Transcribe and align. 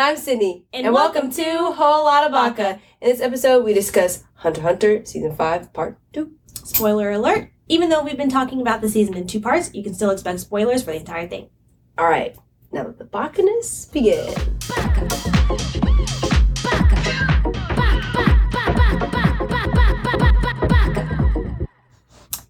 I'm 0.00 0.16
Sydney. 0.16 0.64
And 0.72 0.86
And, 0.86 0.94
welcome, 0.94 1.28
welcome 1.28 1.44
to 1.44 1.72
Whole 1.74 2.04
Lot 2.04 2.24
of 2.24 2.32
Baka. 2.32 2.80
In 3.02 3.10
this 3.10 3.20
episode, 3.20 3.64
we 3.64 3.74
discuss 3.74 4.24
Hunter 4.34 4.62
Hunter 4.62 5.04
Season 5.04 5.36
5, 5.36 5.74
Part 5.74 5.98
2. 6.14 6.32
Spoiler 6.64 7.10
alert. 7.10 7.50
Even 7.68 7.90
though 7.90 8.02
we've 8.02 8.16
been 8.16 8.30
talking 8.30 8.62
about 8.62 8.80
the 8.80 8.88
season 8.88 9.14
in 9.14 9.26
two 9.26 9.40
parts, 9.40 9.74
you 9.74 9.82
can 9.82 9.92
still 9.92 10.10
expect 10.10 10.40
spoilers 10.40 10.82
for 10.82 10.92
the 10.92 10.96
entire 10.96 11.28
thing. 11.28 11.50
All 11.98 12.08
right, 12.08 12.34
now 12.72 12.84
let 12.84 12.98
the 12.98 13.04
Bakaness 13.04 13.92
begin. 13.92 14.32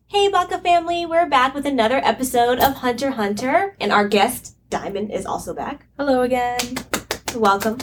Hey 0.06 0.28
Baka 0.28 0.59
family, 0.59 1.05
we're 1.05 1.28
back 1.28 1.55
with 1.55 1.67
another 1.67 2.01
episode 2.05 2.61
of 2.61 2.75
Hunter 2.75 3.11
Hunter, 3.11 3.77
and 3.80 3.91
our 3.91 4.06
guest, 4.06 4.55
Diamond, 4.70 5.11
is 5.11 5.27
also 5.27 5.53
back. 5.53 5.87
Hello 5.98 6.23
again. 6.23 6.77
Welcome. 7.34 7.79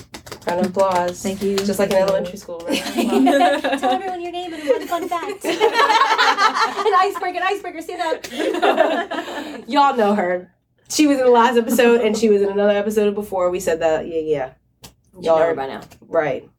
Round 0.46 0.60
of 0.62 0.72
applause. 0.72 1.22
Thank 1.22 1.42
you. 1.42 1.58
Just 1.58 1.80
like 1.80 1.90
in 1.92 1.98
elementary 1.98 2.38
school, 2.38 2.60
right? 2.68 2.82
Tell 3.80 3.92
everyone 3.92 4.22
your 4.22 4.32
name 4.32 4.54
and 4.54 4.68
one 4.68 4.88
fun 4.88 5.08
fact. 5.10 5.44
an 5.46 6.94
icebreaker, 7.00 7.38
an 7.38 7.44
icebreaker, 7.44 7.82
stand 7.82 8.02
up. 8.02 9.68
Y'all 9.68 9.96
know 9.96 10.16
her. 10.16 10.54
She 10.90 11.06
was 11.08 11.18
in 11.20 11.26
the 11.26 11.32
last 11.32 11.58
episode, 11.58 12.02
and 12.02 12.18
she 12.18 12.30
was 12.30 12.42
in 12.42 12.50
another 12.50 12.74
episode 12.78 13.14
before. 13.16 13.50
We 13.50 13.60
said 13.60 13.82
that. 13.82 14.08
Yeah, 14.08 14.20
yeah. 14.20 14.54
You 14.84 15.24
Y'all 15.24 15.38
know 15.38 15.44
her 15.44 15.52
are- 15.52 15.56
by 15.56 15.68
now. 15.68 15.82
Right. 16.02 16.50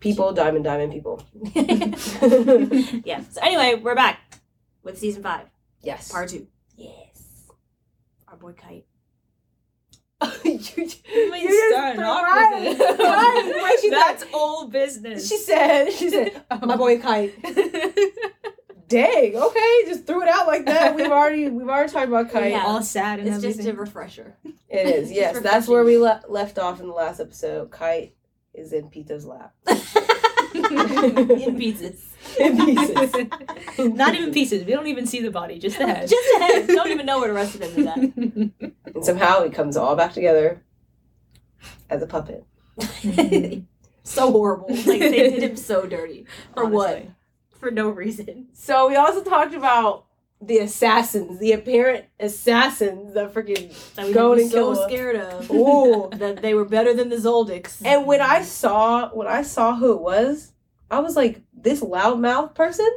People, 0.00 0.32
diamond, 0.32 0.64
diamond 0.64 0.92
people. 0.92 1.22
yeah. 1.54 3.22
So 3.30 3.40
anyway, 3.42 3.80
we're 3.82 3.94
back 3.94 4.40
with 4.82 4.98
season 4.98 5.22
five, 5.22 5.46
yes. 5.82 6.12
part 6.12 6.28
two. 6.28 6.46
Yes. 6.76 7.50
Our 8.28 8.36
boy 8.36 8.52
Kite. 8.52 8.84
You, 10.22 10.28
You 10.44 10.58
just 11.48 11.74
starting 11.74 12.02
off 12.02 12.22
right, 12.22 12.60
with 12.68 12.80
it. 12.80 12.98
right. 12.98 13.52
The 13.54 13.62
way 13.62 13.70
she 13.80 13.90
That's 13.96 14.24
old 14.32 14.72
business. 14.72 15.28
She 15.28 15.36
said, 15.38 15.90
she 15.92 16.08
said, 16.10 16.42
my 16.62 16.76
boy 16.76 16.98
Kite. 17.00 17.34
Dang, 18.88 19.34
okay, 19.36 19.82
just 19.86 20.06
threw 20.06 20.22
it 20.22 20.28
out 20.28 20.46
like 20.46 20.64
that. 20.66 20.94
We've 20.94 21.10
already 21.10 21.48
we've 21.48 21.68
already 21.68 21.92
talked 21.92 22.06
about 22.08 22.30
Kite. 22.30 22.52
Yeah. 22.52 22.64
all 22.66 22.82
sad 22.82 23.18
and 23.18 23.26
It's 23.28 23.38
everything. 23.38 23.64
just 23.66 23.76
a 23.76 23.80
refresher. 23.80 24.36
It 24.68 24.86
is, 24.86 25.10
yes. 25.10 25.40
That's 25.40 25.66
where 25.66 25.82
we 25.84 25.98
le- 25.98 26.22
left 26.28 26.58
off 26.58 26.78
in 26.80 26.86
the 26.86 26.92
last 26.92 27.18
episode. 27.18 27.70
Kite 27.72 28.14
is 28.54 28.72
in 28.72 28.88
Pito's 28.88 29.26
lap. 29.26 29.54
in 31.42 31.56
pieces. 31.56 32.14
in 32.38 32.56
pieces. 32.56 33.14
Not 33.78 34.14
even 34.14 34.32
pieces. 34.32 34.64
We 34.64 34.72
don't 34.72 34.86
even 34.86 35.06
see 35.06 35.20
the 35.20 35.30
body, 35.30 35.58
just 35.58 35.78
the 35.78 35.86
head. 35.86 36.08
Just 36.08 36.28
the 36.32 36.44
head. 36.44 36.66
Don't 36.68 36.88
even 36.88 37.06
know 37.06 37.18
where 37.18 37.28
the 37.28 37.34
rest 37.34 37.54
of 37.54 37.60
them 37.60 37.70
is 37.76 37.86
at. 37.86 37.96
And 38.94 39.04
somehow 39.04 39.42
it 39.42 39.52
comes 39.52 39.76
all 39.76 39.96
back 39.96 40.12
together 40.12 40.62
as 41.88 42.02
a 42.02 42.06
puppet. 42.06 42.44
so 44.02 44.30
horrible. 44.32 44.68
Like 44.68 44.84
they 44.84 45.30
did 45.30 45.42
him 45.42 45.56
so 45.56 45.86
dirty. 45.86 46.26
For 46.54 46.66
what? 46.66 47.06
For 47.50 47.70
no 47.70 47.88
reason. 47.88 48.48
So 48.52 48.88
we 48.88 48.96
also 48.96 49.22
talked 49.22 49.54
about 49.54 50.06
the 50.40 50.58
assassins, 50.58 51.38
the 51.38 51.52
apparent 51.52 52.04
assassins 52.20 53.14
that 53.14 53.32
freaking 53.32 53.72
That 53.94 54.06
we 54.06 54.12
Go 54.12 54.34
and 54.34 54.50
so 54.50 54.74
scared 54.86 55.16
of. 55.16 55.50
Ooh. 55.50 56.10
that 56.12 56.42
they 56.42 56.54
were 56.54 56.64
better 56.64 56.92
than 56.92 57.08
the 57.08 57.16
Zoldycks. 57.16 57.80
And 57.84 58.06
when 58.06 58.20
I 58.20 58.42
saw 58.42 59.08
when 59.10 59.26
I 59.26 59.42
saw 59.42 59.76
who 59.76 59.92
it 59.92 60.00
was, 60.00 60.52
I 60.90 61.00
was 61.00 61.16
like, 61.16 61.42
this 61.52 61.80
loudmouth 61.80 62.54
person, 62.54 62.88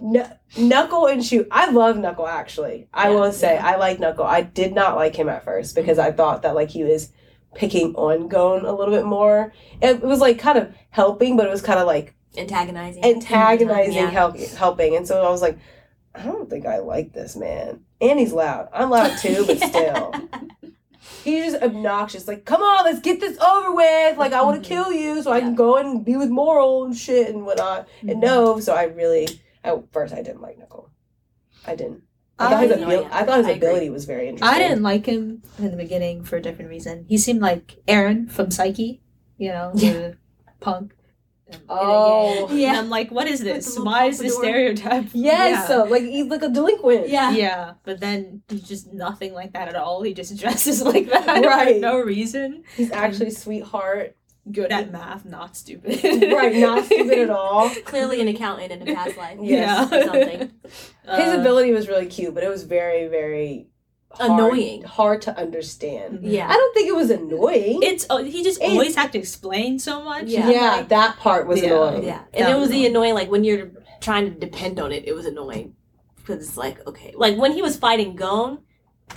Kn- 0.00 0.32
Knuckle 0.56 1.06
and 1.06 1.24
Shoot. 1.24 1.48
I 1.50 1.70
love 1.70 1.96
Knuckle 1.96 2.26
actually. 2.26 2.88
I 2.92 3.10
Yeah, 3.10 3.14
will 3.14 3.32
say 3.32 3.54
yeah. 3.54 3.66
I 3.66 3.76
like 3.76 4.00
Knuckle. 4.00 4.24
I 4.24 4.42
did 4.42 4.74
not 4.74 4.96
like 4.96 5.14
him 5.16 5.28
at 5.28 5.44
first 5.44 5.74
because 5.74 5.98
I 5.98 6.10
thought 6.12 6.42
that 6.42 6.54
like 6.54 6.70
he 6.70 6.84
was 6.84 7.12
picking 7.54 7.94
on 7.94 8.28
Gon 8.28 8.64
a 8.64 8.72
little 8.72 8.94
bit 8.94 9.06
more. 9.06 9.52
It 9.80 10.00
was 10.02 10.20
like 10.20 10.38
kind 10.38 10.58
of 10.58 10.74
helping, 10.90 11.36
but 11.36 11.46
it 11.46 11.50
was 11.50 11.62
kind 11.62 11.78
of 11.78 11.86
like 11.86 12.14
antagonizing. 12.36 13.04
antagonizing 13.04 13.94
Yeah. 13.94 14.10
help, 14.10 14.36
helping. 14.38 14.96
And 14.96 15.06
so 15.06 15.24
I 15.24 15.30
was 15.30 15.42
like, 15.42 15.58
I 16.14 16.24
don't 16.24 16.48
think 16.50 16.66
I 16.66 16.78
like 16.78 17.12
this 17.12 17.36
man. 17.36 17.80
And 18.00 18.18
he's 18.18 18.32
loud. 18.32 18.68
I'm 18.72 18.90
loud 18.90 19.16
too, 19.18 19.44
but 19.46 19.58
still. 19.68 20.12
He's 21.24 21.52
just 21.52 21.62
obnoxious. 21.62 22.28
Like, 22.28 22.44
come 22.44 22.62
on, 22.62 22.84
let's 22.84 23.00
get 23.00 23.20
this 23.20 23.38
over 23.38 23.72
with. 23.72 24.18
Like, 24.18 24.32
I 24.32 24.42
want 24.42 24.62
to 24.62 24.68
mm-hmm. 24.68 24.82
kill 24.82 24.92
you 24.92 25.22
so 25.22 25.32
I 25.32 25.40
can 25.40 25.54
go 25.54 25.76
and 25.76 26.04
be 26.04 26.16
with 26.16 26.30
Morel 26.30 26.84
and 26.84 26.96
shit 26.96 27.28
and 27.28 27.44
whatnot. 27.44 27.88
And 28.00 28.10
mm-hmm. 28.10 28.20
no, 28.20 28.60
so 28.60 28.74
I 28.74 28.84
really, 28.84 29.28
at 29.64 29.92
first, 29.92 30.14
I 30.14 30.22
didn't 30.22 30.40
like 30.40 30.58
Knuckle. 30.58 30.90
I 31.66 31.74
didn't. 31.74 32.02
I 32.38 32.50
thought 32.50 32.58
I- 32.58 32.66
his, 32.66 32.82
abil- 32.82 33.08
I 33.10 33.24
thought 33.24 33.38
his 33.38 33.46
I 33.46 33.50
agree. 33.50 33.68
ability 33.68 33.90
was 33.90 34.04
very 34.04 34.28
interesting. 34.28 34.56
I 34.56 34.58
didn't 34.58 34.82
like 34.82 35.06
him 35.06 35.42
in 35.58 35.70
the 35.70 35.76
beginning 35.76 36.24
for 36.24 36.36
a 36.36 36.42
different 36.42 36.70
reason. 36.70 37.04
He 37.08 37.18
seemed 37.18 37.40
like 37.40 37.76
Aaron 37.88 38.28
from 38.28 38.46
Saiki, 38.46 39.00
you 39.36 39.48
know, 39.48 39.72
the 39.74 40.16
punk. 40.60 40.94
And- 41.50 41.62
Oh. 41.68 42.46
and 42.48 42.58
Yeah. 42.58 42.78
I'm 42.78 42.90
like, 42.90 43.10
what 43.10 43.26
is 43.26 43.40
this? 43.40 43.78
Why 43.78 44.04
is 44.06 44.18
this 44.18 44.36
stereotype? 44.36 45.06
Yes, 45.12 45.50
Yeah. 45.50 45.66
so 45.66 45.84
like 45.84 46.02
he's 46.02 46.26
like 46.26 46.42
a 46.42 46.48
delinquent. 46.48 47.08
Yeah. 47.08 47.30
Yeah, 47.30 47.72
but 47.84 48.00
then 48.00 48.42
he's 48.48 48.62
just 48.62 48.92
nothing 48.92 49.32
like 49.34 49.52
that 49.54 49.68
at 49.68 49.76
all. 49.76 50.02
He 50.02 50.12
just 50.14 50.36
dresses 50.40 50.82
like 50.82 51.08
that 51.10 51.26
Right. 51.44 51.76
for 51.76 51.80
no 51.80 52.00
reason. 52.00 52.64
He's 52.76 52.90
actually 52.90 53.28
a 53.28 53.30
sweetheart. 53.32 54.14
Good 54.50 54.72
at 54.72 54.90
math, 54.90 55.26
not 55.26 55.58
stupid. 55.58 56.02
right, 56.32 56.56
not 56.56 56.86
stupid 56.86 57.18
at 57.18 57.28
all. 57.28 57.68
Clearly 57.84 58.22
an 58.22 58.28
accountant 58.28 58.72
in 58.72 58.80
a 58.88 58.94
past 58.94 59.14
life. 59.18 59.36
Yes. 59.42 59.92
Or 59.92 60.04
something. 60.04 60.50
His 60.62 61.34
Uh, 61.34 61.36
ability 61.40 61.72
was 61.72 61.86
really 61.86 62.06
cute, 62.06 62.32
but 62.34 62.42
it 62.42 62.48
was 62.48 62.62
very, 62.62 63.08
very 63.08 63.66
hard, 64.10 64.30
Annoying. 64.30 64.82
hard 64.82 65.22
to 65.22 65.36
understand. 65.38 66.20
Yeah. 66.22 66.48
I 66.48 66.52
don't 66.54 66.74
think 66.74 66.88
it 66.88 66.94
was 66.96 67.10
annoying. 67.10 67.80
It's 67.82 68.06
oh, 68.10 68.22
he 68.22 68.42
just 68.42 68.60
It- 68.60 68.70
always 68.70 68.94
had 68.94 69.12
to 69.12 69.18
explain 69.18 69.78
so 69.78 70.02
much. 70.02 70.26
Yeah. 70.26 70.50
yeah, 70.50 70.76
Like, 70.76 70.88
that 70.88 71.16
part 71.18 71.46
was 71.46 71.60
Yeah. 71.62 71.68
annoying. 71.68 72.04
Yeah. 72.04 72.20
And 72.34 72.48
it 72.48 72.54
was 72.54 72.68
was 72.68 72.70
the 72.70 72.86
annoying, 72.86 73.14
like 73.14 73.30
when 73.30 73.44
you're 73.44 73.70
trying 74.00 74.24
to 74.24 74.30
depend 74.38 74.78
on 74.80 74.92
it, 74.92 75.06
it 75.06 75.14
was 75.14 75.26
annoying. 75.26 75.74
Because 76.16 76.46
it's 76.46 76.56
like, 76.56 76.86
okay. 76.86 77.12
Like 77.16 77.36
when 77.38 77.52
he 77.52 77.62
was 77.62 77.76
fighting 77.76 78.14
Gon, 78.16 78.58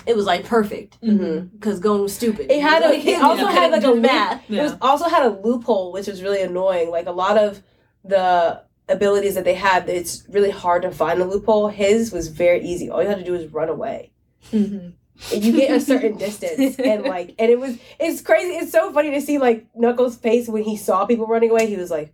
it 0.06 0.16
was 0.16 0.26
like 0.26 0.46
perfect. 0.46 1.02
Mhm. 1.02 1.52
Because 1.52 1.80
Gon 1.80 2.02
was 2.02 2.14
stupid. 2.16 2.52
It 2.52 2.62
had 2.62 2.84
a, 2.84 2.90
Like, 2.90 3.06
it 3.06 3.22
also 3.22 3.46
couldn't 3.48 3.56
had 3.56 3.72
like 3.72 3.84
a 3.84 3.96
math. 3.96 4.50
It 4.50 4.62
was 4.62 4.76
also 4.82 5.06
had 5.10 5.24
a 5.26 5.30
loophole, 5.30 5.92
which 5.92 6.08
was 6.08 6.22
really 6.24 6.42
annoying. 6.42 6.90
Like 6.90 7.08
a 7.08 7.12
lot 7.12 7.38
of 7.38 7.62
the 8.04 8.62
abilities 8.90 9.36
that 9.36 9.44
they 9.46 9.54
had, 9.54 9.88
it's 9.90 10.24
really 10.30 10.50
hard 10.52 10.82
to 10.84 10.92
find 10.92 11.22
a 11.22 11.26
loophole. 11.26 11.68
His 11.70 12.12
was 12.12 12.28
very 12.28 12.62
easy. 12.66 12.90
All 12.90 13.02
you 13.02 13.08
had 13.10 13.18
to 13.20 13.24
do 13.26 13.32
was 13.34 13.48
run 13.48 13.70
away. 13.70 14.12
Mhm. 14.52 14.94
And 15.34 15.44
you 15.44 15.52
get 15.54 15.70
a 15.72 15.80
certain 15.80 16.18
distance, 16.18 16.80
and 16.80 17.04
like, 17.16 17.36
and 17.38 17.52
it 17.52 17.60
was, 17.60 17.78
it's 18.00 18.22
crazy. 18.22 18.54
It's 18.54 18.72
so 18.72 18.92
funny 18.92 19.12
to 19.12 19.22
see 19.22 19.38
like 19.38 19.68
Knuckles' 19.76 20.16
face 20.18 20.48
when 20.48 20.64
he 20.64 20.76
saw 20.78 21.06
people 21.06 21.28
running 21.28 21.52
away. 21.52 21.68
He 21.68 21.78
was 21.78 21.92
like, 21.92 22.14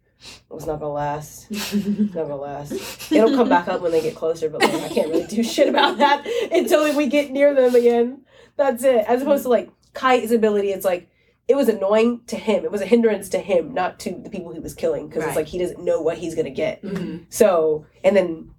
"It's 0.52 0.66
not 0.66 0.82
gonna 0.82 0.92
last. 0.92 1.48
It's 1.50 1.74
not 2.14 2.28
gonna 2.28 2.36
last. 2.36 3.10
It'll 3.12 3.36
come 3.36 3.48
back 3.48 3.70
up 3.70 3.82
when 3.82 3.94
they 3.94 4.02
get 4.02 4.16
closer, 4.16 4.50
but 4.50 4.62
like, 4.62 4.74
I 4.74 4.90
can't 4.90 5.08
really 5.10 5.26
do 5.28 5.42
shit 5.42 5.70
about 5.70 6.00
that 6.00 6.28
until 6.52 6.94
we 6.98 7.08
get 7.08 7.32
near 7.32 7.54
them 7.54 7.74
again. 7.76 8.24
That's 8.58 8.84
it. 8.84 9.06
As 9.08 9.22
opposed 9.22 9.44
to 9.44 9.50
like 9.50 9.70
Kite's 9.94 10.32
ability, 10.32 10.72
it's 10.72 10.84
like 10.86 11.10
it 11.48 11.56
was 11.56 11.70
annoying 11.70 12.22
to 12.28 12.36
him. 12.36 12.66
It 12.66 12.72
was 12.72 12.82
a 12.82 12.86
hindrance 12.86 13.30
to 13.30 13.40
him, 13.40 13.74
not 13.74 14.00
to 14.02 14.12
the 14.22 14.30
people 14.30 14.52
he 14.52 14.60
was 14.60 14.74
killing, 14.74 15.08
because 15.08 15.22
Right. 15.22 15.30
it's 15.30 15.38
like 15.38 15.48
he 15.48 15.60
doesn't 15.60 15.82
know 15.82 16.02
what 16.02 16.18
he's 16.18 16.36
gonna 16.36 16.50
get. 16.50 16.82
Mhm. 16.84 17.24
So, 17.30 17.86
and 18.04 18.18
then 18.18 18.52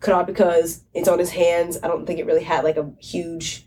because 0.00 0.84
it's 0.94 1.08
on 1.08 1.18
his 1.18 1.30
hands, 1.30 1.78
I 1.82 1.88
don't 1.88 2.06
think 2.06 2.18
it 2.18 2.26
really 2.26 2.44
had 2.44 2.64
like 2.64 2.76
a 2.76 2.90
huge 2.98 3.66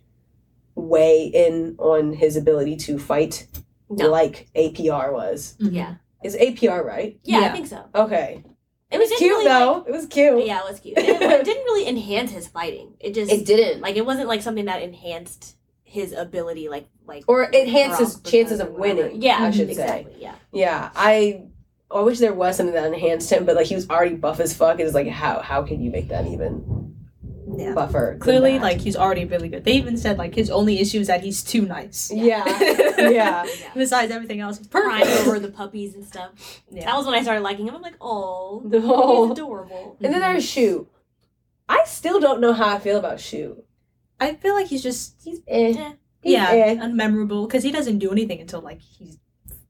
way 0.76 1.26
in 1.28 1.76
on 1.80 2.14
his 2.14 2.36
ability 2.36 2.76
to 2.78 2.98
fight 2.98 3.48
No. 3.90 4.10
like 4.10 4.50
APR 4.56 5.12
was. 5.14 5.56
Mm-hmm. 5.62 5.76
Yeah. 5.76 5.96
Is 6.24 6.36
APR 6.36 6.84
right? 6.86 7.20
yeah. 7.24 7.40
I 7.40 7.50
think 7.50 7.68
so. 7.68 7.84
Okay. 7.96 8.44
It 8.92 8.98
was 9.00 9.08
Cute 9.10 9.20
didn't 9.20 9.32
really, 9.38 9.46
though. 9.46 9.86
it 9.88 9.92
was 9.92 10.06
cute. 10.06 10.46
Yeah, 10.46 10.60
it 10.60 10.70
was 10.70 10.80
cute. 10.82 10.98
It, 10.98 11.22
it 11.22 11.46
didn't 11.46 11.64
really 11.64 11.88
enhance 11.88 12.32
his 12.32 12.48
fighting. 12.48 12.94
It 13.00 13.14
just 13.14 13.32
It 13.32 13.46
didn't. 13.46 13.82
like 13.82 13.96
it 13.96 14.06
wasn't 14.06 14.28
like 14.28 14.42
something 14.42 14.66
that 14.66 14.82
enhanced 14.82 15.56
his 15.84 16.12
ability, 16.14 16.68
like 16.70 16.88
like 17.06 17.24
or 17.28 17.50
enhance 17.54 18.00
his 18.00 18.20
chances 18.22 18.60
of 18.60 18.72
winning. 18.72 19.22
Yeah, 19.22 19.38
I 19.40 19.52
should 19.52 19.62
mm-hmm. 19.64 19.72
exactly. 19.72 20.14
say. 20.14 20.20
Yeah. 20.22 20.36
Yeah, 20.52 20.90
I. 20.96 21.44
I 21.94 22.02
wish 22.02 22.20
there 22.20 22.34
was 22.34 22.58
something 22.58 22.74
that 22.76 22.86
enhanced 22.94 23.32
him, 23.32 23.46
but 23.46 23.56
like 23.56 23.68
he 23.68 23.76
was 23.76 23.90
already 23.90 24.16
buff 24.16 24.40
as 24.40 24.54
fuck. 24.54 24.80
It's 24.80 24.94
like 24.94 25.08
how 25.08 25.40
how 25.42 25.64
can 25.64 25.82
you 25.82 25.92
make 25.92 26.08
that 26.10 26.26
even 26.28 26.96
Yeah. 27.58 27.74
buffer? 27.74 28.18
Clearly, 28.20 28.54
that? 28.54 28.62
like 28.62 28.80
he's 28.82 28.96
already 28.96 29.26
really 29.26 29.50
good. 29.50 29.64
They 29.66 29.74
even 29.74 29.98
said 29.98 30.18
like 30.18 30.34
his 30.36 30.50
only 30.50 30.80
issue 30.80 31.00
is 31.00 31.08
that 31.08 31.22
he's 31.24 31.44
too 31.44 31.64
nice. 31.64 32.10
yeah, 32.14 32.44
yeah. 32.98 33.10
Yeah. 33.10 33.46
Besides 33.76 34.12
everything 34.12 34.40
else, 34.40 34.58
he's 34.58 34.68
Crying 34.68 35.08
over 35.20 35.40
the 35.40 35.50
puppies 35.50 35.96
and 35.96 36.06
stuff. 36.06 36.32
That 36.72 36.96
was 36.96 37.06
when 37.06 37.16
I 37.16 37.22
started 37.24 37.42
liking 37.42 37.68
him. 37.68 37.76
I'm 37.76 37.82
like, 37.82 37.98
oh, 38.02 38.62
No. 38.66 39.24
he's 39.28 39.32
adorable. 39.34 39.98
And 40.02 40.14
then 40.14 40.22
there's 40.22 40.46
Shoot. 40.46 40.90
I 41.68 41.84
still 41.86 42.20
don't 42.20 42.42
know 42.42 42.54
how 42.54 42.76
I 42.76 42.80
feel 42.80 42.98
about 42.98 43.20
Shoot. 43.20 43.64
I 44.20 44.36
feel 44.36 44.54
like 44.54 44.68
he's 44.68 44.84
just 44.84 45.16
he's 45.24 45.40
Eh. 45.48 45.74
Eh. 45.78 45.94
He's 46.22 46.34
yeah 46.34 46.52
eh. 46.52 46.76
unmemorable 46.76 47.48
because 47.48 47.64
he 47.64 47.72
doesn't 47.72 47.98
do 48.00 48.12
anything 48.12 48.40
until 48.40 48.62
like 48.62 48.80
he's 48.82 49.18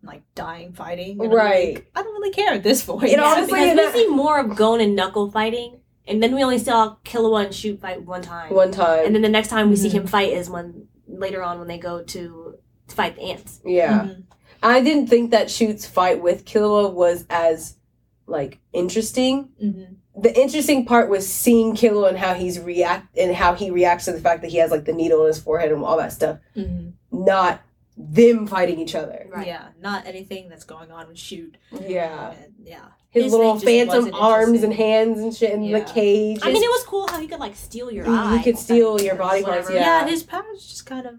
like 0.03 0.23
dying 0.35 0.73
fighting. 0.73 1.19
and 1.21 1.31
Right. 1.31 1.75
like, 1.75 1.91
I 1.95 2.03
don't 2.03 2.13
really 2.13 2.31
care 2.31 2.53
at 2.53 2.63
this 2.63 2.83
point. 2.85 3.09
You 3.11 3.17
know, 3.17 3.23
Yeah, 3.23 3.33
honestly, 3.33 3.59
because 3.59 3.75
that- 3.75 3.93
we 3.95 4.01
see 4.03 4.07
more 4.09 4.39
of 4.39 4.55
Gon 4.55 4.81
and 4.81 4.95
Knuckle 4.95 5.29
fighting, 5.31 5.79
and 6.07 6.21
then 6.21 6.33
we 6.35 6.43
only 6.43 6.57
saw 6.57 6.95
Killua 7.05 7.45
and 7.45 7.53
Shoot 7.53 7.79
fight 7.79 8.03
one 8.05 8.21
time. 8.21 8.53
One 8.53 8.71
time. 8.71 9.05
And 9.05 9.13
then 9.15 9.21
the 9.21 9.29
next 9.29 9.49
time 9.49 9.69
we 9.69 9.75
see 9.75 9.89
Mhm. 9.89 9.93
him 9.93 10.07
fight 10.07 10.33
is 10.33 10.49
when 10.49 10.87
later 11.07 11.43
on 11.43 11.59
when 11.59 11.67
they 11.67 11.77
go 11.77 12.01
to, 12.01 12.55
to 12.87 12.95
fight 12.95 13.15
the 13.15 13.21
ants. 13.21 13.59
yeah. 13.65 14.01
Mhm. 14.05 14.23
I 14.63 14.81
didn't 14.81 15.07
think 15.07 15.31
that 15.31 15.49
Shoot's 15.49 15.85
fight 15.87 16.21
with 16.21 16.45
Killua 16.45 16.93
was 16.93 17.25
as 17.29 17.75
like 18.27 18.59
interesting. 18.73 19.49
Mhm. 19.63 19.95
The 20.15 20.39
interesting 20.39 20.85
part 20.85 21.09
was 21.09 21.27
seeing 21.27 21.73
Killua 21.75 22.09
and 22.09 22.17
how 22.17 22.33
he's 22.33 22.59
react 22.59 23.17
and 23.17 23.33
how 23.35 23.53
he 23.55 23.71
reacts 23.71 24.05
to 24.05 24.11
the 24.11 24.19
fact 24.19 24.41
that 24.41 24.51
he 24.51 24.57
has 24.57 24.69
like 24.71 24.85
the 24.85 24.93
needle 24.93 25.21
in 25.21 25.27
his 25.27 25.39
forehead 25.39 25.71
and 25.71 25.83
all 25.83 25.97
that 25.97 26.13
stuff. 26.13 26.37
Mhm. 26.55 26.93
Not 27.11 27.61
them 28.09 28.47
fighting 28.47 28.79
each 28.79 28.95
other. 28.95 29.27
Right. 29.29 29.47
Yeah, 29.47 29.67
not 29.79 30.05
anything 30.05 30.49
that's 30.49 30.63
going 30.63 30.91
on 30.91 31.07
with 31.07 31.17
shoot. 31.19 31.57
Yeah. 31.87 32.31
And, 32.31 32.53
yeah. 32.63 32.85
His, 33.09 33.25
His 33.25 33.33
little 33.33 33.59
phantom 33.59 34.13
arms 34.13 34.63
and 34.63 34.73
hands 34.73 35.19
and 35.19 35.35
shit 35.35 35.51
in 35.51 35.69
the 35.69 35.81
cage. 35.81 36.39
I 36.41 36.47
mean, 36.51 36.63
it 36.63 36.69
was 36.69 36.83
cool 36.85 37.07
how 37.09 37.19
he 37.19 37.27
could 37.27 37.39
like 37.41 37.55
steal 37.55 37.91
your 37.91 38.05
He- 38.05 38.11
eye. 38.11 38.37
he 38.37 38.43
could 38.43 38.57
steal 38.57 39.01
your 39.01 39.15
body 39.15 39.43
parts, 39.43 39.69
Yeah. 39.69 39.79
Yeah, 40.03 40.07
his 40.07 40.23
powers 40.23 40.65
just 40.65 40.85
kind 40.85 41.05
of. 41.05 41.15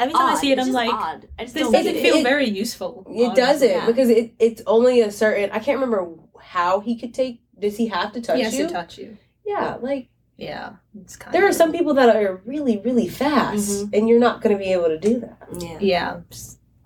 Every 0.00 0.12
time 0.14 0.34
I 0.36 0.40
see 0.40 0.50
it, 0.52 0.58
It's 0.58 0.66
I'm 0.68 0.72
like, 0.74 0.92
odd. 0.92 1.28
I 1.38 1.42
just 1.44 1.54
this 1.54 1.70
doesn't 1.70 1.92
get 1.92 2.02
feel 2.02 2.16
it. 2.16 2.20
It- 2.20 2.24
very 2.24 2.48
useful. 2.48 3.04
It 3.08 3.22
honestly. 3.24 3.36
doesn't 3.42 3.68
Yeah. 3.70 3.86
because 3.86 4.10
it 4.10 4.34
it's 4.40 4.62
only 4.66 5.00
a 5.00 5.10
certain. 5.12 5.50
I 5.50 5.58
can't 5.60 5.80
remember 5.80 6.08
how 6.40 6.80
he 6.80 6.96
could 6.98 7.14
take. 7.14 7.40
Does 7.58 7.76
he 7.76 7.86
have 7.88 8.12
to 8.12 8.20
touch 8.20 8.36
He 8.36 8.42
has 8.42 8.56
you? 8.56 8.66
to 8.66 8.72
touch 8.72 8.98
you. 8.98 9.16
yeah, 9.44 9.76
like 9.80 10.08
Yeah, 10.38 10.74
it's 11.02 11.16
kind 11.16 11.34
there 11.34 11.46
are 11.48 11.52
some 11.52 11.72
people 11.72 11.94
that 11.94 12.14
are 12.14 12.40
really 12.46 12.78
really 12.78 13.08
fast, 13.08 13.68
Mhm. 13.70 13.90
and 13.92 14.08
you're 14.08 14.20
not 14.20 14.40
going 14.40 14.56
to 14.56 14.58
be 14.64 14.72
able 14.72 14.86
to 14.86 14.98
do 14.98 15.18
that. 15.20 15.38
Yeah. 15.58 15.78
Yeah, 15.80 16.16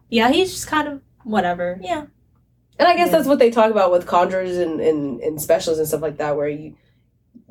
yeah, 0.08 0.30
he's 0.32 0.50
just 0.52 0.66
kind 0.66 0.88
of 0.88 1.00
whatever. 1.24 1.78
Yeah. 1.82 2.06
And 2.78 2.88
I 2.88 2.96
guess 2.96 3.08
Yeah. 3.10 3.16
that's 3.18 3.28
what 3.28 3.38
they 3.38 3.50
talk 3.50 3.70
about 3.70 3.92
with 3.92 4.06
conjurers 4.06 4.56
and, 4.56 4.80
and 4.80 5.20
and 5.20 5.40
specialists 5.40 5.78
and 5.80 5.86
stuff 5.86 6.00
like 6.00 6.16
that, 6.16 6.34
where 6.36 6.48
you 6.48 6.74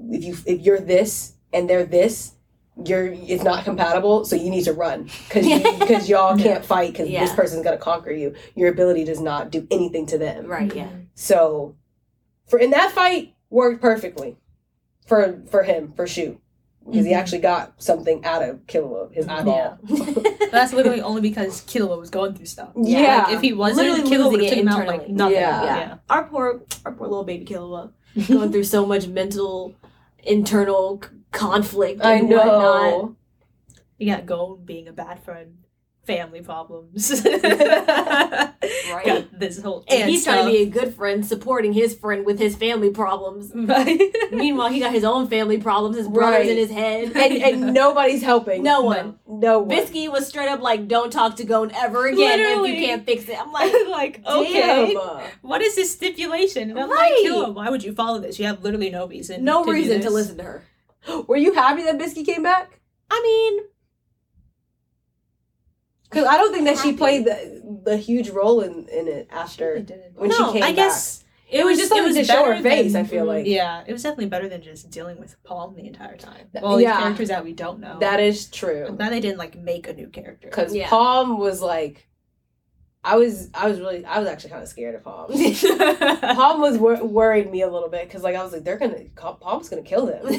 if 0.10 0.24
you 0.24 0.36
if 0.48 0.62
you're 0.62 0.80
this 0.80 1.34
and 1.54 1.70
they're 1.70 1.86
this. 1.86 2.34
You're 2.86 3.08
it's 3.12 3.44
not 3.44 3.66
compatible, 3.66 4.24
so 4.26 4.36
you 4.38 4.50
need 4.50 4.64
to 4.64 4.74
run 4.74 5.04
because 5.28 5.46
because 5.80 6.10
y'all 6.10 6.36
Yeah. 6.40 6.44
can't 6.46 6.66
fight 6.66 6.94
because 6.94 7.10
this 7.10 7.34
person's 7.34 7.64
gonna 7.64 7.78
conquer 7.78 8.12
you. 8.12 8.34
Your 8.56 8.70
ability 8.70 9.04
does 9.04 9.20
not 9.20 9.52
do 9.52 9.68
anything 9.70 10.06
to 10.08 10.18
them. 10.18 10.48
Right. 10.48 10.74
Yeah. 10.74 10.88
So, 11.14 11.76
for 12.48 12.58
in 12.58 12.72
that 12.72 12.92
fight, 12.92 13.36
worked 13.50 13.82
perfectly 13.82 14.38
for 15.06 15.42
for 15.50 15.64
him 15.64 15.92
for 15.96 16.08
shoot 16.08 16.40
because 16.86 17.06
he 17.06 17.12
Mhm. 17.12 17.16
actually 17.18 17.40
got 17.40 17.74
something 17.82 18.26
out 18.26 18.42
of 18.42 18.66
Killua, 18.68 19.14
his 19.14 19.28
eyeball. 19.28 19.78
But 19.88 20.52
that's 20.52 20.74
literally 20.74 21.02
only 21.02 21.22
because 21.22 21.62
Killua 21.62 21.98
was 22.00 22.10
going 22.10 22.34
through 22.34 22.48
stuff. 22.48 22.70
Yeah. 22.76 23.24
Like, 23.26 23.34
if 23.36 23.42
he 23.42 23.54
wasn't, 23.54 23.88
Literally 23.90 24.10
Killua 24.12 24.32
would 24.32 24.42
have 24.42 24.50
took 24.50 24.60
him 24.60 24.68
out 24.68 24.88
like 24.88 25.08
nothing. 25.10 25.36
Yeah. 25.36 25.64
Yeah. 25.66 25.96
Our 26.10 26.24
poor, 26.26 26.64
our 26.86 26.92
poor 26.92 27.08
little 27.08 27.24
baby 27.24 27.46
Killua 27.46 27.92
going 28.28 28.52
through 28.52 28.64
so 28.66 28.86
much 28.86 29.08
mental, 29.08 29.76
internal 30.24 31.02
c- 31.04 31.10
conflict. 31.32 32.04
I 32.04 32.20
know. 32.20 32.38
Whatnot. 32.38 33.12
You 33.98 34.08
got 34.16 34.26
Gon 34.26 34.64
being 34.66 34.88
a 34.88 34.92
bad 34.92 35.24
friend, 35.24 35.60
family 36.06 36.42
problems. 36.42 37.24
Right. 38.92 39.06
Got 39.06 39.40
this 39.40 39.62
whole 39.62 39.84
And 39.88 40.10
he's 40.10 40.24
trying 40.24 40.46
to 40.46 40.52
be 40.52 40.58
a 40.64 40.66
good 40.66 40.94
friend, 40.94 41.26
supporting 41.26 41.72
his 41.74 41.96
friend 41.96 42.26
with 42.26 42.38
his 42.40 42.56
family 42.56 42.90
problems. 42.92 43.52
Right. 43.56 44.00
Meanwhile, 44.32 44.70
he 44.70 44.80
got 44.80 44.92
his 44.92 45.04
own 45.04 45.28
family 45.28 45.58
problems, 45.60 45.96
his 45.98 46.08
brothers 46.08 46.40
Right. 46.40 46.50
in 46.50 46.58
his 46.58 46.70
head. 46.70 47.12
and 47.16 47.34
and 47.44 47.74
nobody's 47.74 48.22
helping. 48.22 48.64
no 48.64 48.82
one. 48.82 49.18
No 49.28 49.60
one. 49.60 49.70
Bisky 49.70 50.12
was 50.12 50.28
straight 50.28 50.50
up 50.50 50.62
like, 50.62 50.88
"Don't 50.88 51.12
talk 51.12 51.38
to 51.38 51.44
Gon 51.46 51.72
ever 51.72 52.08
again 52.08 52.40
if 52.40 52.48
Literally. 52.50 52.80
you 52.80 52.86
can't 52.86 53.06
fix 53.06 53.28
it." 53.30 53.38
I'm 53.40 53.52
like, 53.52 53.74
like, 53.90 54.22
okay. 54.28 54.96
What 55.42 55.62
is 55.62 55.76
this 55.76 55.92
stipulation? 55.92 56.70
And 56.70 56.80
I'm 56.80 56.90
Right. 56.90 57.24
like, 57.24 57.32
Killua, 57.32 57.54
why 57.54 57.70
would 57.70 57.84
you 57.84 57.94
follow 57.94 58.20
this? 58.20 58.38
You 58.40 58.46
have 58.46 58.62
literally 58.64 58.90
no 58.90 59.08
reason. 59.08 59.44
no 59.44 59.64
to 59.66 59.72
reason 59.72 60.02
to 60.02 60.10
listen 60.10 60.38
to 60.38 60.44
her. 60.44 60.64
Were 61.28 61.38
you 61.38 61.54
happy 61.54 61.84
that 61.84 61.98
Bisky 61.98 62.26
came 62.26 62.44
back? 62.44 62.80
I 63.10 63.22
mean, 63.24 63.66
Because 66.12 66.28
I 66.28 66.36
don't 66.38 66.52
think 66.54 66.66
that 66.66 66.78
she 66.78 66.94
played 66.94 67.26
the 67.26 67.82
the 67.84 67.98
huge 67.98 68.30
role 68.30 68.62
in 68.62 68.88
in 68.90 69.08
it 69.08 69.28
after 69.32 69.78
She 69.78 69.84
didn't. 69.84 70.16
when 70.20 70.30
No, 70.30 70.36
she 70.48 70.54
came 70.54 70.64
out. 70.64 70.70
I 70.70 70.74
guess 70.74 71.24
It 71.50 71.66
was 71.66 71.78
just 71.80 71.92
it 71.92 72.04
was 72.04 72.16
to 72.16 72.24
show 72.24 72.46
her 72.46 72.62
face, 72.62 72.94
than- 72.94 73.06
I 73.06 73.08
feel 73.08 73.26
like. 73.26 73.46
Yeah, 73.46 73.84
it 73.88 73.92
was 73.94 74.04
definitely 74.04 74.28
better 74.28 74.48
than 74.50 74.62
just 74.62 74.90
dealing 74.90 75.18
with 75.20 75.36
Palm 75.44 75.76
the 75.76 75.86
entire 75.88 76.18
time. 76.18 76.48
Th- 76.54 76.62
Well, 76.64 76.80
yeah. 76.80 76.96
the 76.98 77.02
characters 77.04 77.30
that 77.30 77.44
we 77.44 77.54
don't 77.54 77.80
know. 77.80 77.98
That 78.00 78.20
is 78.20 78.48
true. 78.50 78.86
I'm 78.88 78.96
glad 78.98 79.12
they 79.12 79.20
didn't 79.20 79.38
like 79.40 79.56
make 79.58 79.88
a 79.88 79.94
new 79.94 80.08
character. 80.08 80.48
Because 80.50 80.74
Yeah. 80.76 80.88
Palm 80.90 81.38
was 81.40 81.62
like, 81.62 82.08
I 83.04 83.16
was 83.18 83.50
I 83.54 83.68
was 83.68 83.80
really 83.80 84.06
I 84.06 84.20
was 84.20 84.28
actually 84.28 84.52
kind 84.52 84.62
of 84.64 84.70
scared 84.70 84.94
of 84.96 85.04
Palm. 85.04 85.32
Palm 86.36 86.62
was 86.62 86.78
wor- 86.78 87.04
worried 87.04 87.50
me 87.52 87.62
a 87.64 87.70
little 87.70 87.90
bit 87.90 88.08
because 88.08 88.22
like 88.22 88.36
I 88.36 88.44
was 88.44 88.54
like 88.54 88.64
they're 88.64 88.78
gonna 88.78 89.06
Palm's 89.16 89.70
gonna 89.70 89.82
kill 89.82 90.06
them. 90.06 90.22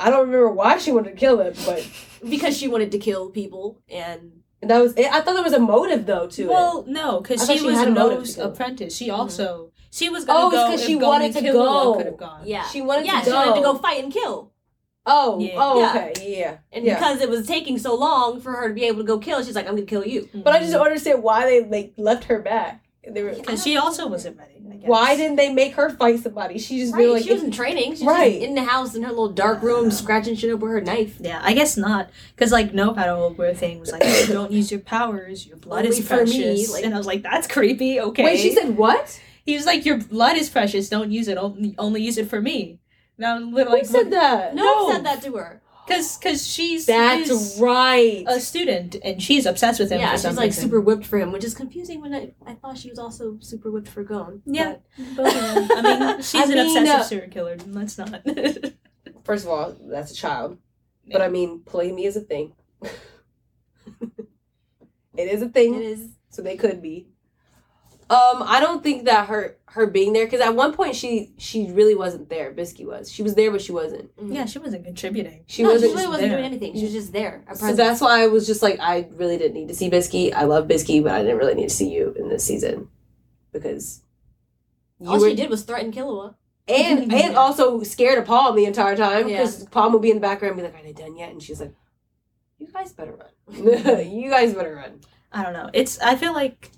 I 0.00 0.10
don't 0.10 0.26
remember 0.26 0.50
why 0.50 0.78
she 0.78 0.92
wanted 0.92 1.10
to 1.10 1.16
kill 1.16 1.40
him, 1.40 1.54
but 1.66 1.88
because 2.28 2.56
she 2.56 2.68
wanted 2.68 2.92
to 2.92 2.98
kill 2.98 3.30
people 3.30 3.80
and 3.88 4.37
that 4.62 4.78
was 4.82 4.94
it. 4.94 5.06
I 5.12 5.20
thought 5.20 5.34
there 5.34 5.42
was 5.42 5.52
a 5.52 5.58
motive 5.60 6.06
though 6.06 6.26
to 6.26 6.42
it. 6.42 6.48
well, 6.48 6.84
no, 6.86 7.20
because 7.20 7.46
she 7.46 7.58
she 7.58 7.66
was 7.66 7.76
had 7.76 7.88
a 7.88 7.90
motive 7.92 8.18
Mo's 8.18 8.34
to 8.34 8.40
kill. 8.40 8.50
apprentice. 8.52 8.96
She 8.96 9.08
Mhm. 9.08 9.18
also 9.18 9.70
she 9.90 10.08
was 10.08 10.24
gonna 10.24 10.40
Oh, 10.40 10.48
it's 10.48 10.56
go 10.56 10.66
'cause 10.70 10.80
if 10.80 10.86
she 10.86 10.94
Gon 10.98 11.08
wanted 11.08 11.36
and 11.36 11.46
to 11.46 11.52
go. 11.52 11.94
Could 11.94 12.06
have 12.06 12.16
gone. 12.16 12.40
yeah, 12.44 12.64
She 12.68 12.80
wanted 12.82 13.02
to 13.02 13.06
go. 13.08 13.12
yeah, 13.14 13.20
to 13.20 13.30
she 13.30 13.32
wanted 13.36 13.54
to 13.54 13.60
go. 13.60 13.72
go 13.74 13.78
fight 13.78 14.02
and 14.04 14.12
kill. 14.12 14.50
Oh, 15.06 15.38
Yeah. 15.38 15.54
oh, 15.56 15.78
Yeah. 15.80 15.88
okay, 16.10 16.36
yeah, 16.38 16.56
And 16.70 16.84
yeah. 16.84 16.94
because 16.98 17.22
it 17.22 17.30
was 17.30 17.46
taking 17.46 17.78
so 17.78 17.94
long 17.94 18.40
for 18.42 18.52
her 18.52 18.68
to 18.68 18.74
be 18.74 18.84
able 18.84 18.98
to 18.98 19.04
go 19.04 19.18
kill, 19.18 19.42
she's 19.42 19.54
like, 19.54 19.66
"I'm 19.66 19.74
gonna 19.74 19.86
kill 19.86 20.06
you." 20.06 20.28
But 20.34 20.52
I 20.54 20.58
just 20.58 20.72
don't 20.72 20.84
understand 20.84 21.22
why 21.22 21.46
they 21.46 21.64
like 21.64 21.94
left 21.96 22.24
her 22.24 22.40
back. 22.40 22.84
They 23.10 23.22
were 23.22 23.32
because 23.34 23.62
she 23.62 23.76
also 23.76 24.06
wasn't 24.08 24.36
ready. 24.38 24.52
I 24.70 24.76
guess. 24.76 24.88
why 24.88 25.16
didn't 25.16 25.36
they 25.36 25.52
make 25.52 25.74
her 25.74 25.88
fight 25.90 26.20
somebody? 26.20 26.58
She 26.58 26.78
just 26.80 26.92
Right, 26.92 27.00
be 27.00 27.06
like, 27.08 27.24
she 27.24 27.32
was 27.32 27.42
in 27.42 27.50
training. 27.50 27.92
She's 27.92 28.02
Right. 28.02 28.34
just 28.34 28.44
in 28.46 28.54
the 28.54 28.62
house 28.64 28.94
in 28.94 29.02
her 29.02 29.08
little 29.08 29.30
dark 29.30 29.62
room, 29.62 29.90
scratching 29.90 30.36
shit 30.36 30.52
up 30.52 30.60
with 30.60 30.70
her 30.70 30.80
knife. 30.82 31.16
Yeah, 31.20 31.40
I 31.42 31.54
guess 31.54 31.76
not. 31.76 32.10
Because, 32.36 32.52
like, 32.52 32.74
no 32.74 32.92
battle 32.92 33.30
where 33.30 33.54
thing 33.54 33.80
was 33.80 33.90
like, 33.92 34.02
"Oh, 34.04 34.26
don't 34.28 34.52
use 34.52 34.70
your 34.70 34.80
powers, 34.80 35.46
your 35.46 35.56
blood 35.56 35.86
Only 35.86 35.98
is 35.98 36.06
for 36.06 36.16
me, 36.24 36.42
precious. 36.42 36.72
like- 36.72 36.84
and 36.84 36.94
I 36.94 36.98
was 36.98 37.06
like, 37.06 37.22
that's 37.22 37.46
creepy, 37.46 37.98
okay. 38.00 38.24
wait, 38.24 38.40
she 38.40 38.54
said 38.54 38.76
what? 38.76 39.18
He 39.44 39.54
was 39.56 39.64
like, 39.64 39.86
your 39.86 39.96
blood 39.96 40.36
is 40.36 40.50
precious, 40.50 40.88
don't 40.90 41.10
use 41.10 41.26
it, 41.28 41.38
only, 41.38 41.74
only 41.78 42.02
use 42.02 42.18
it 42.18 42.28
for 42.28 42.40
me. 42.42 42.78
Now, 43.16 43.34
I'm 43.36 43.52
literally 43.52 43.80
Who 43.80 43.86
said 43.86 44.10
that? 44.12 44.54
No, 44.54 44.62
No. 44.64 44.84
one 44.84 44.92
said 44.96 45.04
that 45.06 45.22
to 45.22 45.32
her. 45.36 45.60
Because 45.88 46.16
cause 46.18 46.46
she's 46.46 46.84
That's 46.86 47.28
his- 47.30 47.58
right. 47.60 48.22
a 48.28 48.40
student 48.40 48.96
and 49.02 49.22
she's 49.22 49.46
obsessed 49.46 49.80
with 49.80 49.90
him 49.90 50.00
Yeah, 50.00 50.10
for 50.10 50.16
she's 50.16 50.22
some 50.22 50.36
like 50.36 50.44
reason. 50.48 50.64
super 50.64 50.80
whipped 50.80 51.06
for 51.06 51.18
him, 51.18 51.32
which 51.32 51.44
is 51.44 51.54
confusing. 51.54 52.00
When 52.02 52.14
I, 52.14 52.32
I 52.46 52.54
thought 52.54 52.76
she 52.76 52.90
was 52.90 52.98
also 52.98 53.38
super 53.40 53.70
whipped 53.70 53.88
for 53.88 54.02
Gon. 54.04 54.42
Yeah. 54.44 54.76
but- 55.16 55.24
Both 55.24 55.36
of 55.36 55.68
them. 55.68 55.68
I 55.72 55.82
mean, 56.12 56.22
she's 56.22 56.34
I 56.34 56.42
an 56.44 56.48
mean, 56.50 56.58
obsessive 56.66 56.88
uh, 57.00 57.02
serial 57.04 57.30
killer. 57.30 57.56
Let's 57.68 57.96
not. 57.98 58.22
First 59.24 59.44
of 59.46 59.50
all, 59.50 59.76
that's 59.80 60.12
a 60.12 60.14
child. 60.14 60.58
But 61.10 61.22
I 61.22 61.28
mean, 61.28 61.62
polygamy 61.64 62.04
is 62.04 62.16
a 62.16 62.20
thing. 62.20 62.52
it 65.16 65.28
is 65.28 65.42
a 65.42 65.48
thing, 65.48 65.74
It 65.74 65.82
is. 65.82 66.08
so 66.30 66.42
they 66.42 66.56
could 66.56 66.82
be. 66.82 67.08
Um, 68.10 68.42
I 68.42 68.58
don't 68.60 68.82
think 68.82 69.04
that 69.04 69.28
her 69.28 69.58
her 69.66 69.86
being 69.86 70.14
there 70.14 70.24
because 70.24 70.40
at 70.40 70.54
one 70.54 70.72
point 70.72 70.96
she 70.96 71.34
she 71.36 71.70
really 71.70 71.94
wasn't 71.94 72.30
there. 72.30 72.52
Bisky 72.54 72.86
was. 72.86 73.12
She 73.12 73.22
was 73.22 73.34
there, 73.34 73.50
but 73.50 73.60
she 73.60 73.72
wasn't. 73.72 74.16
Mhm. 74.16 74.34
yeah, 74.34 74.46
she 74.46 74.58
wasn't 74.58 74.84
contributing. 74.86 75.44
She 75.46 75.62
no, 75.62 75.72
wasn't. 75.72 75.90
she 75.90 75.96
really 75.96 76.08
wasn't 76.08 76.28
there. 76.30 76.38
doing 76.38 76.44
anything. 76.46 76.74
She 76.74 76.84
was 76.84 76.92
just 76.92 77.12
there. 77.12 77.44
So 77.54 77.74
that's 77.74 78.00
why 78.00 78.22
I 78.22 78.26
was 78.28 78.46
just 78.46 78.62
like, 78.62 78.80
I 78.80 79.08
really 79.12 79.36
didn't 79.36 79.54
need 79.54 79.68
to 79.68 79.74
see 79.74 79.90
Bisky. 79.90 80.32
I 80.32 80.44
love 80.44 80.66
Bisky, 80.68 81.02
but 81.02 81.12
I 81.12 81.20
didn't 81.22 81.36
really 81.36 81.54
need 81.54 81.68
to 81.68 81.74
see 81.74 81.90
you 81.92 82.14
in 82.18 82.30
this 82.30 82.44
season 82.44 82.88
because 83.52 84.02
you 84.98 85.10
all 85.10 85.20
were 85.20 85.28
she 85.28 85.34
did 85.36 85.50
was 85.50 85.62
threaten 85.64 85.92
Killua. 85.92 86.34
and 86.66 87.12
and 87.12 87.36
also 87.36 87.82
scared 87.82 88.18
of 88.18 88.24
Palm 88.24 88.56
the 88.56 88.64
entire 88.64 88.96
time 88.96 89.28
Yeah. 89.28 89.38
because 89.42 89.64
Palm 89.66 89.92
would 89.92 90.02
be 90.02 90.10
in 90.10 90.16
the 90.16 90.20
background 90.22 90.52
and 90.52 90.60
be 90.60 90.62
like, 90.72 90.80
"Are 90.82 90.86
they 90.86 90.94
done 90.94 91.16
yet?" 91.16 91.30
And 91.30 91.42
she's 91.42 91.60
like, 91.60 91.74
"You 92.58 92.68
guys 92.72 92.92
better 92.92 93.14
run. 93.14 94.08
you 94.10 94.30
guys 94.30 94.54
better 94.54 94.74
run." 94.74 95.00
I 95.30 95.42
don't 95.42 95.52
know. 95.52 95.68
It's. 95.74 95.98
I 96.00 96.16
feel 96.16 96.32
like, 96.32 96.70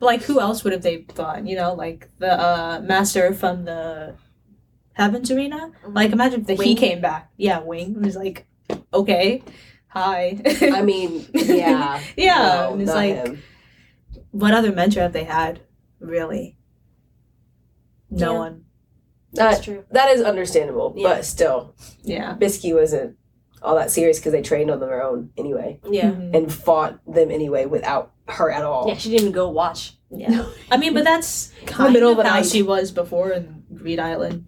like 0.00 0.22
who 0.22 0.40
else 0.40 0.64
would 0.64 0.72
have 0.72 0.82
they 0.82 0.98
gone? 0.98 1.46
You 1.46 1.56
know, 1.56 1.74
like 1.74 2.08
the 2.18 2.32
uh, 2.32 2.80
master 2.84 3.32
from 3.34 3.64
the 3.64 4.14
Heavens 4.92 5.30
Arena. 5.30 5.72
Like 5.86 6.12
imagine 6.12 6.42
if 6.42 6.46
the, 6.46 6.54
he 6.64 6.74
came 6.74 7.00
back. 7.00 7.30
Yeah, 7.36 7.60
Wing 7.60 8.00
was 8.02 8.16
like, 8.16 8.46
okay, 8.92 9.42
hi. 9.88 10.40
I 10.62 10.82
mean, 10.82 11.26
yeah, 11.32 12.00
yeah, 12.16 12.68
no, 12.70 12.78
it's 12.78 12.90
like, 12.92 13.14
him. 13.14 13.42
what 14.30 14.52
other 14.54 14.72
mentor 14.72 15.00
have 15.00 15.12
they 15.12 15.24
had? 15.24 15.60
Really, 16.00 16.56
no 18.10 18.32
Yeah. 18.34 18.38
one. 18.38 18.64
That's 19.32 19.58
That 19.58 19.64
true. 19.64 19.84
that 19.90 20.10
is 20.10 20.22
understandable, 20.22 20.94
Yeah. 20.96 21.08
but 21.08 21.24
still, 21.24 21.74
Yeah. 22.02 22.34
Bisky 22.38 22.74
wasn't 22.74 23.16
all 23.60 23.74
that 23.74 23.90
serious 23.90 24.18
because 24.18 24.32
they 24.32 24.40
trained 24.42 24.70
on 24.70 24.78
their 24.80 25.02
own 25.02 25.30
anyway 25.36 25.80
Yeah. 25.90 26.10
And 26.12 26.50
fought 26.52 27.00
them 27.12 27.30
anyway 27.32 27.66
without 27.66 28.12
her 28.28 28.50
at 28.50 28.62
all. 28.64 28.88
Yeah, 28.88 28.96
she 28.96 29.10
didn't 29.10 29.22
even 29.22 29.32
go 29.32 29.48
watch. 29.48 29.94
Yeah. 30.10 30.46
I 30.70 30.76
mean, 30.76 30.94
but 30.94 31.04
that's 31.04 31.52
kind 31.66 31.92
middle 31.92 32.12
of 32.12 32.18
of 32.18 32.26
how 32.26 32.36
night. 32.36 32.46
she 32.46 32.62
was 32.62 32.90
before 32.90 33.30
in 33.32 33.64
Greed 33.74 33.98
Island. 33.98 34.46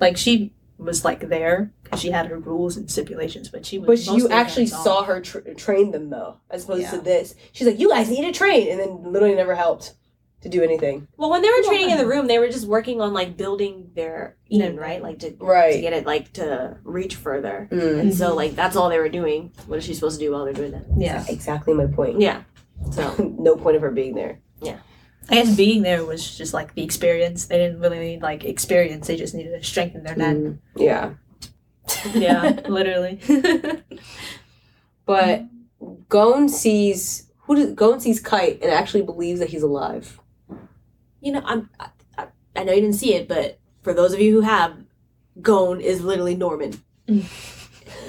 Like 0.00 0.16
she 0.16 0.54
was 0.78 1.04
like 1.04 1.28
there 1.28 1.72
because 1.82 2.00
she 2.00 2.10
had 2.10 2.26
her 2.26 2.38
rules 2.38 2.76
and 2.76 2.90
stipulations, 2.90 3.48
but 3.48 3.66
she 3.66 3.78
was. 3.78 4.06
But 4.06 4.16
you 4.16 4.28
actually 4.28 4.66
saw 4.66 5.02
her 5.04 5.20
tr- 5.20 5.40
train 5.56 5.90
them 5.90 6.10
though, 6.10 6.36
as 6.50 6.64
opposed 6.64 6.90
to 6.90 6.98
this. 7.00 7.34
She's 7.52 7.66
like, 7.66 7.78
"You 7.80 7.88
guys 7.88 8.08
need 8.10 8.24
to 8.24 8.32
train," 8.32 8.68
and 8.70 8.78
then 8.78 9.12
literally 9.12 9.34
never 9.34 9.54
helped 9.56 9.94
to 10.42 10.48
do 10.48 10.62
anything. 10.62 11.08
Well, 11.16 11.30
when 11.30 11.42
they 11.42 11.48
were 11.50 11.62
training 11.64 11.90
in 11.90 11.98
the 11.98 12.06
room, 12.06 12.28
they 12.28 12.38
were 12.38 12.46
just 12.46 12.68
working 12.68 13.00
on 13.00 13.12
like 13.12 13.36
building 13.36 13.90
their 13.96 14.36
Eden, 14.46 14.76
Yeah. 14.76 14.80
right? 14.80 15.02
Like 15.02 15.18
to 15.20 15.32
to 15.32 15.44
Right. 15.44 15.80
get 15.80 15.92
it 15.92 16.06
like 16.06 16.32
to 16.34 16.76
reach 16.84 17.16
further. 17.16 17.68
Mm. 17.72 17.98
And 17.98 18.14
so 18.14 18.36
like 18.36 18.54
that's 18.54 18.76
all 18.76 18.88
they 18.88 18.98
were 19.00 19.08
doing. 19.08 19.50
What 19.66 19.78
is 19.78 19.84
she 19.84 19.94
supposed 19.94 20.20
to 20.20 20.24
do 20.26 20.30
while 20.32 20.44
they're 20.44 20.52
doing 20.54 20.70
that? 20.72 20.84
Yeah. 20.96 21.24
Exactly 21.28 21.74
my 21.74 21.86
point. 21.86 22.20
Yeah. 22.20 22.42
So 22.90 23.34
no 23.38 23.56
point 23.56 23.76
of 23.76 23.82
her 23.82 23.90
being 23.90 24.14
there. 24.14 24.40
Yeah. 24.60 24.78
I 25.30 25.34
guess 25.34 25.54
being 25.56 25.82
there 25.82 26.04
was 26.06 26.36
just 26.38 26.54
like 26.54 26.74
the 26.74 26.82
experience. 26.82 27.46
They 27.46 27.58
didn't 27.58 27.80
really 27.80 27.98
need 27.98 28.22
like 28.22 28.44
experience. 28.44 29.06
They 29.06 29.16
just 29.16 29.34
needed 29.34 29.50
to 29.60 29.62
strengthen 29.62 30.02
their 30.02 30.16
net. 30.16 30.36
Mm, 30.36 30.58
yeah, 30.76 31.10
Yeah, 32.14 32.60
literally. 32.66 33.20
but 35.06 35.44
Gon 36.08 36.48
sees 36.48 37.30
who 37.40 37.56
does 37.56 37.72
Gon 37.74 38.00
sees 38.00 38.20
Kite 38.20 38.62
and 38.62 38.70
actually 38.70 39.02
believes 39.02 39.40
that 39.40 39.50
he's 39.50 39.62
alive. 39.62 40.18
you 41.20 41.32
know, 41.32 41.42
I'm. 41.44 41.68
I, 41.78 41.88
I, 42.16 42.26
I 42.56 42.64
know 42.64 42.72
you 42.72 42.80
didn't 42.80 42.96
see 42.96 43.14
it, 43.14 43.28
but 43.28 43.58
for 43.82 43.92
those 43.94 44.12
of 44.12 44.20
you 44.20 44.32
who 44.32 44.40
have, 44.40 44.76
Gon 45.42 45.80
is 45.80 46.00
literally 46.02 46.36
Norman. 46.36 46.82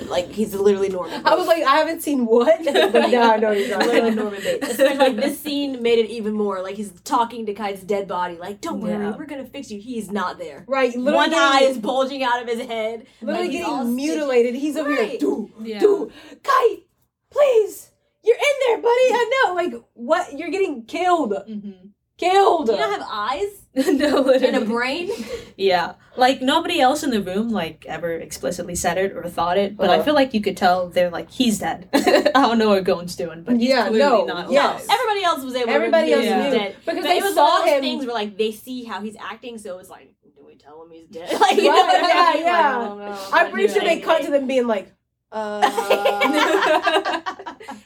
Like 0.08 0.32
he's 0.32 0.54
literally 0.56 0.90
Norman. 0.90 1.22
I 1.26 1.36
was 1.36 1.48
like, 1.48 1.64
I 1.64 1.78
haven't 1.78 2.02
seen 2.02 2.26
what, 2.26 2.64
but 2.66 3.10
now 3.10 3.34
I 3.34 3.38
know 3.38 3.52
he's 3.52 3.68
literally 3.70 4.02
not. 4.02 4.16
Norman 4.16 4.42
Bates. 4.42 4.70
Especially, 4.70 4.98
like 4.98 5.16
this 5.16 5.40
scene 5.40 5.82
made 5.82 6.00
it 6.00 6.10
even 6.10 6.34
more. 6.34 6.62
Like 6.62 6.76
he's 6.76 6.92
talking 7.04 7.46
to 7.48 7.54
Kite's 7.54 7.84
dead 7.84 8.08
body. 8.08 8.38
Like, 8.38 8.62
don't 8.62 8.80
worry, 8.82 8.92
Yeah. 8.94 9.16
we're 9.18 9.26
gonna 9.26 9.46
fix 9.46 9.70
you. 9.72 9.80
He's 9.80 10.12
not 10.12 10.38
there. 10.38 10.66
Right, 10.68 10.90
literally 10.96 11.16
One 11.16 11.30
getting, 11.32 11.44
eye 11.44 11.70
is 11.70 11.78
bulging 11.78 12.24
out 12.24 12.42
of 12.42 12.48
his 12.48 12.66
head. 12.68 13.06
literally 13.22 13.48
like, 13.48 13.52
he's 13.58 13.66
all 13.66 13.78
getting 13.80 13.94
stitched. 13.98 14.08
mutilated. 14.16 14.56
He's 14.56 14.78
over 14.78 14.90
here, 14.92 15.00
Right. 15.02 15.20
do 15.20 15.52
yeah. 15.62 15.80
do 15.80 16.12
Kite, 16.44 16.84
please, 17.32 17.92
you're 18.24 18.36
in 18.36 18.42
there, 18.68 18.78
buddy. 18.78 18.90
I 18.90 19.32
know, 19.46 19.54
like 19.54 19.74
what? 19.94 20.38
You're 20.38 20.50
getting 20.52 20.84
killed, 20.86 21.34
hmm 21.48 21.72
killed. 22.18 22.66
Do 22.66 22.74
you 22.74 22.78
not 22.80 23.00
have 23.00 23.08
eyes 23.10 23.59
no, 23.76 24.30
in 24.32 24.56
a 24.56 24.62
brain? 24.62 25.10
Yeah, 25.56 25.94
like 26.18 26.42
nobody 26.42 26.80
else 26.82 27.04
in 27.04 27.12
the 27.12 27.22
room 27.22 27.50
like 27.50 27.86
ever 27.88 28.12
explicitly 28.14 28.74
said 28.76 28.98
it 28.98 29.14
or 29.16 29.24
thought 29.30 29.58
it, 29.58 29.78
but 29.78 29.90
I 29.90 29.96
Uh-huh. 29.96 30.04
feel 30.06 30.14
like 30.16 30.34
you 30.34 30.42
could 30.42 30.58
tell 30.58 30.90
they're 30.90 31.12
like 31.12 31.30
he's 31.30 31.60
dead. 31.60 31.88
I 31.94 32.32
don't 32.34 32.58
know 32.58 32.70
what 32.70 32.84
Gon's 32.84 33.16
doing, 33.16 33.44
but 33.44 33.58
he's 33.58 33.70
Yeah, 33.70 33.88
clearly 33.88 34.00
no, 34.00 34.26
not 34.26 34.52
yes. 34.52 34.86
alive. 34.86 34.98
Everybody 35.00 35.24
else 35.24 35.44
was 35.44 35.56
able. 35.56 35.70
Everybody 35.70 36.08
to 36.08 36.14
else 36.14 36.24
knew 36.26 36.32
he 36.34 36.38
was 36.40 36.46
knew. 36.54 36.60
dead. 36.60 36.76
because 36.80 36.96
But 36.96 37.04
they 37.04 37.18
it 37.18 37.24
was 37.24 37.34
saw 37.36 37.44
one 37.46 37.62
of 37.62 37.66
those 37.68 37.76
him. 37.76 37.82
things 37.82 38.06
where 38.06 38.16
like 38.16 38.38
they 38.38 38.52
see 38.52 38.84
how 38.86 39.02
he's 39.02 39.16
acting, 39.20 39.58
so 39.60 39.78
it's 39.78 39.90
like, 39.90 40.14
do 40.36 40.44
we 40.46 40.56
tell 40.56 40.82
him 40.84 40.90
he's 40.92 41.08
dead? 41.08 41.30
Like, 41.40 41.58
you 41.58 41.64
know 41.66 41.70
Right, 41.86 42.02
yeah, 42.10 42.34
mean? 42.34 42.44
yeah. 42.46 42.76
Like, 42.78 42.86
I 42.86 42.86
don't 42.88 42.98
know. 43.00 43.20
I'm 43.34 43.52
pretty 43.52 43.72
sure 43.74 43.84
they 43.84 44.00
cut 44.00 44.24
to 44.24 44.32
them 44.32 44.48
being 44.48 44.66
like, 44.68 44.92
uh. 45.32 45.62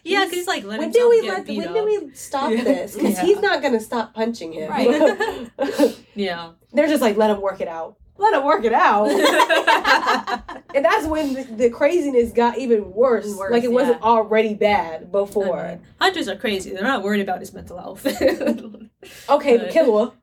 yeah, 0.03 0.19
because 0.25 0.31
he's 0.31 0.47
like 0.47 0.63
let 0.63 0.79
when 0.79 0.91
do 0.91 1.09
we 1.09 1.21
let? 1.27 1.47
When 1.47 1.67
up. 1.67 1.73
do 1.73 1.85
we 1.85 2.13
stop 2.13 2.51
Yeah. 2.51 2.63
this? 2.63 2.95
Because 2.95 3.13
Yeah. 3.17 3.25
he's 3.25 3.39
not 3.39 3.62
gonna 3.62 3.79
stop 3.79 4.13
punching 4.13 4.53
him. 4.53 4.69
Right. 4.69 5.50
Yeah. 6.15 6.51
They're 6.71 6.88
just 6.88 7.01
like, 7.01 7.17
let 7.17 7.31
him 7.31 7.41
work 7.41 7.59
it 7.59 7.67
out. 7.67 7.97
Let 8.19 8.35
him 8.35 8.43
work 8.45 8.63
it 8.65 8.73
out. 8.73 9.09
and 10.75 10.85
that's 10.85 11.07
when 11.07 11.33
the, 11.33 11.43
the 11.43 11.69
craziness 11.71 12.31
got 12.31 12.59
even 12.59 12.93
worse. 12.93 13.25
Worse, 13.35 13.51
like 13.51 13.63
it 13.63 13.71
wasn't 13.71 14.01
already 14.03 14.53
bad 14.53 15.12
before. 15.12 15.59
I 15.59 15.69
mean, 15.71 15.81
hunters 16.00 16.27
are 16.27 16.35
crazy. 16.35 16.69
They're 16.71 16.83
not 16.83 17.01
worried 17.03 17.21
about 17.21 17.39
his 17.39 17.51
mental 17.51 17.79
health. 17.79 18.05
okay, 18.05 19.57
but 19.57 19.65
Right. 19.65 19.73
Killua, 19.73 20.13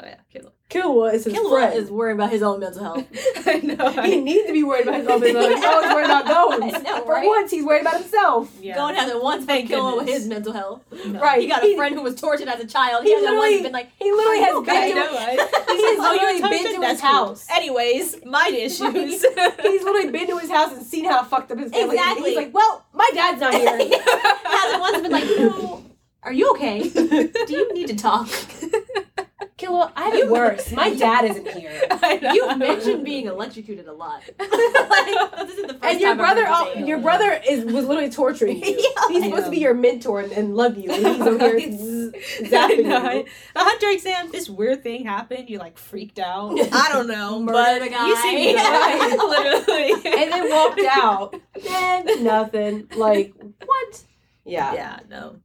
Oh 0.00 0.04
yeah, 0.06 0.16
kill 0.30 0.42
him. 0.42 0.51
Killua 0.72 1.12
is 1.14 1.24
his 1.24 1.34
Killua 1.34 1.50
friend. 1.50 1.74
is 1.74 1.90
worried 1.90 2.14
about 2.14 2.30
his 2.30 2.42
own 2.42 2.60
mental 2.60 2.82
health. 2.82 3.06
I 3.46 3.60
know. 3.60 3.90
he 4.02 4.20
needs 4.20 4.46
to 4.46 4.52
be 4.52 4.62
worried 4.64 4.82
about 4.88 5.00
his 5.00 5.08
own 5.08 5.20
mental 5.20 5.42
health. 5.42 5.54
He's 5.56 5.64
always 5.64 5.92
worried 5.94 6.04
about 6.06 6.26
Gon's. 6.26 6.74
I 6.74 6.78
know, 6.78 7.04
For 7.04 7.12
right? 7.12 7.26
once, 7.26 7.50
he's 7.50 7.64
worried 7.64 7.82
about 7.82 8.00
himself. 8.00 8.50
Yeah. 8.60 8.74
Gon 8.76 8.94
hasn't 8.94 9.22
once 9.22 9.44
been 9.44 9.66
Thank 9.68 9.70
Killua 9.70 9.98
with 9.98 10.08
his 10.08 10.26
mental 10.26 10.52
health. 10.52 10.82
No. 11.06 11.20
Right. 11.20 11.40
He 11.42 11.46
got 11.48 11.62
a 11.62 11.76
friend 11.76 11.94
who 11.94 12.02
was 12.02 12.14
tortured 12.14 12.48
as 12.48 12.60
a 12.60 12.66
child. 12.66 13.04
He, 13.04 13.10
He 13.10 13.14
hasn't 13.16 13.36
once 13.36 13.42
literally- 13.50 13.62
been 13.64 13.72
like, 13.72 13.90
He 13.98 14.10
literally 14.12 14.38
has 14.40 14.48
you 14.54 14.62
been 14.62 14.70
okay? 14.74 14.84
I 14.84 14.88
to 14.88 14.94
know, 14.94 15.12
right? 15.14 15.38
He's 15.72 15.98
Oh, 15.98 16.10
literally 16.10 16.40
been 16.40 16.74
to 16.74 16.80
That's 16.80 16.92
his 16.92 17.00
cool. 17.02 17.10
house. 17.10 17.46
Anyways, 17.50 18.24
my 18.24 18.48
issues. 18.48 18.92
He's 19.62 19.82
literally 19.82 20.10
been 20.10 20.26
to 20.28 20.38
his 20.38 20.50
house 20.50 20.72
and 20.72 20.84
seen 20.86 21.04
how 21.04 21.22
fucked 21.24 21.50
up 21.52 21.58
his 21.58 21.70
family 21.70 21.96
is. 21.96 22.00
Exactly. 22.00 22.30
He's 22.30 22.36
like, 22.38 22.54
well, 22.54 22.84
my 22.94 23.08
dad's 23.14 23.40
not 23.40 23.52
here. 23.54 23.68
hasn't 24.44 24.80
once 24.80 25.00
been 25.02 25.12
like, 25.12 25.24
you 25.24 25.38
know, 25.40 25.84
are 26.22 26.32
you 26.32 26.50
okay? 26.52 26.88
Do 26.88 27.30
you 27.48 27.74
need 27.74 27.88
to 27.88 27.96
talk? 27.96 28.28
Killua, 29.62 29.92
I 29.96 30.04
have 30.06 30.14
it 30.14 30.28
worse. 30.30 30.72
My 30.72 30.94
dad 30.94 31.24
isn't 31.24 31.46
here. 31.58 31.82
I 31.90 32.16
know. 32.16 32.32
You 32.32 32.56
mentioned 32.56 33.04
being 33.04 33.26
electrocuted 33.26 33.86
a 33.86 33.92
lot. 33.92 34.22
like, 34.38 34.48
this 34.48 35.50
isn't 35.50 35.68
the 35.68 35.74
first 35.74 35.84
And 35.84 36.00
your 36.00 36.10
time 36.10 36.16
brother, 36.18 36.44
heard 36.44 36.48
you 36.50 36.54
al- 36.54 36.74
say 36.74 36.80
it. 36.80 36.86
your 36.88 36.98
brother 36.98 37.40
is 37.48 37.64
was 37.64 37.84
literally 37.86 38.10
torturing 38.10 38.62
you. 38.64 38.76
Yeah. 38.78 39.08
he's 39.08 39.24
supposed 39.24 39.44
to 39.44 39.50
be 39.50 39.58
your 39.58 39.74
mentor 39.74 40.20
and, 40.20 40.32
and 40.32 40.54
love 40.56 40.76
you, 40.76 40.90
and 40.90 41.06
he's 41.06 41.20
over 41.20 41.56
here 41.58 41.60
z- 41.72 42.10
I 42.14 42.44
zapping 42.44 42.76
you. 42.78 43.24
The 43.54 43.60
hunter 43.60 43.88
exam, 43.90 44.30
this 44.32 44.48
weird 44.50 44.82
thing 44.82 45.04
happened. 45.04 45.48
You 45.48 45.58
like 45.58 45.78
freaked 45.78 46.18
out. 46.18 46.58
I 46.72 46.88
don't 46.92 47.06
know, 47.06 47.40
Murder 47.40 47.52
but 47.52 47.84
the 47.84 47.90
guy. 47.90 48.06
you 48.08 48.16
see 48.16 48.34
me 48.36 48.54
literally. 49.16 49.92
And 50.22 50.32
then 50.32 50.50
walked 50.50 50.80
out. 50.90 51.34
Then 51.62 52.24
nothing. 52.24 52.88
Like 52.96 53.34
what? 53.64 54.02
Yeah. 54.44 54.74
yeah, 54.74 54.98
no. 55.08 55.36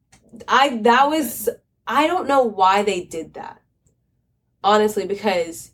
I 0.47 0.77
that 0.83 1.07
was 1.09 1.49
I 1.85 2.07
don't 2.07 2.27
know 2.27 2.43
why 2.43 2.83
they 2.83 3.03
did 3.03 3.35
that. 3.35 3.61
Honestly, 4.63 5.05
because 5.05 5.71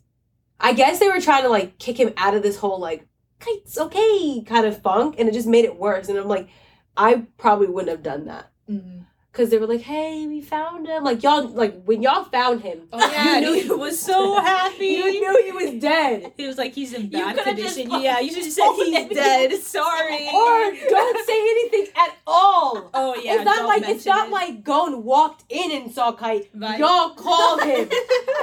I 0.60 0.72
guess 0.72 0.98
they 0.98 1.08
were 1.08 1.20
trying 1.20 1.42
to 1.42 1.48
like 1.48 1.78
kick 1.78 1.98
him 1.98 2.12
out 2.16 2.34
of 2.34 2.42
this 2.42 2.58
whole 2.58 2.78
like 2.78 3.06
it's 3.46 3.78
okay 3.78 4.42
kind 4.46 4.66
of 4.66 4.80
funk 4.80 5.16
and 5.18 5.28
it 5.28 5.32
just 5.32 5.46
made 5.46 5.64
it 5.64 5.78
worse. 5.78 6.08
And 6.08 6.18
I'm 6.18 6.28
like, 6.28 6.48
I 6.96 7.26
probably 7.36 7.66
wouldn't 7.66 7.90
have 7.90 8.02
done 8.02 8.26
that. 8.26 8.50
Mm-hmm. 8.70 9.02
Cause 9.34 9.50
they 9.50 9.58
were 9.58 9.66
like, 9.66 9.80
"Hey, 9.80 10.28
we 10.28 10.40
found 10.40 10.86
him!" 10.86 11.02
Like 11.02 11.24
y'all, 11.24 11.48
like 11.48 11.82
when 11.82 12.02
y'all 12.02 12.22
found 12.22 12.60
him, 12.62 12.82
Oh 12.92 12.98
yeah, 13.00 13.40
you 13.40 13.40
knew 13.40 13.62
he 13.62 13.68
was 13.68 13.98
so 13.98 14.36
happy. 14.40 14.86
you 14.86 15.10
knew 15.20 15.42
he 15.44 15.50
was 15.50 15.74
dead. 15.82 16.32
He 16.36 16.46
was 16.46 16.56
like, 16.56 16.72
he's 16.72 16.92
in 16.92 17.08
bad 17.08 17.36
could've 17.36 17.56
just 17.58 17.76
condition. 17.76 18.00
Yeah, 18.00 18.20
you 18.20 18.30
should 18.32 18.44
have 18.44 18.52
said 18.52 18.72
he's 18.76 18.96
him. 18.96 19.08
dead. 19.08 19.52
Sorry. 19.60 20.28
Or 20.28 20.72
don't 20.88 21.26
say 21.26 21.36
anything 21.36 21.86
at 21.96 22.14
all. 22.28 22.90
Oh 22.94 23.16
yeah. 23.16 23.34
it's 23.34 23.44
not 23.44 23.66
like 23.66 23.88
it's 23.88 24.06
not 24.06 24.28
it. 24.28 24.32
like 24.32 24.62
Gon 24.62 25.02
walked 25.02 25.42
in 25.48 25.72
and 25.72 25.90
saw 25.92 26.12
Kite. 26.12 26.48
Right. 26.54 26.78
Y'all 26.78 27.10
called 27.16 27.64
him 27.64 27.88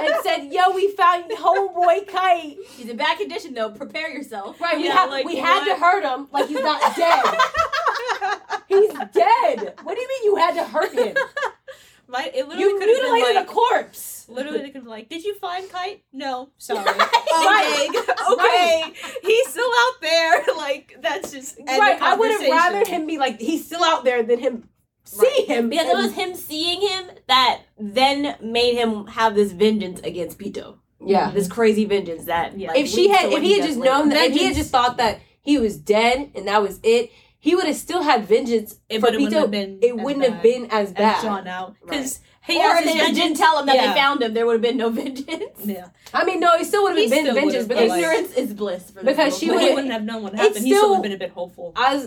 and 0.02 0.14
said, 0.22 0.52
"Yo, 0.52 0.72
we 0.74 0.90
found 0.90 1.30
homeboy 1.30 2.06
Kite." 2.06 2.58
He's 2.76 2.90
in 2.90 2.98
bad 2.98 3.16
condition 3.16 3.54
though. 3.54 3.70
Prepare 3.70 4.10
yourself. 4.10 4.60
Right, 4.60 4.76
we 4.76 4.84
Yeah, 4.84 4.92
had 4.92 5.08
like, 5.10 5.24
we 5.24 5.36
had 5.36 5.64
to 5.72 5.74
hurt 5.80 6.04
him 6.04 6.28
like 6.32 6.48
he's 6.48 6.60
not 6.60 6.94
dead. 6.96 7.24
he's 8.68 8.92
dead. 8.92 9.74
What 9.82 9.94
do 9.94 10.00
you 10.00 10.08
mean 10.08 10.24
you 10.24 10.36
had 10.36 10.54
to 10.54 10.64
hurt 10.64 10.81
him? 10.90 11.16
My, 12.08 12.24
it 12.34 12.46
literally 12.46 12.60
You 12.60 12.78
could 12.78 12.88
have 12.88 12.96
been 12.98 13.12
mutilated 13.12 13.36
like, 13.36 13.46
a 13.46 13.48
corpse. 13.50 14.26
literally 14.28 14.58
they 14.58 14.64
could 14.66 14.74
have 14.76 14.84
been 14.84 14.90
like, 14.90 15.08
did 15.08 15.24
you 15.24 15.34
find 15.36 15.70
Kite? 15.70 16.04
No, 16.12 16.50
sorry. 16.58 16.84
Right. 17.32 17.88
okay, 17.88 18.32
okay, 18.32 18.92
he's 19.22 19.48
still 19.48 19.70
out 19.86 20.00
there. 20.02 20.42
Like 20.56 20.96
that's 21.00 21.32
just 21.32 21.58
right, 21.66 22.00
I 22.00 22.14
would 22.14 22.30
have 22.30 22.50
rather 22.50 22.84
him 22.88 23.06
be 23.06 23.18
like 23.18 23.40
he's 23.40 23.64
still 23.66 23.82
out 23.82 24.04
there 24.04 24.22
than 24.22 24.38
him 24.38 24.68
see 25.04 25.26
Right. 25.26 25.46
him 25.48 25.68
Because 25.70 25.88
it 25.88 25.96
was 25.96 26.12
him 26.12 26.34
seeing 26.34 26.80
him 26.86 27.10
that 27.28 27.62
then 27.78 28.36
made 28.42 28.74
him 28.76 29.06
have 29.06 29.34
this 29.34 29.52
vengeance 29.52 30.00
against 30.00 30.38
Pito. 30.38 30.78
yeah. 31.04 31.30
This 31.30 31.48
crazy 31.48 31.84
vengeance 31.86 32.24
that 32.26 32.58
Yeah. 32.58 32.68
like, 32.68 32.78
if 32.80 32.88
she 32.88 33.08
had 33.08 33.32
if 33.32 33.42
he 33.42 33.58
had 33.58 33.66
just 33.66 33.78
known 33.78 34.10
that 34.10 34.26
if 34.30 34.32
he 34.34 34.44
had 34.44 34.54
just 34.54 34.70
thought 34.70 34.98
that 34.98 35.20
he 35.40 35.58
was 35.58 35.76
dead 35.78 36.30
and 36.34 36.46
that 36.46 36.62
was 36.62 36.78
it 36.82 37.10
he 37.44 37.54
would 37.56 37.66
have 37.66 37.76
still 37.76 38.02
had 38.02 38.24
vengeance 38.26 38.70
It 38.88 39.00
for 39.00 39.06
would- 39.06 39.14
it 39.16 39.20
wouldn't 39.20 39.40
have 39.42 39.50
been 39.50 39.78
it 39.82 39.92
as 39.98 40.04
wouldn't 40.04 40.24
have 40.24 40.34
bad 40.34 40.42
been 40.42 40.64
as 40.66 40.88
as 40.88 40.92
bad 40.94 41.20
drawn 41.22 41.46
out 41.48 41.74
because 41.84 42.20
he 42.44 42.56
or 42.58 42.76
if 42.76 42.84
they 42.84 42.92
his 42.98 43.16
didn't 43.16 43.36
tell 43.36 43.58
him 43.60 43.66
that 43.66 43.76
Yeah. 43.76 43.86
they 43.94 44.00
found 44.00 44.22
him, 44.22 44.34
there 44.34 44.46
would 44.46 44.54
have 44.54 44.62
been 44.62 44.76
no 44.76 44.90
vengeance. 45.02 45.60
Yeah, 45.64 45.88
I 46.14 46.24
mean 46.24 46.38
no 46.40 46.54
it 46.54 46.64
still 46.66 46.82
would 46.84 46.96
have 46.98 47.10
been 47.10 47.24
vengeance 47.34 47.66
would've, 47.66 47.68
because 47.68 47.92
Ignorance 47.98 48.32
is 48.34 48.52
bliss 48.54 48.90
for 48.90 49.02
Because 49.04 49.38
she 49.38 49.46
but 49.48 49.54
boy. 49.54 49.58
he 49.58 49.64
would've- 49.66 49.74
wouldn't 49.76 49.92
have 49.92 50.04
known 50.04 50.22
what 50.22 50.32
It's 50.34 50.42
happened. 50.42 50.64
he 50.66 50.72
still 50.74 50.88
would 50.90 50.94
have 50.96 51.02
been 51.02 51.12
a 51.12 51.18
bit 51.18 51.30
hopeful. 51.30 51.72
I 51.76 52.06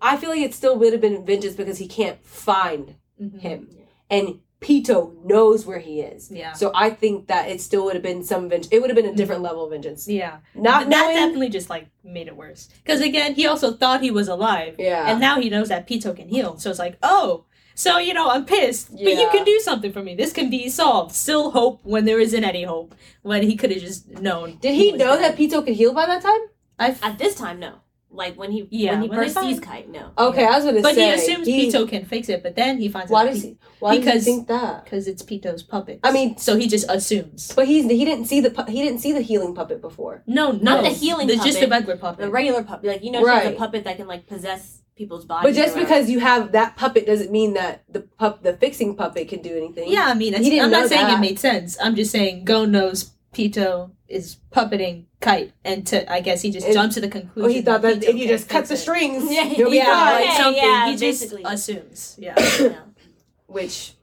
I 0.00 0.16
feel 0.16 0.30
like 0.30 0.40
it 0.40 0.54
still 0.54 0.76
would 0.78 0.92
have 0.92 1.00
been 1.02 1.24
vengeance 1.24 1.54
because 1.56 1.78
he 1.78 1.86
can't 1.86 2.18
find 2.24 2.94
Mhm. 3.22 3.40
him 3.40 3.68
and 4.10 4.40
Pito 4.64 5.12
knows 5.24 5.66
where 5.66 5.78
he 5.78 6.00
is 6.00 6.30
Yeah. 6.30 6.52
so 6.52 6.72
I 6.74 6.90
think 6.90 7.26
that 7.26 7.48
it 7.48 7.60
still 7.60 7.84
would 7.84 7.94
have 7.94 8.02
been 8.02 8.24
some 8.24 8.48
vengeance 8.48 8.72
it 8.72 8.80
would 8.80 8.90
have 8.90 8.96
been 8.96 9.06
a 9.06 9.12
mm. 9.12 9.16
different 9.16 9.42
level 9.42 9.64
of 9.64 9.70
vengeance 9.70 10.08
Yeah, 10.08 10.38
not 10.54 10.84
But 10.84 10.90
that 10.90 11.02
knowing 11.02 11.16
definitely 11.16 11.48
just 11.50 11.68
like 11.68 11.88
made 12.02 12.28
it 12.28 12.36
worse. 12.36 12.68
Because 12.82 13.00
again, 13.00 13.34
he 13.34 13.46
also 13.46 13.72
thought 13.74 14.00
he 14.00 14.10
was 14.10 14.28
alive, 14.28 14.76
yeah 14.78 15.10
and 15.10 15.20
now 15.20 15.40
he 15.40 15.50
knows 15.50 15.68
that 15.68 15.86
Pito 15.86 16.16
can 16.16 16.28
heal. 16.28 16.56
So 16.58 16.70
it's 16.70 16.78
like, 16.78 16.96
oh, 17.02 17.44
so 17.74 17.98
you 17.98 18.14
know, 18.14 18.30
I'm 18.30 18.44
pissed, 18.44 18.90
but 18.92 19.00
you 19.00 19.28
can 19.30 19.44
do 19.44 19.58
something 19.60 19.92
for 19.92 20.02
me. 20.02 20.14
This 20.14 20.32
can 20.32 20.48
be 20.48 20.68
solved. 20.68 21.14
Still 21.14 21.50
hope 21.50 21.80
when 21.84 22.04
there 22.04 22.20
isn't 22.20 22.44
any 22.44 22.62
hope. 22.62 22.94
When 23.22 23.42
he 23.42 23.56
could 23.56 23.70
have 23.72 23.80
just 23.80 24.08
known. 24.08 24.58
did 24.60 24.74
he 24.74 24.92
was 24.92 24.98
know 25.00 25.16
dead. 25.16 25.36
that 25.36 25.38
Pito 25.38 25.64
could 25.64 25.74
heal 25.74 25.92
by 25.92 26.06
that 26.06 26.22
time 26.22 26.40
I 26.78 26.96
At 27.02 27.18
this 27.18 27.34
time, 27.34 27.60
no. 27.60 27.80
Like 28.14 28.36
when 28.38 28.52
he 28.52 28.66
Yeah, 28.70 28.92
when 28.92 29.02
he 29.02 29.08
when 29.08 29.18
they 29.18 29.24
first 29.26 29.40
sees 29.40 29.58
find- 29.58 29.62
Kite, 29.62 29.90
no. 29.90 30.10
okay 30.16 30.44
I 30.44 30.56
was 30.56 30.64
gonna 30.64 30.80
But 30.82 30.94
say 30.94 31.06
he 31.08 31.12
assumes 31.14 31.48
Pito 31.48 31.88
can 31.88 32.04
fix 32.04 32.28
it, 32.28 32.42
but 32.42 32.54
then 32.54 32.78
he 32.78 32.88
finds 32.88 33.10
why 33.10 33.22
out 33.22 33.26
does 33.32 33.42
he 33.42 33.56
why 33.80 33.96
does 33.96 34.04
because- 34.04 34.24
he 34.24 34.32
think 34.32 34.48
that 34.48 34.84
because 34.84 35.08
it's 35.08 35.22
Pito's 35.22 35.62
puppet. 35.62 36.00
I 36.04 36.12
mean- 36.12 36.36
so 36.38 36.56
he 36.56 36.68
just 36.68 36.86
assumes. 36.88 37.52
But 37.54 37.66
he's 37.66 37.84
he 37.90 38.04
didn't 38.04 38.26
see 38.26 38.40
the 38.40 38.50
pu- 38.50 38.70
he 38.70 38.82
didn't 38.82 39.00
see 39.00 39.12
the 39.12 39.20
healing 39.20 39.54
puppet 39.54 39.80
before. 39.80 40.22
No, 40.26 40.52
no, 40.52 40.58
Not 40.58 40.84
the 40.84 40.90
healing 40.90 41.28
It's 41.28 41.44
just 41.44 41.58
a 41.58 41.62
puppet. 41.62 41.70
regular 41.70 41.96
puppet. 41.96 42.20
The 42.26 42.30
regular 42.30 42.62
puppet, 42.62 42.88
like 42.88 43.04
you 43.04 43.10
know, 43.10 43.20
she 43.22 43.28
has 43.28 43.44
Right. 43.46 43.54
a 43.54 43.58
puppet 43.58 43.84
that 43.84 43.96
can 43.96 44.06
like 44.06 44.26
possess 44.26 44.80
people's 44.96 45.24
bodies. 45.24 45.50
But 45.56 45.60
just 45.60 45.76
or 45.76 45.80
because 45.80 46.08
you 46.08 46.20
have 46.20 46.52
that 46.52 46.76
puppet 46.76 47.04
doesn't 47.04 47.32
mean 47.32 47.54
that 47.54 47.82
the 47.90 48.00
pup 48.02 48.44
the 48.44 48.52
fixing 48.52 48.94
puppet 48.94 49.26
can 49.28 49.42
do 49.42 49.56
anything. 49.56 49.90
yeah, 49.90 50.04
I 50.06 50.14
mean, 50.14 50.34
it's, 50.34 50.44
He 50.44 50.50
didn't 50.50 50.66
I'm 50.66 50.70
not 50.70 50.88
saying 50.88 51.06
that. 51.08 51.18
it 51.18 51.20
made 51.20 51.38
sense. 51.40 51.76
I'm 51.82 51.96
just 51.96 52.12
saying 52.12 52.44
Gon 52.44 52.70
knows 52.70 53.10
Pito 53.34 53.90
is 54.08 54.36
puppeting 54.52 55.04
Kite, 55.20 55.52
and 55.64 55.86
to 55.88 56.10
I 56.12 56.20
guess 56.20 56.42
he 56.42 56.50
just 56.50 56.66
And- 56.66 56.74
jumped 56.74 56.94
to 56.94 57.00
the 57.00 57.08
conclusion. 57.08 57.42
Well, 57.42 57.50
he 57.50 57.62
thought 57.62 57.82
that 57.82 58.00
Pito 58.00 58.08
if 58.10 58.16
you 58.16 58.28
just 58.28 58.48
cut 58.48 58.66
the 58.66 58.74
it. 58.74 58.78
strings, 58.78 59.24
Yeah, 59.30 59.44
he'll 59.44 59.70
be 59.70 59.76
yeah, 59.78 59.86
fine. 59.86 60.14
like 60.14 60.24
Yeah, 60.26 60.36
something. 60.36 60.62
yeah, 60.62 60.86
he 60.86 60.96
just 60.96 61.20
basically. 61.22 61.42
assumes. 61.44 62.16
Yeah. 62.18 62.34
Yeah. 62.60 62.76
which, 63.46 63.94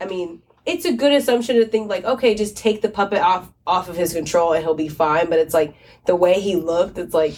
I 0.00 0.06
mean, 0.06 0.42
it's 0.66 0.84
a 0.84 0.92
good 0.92 1.12
assumption 1.12 1.56
to 1.56 1.66
think 1.66 1.88
like, 1.90 2.04
okay, 2.04 2.34
just 2.34 2.56
take 2.56 2.82
the 2.82 2.88
puppet 2.88 3.20
off 3.20 3.52
off 3.66 3.88
of 3.88 3.96
his 3.96 4.12
control 4.12 4.52
and 4.52 4.62
he'll 4.64 4.74
be 4.74 4.88
fine. 4.88 5.28
But 5.28 5.38
it's 5.38 5.54
like 5.54 5.74
the 6.06 6.16
way 6.16 6.40
he 6.40 6.56
looked, 6.56 6.98
it's 6.98 7.14
like 7.14 7.32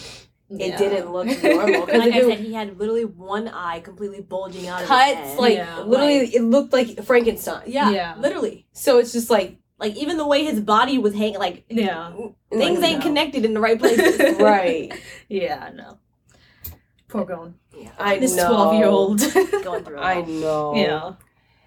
it 0.50 0.68
Yeah. 0.68 0.76
didn't 0.78 1.10
look 1.12 1.26
normal. 1.42 1.80
Like 1.86 2.12
I 2.12 2.18
it- 2.18 2.26
said, 2.28 2.38
he 2.40 2.52
had 2.52 2.78
literally 2.78 3.04
one 3.06 3.48
eye 3.48 3.80
completely 3.80 4.20
bulging 4.20 4.68
out 4.68 4.82
of 4.82 4.88
his 4.88 4.88
cuts 4.88 5.14
head. 5.14 5.38
like 5.38 5.54
Yeah. 5.56 5.80
literally 5.80 6.20
Like- 6.26 6.34
it 6.34 6.42
looked 6.42 6.72
like 6.72 7.02
Frankenstein. 7.04 7.62
yeah, 7.66 7.90
Yeah. 7.90 8.14
literally. 8.18 8.66
So 8.72 8.98
it's 8.98 9.12
just 9.12 9.30
like 9.30 9.56
Like 9.78 9.96
even 9.96 10.16
the 10.16 10.26
way 10.26 10.44
his 10.44 10.60
body 10.60 10.98
was 10.98 11.14
hanging, 11.14 11.38
like 11.38 11.64
Yeah. 11.68 12.12
things 12.50 12.80
like, 12.80 12.90
ain't 12.90 12.98
no. 13.00 13.06
connected 13.06 13.44
in 13.44 13.54
the 13.54 13.60
right 13.60 13.78
places. 13.78 14.38
right. 14.40 14.92
Yeah, 15.28 15.70
no. 15.74 15.98
Poor 17.08 17.24
going 17.24 17.54
yeah. 17.76 17.90
I 17.98 18.18
This 18.18 18.34
know. 18.36 18.48
12 18.48 18.74
year 18.74 18.86
old. 18.86 19.18
Going 19.64 19.84
through. 19.84 19.98
it 19.98 20.00
I 20.00 20.20
know. 20.22 20.74
Yeah. 20.74 21.12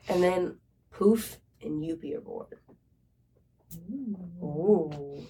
And 0.10 0.24
then 0.24 0.58
Poof 0.92 1.38
and 1.62 1.84
Yuppie 1.84 2.16
are 2.16 2.22
born. 2.22 2.48
Ooh. 4.42 5.26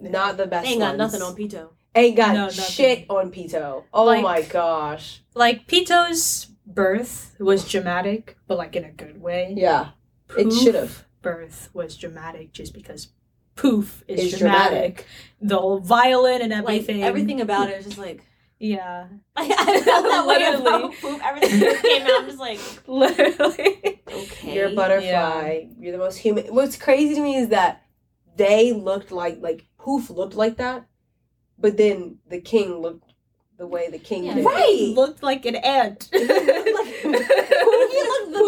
Not 0.00 0.36
the 0.36 0.46
best. 0.46 0.64
They 0.64 0.72
ain't 0.72 0.80
got 0.80 0.96
ones. 0.96 1.12
nothing 1.12 1.22
on 1.22 1.34
Pito. 1.36 1.68
Ain't 1.94 2.16
got 2.16 2.34
No, 2.34 2.50
shit 2.50 3.06
on 3.08 3.30
Pito. 3.30 3.84
Oh 3.92 4.04
Like- 4.04 4.22
my 4.22 4.42
gosh. 4.42 5.22
Like, 5.34 5.66
Pito's 5.66 6.46
birth 6.66 7.34
was 7.38 7.68
dramatic, 7.68 8.36
but 8.46 8.58
like 8.58 8.74
in 8.76 8.84
a 8.84 8.90
good 8.90 9.20
way. 9.20 9.54
Yeah. 9.56 9.90
It 10.36 10.52
should 10.52 10.74
have. 10.74 11.04
Birth 11.24 11.70
was 11.72 11.96
dramatic 11.96 12.52
just 12.52 12.72
because 12.74 13.08
poof 13.56 14.04
is 14.06 14.20
It's 14.32 14.38
dramatic. 14.38 14.70
dramatic. 14.70 15.06
The 15.40 15.56
whole 15.58 15.80
violin 15.80 16.42
and 16.42 16.50
Like 16.52 16.62
everything. 16.82 17.02
everything 17.02 17.40
about 17.40 17.68
it 17.70 17.78
is 17.78 17.84
just 17.86 17.98
like 17.98 18.22
Yeah. 18.60 19.08
I, 19.36 19.42
I 19.58 19.80
felt 19.80 20.04
that 20.04 20.26
way 20.26 20.44
about 20.54 20.94
poop. 21.00 21.20
Everything 21.24 21.60
came 21.82 22.02
out, 22.02 22.20
I'm 22.22 22.26
just 22.26 22.38
like 22.38 22.60
Literally. 22.86 24.00
okay. 24.12 24.54
You're 24.54 24.68
a 24.68 24.74
butterfly. 24.74 25.64
You're 25.78 25.92
the 25.92 25.98
most 25.98 26.16
human. 26.18 26.46
What's 26.54 26.76
crazy 26.76 27.14
to 27.16 27.20
me 27.20 27.36
is 27.36 27.48
that 27.48 27.82
they 28.36 28.72
looked 28.72 29.10
like 29.10 29.38
like 29.40 29.66
Poof 29.78 30.08
looked 30.10 30.34
like 30.34 30.56
that, 30.56 30.86
but 31.58 31.76
then 31.76 32.18
the 32.28 32.40
king 32.40 32.80
looked 32.80 33.12
the 33.58 33.66
way 33.66 33.88
the 33.90 33.98
king 33.98 34.24
Yeah. 34.24 34.34
did. 34.34 34.44
Right. 34.44 34.92
Looked 34.94 35.22
like 35.22 35.44
an 35.46 35.56
ant. 35.56 36.08
he 36.12 36.18
looked 36.26 37.02
the 37.02 37.08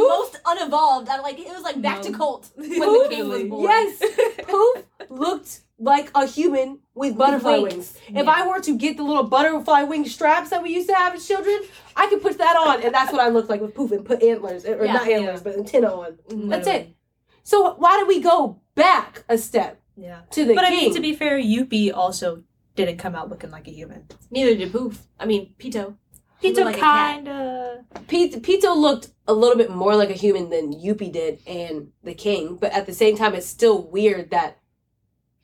most 0.09 0.41
unevolved. 0.47 1.09
I 1.09 1.21
like 1.21 1.39
it 1.39 1.49
was 1.49 1.63
like 1.63 1.81
back 1.83 2.03
to 2.03 2.11
No. 2.11 2.19
cult 2.19 2.51
when 2.57 2.69
the 2.71 2.77
Poof, 2.85 3.11
king 3.11 3.29
was 3.29 3.43
born. 3.45 3.65
Yes, 3.65 4.03
Poof 4.49 4.85
looked 5.11 5.61
like 5.79 6.11
a 6.15 6.27
human 6.27 6.79
with 6.95 7.17
butterfly 7.19 7.59
wings. 7.59 7.95
wings. 8.09 8.19
If 8.21 8.29
I 8.29 8.47
were 8.47 8.61
to 8.61 8.77
get 8.79 8.97
the 8.97 9.03
little 9.03 9.25
butterfly 9.25 9.83
wing 9.83 10.07
straps 10.09 10.51
that 10.51 10.63
we 10.63 10.71
used 10.75 10.89
to 10.89 10.95
have 10.95 11.15
as 11.15 11.27
children, 11.29 11.61
I 11.95 12.07
could 12.09 12.23
put 12.23 12.39
that 12.39 12.57
on, 12.57 12.83
and 12.83 12.95
that's 12.95 13.13
what 13.13 13.21
I 13.21 13.29
look 13.29 13.49
like 13.51 13.61
with 13.61 13.75
Poof 13.75 13.93
and 13.93 14.05
put 14.05 14.23
antlers 14.23 14.65
or 14.65 14.85
Yeah. 14.85 14.93
not 14.95 15.09
antlers, 15.09 15.43
but 15.43 15.55
antenna 15.57 15.89
on. 15.95 16.19
That's 16.49 16.67
it. 16.67 16.95
So 17.43 17.75
why 17.75 17.99
do 18.01 18.07
we 18.07 18.21
go 18.21 18.61
back 18.75 19.25
a 19.29 19.37
step 19.39 19.81
Yeah. 19.97 20.21
to 20.31 20.45
the 20.47 20.55
But 20.55 20.65
I 20.65 20.71
mean, 20.71 20.95
to 20.95 21.01
be 21.01 21.15
fair, 21.15 21.39
Yuppie 21.39 21.93
also 21.95 22.43
didn't 22.75 22.97
come 22.99 23.15
out 23.15 23.29
looking 23.31 23.51
like 23.51 23.69
a 23.69 23.71
human. 23.71 24.07
Neither 24.31 24.55
did 24.55 24.73
Poof. 24.73 25.07
I 25.21 25.27
mean 25.27 25.55
Pito. 25.59 25.97
He 26.41 26.53
Pito 26.53 26.57
looked 26.57 26.67
like 26.67 26.77
a 26.77 26.81
kind 26.81 27.29
of. 27.29 28.07
Pete, 28.09 28.35
Pito 28.43 28.77
looked 28.77 29.09
a 29.27 29.33
little 29.35 29.57
bit 29.57 29.71
more 29.71 29.97
like 29.97 30.11
a 30.11 30.15
human 30.15 30.51
than 30.51 30.73
Yuppie 30.73 31.11
did 31.13 31.41
and 31.47 31.93
the 32.03 32.15
king, 32.15 32.57
but 32.57 32.73
at 32.73 32.87
the 32.87 32.93
same 32.93 33.17
time, 33.17 33.35
it's 33.35 33.47
still 33.47 33.83
weird 33.83 34.31
that 34.31 34.59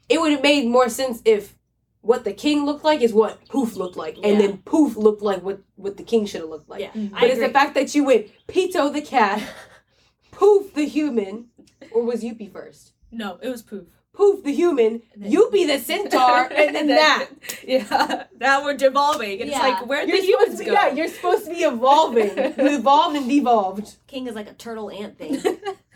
it 0.08 0.20
would 0.20 0.32
have 0.32 0.42
made 0.42 0.66
more 0.66 0.88
sense 0.88 1.22
if 1.24 1.56
what 2.02 2.24
the 2.24 2.32
king 2.32 2.66
looked 2.66 2.84
like 2.84 3.00
is 3.00 3.12
what 3.14 3.46
Poof 3.48 3.76
looked 3.76 3.96
like, 3.96 4.16
and 4.16 4.24
Yeah. 4.34 4.38
then 4.38 4.58
Poof 4.58 4.96
looked 4.96 5.22
like 5.22 5.42
what, 5.42 5.60
what 5.76 5.96
the 5.96 6.02
king 6.02 6.26
should 6.26 6.40
have 6.42 6.50
looked 6.50 6.68
like. 6.68 6.80
Yeah, 6.80 6.90
Mhm. 6.92 7.10
I 7.14 7.20
But 7.20 7.30
it's 7.30 7.40
the 7.40 7.48
fact 7.48 7.74
that 7.74 7.94
you 7.94 8.04
went 8.04 8.26
Pito 8.48 8.92
the 8.92 9.00
cat, 9.02 9.40
Poof 10.32 10.74
the 10.74 10.84
human, 10.86 11.46
or 11.92 12.02
was 12.02 12.22
Yuppie 12.22 12.50
first? 12.52 12.92
No, 13.10 13.38
it 13.42 13.48
was 13.48 13.62
poof. 13.62 13.86
Poof 14.14 14.44
the 14.44 14.52
human, 14.52 15.00
Yuppie 15.18 15.66
the 15.66 15.78
centaur, 15.78 16.46
and 16.52 16.74
then 16.76 16.86
that. 16.88 17.28
Yeah. 17.66 18.24
Now 18.38 18.62
we're 18.64 18.76
devolving. 18.76 19.40
And 19.40 19.48
Yeah. 19.50 19.56
it's 19.56 19.80
like, 19.80 19.86
where 19.86 20.02
supposed 20.06 20.24
humans 20.24 20.58
to, 20.58 20.64
go? 20.66 20.72
yeah, 20.72 20.92
you're 20.92 21.08
supposed 21.08 21.44
to 21.46 21.50
be 21.50 21.60
evolving. 21.62 22.36
you 22.36 22.54
evolved 22.78 23.16
and 23.16 23.28
devolved. 23.28 23.96
King 24.06 24.26
is 24.26 24.34
like 24.34 24.50
a 24.50 24.54
turtle 24.54 24.90
ant 24.90 25.16
thing. 25.16 25.40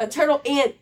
a 0.00 0.07
turtle 0.07 0.40
ant 0.46 0.76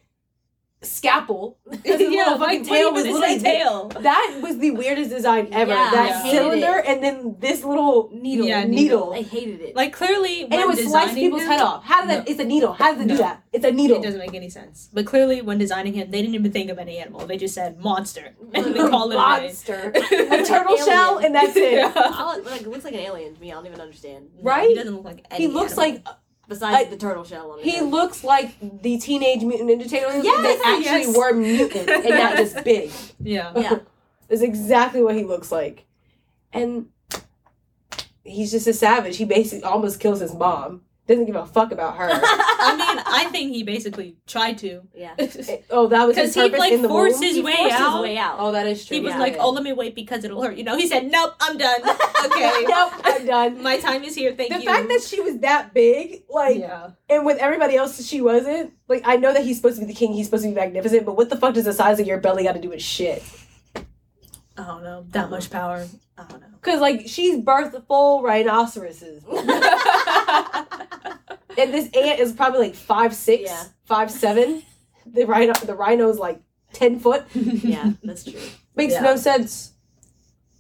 scalpel. 0.84 1.58
Yeah, 1.84 2.30
little 2.30 2.38
like 2.38 2.60
fucking 2.60 2.64
tail 2.64 2.92
was 2.92 3.04
what 3.04 3.08
even 3.08 3.20
literally 3.20 3.40
tail. 3.40 3.88
That 4.00 4.38
was 4.42 4.58
the 4.58 4.70
weirdest 4.70 5.10
design 5.10 5.48
ever. 5.52 5.72
Yeah, 5.72 5.90
that 5.90 6.10
I 6.10 6.22
hated 6.22 6.38
cylinder 6.38 6.82
and 6.86 7.02
then 7.02 7.36
this 7.38 7.64
little 7.64 8.10
Needle. 8.12 8.46
Yeah, 8.46 8.64
needle. 8.64 9.12
I 9.12 9.22
hated 9.22 9.60
it. 9.60 9.74
Like 9.76 9.92
clearly, 9.92 10.42
and 10.42 10.54
it 10.54 10.66
would 10.66 10.78
slice 10.78 11.14
people's 11.14 11.42
head 11.42 11.60
off. 11.60 11.84
How 11.84 12.00
did 12.02 12.10
that? 12.10 12.28
It's 12.28 12.40
a 12.40 12.44
needle. 12.44 12.72
How 12.72 12.92
does 12.92 13.02
it 13.02 13.08
do 13.08 13.16
that? 13.18 13.42
It's 13.52 13.64
a 13.64 13.70
needle. 13.70 13.98
It 13.98 14.02
doesn't 14.02 14.20
make 14.20 14.34
any 14.34 14.50
sense. 14.50 14.88
But 14.92 15.06
clearly, 15.06 15.40
when 15.42 15.58
designing 15.58 15.94
him, 15.94 16.10
they 16.10 16.20
didn't 16.22 16.34
even 16.34 16.52
think 16.52 16.70
of 16.70 16.78
any 16.78 16.98
animal. 16.98 17.26
They 17.26 17.36
just 17.36 17.54
said 17.54 17.78
monster, 17.80 18.34
and 18.54 18.66
they 18.66 18.88
call 18.88 19.10
it 19.12 19.16
monster. 19.16 19.92
a 19.94 20.44
turtle 20.44 20.76
shell, 20.76 21.18
and 21.18 21.34
that's 21.34 21.56
it. 21.56 21.72
Yeah. 21.74 21.92
I 21.94 22.38
like, 22.38 22.62
it 22.62 22.68
looks 22.68 22.84
like 22.84 22.94
an 22.94 23.00
alien 23.00 23.34
to 23.34 23.40
me. 23.40 23.50
I 23.52 23.54
don't 23.54 23.66
even 23.66 23.80
understand. 23.80 24.28
Right? 24.40 24.68
He 24.68 24.74
doesn't 24.74 24.94
look 24.94 25.04
like 25.04 25.24
any 25.30 25.46
He 25.46 25.48
looks 25.48 25.78
animal. 25.78 26.02
like 26.04 26.16
Besides 26.48 26.76
I- 26.87 26.90
the 26.90 26.96
turtle 26.96 27.24
shell 27.24 27.52
on 27.52 27.59
his 27.59 27.64
he 27.66 27.76
head. 27.78 27.87
looks 27.90 28.22
like 28.24 28.54
the 28.83 28.98
Teenage 28.98 29.42
Mutant 29.42 29.70
Ninja 29.70 29.88
Turtles. 29.90 30.24
Yes, 30.24 30.42
they 30.42 30.70
actually 30.70 30.83
yes. 31.12 31.16
were 31.16 31.33
mutant 31.33 31.88
and 31.88 32.09
not 32.11 32.37
just 32.44 32.62
big. 32.64 32.90
yeah. 33.20 33.52
Yeah. 33.57 33.78
Is 34.28 34.42
exactly 34.42 35.02
what 35.02 35.14
he 35.14 35.22
looks 35.24 35.52
like, 35.52 35.85
and 36.52 36.87
he's 38.24 38.50
just 38.50 38.66
a 38.66 38.72
savage. 38.72 39.18
He 39.18 39.24
basically 39.26 39.62
almost 39.64 40.00
kills 40.00 40.20
his 40.20 40.35
mom. 40.35 40.80
Doesn't 41.06 41.26
give 41.26 41.36
a 41.36 41.44
fuck 41.44 41.70
about 41.70 41.96
her. 41.98 42.08
I 42.10 42.76
mean, 42.78 43.02
I 43.06 43.26
think 43.30 43.52
he 43.52 43.62
basically 43.62 44.16
tried 44.26 44.56
to. 44.58 44.80
yeah. 44.94 45.14
oh, 45.70 45.86
that 45.88 46.06
was 46.06 46.16
his 46.16 46.34
'Cause 46.34 46.34
he, 46.34 46.48
purpose 46.48 46.58
like, 46.58 46.72
in 46.72 46.80
the 46.80 46.88
forced 46.88 47.16
womb? 47.16 47.22
his 47.24 47.36
He 47.36 47.42
way 47.42 47.52
forced 47.56 47.74
out. 47.74 47.92
his 47.96 48.02
way 48.02 48.16
out. 48.16 48.36
Oh, 48.38 48.52
that 48.52 48.66
is 48.66 48.86
true. 48.86 48.94
He 48.96 49.00
was 49.02 49.12
yeah. 49.12 49.18
like, 49.18 49.36
"Oh, 49.38 49.50
let 49.50 49.62
me 49.62 49.74
wait 49.74 49.94
because 49.94 50.24
it'll 50.24 50.40
hurt." 50.42 50.56
You 50.56 50.64
know, 50.64 50.78
he 50.78 50.88
said, 50.88 51.10
"Nope, 51.10 51.34
I'm 51.40 51.58
done. 51.58 51.80
Okay, 52.24 52.64
nope, 52.66 52.92
I'm 53.04 53.26
done. 53.26 53.62
my 53.62 53.78
time 53.78 54.02
is 54.02 54.14
here. 54.14 54.32
Thank 54.34 54.48
the 54.50 54.54
you." 54.60 54.64
The 54.64 54.66
fact 54.70 54.88
that 54.88 55.02
she 55.02 55.20
was 55.20 55.40
that 55.40 55.74
big, 55.74 56.22
like, 56.30 56.58
yeah, 56.58 56.92
and 57.10 57.26
with 57.26 57.36
everybody 57.36 57.76
else 57.76 58.02
she 58.06 58.22
wasn't, 58.22 58.72
like, 58.88 59.02
I 59.04 59.16
know 59.16 59.34
that 59.34 59.44
he's 59.44 59.56
supposed 59.58 59.76
to 59.78 59.82
be 59.82 59.92
the 59.92 59.98
king, 59.98 60.14
he's 60.14 60.24
supposed 60.24 60.44
to 60.44 60.48
be 60.48 60.54
magnificent, 60.54 61.04
but 61.04 61.18
what 61.18 61.28
the 61.28 61.36
fuck 61.36 61.52
does 61.52 61.66
the 61.66 61.74
size 61.74 62.00
of 62.00 62.06
your 62.06 62.16
belly 62.18 62.44
got 62.44 62.52
to 62.54 62.60
do 62.62 62.70
with 62.70 62.80
shit? 62.80 63.22
I 64.56 64.62
don't 64.64 64.82
know 64.84 65.04
that 65.10 65.28
much 65.28 65.50
power. 65.50 65.86
I 66.16 66.22
don't 66.24 66.40
know. 66.40 66.46
Because, 66.62 66.80
like, 66.80 67.02
she's 67.08 67.36
birthed 67.44 67.86
full 67.88 68.22
rhinoceroses. 68.22 69.22
and 71.58 71.72
this 71.74 71.88
ant 71.94 72.20
is 72.20 72.32
probably 72.32 72.60
like 72.60 72.74
five 72.74 73.14
six, 73.14 73.42
Yeah. 73.50 73.64
five 73.84 74.10
seven. 74.10 74.62
The 75.06 75.24
rhino, 75.26 75.52
the 75.54 75.74
rhino's 75.74 76.18
like 76.18 76.40
ten 76.72 76.98
foot. 76.98 77.24
yeah, 77.34 77.92
that's 78.02 78.24
true. 78.24 78.40
Makes 78.76 78.94
Yeah. 78.94 79.02
no 79.02 79.16
sense. 79.16 79.72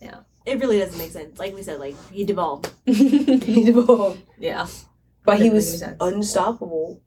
Yeah, 0.00 0.20
it 0.46 0.60
really 0.60 0.78
doesn't 0.78 0.98
make 0.98 1.10
sense. 1.12 1.38
Like 1.38 1.54
we 1.54 1.62
said, 1.62 1.80
like 1.80 1.96
he 2.10 2.24
devolved. 2.24 2.70
he 2.86 3.64
devolved. 3.64 4.20
yeah, 4.38 4.66
but 5.24 5.40
he 5.40 5.50
was 5.50 5.82
unstoppable. 6.00 7.00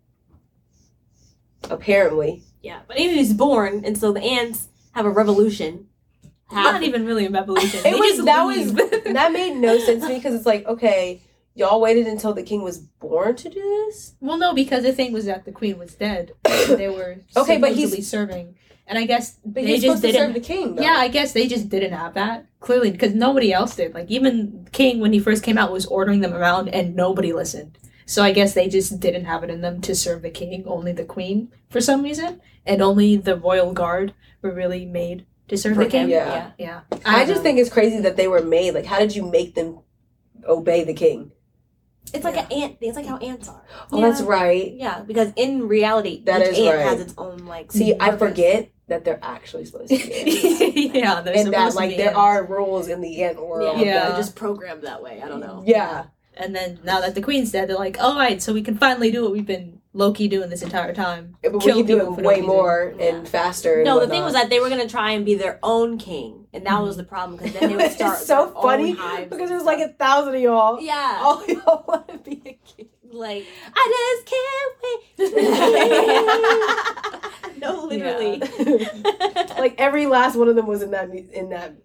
Apparently, 1.70 2.44
Yeah, 2.62 2.80
but 2.88 2.98
he 2.98 3.18
was 3.18 3.34
born, 3.34 3.84
and 3.84 3.98
so 3.98 4.12
the 4.14 4.22
ants 4.22 4.68
have 4.94 5.06
a 5.06 5.10
revolution. 5.10 5.88
not 6.52 6.82
even 6.84 7.06
really 7.06 7.26
a 7.26 7.30
revolution. 7.30 7.80
It 7.84 7.84
They 7.84 7.94
was- 8.00 8.12
just 8.16 8.26
that 8.26 8.46
leave. 8.48 9.14
that 9.14 9.32
made 9.34 9.56
no 9.58 9.78
sense 9.80 10.04
to 10.04 10.10
me 10.10 10.16
because 10.16 10.34
it's 10.36 10.46
like, 10.46 10.66
okay, 10.66 11.22
y'all 11.58 11.82
waited 11.82 12.08
until 12.08 12.34
the 12.34 12.44
king 12.44 12.62
was 12.62 12.78
born 12.78 13.36
to 13.36 13.50
do 13.50 13.60
this. 13.60 14.16
well, 14.22 14.38
no, 14.38 14.54
because 14.54 14.84
the 14.84 14.94
thing 14.94 15.12
was 15.12 15.26
that 15.26 15.44
the 15.46 15.52
queen 15.52 15.78
was 15.78 15.96
dead. 15.96 16.32
they 16.44 16.88
were 16.88 17.18
Okay, 17.36 17.58
but 17.58 17.72
he's- 17.72 17.90
supposedly 17.90 18.02
serving, 18.04 18.56
and 18.86 18.98
I 18.98 19.06
guess 19.06 19.38
But 19.44 19.56
they 19.56 19.66
he's 19.66 19.82
just 19.82 20.02
supposed 20.02 20.02
to 20.04 20.12
didn't. 20.12 20.28
serve 20.28 20.34
the 20.36 20.40
king. 20.56 20.76
Though. 20.76 20.84
Yeah, 20.84 20.96
I 20.98 21.08
guess 21.08 21.34
they 21.34 21.48
just 21.48 21.68
didn't 21.70 21.94
have 21.94 22.14
that 22.14 22.46
clearly 22.60 22.92
because 22.92 23.14
nobody 23.14 23.52
else 23.52 23.76
did. 23.76 23.94
Like 23.94 24.10
even 24.10 24.68
King, 24.72 25.00
when 25.00 25.12
he 25.14 25.20
first 25.20 25.44
came 25.44 25.58
out, 25.58 25.72
was 25.72 25.86
ordering 25.88 26.22
them 26.22 26.34
around 26.34 26.70
and 26.70 26.96
nobody 26.96 27.34
listened. 27.34 27.78
So 28.06 28.24
I 28.24 28.32
guess 28.32 28.54
they 28.54 28.70
just 28.70 29.00
didn't 29.02 29.26
have 29.26 29.44
it 29.44 29.50
in 29.50 29.60
them 29.62 29.82
to 29.82 29.94
serve 29.96 30.22
the 30.22 30.30
king, 30.30 30.64
only 30.66 30.94
the 30.94 31.04
queen 31.04 31.52
for 31.70 31.82
some 31.82 32.02
reason, 32.04 32.40
and 32.66 32.82
only 32.82 33.18
the 33.18 33.36
royal 33.36 33.74
guard 33.74 34.14
were 34.42 34.54
really 34.54 34.86
made 34.86 35.26
to 35.50 35.58
serve 35.58 35.76
For 35.76 35.84
the 35.84 35.90
king. 35.90 36.04
him, 36.04 36.10
Yeah. 36.12 36.52
yeah. 36.58 36.80
I 37.06 37.20
don't 37.20 37.28
just 37.28 37.40
know. 37.40 37.44
think 37.44 37.60
it's 37.60 37.70
crazy 37.70 38.00
that 38.02 38.16
they 38.16 38.28
were 38.30 38.42
made. 38.42 38.74
Like, 38.74 38.86
how 38.86 39.00
did 39.00 39.14
you 39.16 39.30
make 39.30 39.56
them 39.56 39.80
obey 40.48 40.86
the 40.86 40.94
king? 40.94 41.32
It's 42.14 42.24
like 42.24 42.38
an 42.38 42.52
ant 42.52 42.80
thing. 42.80 42.90
It's 42.90 42.96
like 42.96 43.06
how 43.06 43.18
ants 43.18 43.50
are. 43.50 43.62
Oh, 43.92 44.02
that's 44.02 44.22
right. 44.22 44.72
Yeah, 44.74 45.02
because 45.02 45.34
in 45.36 45.68
reality, 45.68 46.24
That 46.26 46.42
each 46.42 46.48
is 46.54 46.60
ant 46.60 46.78
right. 46.78 46.86
has 46.88 47.02
its 47.02 47.14
own 47.18 47.46
like. 47.46 47.72
See, 47.72 47.96
I 48.00 48.16
forget 48.16 48.70
that 48.88 49.04
they're 49.04 49.20
actually 49.22 49.66
supposed 49.66 49.90
to 49.90 49.98
be 49.98 50.04
ants. 50.90 50.96
yeah, 50.96 51.22
they're 51.22 51.36
and 51.36 51.48
that 51.54 51.72
supposed 51.72 51.72
to 51.74 51.78
like 51.84 51.90
be 51.92 51.98
there 51.98 52.08
ants. 52.08 52.18
are 52.20 52.46
rules 52.46 52.88
in 52.88 53.02
the 53.02 53.24
ant 53.24 53.38
world. 53.46 53.78
Yeah, 53.80 53.84
Yeah. 53.86 54.08
they're 54.10 54.18
just 54.18 54.36
programmed 54.36 54.84
that 54.84 55.04
way. 55.04 55.22
I 55.22 55.28
don't 55.28 55.42
know. 55.42 55.64
Yeah. 55.66 56.06
And 56.36 56.56
then 56.56 56.80
now 56.84 57.02
that 57.02 57.16
the 57.16 57.22
queen's 57.22 57.52
dead, 57.52 57.68
they're 57.68 57.76
like, 57.78 58.00
all 58.00 58.16
right, 58.16 58.42
so 58.42 58.54
we 58.54 58.62
can 58.62 58.78
finally 58.78 59.10
do 59.12 59.24
what 59.24 59.32
we've 59.32 59.46
been 59.46 59.82
low 59.98 60.12
key 60.14 60.28
doing 60.28 60.50
this 60.50 60.62
entire 60.62 60.94
time. 60.94 61.36
But 61.42 61.54
we 61.54 61.60
Kill 61.60 61.78
can 61.78 61.86
do 61.86 61.98
it 61.98 62.16
for 62.16 62.22
no 62.22 62.28
way 62.28 62.36
reason. 62.36 62.48
more 62.48 62.94
Yeah. 62.98 63.06
and 63.06 63.28
faster. 63.28 63.76
and 63.76 63.86
No, 63.86 64.00
the 64.00 64.08
thing 64.08 64.24
was 64.24 64.34
that 64.34 64.50
they 64.50 64.60
were 64.60 64.70
gonna 64.70 64.88
try 64.88 65.12
and 65.12 65.26
be 65.26 65.36
their 65.36 65.60
own 65.64 65.98
king, 65.98 66.48
and 66.54 66.66
that 66.66 66.82
was 66.82 66.92
mm-hmm. 66.92 66.98
the 67.00 67.04
problem 67.06 67.38
because 67.38 67.54
then 67.54 67.70
they 67.70 67.76
would 67.76 67.92
start. 68.00 68.14
just 68.14 68.28
so 68.28 68.46
their 68.46 68.56
own 68.56 68.62
funny 68.62 68.92
hives 68.92 69.30
because 69.30 69.50
and 69.50 69.60
there's 69.60 69.64
like 69.64 69.80
a 69.80 69.90
thousand 69.94 70.36
of 70.36 70.42
y'all. 70.42 70.80
yeah. 70.80 71.18
All 71.22 71.44
y'all 71.48 71.84
want 71.88 72.08
to 72.10 72.18
be 72.20 72.42
a 72.46 72.54
king. 72.66 72.90
like 73.12 73.46
I 73.76 74.16
just 74.16 74.26
can't 74.32 74.76
wait. 74.84 75.18
no, 77.58 77.86
literally. 77.86 78.40
like 79.58 79.76
every 79.80 80.06
last 80.06 80.36
one 80.36 80.48
of 80.48 80.56
them 80.56 80.68
was 80.68 80.84
in 80.84 80.92
that 80.92 81.10
in 81.10 81.50
that 81.50 81.76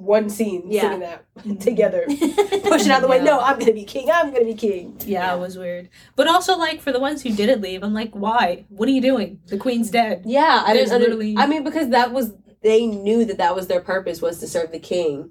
one 0.00 0.28
scene 0.30 0.64
Yeah. 0.70 0.82
singing 0.82 1.00
that 1.00 1.24
together, 1.60 2.04
pushing 2.64 2.90
out 2.90 3.00
the 3.02 3.08
way. 3.08 3.22
No, 3.22 3.40
I'm 3.40 3.58
gonna 3.58 3.72
be 3.72 3.84
king. 3.84 4.08
I'm 4.12 4.32
gonna 4.32 4.44
be 4.44 4.54
king. 4.54 4.96
Yeah, 5.00 5.30
Yeah. 5.30 5.34
it 5.36 5.40
was 5.40 5.56
weird. 5.58 5.88
But 6.16 6.28
also, 6.28 6.56
like, 6.56 6.80
for 6.80 6.92
the 6.92 7.00
ones 7.00 7.22
who 7.22 7.30
didn't 7.34 7.60
leave, 7.60 7.82
I'm 7.82 7.94
like, 7.94 8.12
why? 8.14 8.64
What 8.68 8.88
are 8.88 8.92
you 8.92 9.00
doing? 9.02 9.40
The 9.46 9.56
queen's 9.58 9.90
dead. 9.90 10.22
Yeah, 10.26 10.62
I 10.66 10.74
There's 10.74 10.90
didn't. 10.90 11.02
Literally- 11.02 11.36
I 11.36 11.46
mean, 11.46 11.64
because 11.64 11.88
that 11.90 12.12
was 12.12 12.32
they 12.62 12.86
knew 12.86 13.24
that 13.24 13.38
that 13.38 13.54
was 13.54 13.68
their 13.68 13.80
purpose 13.80 14.20
was 14.20 14.40
to 14.40 14.46
serve 14.48 14.72
the 14.72 14.78
king, 14.80 15.30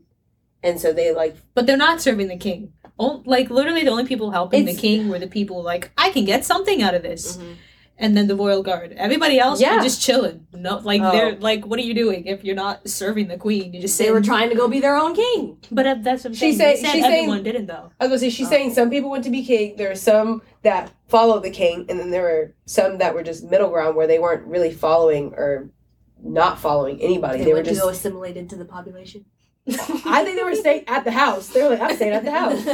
and 0.64 0.80
so 0.80 0.94
they 0.94 1.14
like 1.14 1.36
But 1.54 1.66
they're 1.66 1.78
not 1.78 2.02
serving 2.02 2.28
the 2.28 2.38
king. 2.38 2.72
Oh, 2.98 3.22
like, 3.26 3.50
literally, 3.50 3.84
the 3.84 3.90
only 3.92 4.06
people 4.06 4.32
helping 4.32 4.62
It's- 4.64 4.76
the 4.76 4.82
king 4.82 5.10
were 5.10 5.20
the 5.20 5.28
people 5.28 5.62
like, 5.62 5.92
I 5.98 6.12
can 6.12 6.24
get 6.26 6.46
something 6.46 6.82
out 6.82 6.94
of 6.96 7.04
this. 7.04 7.38
Mhm. 7.38 7.56
And 7.98 8.16
then 8.18 8.28
the 8.28 8.36
royal 8.36 8.62
guard. 8.62 8.92
Everybody 8.98 9.40
else, 9.40 9.62
Yeah. 9.62 9.76
yeah. 9.78 9.82
just 9.84 10.02
chilling. 10.02 10.46
No, 10.54 10.80
like, 10.80 11.02
Oh. 11.02 11.12
they're 11.14 11.36
like, 11.38 11.66
what 11.66 11.80
are 11.80 11.84
you 11.84 11.94
doing 11.94 12.26
if 12.28 12.44
you're 12.44 12.54
not 12.56 12.90
serving 12.90 13.30
the 13.30 13.38
queen? 13.38 13.74
You 13.74 13.80
just 13.82 13.98
They 13.98 14.06
sit 14.06 14.14
were 14.14 14.20
trying 14.22 14.50
to 14.50 14.56
go 14.56 14.68
be 14.68 14.82
their 14.82 14.98
own 14.98 15.16
king. 15.16 15.58
But 15.72 15.88
uh, 15.88 15.96
that's 16.02 16.26
what 16.26 16.32
I'm 16.32 16.34
She 16.34 16.52
saying. 16.54 16.58
said- 16.58 16.66
They 16.76 16.82
said 16.82 16.92
she's 16.92 17.02
saying- 17.04 17.16
everyone 17.24 17.44
didn't, 17.44 17.68
though. 17.68 17.92
I 18.00 18.04
was 18.04 18.10
gonna 18.10 18.20
say 18.20 18.30
she's 18.32 18.48
Oh. 18.48 18.50
saying 18.50 18.74
some 18.74 18.90
people 18.90 19.10
went 19.10 19.24
to 19.24 19.30
be 19.30 19.46
king. 19.46 19.78
There 19.78 19.90
are 19.92 19.96
some 19.96 20.42
that 20.64 20.92
follow 21.08 21.40
the 21.40 21.50
king, 21.50 21.86
and 21.88 21.98
then 21.98 22.10
there 22.12 22.24
were 22.24 22.54
some 22.66 22.98
that 22.98 23.14
were 23.14 23.24
just 23.24 23.46
middle 23.46 23.70
ground 23.70 23.96
where 23.96 24.08
they 24.08 24.20
weren't 24.20 24.46
really 24.46 24.72
following 24.74 25.34
or 25.38 25.70
not 26.22 26.60
following 26.60 27.00
anybody. 27.02 27.38
They, 27.40 27.46
They, 27.46 27.52
were 27.52 27.56
went 27.58 27.68
just. 27.68 27.82
to 27.82 27.88
assimilate 27.88 28.36
into 28.36 28.56
the 28.58 28.66
population. 28.66 29.24
I 29.68 30.24
think 30.24 30.38
they 30.38 30.44
were 30.44 30.54
staying 30.54 30.84
at 30.88 31.04
the 31.06 31.12
house. 31.12 31.48
They 31.48 31.64
were 31.64 31.70
like, 31.70 31.82
I'm 31.82 31.96
staying 31.96 32.14
at 32.14 32.24
the 32.24 32.30
house. 32.32 32.68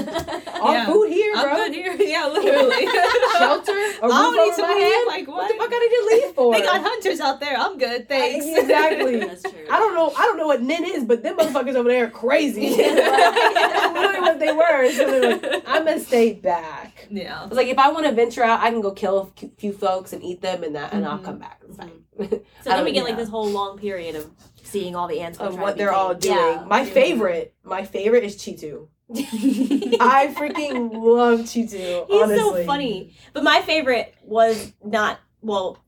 All 0.61 0.73
Yeah. 0.73 0.85
food 0.87 1.07
here, 1.09 1.33
I'm 1.37 1.45
bro. 1.45 1.55
good 1.55 1.73
here. 1.73 1.95
Yeah, 1.99 2.27
literally. 2.27 2.85
Shelter, 3.37 3.71
a 3.71 3.77
I 3.77 4.07
roof 4.07 4.11
don't 4.11 4.35
need 4.35 4.41
over 4.41 4.55
to 4.57 4.61
my 4.63 4.73
head. 4.73 5.03
Like, 5.07 5.27
What 5.29 5.37
what? 5.37 5.47
the 5.47 5.57
fuck 5.57 5.69
I 5.71 5.79
need 5.79 5.89
to 6.19 6.25
leave 6.25 6.35
for? 6.35 6.53
They 6.53 6.61
got 6.63 6.81
hunters 6.81 7.21
out 7.21 7.39
there. 7.39 7.55
I'm 7.57 7.77
good. 7.77 8.09
Thanks. 8.09 8.45
Exactly. 8.45 9.19
That's 9.19 9.41
true. 9.43 9.65
I 9.71 9.79
don't 9.79 9.93
know. 9.95 10.11
I 10.17 10.23
don't 10.23 10.35
know 10.37 10.47
what 10.47 10.61
Nen 10.61 10.83
is, 10.83 11.05
but 11.05 11.23
them 11.23 11.37
motherfuckers 11.37 11.75
over 11.75 11.87
there 11.87 12.07
are 12.07 12.09
crazy. 12.09 12.63
Yeah. 12.65 12.93
That's 12.95 13.93
literally 13.93 14.19
what 14.19 14.39
they 14.39 14.51
were. 14.51 14.91
So 14.91 15.05
they're 15.11 15.37
like, 15.37 15.63
I'm 15.67 15.85
gonna 15.85 15.99
stay 16.01 16.33
back. 16.33 17.07
yeah. 17.09 17.45
It's 17.45 17.55
like, 17.55 17.67
if 17.67 17.77
I 17.77 17.89
want 17.91 18.05
to 18.07 18.11
venture 18.11 18.43
out, 18.43 18.59
I 18.59 18.69
can 18.69 18.81
go 18.81 18.91
kill 18.91 19.17
a 19.19 19.25
few- 19.39 19.51
few 19.57 19.71
folks 19.73 20.11
and 20.11 20.21
eat 20.23 20.41
them, 20.41 20.63
and 20.63 20.75
that, 20.75 20.91
and 20.93 21.05
I'll 21.05 21.19
Mhm. 21.19 21.23
come 21.23 21.37
back. 21.39 21.61
It's 21.65 21.77
fine. 21.77 21.91
So 22.19 22.25
I 22.71 22.75
then 22.75 22.83
we 22.83 22.91
don't- 22.91 22.93
get 22.93 23.03
like 23.05 23.15
this 23.17 23.29
whole 23.29 23.47
long 23.47 23.77
period 23.77 24.15
of 24.15 24.29
seeing 24.71 24.95
all 24.95 25.07
the 25.07 25.19
ants 25.19 25.37
of 25.39 25.57
what 25.59 25.77
they're 25.77 25.93
all 25.93 26.13
doing. 26.15 26.35
Yeah. 26.37 26.63
My 26.67 26.85
favorite, 26.85 27.53
my 27.63 27.83
favorite 27.85 28.23
is 28.23 28.35
Cheetu. 28.37 28.87
I 29.99 30.33
freaking 30.37 30.91
love 30.93 31.41
Cheetu. 31.41 32.07
He's 32.07 32.21
honestly. 32.23 32.37
so 32.37 32.65
funny. 32.65 33.15
But 33.33 33.43
my 33.43 33.61
favorite 33.61 34.15
was 34.23 34.71
not 34.83 35.19
well. 35.41 35.83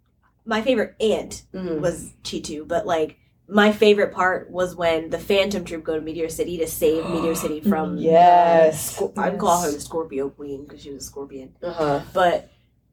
My 0.45 0.61
favorite 0.61 0.95
ant 0.99 1.43
Mm. 1.53 1.79
was 1.79 2.11
Cheetu, 2.23 2.67
but 2.67 2.85
like 2.85 3.17
my 3.47 3.71
favorite 3.71 4.11
part 4.13 4.49
was 4.51 4.75
when 4.75 5.09
the 5.09 5.19
Phantom 5.19 5.63
Troop 5.63 5.83
go 5.83 5.95
to 5.95 6.01
Meteor 6.01 6.29
City 6.29 6.57
to 6.57 6.67
save 6.67 7.09
Meteor 7.09 7.35
City 7.35 7.61
from. 7.69 7.97
Yes. 7.97 8.97
Scor- 8.99 9.17
I'd 9.17 9.37
call 9.39 9.61
her 9.61 9.71
the 9.71 9.79
Scorpio 9.79 10.29
Queen 10.29 10.63
because 10.65 10.81
she 10.81 10.91
was 10.91 11.03
a 11.03 11.05
scorpion. 11.07 11.55
Uh 11.63 11.71
huh. 11.71 12.01
But 12.13 12.49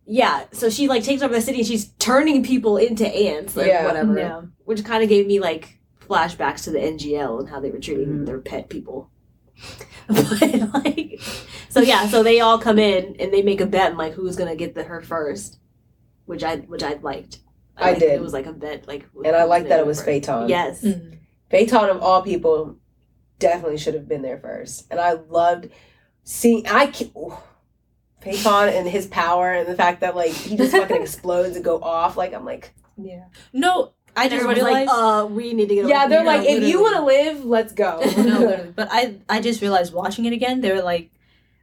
yeah, 0.07 0.44
so 0.53 0.70
she 0.70 0.87
like 0.88 1.03
takes 1.03 1.22
over 1.22 1.35
the 1.35 1.40
city 1.40 1.59
and 1.59 1.66
she's 1.66 1.88
turning 1.98 2.42
people 2.44 2.76
into 2.76 3.07
ants, 3.07 3.57
like 3.57 3.66
Yeah. 3.66 3.85
whatever. 3.85 4.16
Yeah. 4.18 4.42
Which 4.64 4.85
kind 4.85 5.03
of 5.03 5.09
gave 5.09 5.26
me 5.26 5.40
like 5.40 5.79
flashbacks 6.11 6.64
to 6.64 6.70
the 6.70 6.79
NGL 6.81 7.38
and 7.40 7.49
how 7.49 7.61
they 7.61 7.70
were 7.70 7.79
treating 7.79 8.09
Mhm. 8.09 8.27
their 8.27 8.40
pet 8.40 8.68
people. 8.68 9.11
but 10.09 10.40
like, 10.85 11.20
so 11.68 11.81
yeah, 11.81 12.07
so 12.09 12.23
they 12.23 12.40
all 12.40 12.59
come 12.59 12.79
in 12.79 13.16
and 13.20 13.33
they 13.33 13.42
make 13.42 13.61
a 13.61 13.66
bet, 13.66 13.96
like 13.96 14.14
who's 14.14 14.37
gonna 14.37 14.57
get 14.57 14.75
the 14.75 14.83
her 14.85 15.01
first, 15.01 15.59
which 16.27 16.42
I 16.42 16.57
which 16.57 16.83
I 16.83 16.94
liked. 16.94 17.40
I 17.77 17.88
liked 17.90 18.01
did. 18.01 18.12
It 18.12 18.20
was 18.20 18.33
like 18.33 18.46
a 18.46 18.53
bet, 18.53 18.87
like, 18.88 19.07
And 19.25 19.35
I 19.37 19.44
like 19.44 19.68
that 19.68 19.81
it 19.81 19.87
was. 19.87 20.03
Feitan. 20.03 20.49
Yes. 20.49 20.83
Mm. 20.83 21.18
Feitan 21.51 21.90
of 21.90 22.03
all 22.03 22.23
people 22.23 22.77
definitely 23.38 23.79
should 23.79 23.94
have 23.94 24.07
been 24.09 24.20
there 24.23 24.38
first. 24.38 24.87
And 24.90 25.01
I 25.01 25.12
loved 25.12 25.68
seeing 26.25 26.66
I 26.66 26.87
can 26.87 27.11
ooh, 27.16 27.35
Feitan 28.23 28.70
and 28.73 28.87
his 28.88 29.07
power 29.07 29.51
and 29.53 29.68
the 29.68 29.75
fact 29.75 30.01
that 30.01 30.14
like 30.16 30.33
he 30.33 30.57
just 30.57 30.73
fucking 30.73 31.01
explodes 31.03 31.57
and 31.57 31.64
go 31.64 31.81
off. 31.81 32.16
Like 32.16 32.35
I'm 32.35 32.44
like 32.44 32.73
Yeah. 32.99 33.25
No, 33.53 33.92
I 34.16 34.25
just 34.29 34.35
everybody's 34.42 34.64
realized. 34.64 34.88
like, 34.88 34.96
uh, 34.99 35.27
we 35.27 35.53
need 35.55 35.68
to 35.68 35.75
get. 35.75 35.87
Yeah, 35.88 36.07
they're 36.09 36.18
here. 36.20 36.27
like, 36.27 36.46
if 36.49 36.62
you 36.64 36.83
wanna 36.83 37.05
live, 37.05 37.44
let's 37.44 37.73
go. 37.73 38.01
no. 38.16 38.73
But 38.75 38.88
I, 38.90 39.16
I 39.29 39.40
just 39.40 39.61
realized 39.62 39.92
watching 39.92 40.25
it 40.25 40.33
again. 40.33 40.61
They're 40.61 40.83
like, 40.83 41.11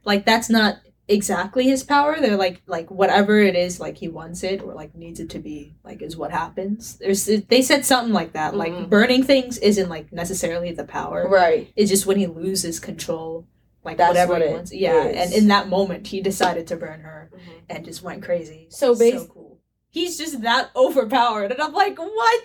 like 0.04 0.24
that's 0.24 0.48
not 0.50 0.76
exactly 1.06 1.64
his 1.64 1.82
power. 1.84 2.20
They're 2.20 2.36
like, 2.36 2.60
like 2.66 2.90
whatever 2.90 3.38
it 3.40 3.56
is, 3.56 3.80
like 3.80 3.96
he 3.96 4.08
wants 4.08 4.42
it 4.42 4.62
or 4.62 4.74
like 4.74 4.94
needs 4.94 5.20
it 5.20 5.30
to 5.30 5.38
be, 5.38 5.74
like 5.84 6.02
is 6.02 6.16
what 6.16 6.30
happens. 6.30 6.96
There's, 6.98 7.24
they 7.26 7.62
said 7.62 7.84
something 7.86 8.12
like 8.12 8.32
that. 8.34 8.54
Like 8.54 8.72
Mhm. 8.72 8.90
burning 8.90 9.22
things 9.22 9.56
isn't 9.58 9.88
like 9.88 10.12
necessarily 10.12 10.72
the 10.72 10.84
power. 10.84 11.26
right. 11.28 11.72
It's 11.76 11.90
just 11.90 12.04
when 12.04 12.18
he 12.18 12.26
loses 12.26 12.78
control, 12.78 13.46
like 13.84 13.96
That's 13.96 14.08
whatever 14.10 14.32
what 14.34 14.42
he 14.42 14.48
it 14.48 14.52
wants. 14.52 14.74
Yeah, 14.74 15.04
is. 15.04 15.16
and 15.32 15.42
in 15.42 15.48
that 15.48 15.68
moment, 15.68 16.06
he 16.08 16.20
decided 16.20 16.66
to 16.66 16.76
burn 16.76 17.00
her 17.00 17.30
Mhm. 17.34 17.38
and 17.70 17.84
just 17.86 18.02
went 18.02 18.22
crazy. 18.22 18.66
So 18.70 18.94
bas- 18.94 19.26
cool. 19.30 19.47
He's 19.98 20.16
just 20.16 20.42
that 20.42 20.70
overpowered, 20.76 21.50
and 21.50 21.60
I'm 21.60 21.72
like, 21.72 21.98
what? 21.98 22.44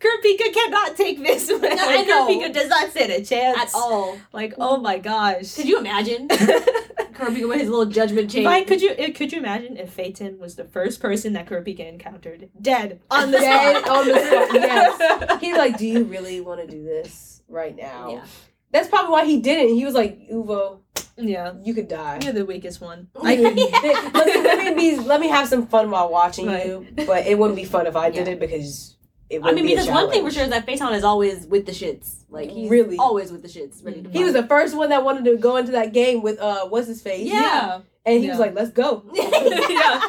Kurapika 0.00 0.52
cannot 0.52 0.96
take 0.96 1.22
this. 1.22 1.48
I 1.54 2.02
know. 2.02 2.26
Kurapika 2.26 2.52
does 2.52 2.68
not 2.68 2.90
stand 2.90 3.12
a 3.12 3.24
chance 3.24 3.58
at 3.58 3.70
all. 3.74 4.18
Like, 4.32 4.54
oh 4.58 4.78
my 4.78 4.98
gosh. 4.98 5.54
Could 5.54 5.66
you 5.66 5.78
imagine 5.78 6.28
Kirby 7.14 7.44
with 7.44 7.60
his 7.60 7.68
little 7.68 7.86
judgment 7.86 8.30
chain? 8.30 8.44
Fine, 8.44 8.64
could 8.64 8.82
you 8.82 8.90
uh, 8.92 9.12
could 9.14 9.30
you 9.30 9.38
imagine 9.38 9.76
if 9.76 9.96
Feitan 9.96 10.38
was 10.38 10.56
the 10.56 10.64
first 10.64 11.00
person 11.00 11.34
that 11.34 11.46
Kurapika 11.46 11.86
encountered 11.86 12.48
dead 12.60 13.00
on 13.08 13.30
the 13.30 13.38
Dead 13.38 13.86
on 13.86 14.08
the 14.08 14.14
spot, 14.14 14.48
yes. 14.54 15.40
He's 15.40 15.56
like, 15.56 15.78
Do 15.78 15.86
you 15.86 16.04
really 16.04 16.40
want 16.40 16.60
to 16.60 16.66
do 16.66 16.82
this 16.82 17.42
right 17.46 17.76
now? 17.76 18.10
Yeah. 18.10 18.24
That's 18.72 18.88
probably 18.88 19.12
why 19.12 19.26
he 19.26 19.38
didn't. 19.40 19.76
He 19.76 19.84
was 19.84 19.94
like, 19.94 20.18
Uvo, 20.30 20.80
yeah. 21.28 21.52
you 21.64 21.74
could 21.74 21.88
die. 21.88 22.18
You're 22.22 22.32
the 22.32 22.44
weakest 22.44 22.80
one. 22.80 23.08
I, 23.22 23.36
let, 24.14 24.44
let 24.44 24.76
me 24.76 24.90
be, 24.90 24.96
let 25.00 25.20
me 25.20 25.28
have 25.28 25.48
some 25.48 25.66
fun 25.66 25.90
while 25.90 26.10
watching 26.10 26.46
Right. 26.46 26.66
you, 26.66 26.86
but 27.06 27.26
it 27.26 27.38
wouldn't 27.38 27.56
be 27.56 27.64
fun 27.64 27.86
if 27.86 27.96
I 27.96 28.10
did 28.10 28.26
Yeah. 28.26 28.34
it 28.34 28.40
because 28.40 28.96
it 29.28 29.40
I 29.44 29.52
mean, 29.52 29.64
be 29.64 29.72
a 29.74 29.76
because 29.76 29.88
one 29.90 30.10
thing 30.10 30.24
for 30.24 30.30
sure 30.32 30.42
is 30.44 30.50
that 30.50 30.66
Feitan 30.66 30.92
is 30.92 31.04
always 31.04 31.46
with 31.46 31.64
the 31.66 31.72
shits. 31.72 32.24
Like 32.28 32.50
he's 32.50 32.68
Really? 32.70 32.96
always 32.96 33.30
with 33.30 33.42
the 33.42 33.48
shits, 33.48 33.84
ready 33.84 34.02
to. 34.02 34.10
He 34.10 34.24
was 34.24 34.32
the 34.32 34.46
first 34.46 34.76
one 34.76 34.88
that 34.90 35.04
wanted 35.04 35.24
to 35.26 35.36
go 35.36 35.56
into 35.56 35.72
that 35.72 35.92
game 35.92 36.22
with 36.22 36.38
uh, 36.40 36.66
what's 36.66 36.88
his 36.88 37.00
face? 37.02 37.28
Yeah. 37.28 37.80
and 38.04 38.22
he 38.22 38.28
was 38.28 38.38
like, 38.38 38.54
"Let's 38.54 38.70
go." 38.70 39.04
yeah. 39.14 40.00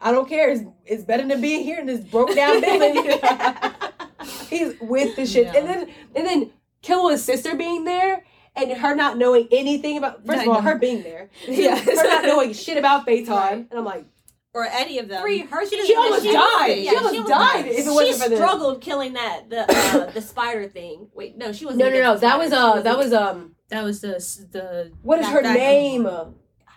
I 0.00 0.12
don't 0.12 0.28
care. 0.28 0.50
It's, 0.50 0.62
it's 0.84 1.02
better 1.04 1.26
than 1.26 1.40
being 1.40 1.64
here 1.64 1.78
in 1.80 1.86
this 1.86 2.00
broke 2.00 2.34
down 2.34 2.60
building. 2.60 3.18
He's 4.48 4.74
with 4.80 5.16
the 5.16 5.26
shit, 5.26 5.46
Yeah. 5.46 5.56
and 5.60 5.68
then 5.68 5.88
and 6.14 6.26
then 6.26 6.50
Killua's 6.82 7.24
sister 7.24 7.54
being 7.56 7.84
there. 7.84 8.24
And 8.56 8.72
her 8.72 8.94
not 8.94 9.18
knowing 9.18 9.48
anything 9.52 9.98
about 9.98 10.24
first 10.26 10.42
of 10.42 10.48
all, 10.48 10.62
her 10.62 10.76
being 10.78 11.02
there, 11.02 11.28
Yeah. 11.48 11.76
her 11.78 11.94
not 11.94 12.24
knowing 12.24 12.52
shit 12.54 12.78
about 12.78 13.06
Feitan, 13.06 13.28
Right. 13.28 13.52
and 13.70 13.78
I'm 13.78 13.84
like, 13.84 14.06
or 14.54 14.64
any 14.64 14.98
of 14.98 15.08
them. 15.08 15.20
Free 15.20 15.40
her. 15.40 15.66
She, 15.68 15.84
She 15.86 15.94
almost 15.94 16.24
was- 16.24 16.32
died. 16.34 16.78
yeah, 16.78 16.90
She 16.92 16.96
almost 16.96 17.28
died 17.28 17.66
if 17.66 17.86
it 17.86 17.90
wasn't 17.90 18.16
she 18.16 18.22
for 18.22 18.28
the- 18.30 18.36
struggled 18.36 18.80
killing 18.80 19.12
that 19.12 19.50
the 19.50 19.70
uh, 19.70 20.10
the 20.14 20.22
spider 20.22 20.66
thing. 20.68 21.08
Wait, 21.14 21.36
no, 21.36 21.52
she 21.52 21.66
wasn't. 21.66 21.80
no, 21.80 21.90
no, 21.90 22.00
no, 22.02 22.16
that 22.18 22.38
was 22.38 22.48
spider. 22.52 22.78
uh, 22.78 22.82
that 22.82 22.96
was 22.96 23.12
um, 23.12 23.54
That 23.68 23.84
was 23.84 24.00
the 24.00 24.12
the 24.52 24.92
what 25.02 25.18
is 25.20 25.26
That- 25.26 25.32
her 25.34 25.42
that- 25.42 25.54
name? 25.54 26.08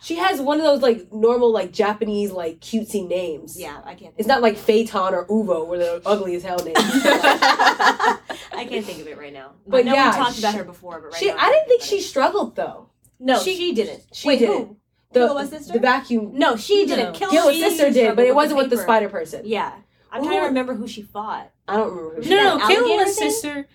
She 0.01 0.15
has 0.15 0.39
one 0.39 0.57
of 0.59 0.63
those 0.63 0.81
like 0.81 1.11
normal 1.11 1.51
like 1.51 1.71
Japanese 1.73 2.31
like 2.31 2.59
cutesy 2.61 3.07
names. 3.07 3.59
Yeah, 3.59 3.81
I 3.83 3.95
can't. 3.95 4.13
It's 4.17 4.27
not 4.27 4.41
like 4.41 4.55
Feitan 4.55 5.11
or 5.11 5.25
Uvo, 5.25 5.67
where 5.67 5.77
they're 5.79 6.01
ugly 6.05 6.35
as 6.35 6.43
hell 6.43 6.57
names. 6.63 6.77
I 6.79 8.65
can't 8.67 8.85
think 8.85 9.01
of 9.01 9.07
it 9.07 9.17
right 9.17 9.33
now. 9.33 9.51
But 9.67 9.79
I 9.81 9.81
know 9.83 9.93
yeah, 9.93 10.11
we 10.17 10.23
talked 10.23 10.39
about 10.39 10.55
her 10.55 10.63
before, 10.63 10.99
but 11.01 11.11
right 11.11 11.19
she, 11.19 11.27
now 11.27 11.35
I 11.37 11.49
didn't 11.49 11.67
think 11.67 11.81
can't 11.81 11.89
she 11.91 12.01
struggled 12.01 12.55
though. 12.55 12.89
No, 13.19 13.39
She- 13.41 13.55
she, 13.57 13.73
didn't. 13.73 14.03
she 14.13 14.27
Wait, 14.29 14.39
didn't. 14.39 14.55
Who? 14.67 14.77
The 15.11 15.19
Killua's 15.21 15.49
sister? 15.49 15.73
the 15.73 15.79
vacuum. 15.79 16.31
No, 16.37 16.55
she 16.55 16.85
No. 16.85 16.95
didn't. 16.95 17.13
Kill 17.15 17.31
Killua's 17.31 17.55
she 17.55 17.61
sister 17.61 17.91
did, 17.91 18.15
but 18.15 18.25
it 18.25 18.35
wasn't 18.35 18.59
with 18.59 18.69
the 18.69 18.75
paper. 18.77 18.83
spider 18.83 19.09
person. 19.09 19.41
Yeah, 19.43 19.73
I'm 20.11 20.23
trying 20.23 20.39
to 20.39 20.45
remember 20.45 20.75
who 20.75 20.87
she 20.87 21.01
fought. 21.01 21.49
I 21.67 21.77
don't 21.77 21.91
remember. 21.93 22.21
Who 22.23 22.29
No, 22.29 22.35
that 22.37 22.43
no, 22.43 22.53
an 22.53 22.57
no. 22.59 22.63
alligator 22.63 23.03
Killua's 23.03 23.17
thing? 23.19 23.29
sister, 23.31 23.67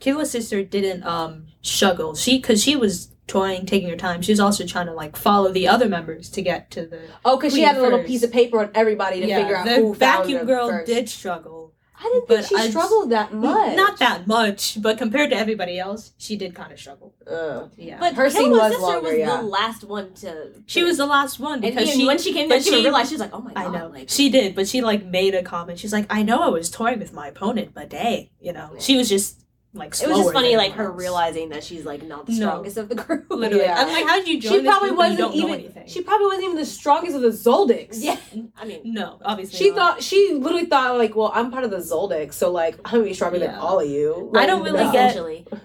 Killua's 0.00 0.30
sister 0.30 0.62
didn't 0.62 1.04
um 1.04 1.46
struggle. 1.62 2.14
She 2.14 2.38
because 2.38 2.62
she 2.62 2.76
was 2.76 3.10
toying, 3.28 3.66
taking 3.66 3.88
her 3.88 3.96
time. 3.96 4.22
She 4.22 4.32
was 4.32 4.40
also 4.40 4.66
trying 4.66 4.86
to 4.86 4.92
like 4.94 5.14
follow 5.16 5.52
the 5.52 5.68
other 5.68 5.88
members 5.88 6.28
to 6.30 6.42
get 6.42 6.70
to 6.72 6.86
the. 6.86 7.00
Oh, 7.24 7.36
because 7.36 7.52
she 7.52 7.60
Queen 7.60 7.68
had 7.68 7.76
a 7.76 7.82
little 7.82 7.98
first. 8.00 8.08
piece 8.08 8.22
of 8.24 8.32
paper 8.32 8.58
on 8.60 8.70
everybody 8.74 9.20
to 9.20 9.26
figure 9.26 9.54
out 9.56 9.66
the 9.66 9.76
who 9.76 9.94
found 9.94 10.22
vacuum 10.24 10.38
them 10.38 10.46
girl 10.46 10.68
first. 10.68 10.86
did 10.86 11.08
struggle. 11.08 11.74
I 12.00 12.02
didn't 12.04 12.28
think 12.28 12.40
but 12.42 12.48
she 12.48 12.54
I- 12.54 12.70
struggled 12.70 13.10
that 13.10 13.34
much. 13.34 13.76
Not 13.76 13.98
that 13.98 14.28
much, 14.28 14.80
but 14.80 14.98
compared 14.98 15.30
to 15.30 15.36
everybody 15.36 15.80
else, 15.80 16.12
she 16.16 16.36
did 16.36 16.54
kind 16.54 16.70
of 16.72 16.78
struggle. 16.78 17.12
Uh, 17.28 17.66
Yeah, 17.76 17.98
But 17.98 18.14
Her 18.14 18.24
her 18.24 18.30
scene 18.30 18.52
was 18.52 18.70
sister 18.70 18.80
longer, 18.80 19.08
was 19.10 19.18
yeah. 19.18 19.36
the 19.38 19.42
last 19.42 19.82
one 19.82 20.14
to. 20.14 20.52
she 20.66 20.84
was 20.84 20.96
the 20.96 21.06
last 21.06 21.40
one 21.40 21.60
because 21.60 21.88
even 21.88 21.98
she. 22.00 22.06
when 22.06 22.18
she 22.18 22.32
came 22.32 22.48
but 22.48 22.62
she, 22.62 22.70
she- 22.70 22.82
realized 22.84 23.08
she 23.08 23.14
was 23.16 23.20
like, 23.20 23.34
"Oh 23.34 23.40
my 23.40 23.52
god!" 23.52 23.66
I 23.74 23.76
know 23.78 23.88
Like, 23.88 24.08
she 24.10 24.28
did, 24.28 24.54
but 24.54 24.68
she 24.68 24.80
like 24.80 25.04
made 25.06 25.34
a 25.34 25.42
comment. 25.42 25.80
She's 25.80 25.92
like, 25.92 26.06
"I 26.08 26.22
know 26.22 26.40
I 26.40 26.48
was 26.48 26.70
toying 26.70 27.00
with 27.00 27.12
my 27.12 27.26
opponent, 27.28 27.72
but 27.74 27.92
hey, 27.92 28.30
you 28.40 28.52
know, 28.52 28.76
she 28.78 28.96
was 28.96 29.08
just 29.08 29.40
like. 29.78 29.94
It 30.00 30.08
was 30.08 30.18
just 30.18 30.32
funny, 30.32 30.56
like 30.56 30.72
her 30.72 30.86
else. 30.86 30.98
realizing 30.98 31.48
that 31.50 31.64
she's 31.64 31.84
like 31.84 32.02
not 32.02 32.26
the 32.26 32.32
No. 32.32 32.38
strongest 32.48 32.76
of 32.76 32.88
the 32.88 32.94
group. 32.94 33.26
Literally, 33.30 33.64
Yeah. 33.64 33.76
I'm 33.78 33.88
like, 33.88 34.06
how 34.06 34.16
did 34.16 34.28
you 34.28 34.40
join 34.40 34.52
She 34.52 34.58
this 34.60 34.66
probably 34.70 34.90
wasn't 34.92 35.34
even. 35.34 35.50
anything? 35.54 35.86
She 35.86 36.02
probably 36.02 36.26
wasn't 36.26 36.44
even 36.44 36.56
the 36.56 36.66
strongest 36.66 37.16
of 37.16 37.22
the 37.22 37.28
Zoldycks. 37.28 37.96
Yeah, 38.02 38.16
I 38.56 38.64
mean, 38.64 38.80
no, 38.84 39.18
obviously. 39.24 39.58
She 39.58 39.70
not. 39.70 39.76
thought 39.94 40.02
she 40.02 40.34
literally 40.34 40.66
thought 40.66 40.98
like, 40.98 41.14
well, 41.16 41.30
I'm 41.34 41.50
part 41.50 41.64
of 41.64 41.70
the 41.70 41.78
Zoldyck, 41.78 42.32
so 42.32 42.50
like 42.50 42.76
I'm 42.84 42.92
gonna 42.92 43.04
be 43.04 43.14
stronger 43.14 43.38
than 43.38 43.54
all 43.54 43.80
of 43.80 43.88
you. 43.88 44.32
I 44.36 44.46
don't 44.46 44.62
really 44.62 44.84
no. 44.84 44.92
get- 44.92 45.16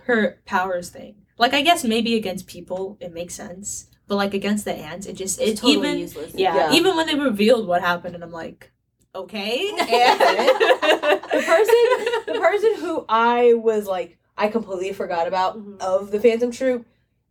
her 0.06 0.40
powers 0.46 0.90
thing. 0.90 1.16
Like, 1.38 1.54
I 1.54 1.62
guess 1.62 1.84
maybe 1.84 2.16
against 2.16 2.48
people 2.48 2.98
it 3.00 3.14
makes 3.14 3.34
sense, 3.34 3.88
but 4.08 4.16
like 4.16 4.34
against 4.34 4.66
the 4.66 4.74
ants, 4.74 5.08
it 5.08 5.14
just 5.14 5.40
It's 5.42 5.52
it 5.52 5.58
totally 5.58 5.88
even 5.90 6.00
useless. 6.00 6.32
yeah, 6.36 6.56
Yeah. 6.56 6.74
even 6.74 6.96
when 6.96 7.08
they 7.08 7.16
revealed 7.16 7.68
what 7.68 7.82
happened, 7.82 8.16
and 8.16 8.24
I'm 8.24 8.32
like, 8.32 8.72
okay. 9.16 9.72
the 9.78 11.44
person, 11.46 12.34
the 12.34 12.40
person 12.40 12.76
who 12.80 13.06
I 13.08 13.54
was 13.54 13.86
like, 13.88 14.18
I 14.38 14.48
completely 14.48 14.94
forgot 14.94 15.28
about 15.28 15.58
Mhm. 15.58 15.80
of 15.82 16.12
the 16.12 16.20
Phantom 16.20 16.52
Troop 16.52 16.86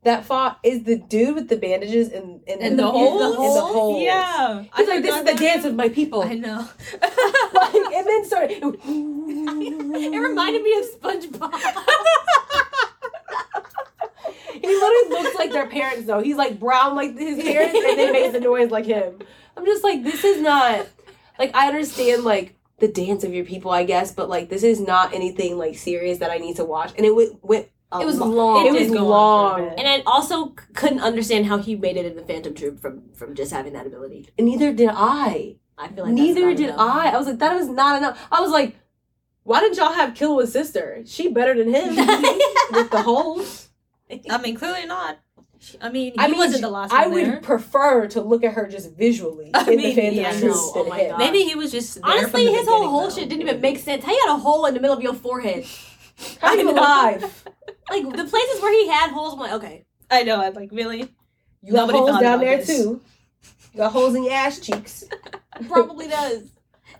that 0.04 0.24
fought 0.24 0.58
is 0.64 0.82
the 0.84 0.96
dude 0.96 1.34
with 1.34 1.48
the 1.48 1.56
bandages 1.56 2.08
and 2.10 2.40
and, 2.48 2.60
And 2.60 2.78
the 2.78 2.82
in 2.84 2.88
holes? 2.88 3.22
In 3.36 3.54
the 3.54 3.60
holes. 3.60 4.02
Yeah, 4.02 4.64
He's 4.76 4.88
like, 4.88 5.02
this 5.02 5.16
is 5.16 5.24
the 5.24 5.34
dance 5.34 5.64
of 5.64 5.74
my 5.74 5.88
people. 5.88 6.22
I 6.22 6.34
know. 6.34 6.58
like, 7.54 7.74
and 7.74 8.06
then 8.06 8.24
started. 8.24 8.58
It 8.84 10.18
reminded 10.18 10.62
me 10.62 10.78
of 10.78 10.84
SpongeBob. 11.00 11.52
He 14.52 14.68
literally 14.68 15.22
looks 15.22 15.34
like 15.36 15.50
their 15.50 15.66
parents 15.66 16.06
though. 16.06 16.20
He's 16.22 16.36
like 16.36 16.60
brown 16.60 16.94
like 16.94 17.18
his 17.18 17.42
parents, 17.42 17.74
and 17.74 17.98
they 17.98 18.12
make 18.12 18.32
the 18.32 18.40
noise 18.40 18.70
like 18.70 18.86
him. 18.86 19.18
I'm 19.56 19.64
just 19.66 19.82
like, 19.82 20.02
this 20.04 20.22
is 20.24 20.40
not 20.40 20.86
like 21.46 21.54
I 21.54 21.68
understand 21.68 22.24
like 22.24 22.56
the 22.78 22.88
dance 22.88 23.22
of 23.24 23.32
your 23.34 23.44
people, 23.44 23.70
I 23.70 23.84
guess, 23.84 24.12
but 24.12 24.28
like 24.28 24.48
this 24.48 24.62
is 24.62 24.80
not 24.80 25.14
anything 25.14 25.58
like 25.58 25.76
serious 25.76 26.18
that 26.18 26.30
I 26.30 26.38
need 26.38 26.56
to 26.56 26.64
watch. 26.64 26.92
And 26.96 27.04
it 27.06 27.14
went 27.14 27.42
went. 27.44 27.68
It 28.00 28.06
was 28.06 28.18
lo- 28.18 28.26
long. 28.28 28.66
It 28.66 28.72
did 28.72 28.90
was 28.90 28.98
go 28.98 29.12
on 29.12 29.54
for 29.58 29.60
a 29.60 29.66
long, 29.66 29.78
and 29.78 29.86
I 29.86 30.02
also 30.06 30.48
c- 30.48 30.54
couldn't 30.74 31.00
understand 31.00 31.44
how 31.44 31.58
he 31.58 31.76
made 31.76 31.98
it 31.98 32.06
in 32.06 32.16
the 32.16 32.22
Phantom 32.22 32.54
Troop 32.54 32.80
from 32.80 33.02
from 33.12 33.34
just 33.34 33.52
having 33.52 33.74
that 33.74 33.86
ability. 33.86 34.28
and 34.38 34.46
neither 34.46 34.72
did 34.72 34.88
I. 34.90 35.56
I 35.76 35.88
feel 35.88 36.04
like 36.04 36.14
that's 36.14 36.26
neither 36.26 36.46
not 36.48 36.56
did 36.56 36.68
enough. 36.70 36.80
I. 36.80 37.10
I 37.10 37.16
was 37.18 37.26
like, 37.26 37.38
that 37.40 37.54
was 37.54 37.68
not 37.68 37.96
enough. 37.98 38.18
I 38.32 38.40
was 38.40 38.50
like, 38.50 38.76
why 39.42 39.60
didn't 39.60 39.76
y'all 39.76 39.92
have 39.92 40.14
Killua's 40.14 40.52
sister? 40.52 41.02
She 41.04 41.28
better 41.28 41.54
than 41.54 41.68
him 41.74 41.96
with 42.72 42.90
the 42.90 43.02
holes. 43.02 43.68
I 44.30 44.38
mean, 44.38 44.56
clearly 44.56 44.86
not. 44.86 45.18
I 45.80 45.90
mean, 45.90 46.12
he 46.12 46.18
I 46.18 46.28
mean, 46.28 46.38
wasn't 46.38 46.62
the 46.62 46.70
last 46.70 46.90
one. 46.92 47.00
I 47.00 47.04
one 47.06 47.14
would 47.14 47.26
there. 47.26 47.40
prefer 47.40 48.06
to 48.08 48.20
look 48.20 48.42
at 48.44 48.54
her 48.54 48.66
just 48.66 48.94
visually 48.96 49.50
I 49.54 49.60
in 49.60 49.66
the 49.78 49.94
mean, 49.94 50.14
yeah, 50.14 50.38
no, 50.40 50.52
oh 50.54 50.86
my. 50.88 51.08
God. 51.08 51.18
Maybe 51.18 51.44
he 51.44 51.54
was 51.54 51.70
just 51.70 51.94
there 51.94 52.02
from 52.02 52.10
Honestly, 52.12 52.44
the 52.46 52.50
his 52.52 52.68
whole 52.68 52.88
whole 52.88 53.08
though. 53.08 53.14
shit 53.14 53.28
didn't 53.28 53.42
even 53.42 53.60
make 53.60 53.78
sense. 53.78 54.04
How 54.04 54.12
you 54.12 54.22
had 54.26 54.34
a 54.34 54.38
hole 54.38 54.66
in 54.66 54.74
the 54.74 54.80
middle 54.80 54.96
of 54.96 55.02
your 55.02 55.14
forehead? 55.14 55.64
How 56.40 56.48
are 56.48 56.56
you 56.56 56.70
I 56.70 56.72
know. 56.72 56.80
alive? 56.80 57.44
Like 57.90 58.04
the 58.04 58.24
places 58.24 58.62
where 58.62 58.72
he 58.72 58.88
had 58.88 59.10
holes, 59.10 59.34
I'm 59.34 59.40
like, 59.40 59.52
okay. 59.54 59.84
I 60.10 60.22
know. 60.22 60.40
I'm 60.40 60.54
like, 60.54 60.70
really? 60.72 61.08
You 61.62 61.72
got 61.72 61.90
holes 61.90 62.18
down 62.20 62.40
there 62.40 62.56
this. 62.58 62.66
too. 62.68 63.00
You 63.72 63.78
got 63.78 63.92
holes 63.92 64.14
in 64.14 64.24
your 64.24 64.32
ass 64.32 64.58
cheeks. 64.60 65.04
Probably 65.68 66.08
does. 66.08 66.44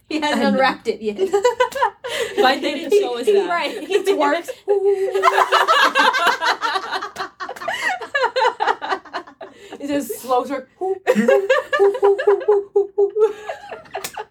He 0.08 0.20
hasn't 0.20 0.40
I 0.40 0.42
know. 0.42 0.48
unwrapped 0.50 0.88
it 0.88 1.00
yet. 1.00 1.16
Why 2.36 2.58
they 2.60 2.74
didn't 2.74 3.00
show 3.00 3.18
us 3.18 3.26
that? 3.26 3.48
right. 3.48 3.86
He 3.88 4.02
twerks. 4.02 4.50
It's 9.80 10.08
just 10.08 10.20
slow 10.20 10.44
twerk. 10.44 10.66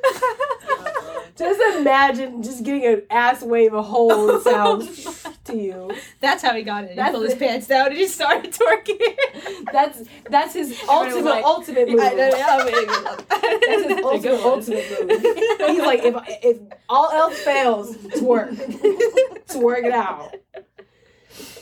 just 1.36 1.60
imagine 1.78 2.42
just 2.42 2.64
getting 2.64 2.84
an 2.86 3.02
ass 3.10 3.42
wave 3.42 3.74
of 3.74 3.84
hole 3.84 4.40
sound 4.40 4.88
to 5.44 5.56
you. 5.56 5.90
That's 6.20 6.42
how 6.42 6.54
he 6.54 6.62
got 6.62 6.84
it. 6.84 6.90
He 6.90 6.96
That's 6.96 7.12
pulled 7.12 7.24
his 7.24 7.34
it. 7.34 7.38
pants 7.38 7.66
down 7.66 7.88
and 7.88 7.96
he 7.96 8.06
started 8.06 8.52
twerking. 8.52 9.16
That's 9.72 10.02
that's 10.28 10.54
his 10.54 10.78
ultimate 10.88 11.24
like, 11.24 11.44
ultimate 11.44 11.88
move. 11.88 12.00
I 12.00 12.10
know, 12.10 12.30
I 12.34 12.64
mean, 12.64 12.86
That's 13.66 13.94
his 13.94 14.04
ultimate 14.04 14.40
ultimate 14.40 15.08
move. 15.08 15.22
He's 15.70 15.80
like, 15.80 16.04
if 16.04 16.14
if 16.42 16.58
all 16.88 17.10
else 17.10 17.38
fails, 17.40 17.96
twerk, 17.96 18.54
twerk 19.46 19.84
it 19.84 19.92
out. 19.92 20.34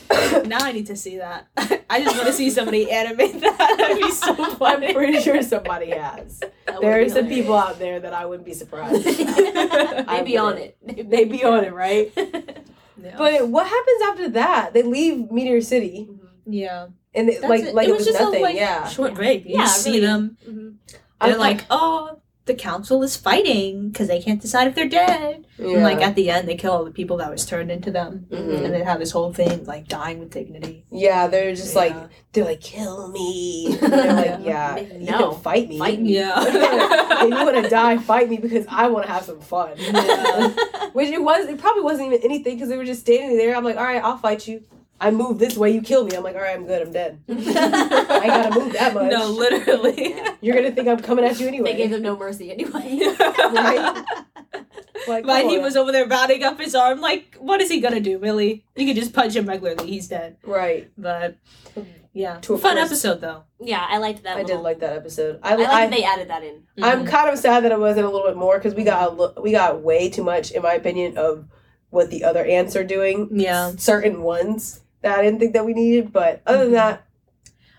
now 0.47 0.59
I 0.61 0.71
need 0.71 0.87
to 0.87 0.95
see 0.95 1.17
that. 1.17 1.47
I 1.89 2.01
just 2.03 2.15
want 2.15 2.27
to 2.27 2.33
see 2.33 2.49
somebody 2.49 2.89
animate 2.91 3.39
that. 3.41 3.57
That'd 3.77 3.97
be 3.97 4.11
so 4.11 4.33
funny. 4.55 4.87
I'm 4.87 4.93
pretty 4.93 5.21
sure 5.21 5.41
somebody 5.43 5.91
has. 5.91 6.39
There 6.39 7.01
are 7.01 7.07
some 7.09 7.25
hilarious. 7.25 7.29
people 7.29 7.55
out 7.55 7.79
there 7.79 7.99
that 7.99 8.13
I 8.13 8.25
wouldn't 8.25 8.45
be 8.45 8.53
surprised. 8.53 9.03
they 9.05 10.21
be 10.25 10.37
on 10.37 10.57
it. 10.57 10.77
They 11.09 11.25
be 11.25 11.43
on 11.43 11.63
it, 11.63 11.73
right? 11.73 12.11
Yeah. 12.15 13.15
But 13.17 13.47
what 13.49 13.67
happens 13.67 14.01
after 14.09 14.29
that? 14.31 14.73
They 14.73 14.83
leave 14.83 15.31
Meteor 15.31 15.61
City, 15.61 16.09
yeah, 16.45 16.87
and 17.13 17.29
it, 17.29 17.41
like 17.43 17.61
it. 17.63 17.73
like 17.75 17.87
It 17.87 17.91
it 17.91 17.93
was 17.93 17.99
was, 18.05 18.07
just 18.07 18.19
a, 18.19 18.23
nothing. 18.25 18.41
like, 18.41 18.55
yeah, 18.55 18.87
short 18.89 19.13
break. 19.13 19.45
You 19.45 19.55
Yeah, 19.55 19.65
see 19.65 19.91
really. 19.91 20.01
them. 20.05 20.37
Mhm. 20.47 20.75
They're 21.21 21.33
I'm 21.33 21.39
like, 21.39 21.65
oh, 21.69 22.18
the 22.49 22.55
council 22.55 23.01
is 23.03 23.15
fighting 23.15 23.89
because 23.89 24.07
they 24.07 24.21
can't 24.21 24.41
decide 24.41 24.67
if 24.67 24.75
they're 24.75 24.89
dead. 24.89 25.45
And 25.59 25.83
like 25.83 26.01
at 26.01 26.15
the 26.15 26.29
end, 26.29 26.47
they 26.47 26.55
kill 26.55 26.73
all 26.73 26.83
the 26.85 26.91
people 26.91 27.17
that 27.17 27.29
was 27.29 27.45
turned 27.45 27.69
into 27.69 27.91
them, 27.91 28.25
Mhm. 28.31 28.65
and 28.65 28.73
they 28.73 28.83
have 28.83 28.99
this 28.99 29.11
whole 29.11 29.31
thing 29.33 29.65
like 29.65 29.87
dying 29.87 30.19
with 30.19 30.31
dignity. 30.31 30.83
yeah, 30.91 31.27
they're 31.27 31.53
just 31.53 31.75
like 31.75 31.95
they're 32.33 32.45
like 32.45 32.61
kill 32.61 33.07
me. 33.09 33.77
And 33.81 33.93
they're 33.93 34.13
like, 34.13 34.39
Yeah. 34.45 34.77
yeah, 34.77 34.93
you 34.97 35.05
No, 35.11 35.31
can 35.33 35.41
fight 35.41 35.69
me. 35.69 35.77
fight 35.79 36.01
me. 36.01 36.15
Yeah. 36.15 36.33
if 37.23 37.29
you 37.29 37.45
want 37.45 37.63
to 37.63 37.69
die, 37.69 37.97
fight 37.97 38.29
me 38.29 38.37
because 38.37 38.65
I 38.69 38.87
want 38.87 39.05
to 39.05 39.11
have 39.11 39.23
some 39.23 39.39
fun. 39.41 39.71
Yeah. 39.77 40.49
Which 40.93 41.09
it 41.09 41.21
was, 41.21 41.47
it 41.47 41.57
probably 41.59 41.83
wasn't 41.83 42.07
even 42.13 42.21
anything 42.23 42.55
because 42.55 42.69
they 42.69 42.77
were 42.77 42.85
just 42.93 43.01
standing 43.01 43.37
there. 43.37 43.55
I'm 43.55 43.63
like, 43.63 43.77
all 43.77 43.83
right, 43.83 44.03
I'll 44.03 44.17
fight 44.17 44.47
you. 44.47 44.63
I 45.01 45.11
move 45.11 45.39
this 45.39 45.55
way, 45.57 45.71
you 45.71 45.81
kill 45.81 46.03
me. 46.05 46.15
I'm 46.15 46.23
like, 46.23 46.35
all 46.35 46.41
right, 46.41 46.55
I'm 46.55 46.65
good, 46.65 46.81
I'm 46.81 46.91
dead. 46.91 47.21
I 47.29 48.27
gotta 48.27 48.59
move 48.59 48.73
that 48.73 48.93
much. 48.93 49.11
no, 49.11 49.27
literally. 49.29 50.15
You're 50.41 50.55
gonna 50.55 50.71
think 50.71 50.87
I'm 50.87 50.99
coming 50.99 51.23
at 51.25 51.39
you 51.39 51.47
anyway. 51.47 51.71
They 51.71 51.77
gave 51.77 51.91
them 51.91 52.01
no 52.01 52.17
mercy 52.17 52.51
anyway. 52.51 52.99
Right? 53.51 54.05
Like, 55.07 55.25
But 55.25 55.41
come 55.43 55.49
he 55.49 55.57
was 55.57 55.75
over 55.77 55.91
there 55.91 56.05
rounding 56.05 56.43
up 56.43 56.59
his 56.59 56.75
arm, 56.75 56.99
like, 56.99 57.35
what 57.39 57.61
is 57.61 57.69
he 57.69 57.79
gonna 57.79 57.99
do, 58.01 58.17
really? 58.19 58.65
You 58.75 58.85
can 58.85 58.95
just 58.95 59.13
punch 59.13 59.35
him 59.35 59.45
regularly, 59.47 59.87
he's 59.89 60.07
dead. 60.07 60.37
right. 60.43 60.91
But 60.97 61.37
yeah, 62.13 62.39
To 62.41 62.55
a 62.55 62.57
fun 62.57 62.73
crisp. 62.75 62.91
episode 62.91 63.21
though. 63.21 63.43
yeah, 63.59 63.85
I 63.89 63.97
liked 63.99 64.23
that. 64.23 64.35
I 64.37 64.43
did 64.43 64.57
like 64.59 64.79
that 64.79 64.93
episode. 64.95 65.39
I, 65.41 65.53
I 65.53 65.55
like 65.55 65.67
I, 65.69 65.85
that 65.87 65.95
they 65.95 66.03
added 66.03 66.29
that 66.29 66.43
in. 66.43 66.63
I'm 66.81 67.05
Mhm. 67.05 67.09
kind 67.09 67.29
of 67.29 67.39
sad 67.39 67.63
that 67.63 67.71
it 67.71 67.79
wasn't 67.79 68.05
a 68.05 68.09
little 68.09 68.27
bit 68.27 68.35
more 68.37 68.57
because 68.57 68.75
we 68.75 68.83
got 68.83 69.09
a 69.09 69.11
lo- 69.13 69.33
we 69.41 69.51
got 69.51 69.81
way 69.81 70.09
too 70.09 70.23
much, 70.23 70.51
in 70.51 70.61
my 70.61 70.73
opinion, 70.73 71.17
of 71.17 71.45
what 71.91 72.09
the 72.09 72.23
other 72.23 72.43
ants 72.45 72.75
are 72.75 72.83
doing. 72.83 73.29
Yeah. 73.31 73.71
certain 73.77 74.21
ones 74.21 74.81
that 75.01 75.17
I 75.19 75.23
didn't 75.23 75.39
think 75.39 75.53
that 75.53 75.65
we 75.65 75.73
needed, 75.73 76.11
but 76.11 76.41
other 76.45 76.65
than 76.65 76.69
Mhm. 76.69 76.75
that, 76.75 77.03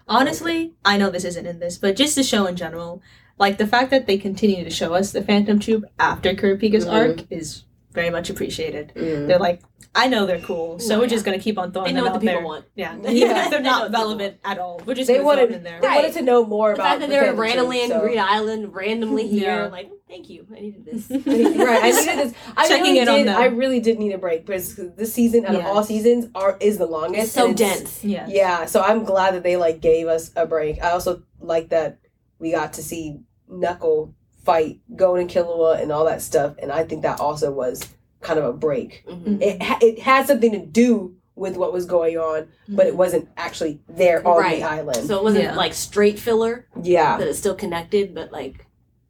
Honestly, 0.09 0.75
I 0.85 0.97
know 0.97 1.09
this 1.09 1.25
isn't 1.25 1.47
in 1.47 1.61
this, 1.61 1.79
but 1.79 1.95
just 1.95 2.17
the 2.17 2.25
show 2.25 2.47
in 2.47 2.57
general, 2.57 3.01
like 3.39 3.59
the 3.59 3.67
fact 3.67 3.91
that 3.93 4.07
they 4.09 4.19
continue 4.19 4.65
to 4.65 4.71
show 4.71 4.93
us 4.93 5.13
the 5.13 5.23
Phantom 5.23 5.61
Troop 5.61 5.85
after 6.01 6.35
Kurapika's 6.35 6.85
Mhm. 6.85 6.93
arc 6.93 7.21
is 7.31 7.63
very 7.93 8.11
much 8.11 8.29
appreciated. 8.29 8.93
mm, 8.97 9.29
They're 9.29 9.39
like, 9.39 9.61
I 9.95 10.09
know 10.09 10.27
they're 10.27 10.41
cool, 10.41 10.79
so 10.81 10.95
No, 10.95 11.01
we're 11.01 11.07
just 11.07 11.25
gonna 11.25 11.39
keep 11.39 11.59
on 11.59 11.71
throwing 11.73 11.87
They 11.89 11.93
know 11.93 12.05
them 12.05 12.13
what 12.15 12.21
the 12.21 12.27
people 12.27 12.41
there. 12.41 12.45
want. 12.47 12.65
Yeah, 12.75 12.97
Yeah. 13.03 13.11
even 13.11 13.37
if 13.37 13.51
they're 13.51 13.61
not 13.63 13.93
relevant 13.93 14.39
at 14.45 14.59
all. 14.59 14.81
We're 14.85 14.95
just 14.95 15.07
they 15.07 15.15
gonna 15.19 15.25
throw 15.25 15.31
them 15.37 15.45
wanted 15.45 15.57
in 15.59 15.63
there. 15.63 15.81
they 15.81 15.87
Right. 15.87 15.97
wanted 16.03 16.13
to 16.15 16.23
know 16.23 16.45
more 16.45 16.69
The 16.71 16.75
about 16.75 16.85
fact 16.87 17.01
that 17.01 17.07
the 17.07 17.11
they're 17.13 17.21
Phantom 17.21 17.37
Troop, 17.37 17.47
randomly 17.47 17.83
in 17.83 17.89
so- 17.91 18.01
Greed 18.01 18.19
Island, 18.19 18.75
randomly 18.75 19.27
here, 19.39 19.63
Yeah. 19.63 19.67
like, 19.69 19.91
thank 20.11 20.29
you, 20.29 20.47
I 20.55 20.61
needed 20.61 20.85
this. 20.85 21.09
right, 21.11 21.83
I 21.85 21.91
needed 21.91 22.19
this. 22.19 22.35
I 22.57 22.69
Checking 22.69 22.85
really 22.85 22.99
in 22.99 23.09
on 23.09 23.19
did. 23.19 23.27
them. 23.29 23.41
I 23.41 23.47
really 23.47 23.81
did 23.81 23.99
need 23.99 24.13
a 24.13 24.19
break 24.19 24.45
because 24.45 24.77
this 24.77 25.13
season 25.15 25.47
out 25.47 25.55
of 25.55 25.65
all 25.65 25.83
seasons 25.85 26.27
are 26.35 26.57
is 26.61 26.79
the 26.79 26.87
longest. 26.87 27.23
It's 27.25 27.33
so 27.33 27.51
it's- 27.51 27.59
dense. 27.79 28.05
Yeah. 28.05 28.27
Yeah, 28.29 28.67
so 28.67 28.83
I'm 28.83 29.05
glad 29.05 29.35
that 29.35 29.43
they 29.43 29.57
like 29.57 29.81
gave 29.81 30.07
us 30.09 30.31
a 30.37 30.47
break. 30.47 30.83
I 30.83 30.91
also 30.91 31.23
like 31.41 31.71
that 31.71 31.99
we 32.39 32.53
got 32.53 32.75
to 32.75 32.83
see 32.83 33.21
Knuckle 33.49 34.15
fight 34.45 34.81
Gon 34.97 35.19
and 35.21 35.31
Killua 35.31 35.81
and 35.81 35.93
all 35.93 36.05
that 36.07 36.23
stuff, 36.23 36.57
and 36.61 36.73
I 36.73 36.85
think 36.85 37.03
that 37.03 37.21
also 37.21 37.53
was 37.53 37.87
kind 38.21 38.39
of 38.39 38.45
a 38.45 38.53
break. 38.53 39.05
Mhm. 39.09 39.41
It 39.41 39.63
ha- 39.63 39.79
it 39.81 39.99
had 40.01 40.27
something 40.27 40.53
to 40.53 40.59
do 40.67 41.15
with 41.37 41.57
what 41.57 41.73
was 41.73 41.87
going 41.87 42.19
on, 42.19 42.49
but 42.69 42.87
it 42.87 42.95
wasn't 42.95 43.27
actually 43.37 43.81
there 43.89 44.27
on 44.29 44.39
Right. 44.39 44.59
the 44.59 44.65
island. 44.69 45.07
So 45.07 45.17
it 45.17 45.23
wasn't 45.25 45.45
Yeah. 45.45 45.55
like 45.57 45.73
straight 45.73 46.19
filler, 46.19 46.67
yeah, 46.83 47.17
but 47.17 47.27
it's 47.29 47.39
still 47.39 47.55
connected, 47.55 48.15
but 48.15 48.31
like 48.31 48.67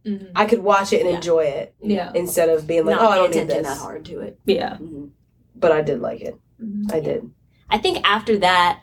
Mhm. 0.07 0.31
I 0.35 0.47
could 0.47 0.61
watch 0.61 0.93
it 0.93 1.01
and 1.03 1.11
Yeah. 1.11 1.17
enjoy 1.17 1.45
it 1.45 1.75
Yeah. 1.81 2.11
instead 2.15 2.49
of 2.49 2.67
being 2.67 2.87
like, 2.87 2.97
not 2.97 3.05
oh, 3.05 3.09
I 3.09 3.17
don't 3.17 3.31
need 3.31 3.43
attention 3.43 3.63
this. 3.65 3.75
that 3.75 3.79
hard 3.83 4.05
to 4.07 4.21
it. 4.21 4.39
Yeah. 4.47 4.77
Mhm. 4.77 5.11
But 5.55 5.73
I 5.73 5.83
did 5.83 6.01
like 6.01 6.21
it. 6.23 6.37
Mhm. 6.63 6.93
I 6.93 7.01
did. 7.01 7.31
I 7.69 7.79
think 7.79 8.01
after 8.09 8.39
that, 8.39 8.81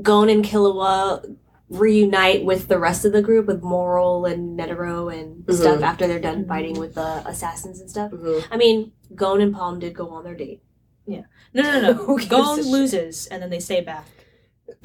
Gon 0.00 0.28
and 0.28 0.44
Killua 0.44 1.36
reunite 1.68 2.44
with 2.44 2.68
the 2.68 2.78
rest 2.78 3.04
of 3.04 3.12
the 3.12 3.20
group 3.20 3.46
with 3.46 3.62
Morel 3.62 4.24
and 4.24 4.58
Netero 4.58 5.12
and 5.12 5.44
Mhm. 5.44 5.54
stuff 5.54 5.82
after 5.82 6.06
they're 6.06 6.20
done 6.20 6.44
Mhm. 6.44 6.48
fighting 6.48 6.78
with 6.78 6.94
the 6.94 7.22
assassins 7.28 7.80
and 7.80 7.90
stuff. 7.90 8.12
Mhm. 8.12 8.44
I 8.50 8.56
mean, 8.56 8.92
Gon 9.14 9.40
and 9.40 9.52
Palm 9.52 9.78
did 9.80 9.92
go 9.94 10.08
on 10.10 10.24
their 10.24 10.34
date. 10.36 10.62
Yeah. 11.06 11.22
No, 11.52 11.62
no, 11.62 11.80
no. 11.80 11.92
Who 12.04 12.16
gives 12.18 12.28
Gon 12.30 12.58
a 12.60 12.62
shit? 12.62 12.70
loses, 12.72 13.26
and 13.26 13.42
then 13.42 13.50
they 13.50 13.60
stay 13.60 13.80
back, 13.80 14.06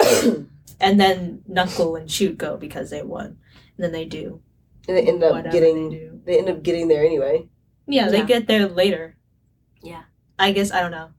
and 0.80 1.00
then 1.00 1.42
Knuckle 1.46 1.96
and 1.96 2.10
Shoot 2.10 2.38
go 2.38 2.56
because 2.56 2.90
they 2.90 3.02
won, 3.02 3.26
and 3.76 3.84
then 3.84 3.92
they 3.92 4.04
do 4.04 4.40
and 4.88 4.96
they 4.96 5.02
end 5.06 5.22
up 5.22 5.50
getting. 5.50 5.90
they. 5.90 6.10
They 6.24 6.38
end 6.38 6.48
up 6.48 6.62
getting 6.62 6.88
there 6.88 7.04
anyway. 7.04 7.48
Yeah, 7.86 8.08
they 8.08 8.18
Yeah. 8.18 8.24
get 8.24 8.46
there 8.46 8.66
later. 8.66 9.16
Yeah. 9.82 10.04
I 10.38 10.52
guess 10.52 10.72
I 10.72 10.80
don't 10.80 10.90
know. 10.90 11.10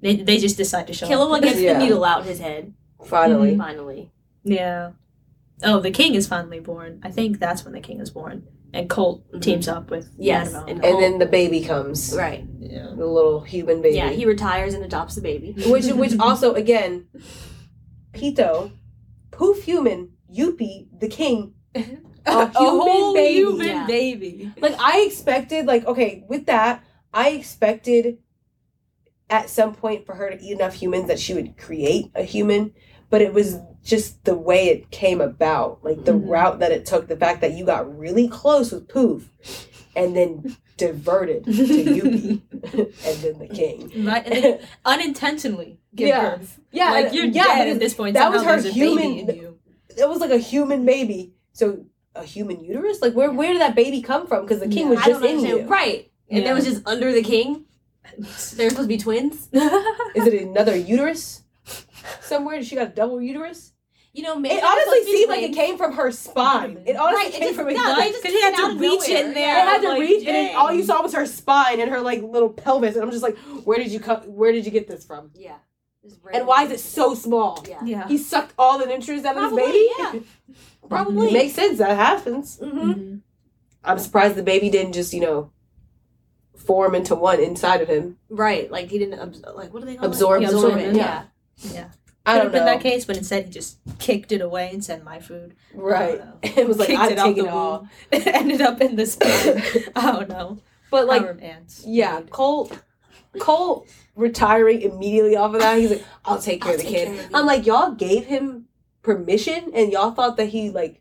They, 0.00 0.16
they 0.16 0.38
just 0.38 0.56
decide 0.56 0.86
to 0.86 0.92
show 0.92 1.08
Killua 1.08 1.36
up. 1.38 1.42
gets 1.42 1.58
Yeah. 1.60 1.72
the 1.74 1.78
needle 1.80 2.04
out 2.04 2.24
his 2.24 2.38
head 2.38 2.72
Finally. 3.04 3.56
finally. 3.58 4.12
Yeah. 4.44 4.92
Oh, 5.64 5.80
the 5.80 5.90
king 5.90 6.14
is 6.14 6.26
finally 6.28 6.60
born. 6.60 7.00
I 7.02 7.10
think 7.10 7.40
that's 7.40 7.64
when 7.64 7.72
the 7.74 7.80
king 7.80 8.00
is 8.00 8.10
born. 8.10 8.46
And 8.72 8.88
Colt 8.90 9.24
Mhm. 9.32 9.42
teams 9.42 9.66
up 9.68 9.90
with 9.90 10.10
Yes, 10.18 10.48
Annabelle. 10.54 10.68
and- 10.68 10.84
And 10.84 11.02
then 11.02 11.18
the 11.18 11.26
baby 11.26 11.60
comes. 11.60 12.14
Right. 12.16 12.44
yeah. 12.60 12.92
The 12.96 13.06
little 13.06 13.40
human 13.40 13.82
baby. 13.82 13.96
Yeah, 13.96 14.10
he 14.10 14.26
retires 14.26 14.74
and 14.74 14.84
adopts 14.84 15.14
the 15.16 15.20
baby. 15.22 15.54
which 15.66 15.86
which 15.86 16.18
also 16.20 16.54
again, 16.54 17.06
Pito, 18.12 18.70
poof 19.30 19.64
human, 19.64 20.10
Yuppie, 20.32 20.86
the 21.00 21.08
king, 21.08 21.54
a 22.26 22.46
human 22.58 22.80
whole 22.80 23.14
baby. 23.14 23.34
human 23.38 23.66
Yeah. 23.66 23.86
baby. 23.86 24.52
Like 24.60 24.74
I 24.78 25.00
expected, 25.06 25.66
like 25.66 25.86
okay, 25.86 26.24
with 26.28 26.46
that, 26.46 26.82
I 27.12 27.30
expected 27.30 28.18
at 29.30 29.48
some 29.48 29.74
point 29.74 30.04
for 30.06 30.14
her 30.14 30.30
to 30.30 30.42
eat 30.42 30.52
enough 30.52 30.74
humans 30.74 31.08
that 31.08 31.18
she 31.18 31.34
would 31.34 31.56
create 31.56 32.10
a 32.14 32.22
human, 32.22 32.72
but 33.10 33.22
it 33.22 33.32
was 33.32 33.56
just 33.82 34.22
the 34.24 34.34
way 34.34 34.68
it 34.68 34.90
came 34.90 35.20
about, 35.20 35.82
like 35.82 36.04
the 36.04 36.12
Mhm. 36.12 36.28
route 36.28 36.58
that 36.60 36.72
it 36.72 36.84
took, 36.86 37.08
the 37.08 37.16
fact 37.16 37.40
that 37.40 37.52
you 37.52 37.64
got 37.64 37.98
really 37.98 38.28
close 38.28 38.70
with 38.72 38.88
Poof, 38.88 39.28
and 39.96 40.14
then 40.16 40.56
diverted 40.76 41.44
to 41.44 41.50
Yuppie, 41.52 42.40
and 43.06 43.16
then 43.22 43.38
the 43.38 43.48
king. 43.52 44.04
Right, 44.04 44.26
and 44.26 44.44
then 44.44 44.58
unintentionally 44.84 45.78
give 45.94 46.08
Yeah. 46.08 46.36
birth. 46.36 46.60
Yeah, 46.72 46.90
like 46.90 47.12
you're 47.12 47.26
yeah, 47.26 47.44
dead 47.44 47.68
at 47.68 47.78
this 47.78 47.94
point. 47.94 48.14
that 48.14 48.30
was 48.32 48.42
her 48.42 48.60
human- 48.70 48.96
baby 49.26 49.30
in 49.32 49.36
you. 49.36 49.58
it 49.96 50.08
was 50.08 50.18
like 50.20 50.30
a 50.32 50.38
human 50.38 50.84
baby. 50.84 51.34
So 51.52 51.84
a 52.14 52.24
human 52.24 52.62
uterus? 52.64 53.02
Like 53.02 53.14
where 53.14 53.30
where 53.32 53.52
did 53.52 53.60
that 53.60 53.74
baby 53.74 54.02
come 54.02 54.26
from? 54.26 54.42
Because 54.42 54.60
the 54.60 54.68
king 54.68 54.88
was 54.88 54.98
I 55.00 55.06
just 55.06 55.20
don't 55.22 55.38
in 55.38 55.44
you. 55.46 55.62
Right. 55.66 56.10
And 56.30 56.46
that 56.46 56.54
was 56.54 56.64
just 56.64 56.86
under 56.86 57.12
the 57.12 57.22
king. 57.22 57.64
They're 58.18 58.70
supposed 58.70 58.76
to 58.76 58.86
be 58.86 58.98
twins. 58.98 59.48
Is 60.14 60.26
it 60.26 60.42
another 60.42 60.76
uterus 60.76 61.42
somewhere? 62.20 62.62
She 62.62 62.74
got 62.76 62.88
a 62.88 62.90
double 62.90 63.20
uterus. 63.20 63.72
You 64.12 64.22
know, 64.22 64.36
maybe 64.38 64.54
It 64.54 64.62
honestly 64.64 64.84
supposed 65.00 65.06
to 65.06 65.16
seemed 65.16 65.30
like 65.30 65.42
it 65.42 65.54
came 65.54 65.76
from 65.76 65.92
her 65.94 66.12
spine. 66.12 66.82
It 66.86 66.94
honestly 66.96 67.24
Right, 67.24 67.34
it 67.34 67.38
came 67.38 67.48
just 67.48 67.56
from 67.58 67.68
a 67.68 67.74
does. 67.74 67.82
gut. 67.84 67.98
It 67.98 68.08
It 68.08 68.12
just 68.12 68.22
Because 68.22 68.36
he 68.36 68.42
had 68.42 68.56
to 68.56 68.78
reach 68.78 69.08
nowhere. 69.08 69.24
in 69.26 69.34
there. 69.34 69.48
Yeah. 69.56 69.64
had 69.64 69.82
to 69.82 69.88
like, 69.88 70.00
reach, 70.00 70.18
and 70.26 70.36
then 70.36 70.56
all 70.56 70.72
you 70.72 70.84
saw 70.84 71.02
was 71.02 71.14
her 71.14 71.26
spine 71.26 71.80
and 71.80 71.90
her 71.90 72.00
like 72.00 72.22
little 72.22 72.50
pelvis, 72.50 72.94
and 72.94 73.02
I'm 73.04 73.10
just 73.10 73.24
like, 73.24 73.36
where 73.64 73.78
did 73.78 73.90
you 73.90 73.98
come? 73.98 74.20
Where 74.20 74.52
did 74.52 74.64
you 74.66 74.70
get 74.70 74.86
this 74.86 75.04
from? 75.04 75.30
Yeah. 75.34 75.56
Just 76.04 76.18
And 76.32 76.46
why 76.46 76.64
is 76.64 76.70
it 76.70 76.78
so 76.80 77.14
small? 77.14 77.64
Yeah. 77.68 77.80
Yeah. 77.84 78.06
He 78.06 78.18
sucked 78.18 78.54
all 78.56 78.78
the 78.78 78.86
nutrients 78.86 79.26
out 79.26 79.36
of 79.36 79.50
his 79.50 79.52
baby. 79.58 79.88
yeah. 79.98 80.12
Probably. 80.88 81.32
Makes 81.32 81.54
sense. 81.54 81.78
That 81.78 81.96
happens. 81.96 82.58
hmm 82.58 82.66
Mhm. 82.92 83.20
I'm 83.84 83.98
surprised 83.98 84.34
the 84.36 84.42
baby 84.42 84.70
didn't 84.70 84.92
just 84.94 85.12
you 85.12 85.20
know 85.20 85.50
form 86.56 86.94
into 86.94 87.14
one 87.14 87.40
inside 87.40 87.80
of 87.82 87.88
him. 87.88 88.16
Right. 88.28 88.70
Like 88.70 88.88
he 88.90 88.98
didn't 88.98 89.18
abs- 89.20 89.42
like 89.54 89.72
what 89.72 89.80
do 89.80 89.86
they 89.86 89.96
call 89.96 90.06
Absorb 90.06 90.42
it? 90.42 90.46
it, 90.46 90.54
Absorb 90.54 90.76
yeah. 90.78 90.86
it. 90.88 90.94
Yeah. 90.96 91.22
Yeah. 91.72 91.88
I 92.26 92.32
Could 92.32 92.36
don't 92.36 92.42
have 92.44 92.52
been 92.52 92.60
know. 92.64 92.72
that 92.72 92.80
case, 92.80 93.04
but 93.04 93.18
instead 93.18 93.44
he 93.44 93.50
just 93.50 93.76
kicked 93.98 94.32
it 94.32 94.40
away 94.40 94.70
and 94.72 94.82
said, 94.82 95.04
"My 95.04 95.20
food." 95.20 95.54
Right. 95.74 96.14
I 96.14 96.16
don't 96.16 96.26
know. 96.26 96.38
It 96.62 96.66
was 96.68 96.78
like 96.78 96.88
Kicked 96.88 97.00
I'm 97.00 97.12
it 97.12 97.18
out 97.18 97.34
the 97.36 97.44
it 97.44 97.48
all. 97.48 97.88
It 98.12 98.26
ended 98.26 98.60
up 98.62 98.80
in 98.80 98.96
the 98.96 99.04
spine. 99.04 99.62
I 99.96 100.10
don't 100.12 100.28
know. 100.30 100.58
But 100.90 101.06
like, 101.06 101.20
Our 101.22 101.36
ants. 101.42 101.82
yeah, 101.86 102.22
Colt, 102.30 102.72
Colt 103.38 103.86
retiring 104.16 104.80
immediately 104.80 105.36
off 105.36 105.52
of 105.54 105.60
that. 105.60 105.76
He's 105.78 105.90
like, 105.90 106.04
I'll 106.24 106.40
take 106.40 106.62
care 106.62 106.70
I'll 106.72 106.78
of 106.78 106.82
the 106.84 106.88
kid. 106.88 107.08
of. 107.18 107.30
I'm 107.34 107.44
like, 107.46 107.66
y'all 107.66 107.90
gave 107.92 108.24
him 108.24 108.68
permission, 109.04 109.70
and 109.72 109.92
y'all 109.92 110.10
thought 110.10 110.36
that 110.38 110.46
he 110.46 110.70
like, 110.70 111.00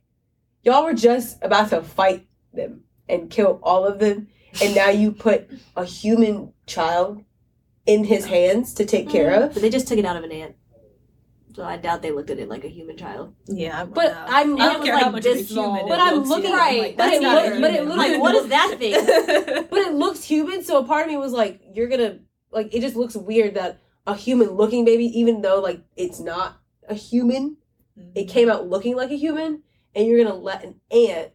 y'all 0.62 0.84
were 0.84 0.94
just 0.94 1.44
about 1.44 1.70
to 1.72 1.82
fight 1.82 2.28
them 2.54 2.84
and 3.10 3.32
kill 3.32 3.60
all 3.64 3.86
of 3.86 3.98
them, 3.98 4.28
and 4.62 4.76
now 4.76 4.90
you 4.90 5.12
put 5.12 5.50
a 5.76 5.86
human 5.86 6.54
child 6.68 7.24
in 7.88 8.04
his 8.04 8.26
hands 8.26 8.74
to 8.76 8.86
take 8.86 9.10
care 9.10 9.32
mm-hmm. 9.32 9.44
of. 9.46 9.54
But 9.54 9.64
they 9.64 9.70
just 9.72 9.88
took 9.88 9.98
it 9.98 10.06
out 10.06 10.16
of 10.16 10.24
an 10.24 10.32
ant. 10.32 10.56
So 11.56 11.64
I 11.64 11.78
doubt 11.78 12.02
they 12.02 12.12
looked 12.12 12.32
at 12.32 12.40
it 12.40 12.50
like 12.50 12.64
a 12.64 12.68
human 12.68 12.98
child. 12.98 13.36
Yeah, 13.48 13.82
I 13.82 13.86
But 13.86 14.12
know. 14.12 14.26
I'm, 14.28 14.60
I 14.60 14.74
don't 14.74 14.84
care 14.84 14.96
like 14.96 15.04
how 15.04 15.12
much 15.12 15.26
of 15.26 15.34
a 15.34 15.36
this 15.36 15.50
small. 15.50 15.76
human. 15.76 15.88
But 15.88 16.00
I'm 16.00 16.24
looking- 16.24 16.50
yeah. 16.50 16.58
Right, 16.58 16.82
Like, 16.82 16.98
but 16.98 17.14
it 17.14 17.22
not 17.22 17.46
look- 17.46 17.62
but 17.62 17.70
it 17.72 17.80
human. 17.80 17.98
looks 17.98 18.10
Like, 18.10 18.22
what 18.22 18.36
is 18.36 18.48
that 18.48 18.76
thing? 18.80 18.94
but 19.70 19.80
it 19.80 19.94
looks 19.94 20.24
human, 20.24 20.64
so 20.64 20.80
a 20.80 20.84
part 20.84 21.06
of 21.06 21.12
me 21.12 21.18
was 21.18 21.32
like, 21.32 21.62
you're 21.74 21.88
gonna 21.88 22.20
like 22.52 22.74
it 22.74 22.82
just 22.82 22.96
looks 22.96 23.16
weird 23.16 23.54
that 23.56 23.80
a 24.08 24.16
human 24.16 24.52
looking 24.52 24.84
baby, 24.84 25.06
even 25.20 25.42
though 25.42 25.60
like 25.60 25.84
it's 25.96 26.20
not 26.20 26.60
a 26.90 26.96
human, 26.96 27.58
it 28.16 28.26
came 28.26 28.50
out 28.50 28.68
looking 28.70 28.96
like 28.96 29.12
a 29.12 29.16
human, 29.18 29.64
and 29.96 30.08
you're 30.08 30.24
gonna 30.24 30.36
let 30.36 30.64
an 30.64 30.76
ant 30.92 31.32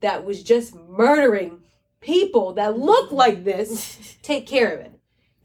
that 0.00 0.24
was 0.24 0.42
just 0.42 0.74
murdering 0.74 1.60
people 2.00 2.54
that 2.54 2.78
look 2.78 3.12
like 3.12 3.44
this 3.44 4.16
take 4.22 4.46
care 4.46 4.72
of 4.74 4.80
it. 4.80 4.92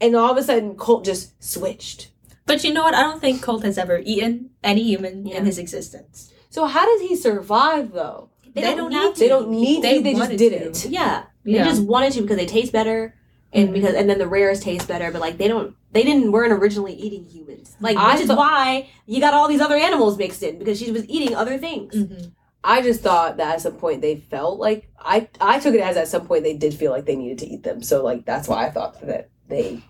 And 0.00 0.14
all 0.16 0.30
of 0.30 0.36
a 0.36 0.42
sudden 0.42 0.74
Colt 0.76 1.04
just 1.04 1.42
switched. 1.42 2.10
But 2.46 2.62
you 2.64 2.72
know 2.72 2.82
what? 2.84 2.94
I 2.94 3.02
don't 3.02 3.20
think 3.20 3.42
Colt 3.42 3.64
has 3.64 3.76
ever 3.78 4.00
eaten 4.04 4.50
any 4.62 4.82
human 4.82 5.26
Yeah. 5.26 5.38
in 5.38 5.46
his 5.46 5.58
existence. 5.58 6.32
So 6.50 6.66
how 6.66 6.86
does 6.86 7.06
he 7.08 7.16
survive 7.16 7.92
though? 7.92 8.30
They, 8.54 8.62
They 8.62 8.74
don't, 8.74 8.90
don't 8.90 9.04
need 9.04 9.14
to. 9.14 9.20
They 9.20 9.28
don't 9.28 9.50
need 9.50 9.82
They 9.82 9.96
to, 9.98 10.02
they 10.04 10.14
just 10.14 10.36
did 10.36 10.50
to. 10.50 10.56
it. 10.68 10.86
Yeah. 10.90 11.24
Yeah. 11.44 11.62
They 11.64 11.68
just 11.70 11.82
wanted 11.82 12.12
to 12.14 12.22
because 12.22 12.36
they 12.36 12.46
taste 12.46 12.72
better 12.72 13.14
and 13.56 13.70
Mhm. 13.70 13.72
because 13.72 13.94
and 13.94 14.08
then 14.08 14.18
the 14.18 14.28
rares 14.28 14.60
taste 14.60 14.86
better, 14.86 15.10
but 15.10 15.20
like 15.20 15.38
they 15.38 15.48
don't 15.48 15.74
they 15.92 16.02
didn't 16.02 16.30
weren't 16.32 16.52
originally 16.52 16.92
eating 16.94 17.24
humans. 17.24 17.76
Like 17.80 17.96
I 17.96 18.12
which 18.14 18.22
is 18.22 18.28
thought- 18.28 18.38
why 18.38 18.88
you 19.06 19.20
got 19.20 19.34
all 19.34 19.48
these 19.48 19.60
other 19.60 19.76
animals 19.76 20.16
mixed 20.18 20.42
in 20.42 20.58
because 20.58 20.78
she 20.78 20.92
was 20.92 21.04
eating 21.08 21.34
other 21.34 21.58
things. 21.58 21.94
Mhm. 21.94 22.32
I 22.62 22.82
just 22.82 23.00
thought 23.00 23.36
that 23.36 23.54
at 23.54 23.60
some 23.60 23.74
point 23.74 24.02
they 24.02 24.16
felt 24.16 24.58
like 24.60 24.88
I 24.98 25.28
I 25.40 25.58
took 25.58 25.74
it 25.74 25.80
as 25.80 25.96
at 25.96 26.08
some 26.08 26.26
point 26.26 26.42
they 26.44 26.54
did 26.56 26.74
feel 26.74 26.90
like 26.92 27.06
they 27.06 27.16
needed 27.16 27.38
to 27.38 27.46
eat 27.46 27.62
them. 27.62 27.82
So 27.82 28.04
like 28.04 28.24
that's 28.24 28.48
why 28.48 28.66
I 28.66 28.70
thought 28.70 29.00
that 29.06 29.28
they 29.48 29.82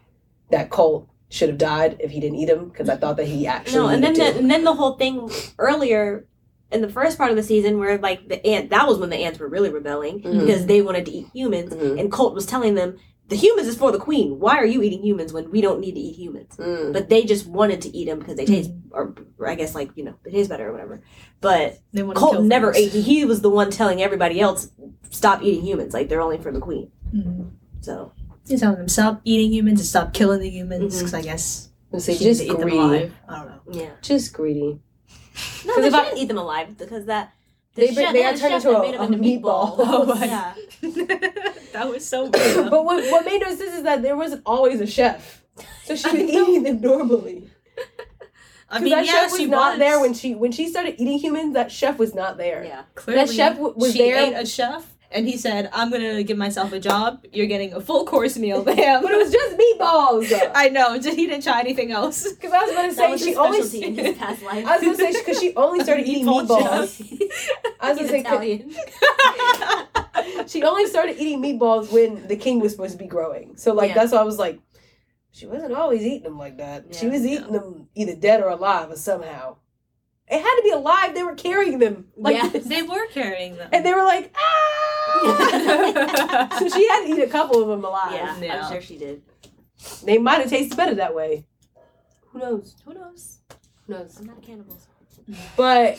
that 0.50 0.70
Colt 0.70 1.09
should 1.29 1.48
have 1.48 1.59
died 1.59 1.96
if 1.98 2.11
he 2.12 2.20
didn't 2.20 2.37
eat 2.38 2.48
him 2.48 2.68
because 2.68 2.88
I 2.88 2.96
thought 2.96 3.16
that 3.16 3.26
he 3.26 3.46
actually 3.48 3.79
No, 3.81 3.88
and 3.88 4.02
then 4.05 4.14
the, 4.14 4.26
and 4.38 4.48
then 4.50 4.62
the 4.62 4.74
whole 4.74 4.92
thing 4.92 5.29
earlier 5.59 6.24
in 6.70 6.83
the 6.83 6.88
first 6.88 7.16
part 7.18 7.31
of 7.31 7.37
the 7.37 7.42
season 7.42 7.79
where 7.81 7.98
like 7.98 8.29
the 8.29 8.44
ant 8.46 8.70
that 8.70 8.87
was 8.87 8.98
when 8.98 9.11
the 9.11 9.16
ants 9.16 9.38
were 9.40 9.48
really 9.48 9.70
rebelling 9.70 10.20
Mhm. 10.20 10.40
because 10.40 10.66
they 10.66 10.83
wanted 10.83 11.05
to 11.07 11.12
eat 11.12 11.26
humans 11.33 11.72
Mhm. 11.72 11.98
and 11.98 12.12
Colt 12.12 12.35
was 12.35 12.46
telling 12.46 12.74
them 12.74 12.96
the 13.28 13.36
humans 13.36 13.66
is 13.68 13.76
for 13.76 13.90
the 13.92 13.98
queen. 13.98 14.38
Why 14.38 14.56
are 14.56 14.64
you 14.66 14.82
eating 14.82 15.02
humans 15.02 15.32
when 15.32 15.50
we 15.50 15.60
don't 15.60 15.80
need 15.80 15.94
to 15.94 16.00
eat 16.00 16.14
humans? 16.16 16.56
Mm. 16.56 16.92
But 16.92 17.08
they 17.08 17.24
just 17.24 17.46
wanted 17.46 17.80
to 17.82 17.88
eat 17.96 18.04
them 18.06 18.18
because 18.20 18.36
they 18.36 18.44
taste, 18.44 18.70
or, 18.92 19.14
or 19.38 19.48
I 19.48 19.54
guess 19.56 19.74
like 19.74 19.90
you 19.96 20.04
know 20.04 20.14
they 20.24 20.30
taste 20.30 20.48
better 20.48 20.68
or 20.68 20.72
whatever. 20.72 21.02
But 21.40 21.80
They 21.92 22.02
wanna 22.02 22.18
Colt 22.20 22.42
never 22.44 22.72
things. 22.72 22.94
ate. 22.94 23.02
He 23.04 23.24
was 23.24 23.40
the 23.40 23.50
one 23.50 23.70
telling 23.70 24.00
everybody 24.02 24.40
else 24.40 24.70
stop 25.10 25.42
eating 25.42 25.64
humans. 25.64 25.92
Like 25.94 26.08
they're 26.08 26.20
only 26.20 26.38
for 26.38 26.52
the 26.52 26.60
queen. 26.60 26.90
Mhm. 27.14 27.50
So 27.80 28.12
He's 28.48 28.60
telling 28.60 28.78
them 28.78 28.88
stop 28.88 29.20
eating 29.24 29.52
humans 29.52 29.80
and 29.80 29.88
stop 29.88 30.12
killing 30.14 30.40
the 30.40 30.48
humans 30.50 30.96
because 30.96 31.14
I 31.14 31.22
guess 31.22 31.68
So 31.92 31.98
she 31.98 32.12
just 32.24 32.40
needs 32.40 32.42
eat 32.42 32.48
them 32.52 32.60
greedy, 32.62 32.76
alive. 32.78 33.12
I 33.28 33.34
don't 33.38 33.46
know. 33.48 33.60
yeah, 33.82 33.90
just 34.02 34.32
greedy. 34.32 34.80
no, 35.66 35.74
'Cause 35.74 35.82
they 35.82 35.88
if 35.88 35.94
I- 35.94 36.02
shouldn't 36.04 36.18
eat 36.22 36.28
them 36.28 36.38
alive 36.38 36.76
because 36.78 37.06
that. 37.06 37.32
They 37.76 37.88
the 37.88 37.94
bring- 37.94 38.06
chef- 38.06 38.12
they 38.14 38.22
had 38.22 38.34
got 38.34 38.40
turned 38.50 38.62
chef 38.62 38.72
into 38.74 38.80
that 38.80 38.94
a- 38.96 39.02
a 39.02 39.06
into 39.06 39.18
meatball. 39.18 39.74
Oh 39.78 40.14
yeah, 40.24 40.54
that 41.72 41.88
was 41.88 42.06
so 42.06 42.24
weird. 42.34 42.70
but 42.70 42.84
what 42.84 43.04
what 43.12 43.24
made 43.24 43.40
no 43.42 43.48
sense 43.48 43.74
is 43.74 43.82
that 43.84 44.02
there 44.02 44.16
wasn't 44.16 44.42
always 44.46 44.80
a 44.80 44.86
chef, 44.86 45.42
so 45.84 45.94
she 45.94 46.10
was 46.10 46.20
eating 46.20 46.62
them 46.62 46.80
normally. 46.80 47.50
I 48.68 48.80
mean, 48.80 48.90
that 48.90 49.06
yeah, 49.06 49.12
chef 49.12 49.30
was 49.30 49.40
she 49.40 49.46
not 49.46 49.72
was. 49.74 49.78
there 49.78 50.00
when 50.00 50.12
she 50.14 50.34
when 50.34 50.50
she 50.50 50.68
started 50.68 50.96
eating 50.98 51.18
humans. 51.18 51.54
That 51.54 51.70
chef 51.70 51.98
was 51.98 52.14
not 52.14 52.36
there. 52.36 52.64
yeah. 52.64 52.82
Clearly, 52.96 53.24
that 53.26 53.32
chef 53.32 53.52
w- 53.56 53.74
was 53.76 53.92
she 53.92 53.98
there- 53.98 54.16
ate 54.18 54.32
a 54.34 54.44
chef, 54.46 54.95
and 55.11 55.27
he 55.29 55.37
said, 55.37 55.71
"I'm 55.73 55.90
gonna 55.90 56.23
give 56.23 56.37
myself 56.38 56.73
a 56.73 56.81
job. 56.81 57.25
You're 57.33 57.47
getting 57.47 57.73
a 57.73 57.81
full 57.81 58.05
course 58.05 58.37
meal." 58.37 58.62
Damn, 58.64 59.03
But 59.03 59.12
it 59.12 59.19
was 59.19 59.33
just 59.33 59.57
meatballs. 59.57 60.51
I 60.55 60.69
know. 60.69 60.99
Just 60.99 61.16
he 61.16 61.27
didn't 61.27 61.42
try 61.45 61.61
anything 61.61 61.92
else. 61.92 62.31
Because 62.33 62.53
I 62.53 62.62
was 62.64 62.73
going 62.73 62.90
to 62.90 62.95
say 62.97 63.11
was 63.11 63.23
she 63.25 63.35
only. 63.37 63.83
in 63.83 63.95
his 63.95 64.16
past 64.19 64.42
life. 64.42 64.66
I 64.66 64.77
was 64.77 64.83
going 64.83 64.97
to 64.97 65.03
say 65.12 65.21
because 65.25 65.40
she 65.40 65.55
only 65.57 65.81
started 65.85 66.07
eating 66.09 66.27
Meatball 66.27 66.61
meatballs. 66.61 67.31
I 67.81 67.90
was 67.92 67.99
He's 68.01 68.09
going 68.09 68.09
to 68.09 68.09
say 68.09 68.23
'cause 68.23 68.42
Italian. 68.42 68.75
she 70.49 70.62
only 70.62 70.87
started 70.87 71.17
eating 71.19 71.42
meatballs 71.42 71.92
when 71.92 72.27
the 72.29 72.37
king 72.37 72.61
was 72.61 72.73
supposed 72.73 72.92
to 72.92 72.98
be 72.98 73.07
growing. 73.07 73.57
So 73.57 73.73
like 73.75 73.88
Yeah. 73.90 73.94
that's 73.94 74.13
why 74.13 74.19
I 74.19 74.25
was 74.25 74.38
like, 74.38 74.61
she 75.33 75.46
wasn't 75.46 75.73
always 75.75 76.02
eating 76.02 76.23
them 76.23 76.38
like 76.38 76.57
that. 76.59 76.94
she 76.94 77.07
was 77.09 77.25
eating 77.27 77.52
them 77.52 77.88
either 77.94 78.15
dead 78.17 78.40
or 78.40 78.48
alive 78.48 78.90
or 78.90 78.96
somehow. 78.96 79.57
It 80.29 80.40
had 80.42 80.56
to 80.56 80.62
be 80.64 80.70
alive. 80.70 81.14
They 81.14 81.22
were 81.22 81.37
carrying 81.37 81.79
them 81.79 82.08
like 82.16 82.37
Yeah. 82.37 82.48
this. 82.48 82.64
they 82.66 82.83
were 82.83 83.06
carrying 83.08 83.56
them. 83.56 83.68
and 83.72 83.85
they 83.87 83.94
were 83.94 84.02
like 84.04 84.35
ah. 84.37 86.48
so 86.58 86.68
she 86.68 86.88
had 86.88 87.04
to 87.06 87.10
eat 87.10 87.22
a 87.22 87.29
couple 87.29 87.62
of 87.62 87.68
them 87.68 87.85
alive. 87.85 88.12
yeah, 88.12 88.37
Yeah. 88.40 88.66
I'm 88.66 88.72
sure 88.72 88.81
she 88.83 88.98
did. 88.98 89.22
They 90.04 90.18
might 90.18 90.40
have 90.40 90.50
tasted 90.50 90.77
better 90.77 90.94
that 90.96 91.14
way. 91.14 91.46
Who 92.31 92.38
knows? 92.40 92.74
Who 92.85 92.92
knows? 92.94 93.38
Who 93.87 93.92
knows? 93.94 94.18
I'm 94.18 94.27
not 94.27 94.38
a 94.38 94.40
cannibal. 94.40 94.77
But 95.56 95.98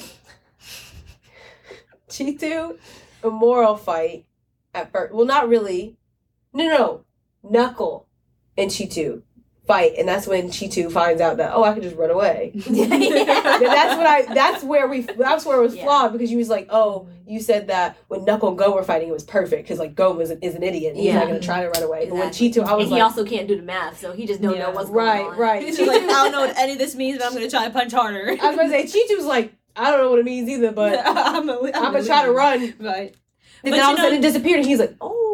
Cheetu, 2.09 2.77
a 3.23 3.29
Morel 3.29 3.75
fight 3.77 4.25
at 4.73 4.91
first. 4.91 5.13
Well, 5.13 5.25
not 5.25 5.47
really. 5.49 5.97
No, 6.53 6.65
no, 6.65 6.77
no. 6.77 7.03
Knuckle 7.49 8.07
and 8.57 8.69
Cheetu 8.71 9.21
fight, 9.67 9.93
and 9.97 10.07
that's 10.07 10.25
when 10.25 10.47
Cheetu 10.49 10.91
finds 10.91 11.21
out 11.21 11.37
that 11.37 11.51
oh, 11.53 11.63
I 11.63 11.73
can 11.73 11.83
just 11.83 11.95
run 11.95 12.09
away. 12.09 12.51
yeah. 12.69 12.87
That's 12.87 13.97
what 13.97 14.07
I. 14.07 14.33
That's 14.33 14.63
where 14.63 14.87
we. 14.87 15.01
That's 15.01 15.45
where 15.45 15.59
it 15.59 15.61
was 15.61 15.75
Yeah. 15.75 15.83
flawed 15.83 16.13
because 16.13 16.31
you 16.31 16.37
was 16.37 16.49
like, 16.49 16.67
oh, 16.71 17.07
you 17.27 17.39
said 17.41 17.67
that 17.67 17.97
when 18.07 18.23
Knuckle 18.25 18.49
and 18.49 18.57
Gon 18.57 18.73
were 18.73 18.83
fighting, 18.83 19.09
it 19.09 19.13
was 19.13 19.23
perfect 19.23 19.63
because 19.63 19.77
like 19.79 19.93
Gon 19.95 20.17
was 20.17 20.29
an, 20.29 20.39
is 20.41 20.55
an 20.55 20.63
idiot. 20.63 20.91
And 20.93 20.97
He's 20.97 21.07
Yeah. 21.07 21.19
not 21.19 21.27
gonna 21.27 21.39
try 21.39 21.61
to 21.63 21.69
run 21.69 21.83
away. 21.83 22.05
But 22.05 22.15
when 22.17 22.27
Exactly. 22.29 22.49
Cheetu, 22.51 22.63
I 22.65 22.73
was 22.75 22.85
and 22.85 22.93
he 22.95 23.01
like, 23.01 23.03
also 23.03 23.25
can't 23.25 23.47
do 23.47 23.57
the 23.57 23.61
math, 23.63 23.99
so 23.99 24.13
he 24.13 24.25
just 24.25 24.41
don't 24.41 24.57
know 24.57 24.71
what's 24.71 24.89
going 24.89 25.05
right, 25.05 25.25
on. 25.25 25.29
right. 25.31 25.37
right. 25.39 25.63
He's 25.63 25.79
like, 25.79 26.01
I 26.03 26.07
don't 26.07 26.31
know 26.31 26.41
what 26.47 26.57
any 26.57 26.73
of 26.73 26.79
this 26.79 26.95
means, 26.95 27.17
but 27.17 27.27
I'm 27.27 27.33
gonna 27.33 27.49
try 27.49 27.65
to 27.65 27.71
punch 27.73 27.91
harder. 27.91 28.37
I 28.41 28.47
was 28.47 28.55
gonna 28.55 28.69
say 28.69 28.85
Cheetu's 28.85 29.25
like, 29.25 29.53
I 29.75 29.91
don't 29.91 29.99
know 29.99 30.09
what 30.09 30.19
it 30.19 30.25
means 30.25 30.49
either, 30.49 30.71
but 30.71 30.99
I'm, 31.05 31.49
I'm 31.49 31.71
gonna 31.71 32.03
try 32.03 32.25
to 32.25 32.31
run. 32.31 32.73
Right. 32.79 33.15
But 33.63 33.71
then 33.71 33.83
all 33.83 33.93
of 33.93 33.99
a 33.99 34.01
sudden 34.01 34.19
it 34.19 34.21
disappeared, 34.21 34.59
and 34.59 34.67
he's 34.67 34.79
like, 34.79 34.95
"Oh," 35.01 35.26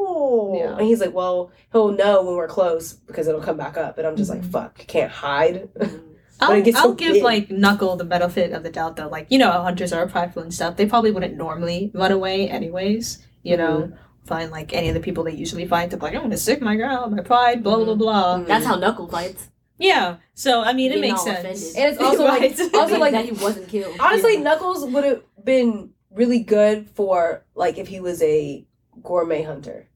Yeah. 0.56 0.78
and 0.78 0.82
he's 0.88 1.00
like, 1.02 1.14
"Well, 1.14 1.52
he'll 1.72 1.92
know 1.92 2.24
when 2.24 2.36
we're 2.36 2.48
close 2.48 2.94
because 2.94 3.28
it'll 3.28 3.42
come 3.42 3.58
back 3.58 3.78
up." 3.78 3.98
And 3.98 4.06
I'm 4.08 4.16
just 4.16 4.30
like, 4.30 4.42
Mhm. 4.42 4.52
"Fuck, 4.52 4.78
can't 4.88 5.12
hide." 5.12 5.70
But 6.40 6.50
I'll, 6.68 6.74
so 6.90 6.94
give 6.94 7.14
big. 7.14 7.24
like 7.24 7.52
Knuckle 7.52 7.96
the 7.96 8.04
benefit 8.04 8.52
of 8.52 8.64
the 8.64 8.70
doubt 8.70 8.98
though. 8.98 9.08
Like, 9.08 9.28
you 9.30 9.38
know 9.38 9.50
how 9.52 9.62
hunters 9.62 9.94
are 9.94 10.06
prideful 10.08 10.42
and 10.42 10.54
stuff. 10.54 10.76
They 10.76 10.86
probably 10.86 11.12
wouldn't 11.12 11.38
normally 11.38 11.90
run 11.94 12.12
away 12.12 12.50
anyways. 12.50 13.20
You 13.44 13.56
know, 13.56 13.94
find 14.26 14.52
like 14.52 14.74
any 14.74 14.90
of 14.90 14.94
the 14.94 15.00
people 15.00 15.24
they 15.24 15.32
usually 15.34 15.66
find 15.66 15.90
to 15.92 15.96
be 15.98 16.02
like, 16.04 16.16
I'm 16.16 16.24
gonna 16.24 16.36
stick 16.36 16.60
my 16.62 16.76
ground, 16.76 17.16
my 17.16 17.22
pride, 17.22 17.64
blah 17.64 17.78
blah 17.86 17.96
blah. 17.96 18.40
Mhm. 18.40 18.48
That's 18.48 18.66
how 18.66 18.76
Knuckle 18.76 19.08
fights. 19.08 19.48
Yeah. 19.78 20.18
So 20.34 20.62
I 20.64 20.74
mean, 20.74 20.92
it 20.92 20.96
Getting 20.96 21.12
makes 21.12 21.24
sense. 21.24 21.76
And 21.78 21.94
it's 21.94 22.02
also 22.08 22.24
like, 22.26 22.60
also 22.74 22.98
like, 23.00 23.14
that 23.14 23.26
he 23.26 23.32
wasn't 23.32 23.70
killed. 23.70 23.96
honestly, 24.00 24.34
Yeah. 24.34 24.42
Knuckles 24.44 24.86
would 24.86 25.04
have 25.06 25.22
been 25.46 25.92
really 26.12 26.40
good 26.40 26.90
for 26.90 27.46
like 27.56 27.78
if 27.78 27.88
he 27.88 28.00
was 28.02 28.22
a 28.22 28.66
gourmet 29.02 29.44
hunter 29.44 29.88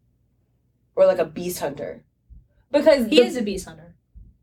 or 0.98 1.06
like 1.06 1.20
a 1.20 1.26
beast 1.26 1.60
hunter, 1.60 2.04
because 2.72 3.06
he 3.08 3.22
the- 3.22 3.28
is 3.28 3.38
a 3.38 3.42
beast 3.42 3.68
hunter. 3.68 3.96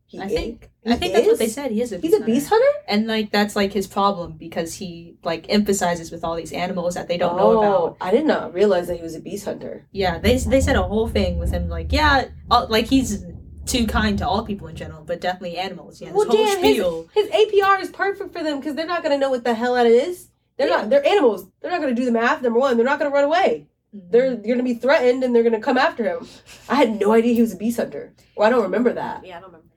he 0.07 0.19
I 0.19 0.25
is? 0.25 0.31
think. 0.31 0.69
I 0.87 0.95
think 0.95 1.13
that's 1.13 1.27
what 1.27 1.39
they 1.39 1.47
said. 1.47 1.71
He 1.71 1.81
is 1.81 1.91
a. 1.91 1.97
He's 1.97 2.13
a 2.13 2.21
beast 2.23 2.47
hunter. 2.49 2.79
and 2.87 3.07
like 3.07 3.31
that's 3.31 3.55
like 3.55 3.73
his 3.73 3.87
problem 3.87 4.33
because 4.37 4.75
he 4.75 5.17
like 5.23 5.45
emphasizes 5.49 6.11
with 6.11 6.23
all 6.23 6.35
these 6.35 6.53
animals 6.53 6.93
that 6.93 7.07
they 7.07 7.17
don't 7.17 7.37
know 7.37 7.51
oh, 7.51 7.57
about. 7.57 7.81
Oh, 7.81 7.97
I 7.99 8.11
did 8.11 8.25
not 8.25 8.53
realize 8.53 8.87
that 8.87 8.95
he 8.97 9.01
was 9.01 9.15
a 9.15 9.19
beast 9.19 9.45
hunter. 9.45 9.85
Yeah, 9.91 10.19
they 10.19 10.37
they 10.37 10.61
said 10.61 10.75
a 10.75 10.83
whole 10.83 11.07
thing 11.07 11.37
with 11.39 11.51
him 11.51 11.69
like 11.69 11.91
yeah, 11.91 12.29
all, 12.49 12.67
like 12.67 12.85
he's 12.87 13.25
too 13.65 13.87
kind 13.87 14.17
to 14.19 14.27
all 14.27 14.45
people 14.45 14.67
in 14.67 14.75
general, 14.75 15.03
but 15.03 15.19
definitely 15.21 15.57
animals. 15.57 15.99
Yeah, 15.99 16.09
this 16.09 16.17
Well, 16.17 16.27
whole 16.27 16.45
damn, 16.45 16.59
spiel. 16.59 17.09
His 17.13 17.27
APR 17.29 17.81
is 17.81 17.89
perfect 17.89 18.31
for 18.31 18.43
them 18.43 18.59
because 18.59 18.75
they're 18.75 18.85
not 18.85 19.03
gonna 19.03 19.17
know 19.17 19.31
what 19.31 19.43
the 19.43 19.55
hell 19.55 19.73
that 19.73 19.87
is. 19.87 20.29
They're 20.57 20.69
not. 20.69 20.89
They're 20.89 21.05
animals. 21.05 21.47
They're 21.61 21.71
not 21.71 21.81
gonna 21.81 21.95
do 21.95 22.05
the 22.05 22.11
math. 22.11 22.41
Number 22.41 22.59
one, 22.59 22.77
they're 22.77 22.85
not 22.85 22.99
gonna 22.99 23.11
run 23.11 23.23
away. 23.25 23.67
They're 24.09 24.35
gonna 24.35 24.63
be 24.63 24.71
mm-hmm. 24.71 24.79
threatened 24.79 25.23
and 25.23 25.33
they're 25.33 25.43
gonna 25.43 25.59
come 25.59 25.77
after 25.77 26.03
him. 26.03 26.27
I 26.67 26.75
had 26.75 26.99
no 26.99 27.13
idea 27.13 27.33
he 27.33 27.41
was 27.41 27.53
a 27.53 27.57
beast 27.57 27.77
hunter. 27.77 28.13
Well, 28.35 28.47
I 28.47 28.51
don't 28.51 28.63
remember 28.63 28.93
that. 28.93 29.25
Yeah, 29.25 29.37
I 29.37 29.39
don't 29.39 29.49
remember 29.49 29.67
that. 29.69 29.75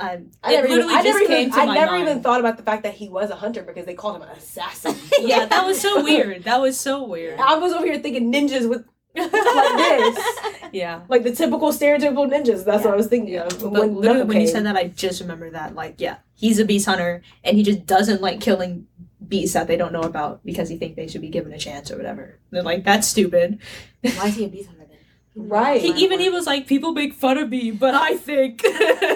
I, 0.00 0.14
um, 0.14 0.30
I 0.42 0.52
it 0.52 0.56
never, 0.56 0.66
even, 0.66 0.78
literally 0.78 0.94
I 0.94 1.02
never, 1.02 1.18
came 1.20 1.30
even, 1.48 1.52
to 1.52 1.60
I 1.60 1.66
my 1.66 1.74
never 1.74 1.92
mind. 1.92 2.08
even 2.08 2.22
thought 2.22 2.40
about 2.40 2.56
the 2.56 2.62
fact 2.62 2.82
that 2.84 2.94
he 2.94 3.08
was 3.08 3.30
a 3.30 3.36
hunter 3.36 3.62
because 3.62 3.84
they 3.86 3.94
called 3.94 4.16
him 4.16 4.22
an 4.22 4.30
assassin. 4.30 4.94
yeah, 5.20 5.46
that 5.46 5.66
was 5.66 5.80
so 5.80 6.02
weird. 6.04 6.44
That 6.44 6.60
was 6.60 6.78
so 6.80 7.04
weird. 7.04 7.38
I 7.38 7.56
was 7.56 7.72
over 7.72 7.84
here 7.84 7.98
thinking 7.98 8.32
ninjas 8.32 8.68
with 8.68 8.86
like 9.14 9.30
this, 9.32 10.24
Yeah. 10.72 11.02
like 11.08 11.24
the 11.24 11.32
typical 11.32 11.72
stereotypical 11.72 12.30
ninjas. 12.30 12.64
That's 12.64 12.84
what 12.84 12.94
I 12.94 12.96
was 12.96 13.08
thinking 13.08 13.34
Yeah, 13.34 13.46
of. 13.46 13.60
but 13.60 13.72
when 13.72 13.96
literally 13.96 14.24
when 14.24 14.40
you 14.40 14.46
said 14.46 14.64
that, 14.64 14.76
I 14.76 14.88
just 14.88 15.20
remember 15.20 15.50
that. 15.50 15.74
Like, 15.74 15.96
yeah, 15.98 16.18
he's 16.34 16.58
a 16.58 16.64
beast 16.64 16.86
hunter, 16.86 17.22
and 17.44 17.56
he 17.56 17.62
just 17.62 17.86
doesn't 17.86 18.22
like 18.22 18.40
killing 18.40 18.86
beasts 19.30 19.54
that 19.54 19.66
they 19.68 19.76
don't 19.78 19.92
know 19.92 20.02
about 20.02 20.44
because 20.44 20.68
he 20.68 20.76
think 20.76 20.96
they 20.96 21.08
should 21.08 21.22
be 21.22 21.28
given 21.30 21.52
a 21.52 21.58
chance 21.58 21.90
or 21.90 21.96
whatever. 21.96 22.38
They're 22.50 22.62
like, 22.62 22.84
that's 22.84 23.08
stupid. 23.08 23.58
Why 24.02 24.26
is 24.26 24.36
he 24.36 24.44
a 24.44 24.48
beast 24.48 24.68
hunter 24.68 24.84
then? 24.84 24.86
Right. 25.36 25.80
He, 25.80 25.90
even 26.04 26.18
he 26.18 26.28
was 26.28 26.44
like, 26.44 26.66
people 26.66 26.92
make 26.92 27.14
fun 27.14 27.38
of 27.38 27.48
me, 27.48 27.70
but 27.70 27.94
I 27.94 28.16
think. 28.28 28.62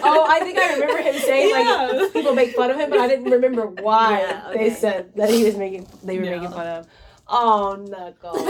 Oh, 0.07 0.27
I 0.29 0.41
think 0.41 0.59
I 0.59 0.75
remember 0.75 0.99
him 1.03 1.15
saying 1.19 1.51
Yeah. 1.51 1.91
like 1.93 2.13
people 2.13 2.35
make 2.35 2.55
fun 2.55 2.71
of 2.71 2.79
him, 2.79 2.89
but 2.91 2.99
I 3.01 3.09
didn't 3.09 3.31
remember 3.31 3.67
why 3.67 4.21
Yeah, 4.21 4.51
they 4.55 4.71
said 4.71 5.13
that 5.17 5.29
he 5.31 5.45
was 5.45 5.57
making 5.57 5.87
they 6.05 6.19
were 6.19 6.25
Yeah. 6.25 6.37
making 6.37 6.51
fun 6.53 6.67
of. 6.67 6.87
Oh, 7.27 7.75
Knuckles. 7.77 8.45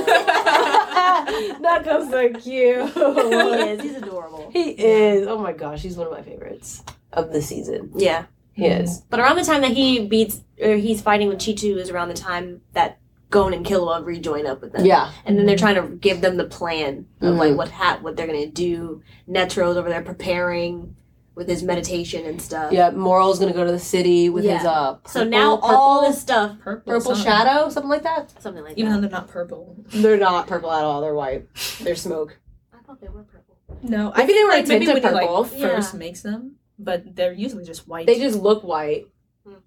Knuckles 1.61 2.11
so 2.11 2.29
cute. 2.31 2.43
he 2.43 3.35
is. 3.71 3.83
He's 3.83 3.97
adorable. 3.97 4.51
He 4.53 4.71
is. 4.71 5.27
Oh 5.29 5.39
my 5.39 5.53
gosh, 5.53 5.81
he's 5.83 5.97
one 5.97 6.07
of 6.09 6.13
my 6.13 6.23
favorites 6.23 6.83
of 7.13 7.33
the 7.33 7.41
season. 7.41 7.91
Yeah. 7.95 8.27
He 8.55 8.67
is. 8.67 9.01
But 9.11 9.21
around 9.21 9.37
the 9.37 9.45
time 9.45 9.61
that 9.63 9.73
he 9.73 10.07
beats 10.07 10.41
or 10.63 10.77
he's 10.77 11.03
fighting 11.03 11.29
with 11.29 11.39
Cheetu 11.39 11.77
is 11.77 11.91
around 11.91 12.09
the 12.09 12.15
time 12.15 12.61
that 12.73 12.99
Gon 13.31 13.53
and 13.53 13.67
Killua 13.67 14.05
rejoin 14.05 14.47
up 14.47 14.61
with 14.61 14.73
them. 14.73 14.87
Yeah. 14.87 15.11
And 15.25 15.37
then 15.37 15.45
they're 15.47 15.57
trying 15.57 15.75
to 15.75 15.89
give 15.97 16.21
them 16.21 16.37
the 16.37 16.45
plan 16.45 17.07
of 17.21 17.35
Mhm. 17.35 17.39
like 17.39 17.57
what 17.57 17.69
ha- 17.71 17.99
what 18.01 18.17
they're 18.17 18.29
gonna 18.29 18.47
do. 18.47 19.03
Netero's 19.29 19.77
over 19.77 19.89
there 19.89 20.03
preparing 20.03 20.95
with 21.35 21.49
his 21.49 21.65
meditation 21.65 22.25
and 22.27 22.41
stuff. 22.41 22.71
Yeah, 22.73 22.91
Morel's 22.91 23.41
gonna 23.41 23.53
go 23.53 23.65
to 23.65 23.73
the 23.73 23.79
city 23.81 24.29
with 24.31 24.45
his 24.45 24.63
Yeah. 24.63 24.71
uh 24.71 24.97
So 25.07 25.21
purple- 25.25 25.31
now 25.31 25.59
all 25.63 26.03
this 26.03 26.21
stuff, 26.21 26.53
purple, 26.61 26.93
purple 26.93 27.17
sun. 27.17 27.25
shadow, 27.25 27.69
something 27.71 27.91
like 27.91 28.05
that. 28.05 28.41
something 28.41 28.63
like 28.63 28.77
that. 28.77 28.81
Even 28.81 28.93
though 28.93 29.01
they're 29.01 29.11
not 29.11 29.27
purple. 29.27 29.75
They're 29.93 30.17
not 30.17 30.47
purple 30.47 30.71
at 30.71 30.85
all, 30.85 31.01
they're 31.01 31.15
white. 31.15 31.49
They're 31.83 31.97
smoke. 31.97 32.39
I 32.73 32.77
thought 32.87 33.01
they 33.01 33.09
were 33.09 33.25
purple. 33.25 33.57
No, 33.83 34.11
Maybe 34.11 34.23
I 34.23 34.27
think 34.27 34.39
they 34.39 34.45
were 34.45 34.51
a 34.51 34.53
like 34.55 34.69
maybe 34.69 34.87
tint 34.87 34.95
when 35.03 35.05
of 35.05 35.11
he 35.21 35.21
purple. 35.27 35.43
like 35.43 35.51
first 35.73 35.95
Yeah. 35.95 35.99
makes 35.99 36.23
them, 36.23 36.53
but 36.79 37.15
they're 37.17 37.33
usually 37.33 37.65
just 37.65 37.87
white. 37.89 38.07
They 38.07 38.19
just 38.19 38.39
look 38.39 38.63
white 38.65 39.07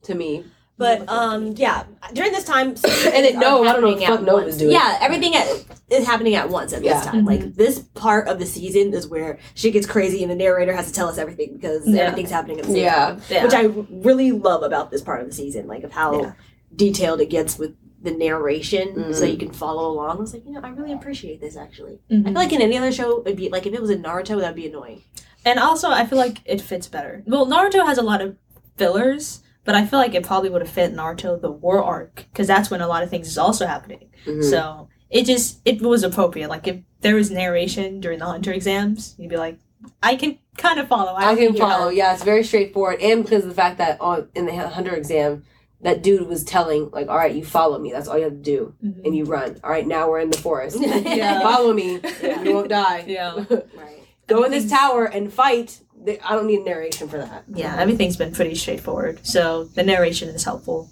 to 0.04 0.16
me. 0.16 0.46
But 0.80 1.10
um, 1.10 1.54
yeah, 1.56 1.86
during 2.14 2.32
this 2.32 2.44
time, 2.44 2.68
And 2.88 3.26
it 3.26 3.36
no, 3.36 3.64
I 3.64 3.74
don't 3.74 3.82
know 3.82 3.88
what 3.90 4.00
the 4.00 4.06
fuck 4.06 4.22
Nova 4.22 4.46
was 4.46 4.58
doing. 4.58 4.72
Yeah, 4.74 5.00
everything 5.02 5.36
at, 5.36 5.48
is 5.90 6.06
happening 6.06 6.36
at 6.36 6.50
once 6.50 6.72
at 6.72 6.84
Yeah. 6.84 6.98
this 7.00 7.06
time. 7.08 7.24
Mhm. 7.24 7.28
Like 7.28 7.56
this 7.56 7.80
part 7.96 8.28
of 8.28 8.38
the 8.38 8.46
season 8.46 8.94
is 8.94 9.08
where 9.08 9.40
shit 9.56 9.74
gets 9.74 9.88
crazy, 9.88 10.22
and 10.22 10.32
the 10.32 10.36
narrator 10.36 10.76
has 10.76 10.86
to 10.86 10.94
tell 10.94 11.08
us 11.08 11.18
everything 11.18 11.54
because 11.54 11.88
Yeah. 11.88 12.02
everything's 12.04 12.30
happening 12.30 12.60
at 12.60 12.66
the 12.66 12.72
same 12.74 12.84
Yeah. 12.84 12.96
time. 13.08 13.22
Yeah. 13.28 13.44
Which 13.44 13.54
I 13.56 13.64
really 13.90 14.32
love 14.32 14.62
about 14.62 14.92
this 14.92 15.02
part 15.02 15.22
of 15.22 15.28
the 15.28 15.34
season, 15.34 15.66
like 15.68 15.84
of 15.84 15.92
how 15.94 16.22
Yeah. 16.22 16.32
detailed 16.76 17.22
it 17.22 17.32
gets 17.32 17.58
with 17.58 17.74
the 18.04 18.12
narration, 18.12 18.94
so 19.16 19.24
Mhm. 19.24 19.32
you 19.32 19.38
can 19.38 19.50
follow 19.52 19.90
along. 19.92 20.18
I 20.18 20.20
was 20.20 20.32
like, 20.32 20.46
you 20.46 20.52
know, 20.52 20.62
I 20.64 20.70
really 20.70 20.94
appreciate 20.94 21.42
this 21.42 21.58
actually. 21.58 21.98
Mhm. 22.12 22.22
I 22.22 22.24
feel 22.26 22.34
like 22.34 22.54
in 22.54 22.62
any 22.62 22.78
other 22.78 22.92
show, 22.92 23.22
it'd 23.26 23.36
be 23.36 23.50
like 23.50 23.66
if 23.66 23.74
it 23.74 23.82
was 23.82 23.90
in 23.90 24.04
Naruto, 24.04 24.40
that'd 24.40 24.56
be 24.56 24.68
annoying. 24.68 25.02
And 25.48 25.60
also, 25.60 25.90
I 25.90 26.06
feel 26.06 26.18
like 26.18 26.40
it 26.46 26.60
fits 26.62 26.88
better. 26.88 27.24
Well, 27.26 27.46
Naruto 27.48 27.86
has 27.86 27.98
a 27.98 28.02
lot 28.02 28.22
of 28.22 28.36
fillers, 28.78 29.42
but 29.64 29.76
I 29.76 29.86
feel 29.86 30.00
like 30.00 30.14
it 30.14 30.24
probably 30.26 30.50
would 30.50 30.62
have 30.62 30.70
fit 30.70 30.94
Naruto 30.94 31.40
the 31.40 31.52
war 31.52 31.82
arc 31.84 32.26
because 32.32 32.48
that's 32.48 32.70
when 32.70 32.82
a 32.82 32.88
lot 32.88 33.04
of 33.04 33.10
things 33.10 33.28
is 33.28 33.38
also 33.38 33.66
happening. 33.66 34.10
Mhm. 34.26 34.44
So 34.50 34.90
it 35.10 35.24
just 35.26 35.60
it 35.66 35.82
was 35.82 36.04
appropriate. 36.04 36.50
Like 36.50 36.68
if 36.68 36.78
there 37.02 37.16
was 37.16 37.32
narration 37.32 38.00
during 38.02 38.20
the 38.20 38.26
hunter 38.26 38.52
exams, 38.52 39.16
you'd 39.18 39.30
be 39.30 39.38
like, 39.38 39.58
I 40.04 40.16
can 40.16 40.38
kind 40.58 40.80
of 40.80 40.88
follow. 40.88 41.14
I 41.16 41.36
can 41.36 41.56
follow. 41.56 41.90
Yeah, 41.90 42.14
it's 42.14 42.24
very 42.24 42.44
straightforward, 42.44 43.00
and 43.02 43.24
because 43.24 43.44
of 43.44 43.50
the 43.50 43.56
fact 43.56 43.78
that 43.78 44.02
on 44.02 44.28
in 44.36 44.48
the 44.48 44.54
hunter 44.68 44.96
exam, 44.96 45.44
that 45.82 46.02
dude 46.02 46.28
was 46.28 46.44
telling 46.44 46.90
like, 46.92 47.08
"All 47.08 47.16
right, 47.18 47.34
you 47.34 47.46
follow 47.46 47.78
me. 47.80 47.92
That's 47.92 48.08
all 48.08 48.18
you 48.18 48.24
have 48.26 48.34
to 48.34 48.38
do, 48.56 48.74
Mhm. 48.84 49.06
and 49.06 49.16
you 49.16 49.24
run. 49.26 49.60
All 49.64 49.70
right, 49.70 49.88
now 49.88 50.10
we're 50.10 50.20
in 50.20 50.30
the 50.32 50.38
forest. 50.38 50.78
Yeah. 50.82 51.40
follow 51.42 51.72
me. 51.74 52.00
Yeah. 52.22 52.42
You 52.44 52.54
won't 52.56 52.70
die. 52.70 53.06
Yeah. 53.08 53.36
Right. 53.50 54.04
Go 54.28 54.44
in 54.44 54.52
this 54.52 54.66
mm. 54.66 54.70
tower 54.70 55.06
and 55.06 55.32
fight. 55.32 55.82
I 56.24 56.36
don't 56.36 56.48
need 56.48 56.60
a 56.60 56.64
narration 56.64 57.10
for 57.10 57.18
that. 57.18 57.44
Yeah, 57.48 57.76
everything's 57.78 58.18
been 58.18 58.32
pretty 58.32 58.56
straightforward. 58.56 59.26
So 59.26 59.66
the 59.66 59.84
narration 59.84 60.30
is 60.30 60.44
helpful. 60.44 60.90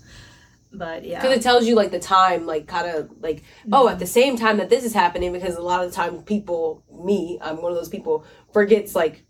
But 0.74 1.06
yeah. 1.06 1.22
Because 1.22 1.38
it 1.38 1.42
tells 1.42 1.66
you 1.66 1.76
like 1.76 1.92
the 1.92 2.00
time, 2.00 2.46
like 2.46 2.68
kind 2.68 2.90
of 2.90 3.12
like 3.22 3.44
oh, 3.72 3.88
at 3.88 3.98
mm. 3.98 4.00
the 4.00 4.08
same 4.08 4.38
time 4.38 4.58
that 4.58 4.70
this 4.70 4.84
is 4.84 4.94
happening, 4.94 5.32
because 5.32 5.56
a 5.56 5.62
lot 5.62 5.84
of 5.84 5.90
the 5.90 5.96
time 5.96 6.22
people, 6.24 6.84
me, 6.92 7.38
I'm 7.42 7.62
one 7.62 7.72
of 7.72 7.78
those 7.78 7.90
people, 7.90 8.26
forgets 8.52 8.96
like 8.96 9.24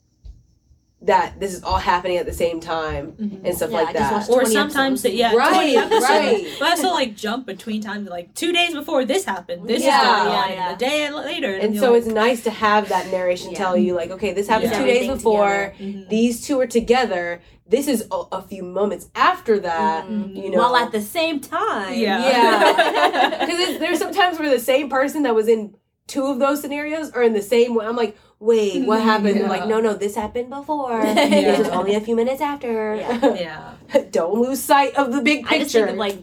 that 1.06 1.40
this 1.40 1.54
is 1.54 1.64
all 1.64 1.78
happening 1.78 2.18
at 2.18 2.26
the 2.26 2.34
same 2.34 2.60
time 2.60 3.14
Mhm. 3.14 3.46
and 3.46 3.56
stuff 3.56 3.70
Yeah, 3.72 3.78
like 3.82 3.94
that. 3.96 4.30
or 4.30 4.46
sometimes 4.46 5.04
that 5.04 5.14
yeah, 5.14 5.34
Right, 5.36 5.76
right. 5.76 6.46
But 6.60 6.68
I 6.68 6.72
also 6.72 6.90
like 6.90 7.16
jump 7.16 7.46
between 7.46 7.82
times 7.82 8.10
like 8.10 8.34
two 8.34 8.52
days 8.52 8.74
before 8.74 9.06
this 9.06 9.24
happened. 9.26 9.68
This 9.68 9.84
Yeah, 9.84 10.02
is 10.02 10.08
going 10.08 10.36
on 10.36 10.50
yeah. 10.50 10.68
and 10.70 10.76
a 10.76 10.78
day 10.80 11.12
later. 11.12 11.54
And 11.56 11.76
you're 11.76 11.84
so 11.84 11.92
like, 11.92 12.00
it's 12.04 12.08
nice 12.12 12.44
to 12.46 12.50
have 12.52 12.90
that 12.90 13.12
narration 13.12 13.52
Yeah. 13.52 13.58
tell 13.58 13.78
you 13.78 13.94
like, 13.94 14.10
okay, 14.12 14.34
this 14.34 14.48
happened 14.48 14.72
Yeah. 14.72 14.80
two 14.80 14.86
days 14.86 14.96
Everything 15.04 15.16
before. 15.18 15.74
Mhm. 15.80 16.10
These 16.10 16.46
two 16.48 16.60
are 16.60 16.68
together. 16.68 17.42
This 17.68 17.88
is 17.88 18.06
a, 18.12 18.16
a 18.32 18.42
few 18.42 18.64
moments 18.64 19.08
after 19.16 19.60
that. 19.60 20.08
Mhm. 20.08 20.36
You 20.44 20.50
know, 20.52 20.58
While 20.60 20.76
at 20.78 20.92
the 20.92 21.02
same 21.02 21.40
time, 21.40 21.94
Yeah. 22.00 22.20
yeah, 22.30 23.40
because 23.46 23.78
there's 23.80 24.00
sometimes 24.00 24.40
where 24.40 24.50
the 24.50 24.60
same 24.60 24.90
person 24.90 25.24
that 25.24 25.36
was 25.36 25.48
in 25.48 25.76
two 26.08 26.26
of 26.28 26.38
those 26.40 26.62
scenarios 26.62 27.10
are 27.12 27.24
in 27.24 27.34
the 27.34 27.42
same 27.42 27.74
one. 27.76 27.86
I'm 27.88 27.96
like, 27.96 28.16
wait, 28.40 28.86
what 28.88 29.02
happened? 29.02 29.40
Yeah. 29.40 29.50
like, 29.50 29.68
no, 29.68 29.80
no, 29.82 29.94
this 29.94 30.16
happened 30.16 30.50
before. 30.50 31.02
Yeah. 31.06 31.14
This 31.30 31.60
was 31.60 31.68
only 31.70 31.96
a 31.96 32.02
few 32.02 32.16
minutes 32.16 32.42
after. 32.42 32.96
yeah. 32.96 33.74
Don't 34.12 34.40
lose 34.42 34.62
sight 34.62 34.96
of 34.96 35.12
the 35.12 35.22
big 35.22 35.46
picture. 35.46 35.56
I 35.56 35.60
just 35.60 35.74
think 35.74 35.90
of 35.90 35.96
like 35.98 36.18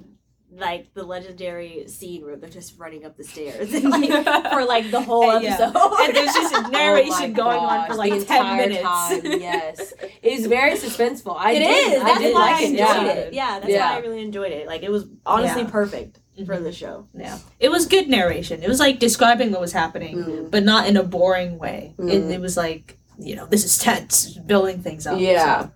like 0.54 0.92
the 0.92 1.02
legendary 1.02 1.88
scene 1.88 2.22
where 2.24 2.36
they're 2.36 2.50
just 2.50 2.78
running 2.78 3.06
up 3.06 3.16
the 3.16 3.24
stairs 3.24 3.72
like, 3.82 4.10
for 4.52 4.64
like 4.66 4.90
the 4.90 5.00
whole 5.00 5.30
And, 5.30 5.42
yeah. 5.42 5.54
episode. 5.54 5.94
And 6.00 6.14
there's 6.14 6.34
just 6.34 6.54
a 6.54 6.58
Oh 6.66 6.70
narration 6.70 7.18
my 7.18 7.28
going 7.30 7.58
on 7.58 7.86
for 7.88 7.94
like 7.94 8.12
the 8.12 8.24
10 8.24 8.36
entire 8.36 8.56
minutes. 8.68 8.82
Time, 8.82 9.40
yes, 9.40 9.94
it 10.00 10.12
is 10.22 10.46
very 10.46 10.72
suspenseful. 10.72 11.34
I 11.38 11.52
It 11.52 11.58
did, 11.60 11.92
is. 11.94 12.02
I 12.02 12.04
That's 12.04 12.20
did 12.20 12.34
why 12.34 12.40
like 12.40 12.54
I 12.56 12.62
enjoyed 12.64 12.78
Yeah. 12.78 13.06
it. 13.12 13.32
Yeah, 13.32 13.58
that's 13.60 13.72
Yeah. 13.72 13.90
why 13.90 13.96
I 13.96 14.00
really 14.00 14.20
enjoyed 14.22 14.52
it. 14.52 14.66
Like 14.66 14.82
it 14.82 14.90
was 14.90 15.06
honestly 15.24 15.62
Yeah. 15.62 15.70
perfect 15.70 16.20
for 16.46 16.58
the 16.58 16.72
show. 16.72 17.06
Yeah. 17.14 17.38
It 17.60 17.70
was 17.70 17.86
good 17.86 18.08
narration. 18.08 18.62
It 18.62 18.68
was 18.68 18.80
like 18.80 18.98
describing 18.98 19.50
what 19.52 19.60
was 19.60 19.72
happening, 19.72 20.16
Mm. 20.16 20.50
but 20.50 20.62
not 20.64 20.86
in 20.88 20.96
a 20.96 21.02
boring 21.02 21.58
way. 21.58 21.94
It, 21.98 22.02
Mm. 22.02 22.30
it 22.30 22.40
was 22.40 22.56
like 22.56 22.98
you 23.18 23.36
know, 23.36 23.46
this 23.46 23.64
is 23.64 23.78
tense, 23.78 24.34
building 24.38 24.82
things 24.82 25.06
up. 25.06 25.20
Yeah. 25.20 25.60
So, 25.64 25.70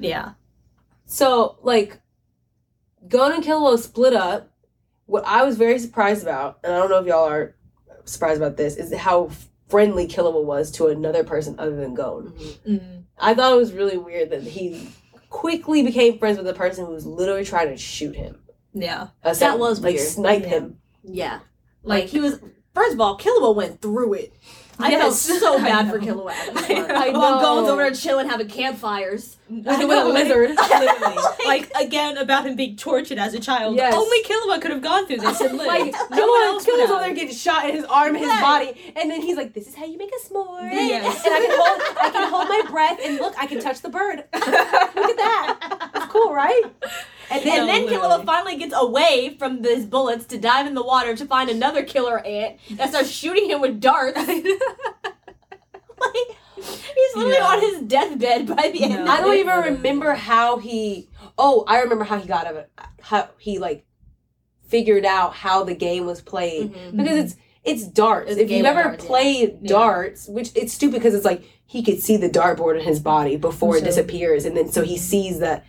yeah. 0.00 0.30
So, 1.06 1.56
like, 1.62 1.98
Gon 3.08 3.32
and 3.32 3.44
Killua 3.44 3.78
split 3.78 4.12
up. 4.12 4.50
What 5.06 5.24
I 5.26 5.44
was 5.44 5.56
very 5.56 5.78
surprised 5.78 6.22
about, 6.22 6.58
and 6.62 6.72
I 6.74 6.78
don't 6.78 6.90
know 6.90 6.98
if 6.98 7.06
y'all 7.06 7.26
are 7.28 7.54
surprised 8.04 8.40
about 8.40 8.56
this, 8.56 8.76
is 8.76 8.94
how 8.94 9.30
friendly 9.68 10.06
Killua 10.08 10.44
was 10.44 10.70
to 10.72 10.88
another 10.88 11.24
person 11.24 11.54
other 11.58 11.76
than 11.76 11.94
Gon. 11.94 12.32
Mm. 12.66 13.04
I 13.18 13.34
thought 13.34 13.52
it 13.52 13.56
was 13.56 13.72
really 13.72 13.96
weird 13.96 14.30
that 14.30 14.42
he 14.42 14.90
quickly 15.30 15.82
became 15.82 16.18
friends 16.18 16.38
with 16.38 16.48
a 16.48 16.54
person 16.54 16.84
who 16.86 16.92
was 16.92 17.06
literally 17.06 17.44
trying 17.44 17.68
to 17.68 17.76
shoot 17.76 18.16
him. 18.16 18.36
Yeah. 18.72 19.08
Uh, 19.24 19.34
That 19.34 19.58
was 19.58 19.80
like 19.80 19.96
weird. 19.96 20.08
snipe 20.08 20.42
Yeah. 20.42 20.48
him. 20.48 20.78
Yeah. 21.02 21.32
Like, 21.82 22.02
Like, 22.04 22.04
he 22.10 22.20
was 22.20 22.40
first 22.74 22.94
of 22.94 23.00
all, 23.00 23.18
Killua 23.18 23.54
went 23.54 23.80
through 23.82 24.14
it. 24.14 24.32
I 24.82 24.92
felt 24.92 25.12
so 25.12 25.58
bad 25.62 25.90
for 25.90 25.98
know. 25.98 26.06
Killua 26.24 26.30
I 26.32 26.50
part. 26.54 26.68
know. 26.88 26.94
I 26.94 27.10
While 27.10 27.32
know. 27.36 27.40
Gon's 27.42 27.68
over 27.68 27.82
there 27.82 27.90
chilling, 27.92 28.28
having 28.30 28.48
campfires. 28.48 29.36
With 29.50 29.66
a 29.66 30.04
lizard. 30.04 30.50
Literally. 30.56 31.16
like 31.44 31.70
again 31.78 32.16
about 32.16 32.46
him 32.46 32.54
being 32.56 32.76
tortured 32.76 33.18
as 33.18 33.34
a 33.34 33.40
child. 33.40 33.76
Yes. 33.76 33.92
Only 33.94 34.22
Killua 34.22 34.60
could 34.62 34.70
have 34.70 34.80
gone 34.80 35.06
through 35.06 35.18
this 35.18 35.38
and 35.40 35.58
lived. 35.58 35.68
Like 35.68 35.92
no 36.10 36.26
one 36.26 36.40
Killua, 36.40 36.46
else 36.46 36.66
would 36.66 36.74
Killua's 36.76 36.80
have. 36.88 36.90
over 36.92 37.00
there 37.04 37.14
getting 37.14 37.34
shot 37.34 37.68
in 37.68 37.74
his 37.76 37.84
arm, 37.84 38.14
his 38.14 38.26
Right. 38.28 38.40
body, 38.40 38.92
and 38.96 39.10
then 39.10 39.20
he's 39.20 39.36
like, 39.36 39.52
"This 39.52 39.66
is 39.68 39.74
how 39.74 39.84
you 39.84 39.98
make 39.98 40.10
a 40.12 40.26
s'more." 40.28 40.70
Yes. 40.72 41.24
And 41.26 41.34
I 41.34 41.40
can 41.40 41.58
hold, 41.58 41.82
I 42.06 42.10
can 42.10 42.30
hold 42.32 42.48
my 42.48 42.62
breath, 42.70 43.00
and 43.04 43.16
look, 43.18 43.34
I 43.38 43.46
can 43.46 43.60
touch 43.60 43.80
the 43.82 43.90
bird. 43.90 44.24
Look 44.32 44.42
at 44.44 45.16
that. 45.16 45.90
It's 45.96 46.06
cool, 46.06 46.32
right? 46.32 46.62
And 47.30 47.44
No, 47.44 47.66
then, 47.66 47.86
then. 47.86 47.86
Killua 48.00 48.24
finally 48.26 48.56
gets 48.56 48.74
away 48.76 49.36
from 49.38 49.62
his 49.62 49.86
bullets 49.86 50.24
to 50.26 50.38
dive 50.38 50.66
in 50.66 50.74
the 50.74 50.82
water 50.82 51.14
to 51.16 51.26
find 51.26 51.48
another 51.48 51.84
killer 51.84 52.18
ant 52.26 52.58
that 52.72 52.88
starts 52.90 53.08
shooting 53.10 53.48
him 53.48 53.60
with 53.60 53.80
darts. 53.80 54.16
like, 54.26 56.14
he's 56.56 57.16
literally 57.16 57.36
Yeah. 57.36 57.46
on 57.46 57.60
his 57.60 57.80
deathbed 57.82 58.46
by 58.48 58.70
the 58.72 58.82
end. 58.84 58.94
No. 58.94 59.02
of 59.04 59.08
I 59.08 59.20
don't 59.20 59.36
even 59.36 59.74
remember 59.76 60.14
how 60.14 60.58
he. 60.58 61.08
Oh, 61.38 61.64
I 61.66 61.80
remember 61.80 62.04
how 62.04 62.18
he 62.18 62.26
got 62.26 62.46
of 62.46 62.56
it. 62.56 62.70
How 63.00 63.28
he 63.38 63.58
like 63.58 63.84
figured 64.68 65.04
out 65.04 65.34
how 65.34 65.64
the 65.64 65.74
game 65.74 66.06
was 66.06 66.20
played 66.20 66.72
Mhm. 66.74 66.96
because 66.96 67.16
it's 67.18 67.36
it's 67.62 67.86
darts. 67.86 68.30
It's 68.30 68.40
if 68.40 68.50
you've 68.50 68.64
ever 68.66 68.82
darts, 68.84 69.04
played 69.04 69.58
Yeah. 69.62 69.68
darts, 69.68 70.26
which 70.28 70.50
it's 70.54 70.72
stupid 70.72 70.94
because 70.94 71.14
it's 71.14 71.24
like 71.24 71.42
he 71.66 71.82
could 71.82 72.00
see 72.00 72.16
the 72.16 72.28
dartboard 72.30 72.78
in 72.78 72.84
his 72.84 73.00
body 73.00 73.36
before 73.36 73.76
it 73.76 73.84
disappears, 73.84 74.44
and 74.44 74.56
then 74.56 74.70
so 74.70 74.82
he 74.82 74.96
sees 74.96 75.38
that 75.40 75.64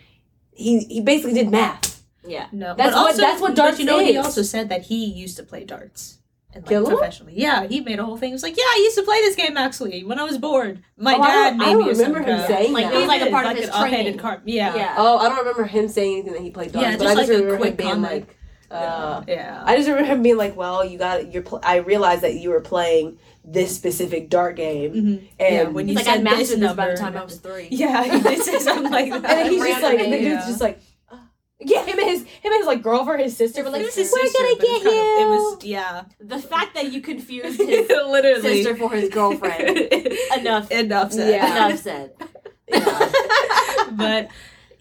he 0.62 0.80
he 0.86 1.02
basically 1.02 1.34
did 1.34 1.50
math. 1.50 2.04
Yeah. 2.26 2.46
No, 2.52 2.76
That's 2.76 2.92
but 2.92 2.98
what- 2.98 3.08
also, 3.08 3.22
that's 3.22 3.42
what 3.42 3.56
darts 3.56 3.80
you 3.80 3.86
know, 3.86 4.00
he 4.00 4.16
also 4.18 4.44
said 4.44 4.70
that 4.70 4.84
he 4.84 5.06
used 5.06 5.38
to 5.38 5.44
play 5.44 5.64
darts. 5.64 6.18
And, 6.54 6.66
like, 6.66 6.76
Killua? 6.76 6.88
professionally. 6.90 7.34
Yeah, 7.38 7.66
he 7.66 7.80
made 7.80 7.98
a 7.98 8.04
whole 8.06 8.18
thing. 8.18 8.30
He 8.30 8.34
was 8.34 8.44
like, 8.44 8.58
yeah, 8.58 8.64
I 8.68 8.82
used 8.84 8.98
to 8.98 9.04
play 9.04 9.22
this 9.22 9.36
game 9.38 9.56
actually 9.56 10.04
when 10.04 10.20
I 10.20 10.24
was 10.26 10.38
bored. 10.38 10.84
My 10.98 11.16
Oh, 11.16 11.22
I 11.22 11.28
dad 11.28 11.50
don't- 11.52 11.58
made 11.60 11.66
I 11.66 11.72
don't 11.74 11.88
me 11.88 11.94
some 11.96 12.06
remember 12.14 12.20
him 12.30 12.38
crap." 12.38 12.48
saying 12.50 12.74
Like, 12.74 12.86
that. 12.86 12.94
it 12.94 12.98
was 12.98 13.08
like 13.08 13.22
a 13.22 13.30
part 13.32 13.46
did, 13.46 13.52
of 13.54 13.58
his 13.60 13.68
an 13.70 13.74
offhanded 13.74 13.92
training. 14.04 14.20
card. 14.20 14.42
Yeah. 14.46 14.76
Yeah. 14.76 14.96
Oh, 14.98 15.18
I 15.18 15.30
don't 15.30 15.38
remember 15.40 15.64
him 15.64 15.88
saying 15.88 16.12
anything 16.14 16.34
that 16.34 16.42
he 16.42 16.52
played 16.52 16.74
darts, 16.74 16.84
Yeah, 16.86 16.98
but 16.98 17.04
just 17.06 17.18
I 17.18 17.20
just 17.22 17.30
like 17.30 17.30
a 17.30 17.32
remember 17.42 17.54
him 17.56 17.62
quick 17.62 17.78
being 17.78 17.90
comment. 17.90 18.14
like. 18.28 18.38
Uh, 18.72 19.24
yeah. 19.28 19.62
I 19.66 19.76
just 19.76 19.88
remember 19.90 20.08
him 20.12 20.22
being 20.24 20.38
like, 20.38 20.56
"Well, 20.56 20.86
you 20.86 20.98
got 20.98 21.32
you're. 21.34 21.44
Pl- 21.44 21.60
I 21.64 21.78
realized 21.78 22.22
that 22.22 22.36
you 22.36 22.50
were 22.52 22.62
playing 22.62 23.18
this 23.44 23.76
specific 23.76 24.30
dart 24.30 24.56
game, 24.56 24.94
Mhm. 24.94 25.28
and 25.40 25.56
Yeah, 25.56 25.64
when 25.64 25.88
you 25.88 25.96
like, 25.96 26.08
I 26.08 26.14
said 26.16 26.24
mastered 26.24 26.40
this 26.60 26.60
this 26.70 26.74
by 26.74 26.88
the 26.92 26.96
time 26.98 27.18
I 27.18 27.24
was 27.24 27.38
three. 27.38 27.68
Yeah, 27.72 28.04
did 28.22 28.42
say 28.44 28.60
something 28.60 28.92
like 28.92 29.12
that. 29.22 29.26
and 29.26 29.50
he's 29.50 29.64
just 29.64 29.82
like, 29.84 30.00
and 30.00 30.14
the 30.14 30.20
dude's 30.20 30.46
just 30.46 30.62
like, 30.62 30.80
uh, 31.12 31.18
yeah, 31.60 31.84
him 31.84 32.00
and 32.00 32.08
his 32.08 32.22
him 32.22 32.52
and 32.54 32.56
his 32.56 32.68
like 32.68 32.82
girlfriend, 32.82 33.22
his 33.22 33.36
sister, 33.36 33.64
were 33.64 33.72
like, 33.72 33.82
his 33.82 34.12
"We're 34.14 34.22
gonna 34.32 34.56
get 34.56 34.84
kind 34.84 34.88
of- 34.88 34.94
you." 34.94 35.18
it 35.22 35.28
was 35.28 35.66
yeah. 35.66 36.04
The 36.20 36.40
fact 36.40 36.76
that 36.76 36.92
you 36.94 37.02
confused 37.02 37.60
his 37.62 37.90
Literally. 37.90 38.64
sister 38.64 38.76
for 38.78 38.90
his 38.92 39.10
girlfriend. 39.10 39.78
Enough. 40.38 40.72
Enough 40.72 41.12
said. 41.14 41.30
Yeah. 41.34 41.68
Enough 41.68 41.80
said. 41.80 42.14
but 43.92 44.30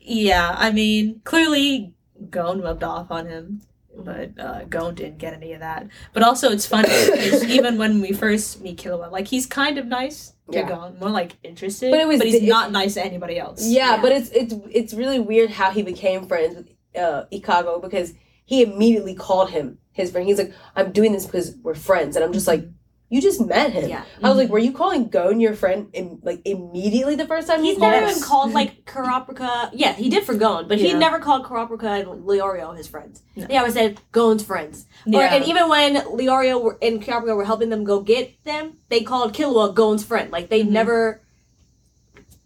yeah, 0.00 0.54
I 0.56 0.70
mean, 0.70 1.20
clearly 1.24 1.94
Gon 2.28 2.60
rubbed 2.60 2.82
off 2.84 3.10
on 3.10 3.26
him, 3.26 3.62
but 3.96 4.30
uh, 4.38 4.64
Gon 4.64 4.94
didn't 4.94 5.18
get 5.18 5.34
any 5.34 5.52
of 5.52 5.60
that. 5.60 5.88
But 6.12 6.22
also, 6.22 6.50
it's 6.50 6.66
funny 6.66 6.88
because 6.88 7.44
even 7.56 7.76
when 7.78 8.00
we 8.00 8.12
first 8.12 8.60
meet 8.60 8.78
Killua, 8.78 9.10
like 9.10 9.26
he's 9.28 9.46
kind 9.46 9.78
of 9.78 9.86
nice 9.86 10.32
to 10.50 10.58
Yeah. 10.58 10.68
Gon, 10.68 10.98
more 10.98 11.10
like 11.10 11.36
interested, 11.42 11.90
But 11.90 12.00
it 12.00 12.08
was- 12.08 12.22
he's 12.22 12.34
it- 12.36 12.48
not 12.48 12.70
nice 12.72 12.94
to 12.94 13.04
anybody 13.04 13.38
else. 13.38 13.66
Yeah, 13.66 13.96
Yeah. 13.96 14.02
but 14.02 14.12
it's 14.12 14.30
it's 14.30 14.54
it's 14.70 14.94
really 14.94 15.18
weird 15.18 15.50
how 15.50 15.70
he 15.70 15.82
became 15.82 16.26
friends 16.26 16.56
with 16.56 16.68
uh, 16.96 17.24
Ikago 17.32 17.80
because 17.82 18.14
he 18.44 18.62
immediately 18.62 19.14
called 19.14 19.50
him 19.50 19.78
his 19.92 20.10
friend. 20.10 20.26
He's 20.26 20.38
like, 20.38 20.52
"I'm 20.76 20.92
doing 20.92 21.12
this 21.12 21.26
because 21.26 21.56
we're 21.62 21.74
friends," 21.74 22.16
and 22.16 22.24
I'm 22.24 22.32
just 22.32 22.46
like, 22.46 22.64
"You 23.10 23.20
just 23.20 23.40
met 23.44 23.72
him." 23.72 23.90
Yeah. 23.90 24.04
I 24.22 24.28
was 24.28 24.38
like, 24.38 24.48
"Were 24.48 24.58
you 24.58 24.72
calling 24.72 25.08
Gon 25.08 25.40
your 25.40 25.54
friend 25.54 25.88
in, 25.92 26.20
like 26.22 26.40
immediately 26.46 27.16
the 27.16 27.26
first 27.26 27.46
time 27.48 27.62
He's 27.62 27.74
you 27.74 27.80
called 27.80 27.92
never 27.92 28.06
even 28.10 28.22
called 28.22 28.52
like 28.52 28.84
Karaprika. 28.86 29.70
Yeah, 29.74 29.92
he 29.92 30.08
did 30.08 30.24
for 30.24 30.34
Gon, 30.34 30.68
but 30.68 30.78
he 30.78 30.94
never 30.94 31.18
called 31.18 31.44
Karaprika 31.44 32.00
and 32.00 32.24
Leorio 32.24 32.74
his 32.76 32.86
friends. 32.86 33.22
No. 33.36 33.46
They 33.46 33.56
always 33.58 33.74
said 33.74 34.00
Gon's 34.12 34.42
friends. 34.42 34.86
Or, 35.06 35.20
Yeah. 35.20 35.34
and 35.34 35.44
even 35.44 35.68
when 35.68 35.96
Leorio 35.96 36.62
were, 36.62 36.78
and 36.80 37.02
Karaprika 37.02 37.36
were 37.36 37.44
helping 37.44 37.68
them 37.68 37.84
go 37.84 38.00
get 38.00 38.42
them, 38.44 38.78
they 38.88 39.00
called 39.02 39.34
Killua 39.34 39.74
Gon's 39.74 40.04
friend. 40.04 40.30
Like 40.30 40.48
they 40.48 40.62
Mhm. 40.62 40.70
never 40.70 41.20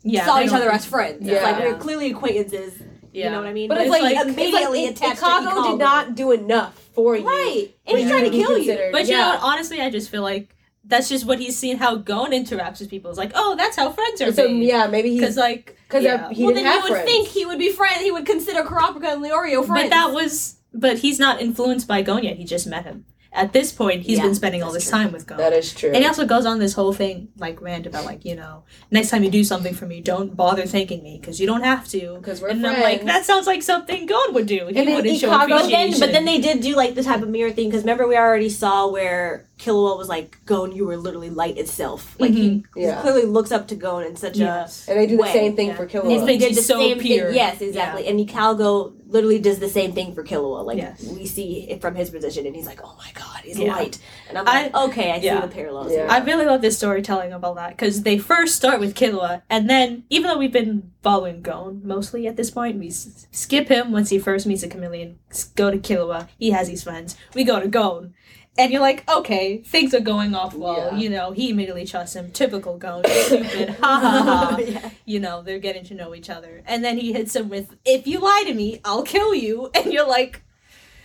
yeah, 0.03 0.27
saw 0.27 0.37
they 0.37 0.45
each 0.45 0.51
don't 0.51 0.61
other 0.61 0.71
as 0.71 0.85
friends. 0.85 1.27
Yeah. 1.27 1.35
It's 1.35 1.43
like 1.45 1.59
we're 1.61 1.79
clearly 1.79 2.11
acquaintances. 2.11 2.75
Yeah. 3.15 3.27
You 3.27 3.31
know 3.31 3.41
what 3.41 3.49
I 3.49 3.53
mean? 3.53 3.69
But, 3.69 3.79
it's, 3.79 3.85
it's 3.87 3.93
like, 3.93 4.03
like- 4.03 4.27
it's 4.27 4.37
immediately 4.37 4.87
like, 4.87 4.97
attached 4.97 5.21
to 5.21 5.25
Ikago 5.27 5.51
Ikago. 5.53 5.71
did 5.71 5.79
not 5.79 6.15
do 6.15 6.33
enough 6.33 6.75
for 6.95 7.17
you. 7.17 7.25
Right. 7.27 7.69
And 7.87 7.99
he's 7.99 8.11
trying 8.11 8.25
to 8.25 8.31
kill 8.31 8.59
you. 8.59 8.65
considered. 8.65 8.93
But 8.93 9.05
you 9.07 9.13
yeah. 9.13 9.19
know 9.23 9.29
what? 9.31 9.41
Honestly, 9.43 9.81
I 9.81 9.89
just 9.91 10.11
feel 10.11 10.23
like 10.23 10.55
that's 10.85 11.09
just 11.09 11.25
what 11.25 11.39
he's 11.39 11.57
seen 11.57 11.77
how 11.79 11.95
Gon 11.97 12.33
interacts 12.33 12.81
with 12.81 12.91
people. 12.91 13.11
It's 13.11 13.19
like, 13.19 13.33
oh, 13.35 13.55
that's 13.57 13.77
how 13.77 13.91
friends 13.91 14.21
are 14.21 14.33
so 14.33 14.49
made. 14.49 14.65
yeah, 14.65 14.87
maybe 14.89 15.11
Because 15.15 15.31
he's 15.31 15.37
like, 15.39 15.79
because 15.89 16.05
yeah. 16.05 16.29
he 16.31 16.45
well, 16.45 16.53
didn't 16.55 16.65
then 16.65 16.73
have 16.73 16.85
you 16.85 16.91
would 16.91 16.97
friends. 17.03 17.11
think 17.11 17.29
he 17.29 17.47
would 17.47 17.59
be 17.59 17.71
friends. 17.71 18.01
He 18.03 18.11
would 18.11 18.27
consider 18.27 18.63
Karaprika 18.65 19.15
and 19.15 19.25
Leorio 19.25 19.65
friends. 19.65 19.85
But 19.85 19.91
that 19.91 20.13
was, 20.13 20.57
but 20.75 20.99
he's 20.99 21.19
not 21.19 21.41
influenced 21.41 21.87
by 21.89 22.03
Gon 22.03 22.23
yet. 22.25 22.37
He 22.37 22.45
just 22.45 22.67
met 22.67 22.85
him. 22.85 23.07
At 23.37 23.53
this 23.53 23.73
point, 23.73 24.03
he's 24.03 24.19
Yeah, 24.19 24.25
been 24.27 24.35
spending 24.37 24.63
all 24.63 24.71
this 24.73 24.85
true. 24.85 24.93
time 24.93 25.11
with 25.13 25.27
Gon. 25.27 25.39
that 25.39 25.53
is 25.53 25.75
true. 25.75 25.89
and 25.91 25.99
he 25.99 26.07
also 26.07 26.25
goes 26.25 26.47
on 26.47 26.61
this 26.61 26.73
whole 26.75 26.93
thing, 26.93 27.29
like 27.37 27.61
rant 27.61 27.85
about 27.85 28.05
like 28.05 28.25
you 28.25 28.37
know, 28.37 28.63
next 28.93 29.11
time 29.11 29.25
you 29.25 29.31
do 29.31 29.43
something 29.43 29.75
for 29.75 29.87
me, 29.87 30.01
don't 30.01 30.37
bother 30.37 30.67
thanking 30.67 31.03
me 31.03 31.19
because 31.21 31.41
you 31.41 31.47
don't 31.47 31.63
have 31.65 31.89
to. 31.89 32.17
because 32.21 32.41
we're 32.41 32.51
and 32.51 32.61
friends. 32.61 32.77
I'm 32.77 32.83
like, 32.83 33.05
that 33.07 33.25
sounds 33.25 33.47
like 33.49 33.63
something 33.63 34.07
Gon 34.07 34.35
would 34.35 34.47
do. 34.47 34.67
He 34.69 34.77
And 34.79 34.87
then 34.89 34.95
wouldn't 34.95 35.19
show 35.19 35.31
Ikago- 35.31 35.49
But 35.49 35.69
then, 35.69 35.91
but 35.99 36.13
then 36.13 36.25
they 36.25 36.41
did 36.41 36.61
do 36.63 36.77
like 36.77 36.95
the 36.95 37.03
type 37.03 37.23
of 37.23 37.29
mirror 37.29 37.51
thing 37.51 37.69
because 37.71 37.83
remember 37.83 38.07
we 38.07 38.17
already 38.17 38.49
saw 38.51 38.87
where 38.89 39.47
Killua 39.65 39.97
was 39.97 40.09
like, 40.09 40.39
"Gon, 40.47 40.73
you 40.73 40.85
were 40.87 40.97
literally 40.97 41.31
light 41.31 41.57
itself." 41.59 42.17
Like 42.19 42.33
he 42.33 42.51
mm-hmm. 42.51 42.79
Yeah. 42.79 43.01
clearly 43.01 43.25
looks 43.25 43.51
up 43.53 43.69
to 43.69 43.75
Gon 43.77 44.05
in 44.05 44.17
such 44.17 44.37
yes. 44.37 44.87
and 44.89 44.99
they 44.99 45.07
do 45.07 45.17
the 45.17 45.23
way, 45.23 45.33
same 45.33 45.57
thing 45.57 45.69
yeah. 45.69 45.77
for 45.77 45.85
a. 45.85 45.89
Killua. 45.89 46.19
And 46.19 46.29
they 46.29 46.39
did 46.39 46.55
the 46.55 46.63
so 46.63 46.79
same 46.79 46.99
pure. 46.99 47.27
thing. 47.27 47.35
Yes, 47.37 47.61
exactly. 47.61 48.07
And 48.07 48.19
Nicalgo 48.19 48.93
literally 49.07 49.39
does 49.39 49.59
the 49.61 49.69
same 49.69 49.93
thing 49.93 50.15
for 50.15 50.25
Killua. 50.25 50.65
Like 50.65 50.79
Yes. 50.79 51.03
we 51.05 51.27
see 51.27 51.69
it 51.71 51.81
from 51.81 51.95
his 51.95 52.11
position, 52.11 52.47
and 52.47 52.55
he's 52.55 52.67
like, 52.67 52.81
"Oh 52.85 52.95
my 52.99 53.11
god, 53.15 53.41
he's 53.45 53.59
Yeah. 53.59 53.73
light." 53.75 53.99
And 54.29 54.39
I'm 54.39 54.47
I- 54.49 54.63
like, 54.65 54.75
"Okay, 54.91 55.11
I 55.13 55.17
yeah. 55.17 55.41
see 55.41 55.47
the 55.47 55.55
parallels." 55.55 55.93
Yeah. 55.93 56.07
I 56.11 56.19
really 56.19 56.47
love 56.47 56.61
this 56.61 56.77
storytelling 56.77 57.33
of 57.33 57.45
all 57.45 57.55
that 57.55 57.71
because 57.71 58.03
they 58.03 58.19
first 58.19 58.57
start 58.57 58.81
with 58.81 58.95
Killua, 58.95 59.43
and 59.49 59.71
then 59.71 60.05
even 60.11 60.29
though 60.31 60.39
we've 60.39 60.53
been 60.53 60.91
following 61.03 61.43
Gon 61.43 61.81
mostly 61.85 62.27
at 62.27 62.37
this 62.37 62.51
point, 62.51 62.79
we 62.79 62.89
s- 62.89 63.27
skip 63.31 63.69
him 63.69 63.93
once 63.93 64.09
he 64.11 64.19
first 64.19 64.47
meets 64.47 64.63
a 64.63 64.69
chameleon. 64.69 65.19
Go 65.55 65.71
to 65.71 65.79
Killua, 65.79 66.29
he 66.39 66.51
has 66.51 66.69
his 66.69 66.83
friends. 66.83 67.17
We 67.35 67.45
go 67.45 67.61
to 67.61 67.69
Gon, 67.69 68.15
and 68.57 68.71
you're 68.73 68.81
like, 68.81 69.09
okay, 69.11 69.59
things 69.59 69.95
are 69.95 70.01
going 70.01 70.35
off 70.35 70.55
well. 70.55 70.91
Yeah. 70.93 70.97
You 70.99 71.11
know, 71.11 71.33
he 71.33 71.51
immediately 71.51 71.85
trusts 71.87 72.15
him. 72.17 72.31
Typical 72.33 72.77
Gon, 72.79 73.03
stupid, 73.27 73.71
ha 73.81 74.01
ha 74.01 74.23
ha. 74.23 74.57
Yeah. 74.65 74.91
You 75.05 75.21
know, 75.21 75.43
they're 75.43 75.59
getting 75.59 75.85
to 75.87 75.95
know 75.95 76.15
each 76.15 76.31
other, 76.31 76.63
and 76.67 76.85
then 76.85 76.99
he 76.99 77.13
hits 77.13 77.35
him 77.37 77.49
with, 77.49 77.75
"If 77.85 78.07
you 78.07 78.21
lie 78.21 78.45
to 78.47 78.55
me, 78.55 78.81
I'll 78.85 79.03
kill 79.03 79.35
you," 79.35 79.71
and 79.75 79.93
you're 79.93 80.07
like. 80.09 80.43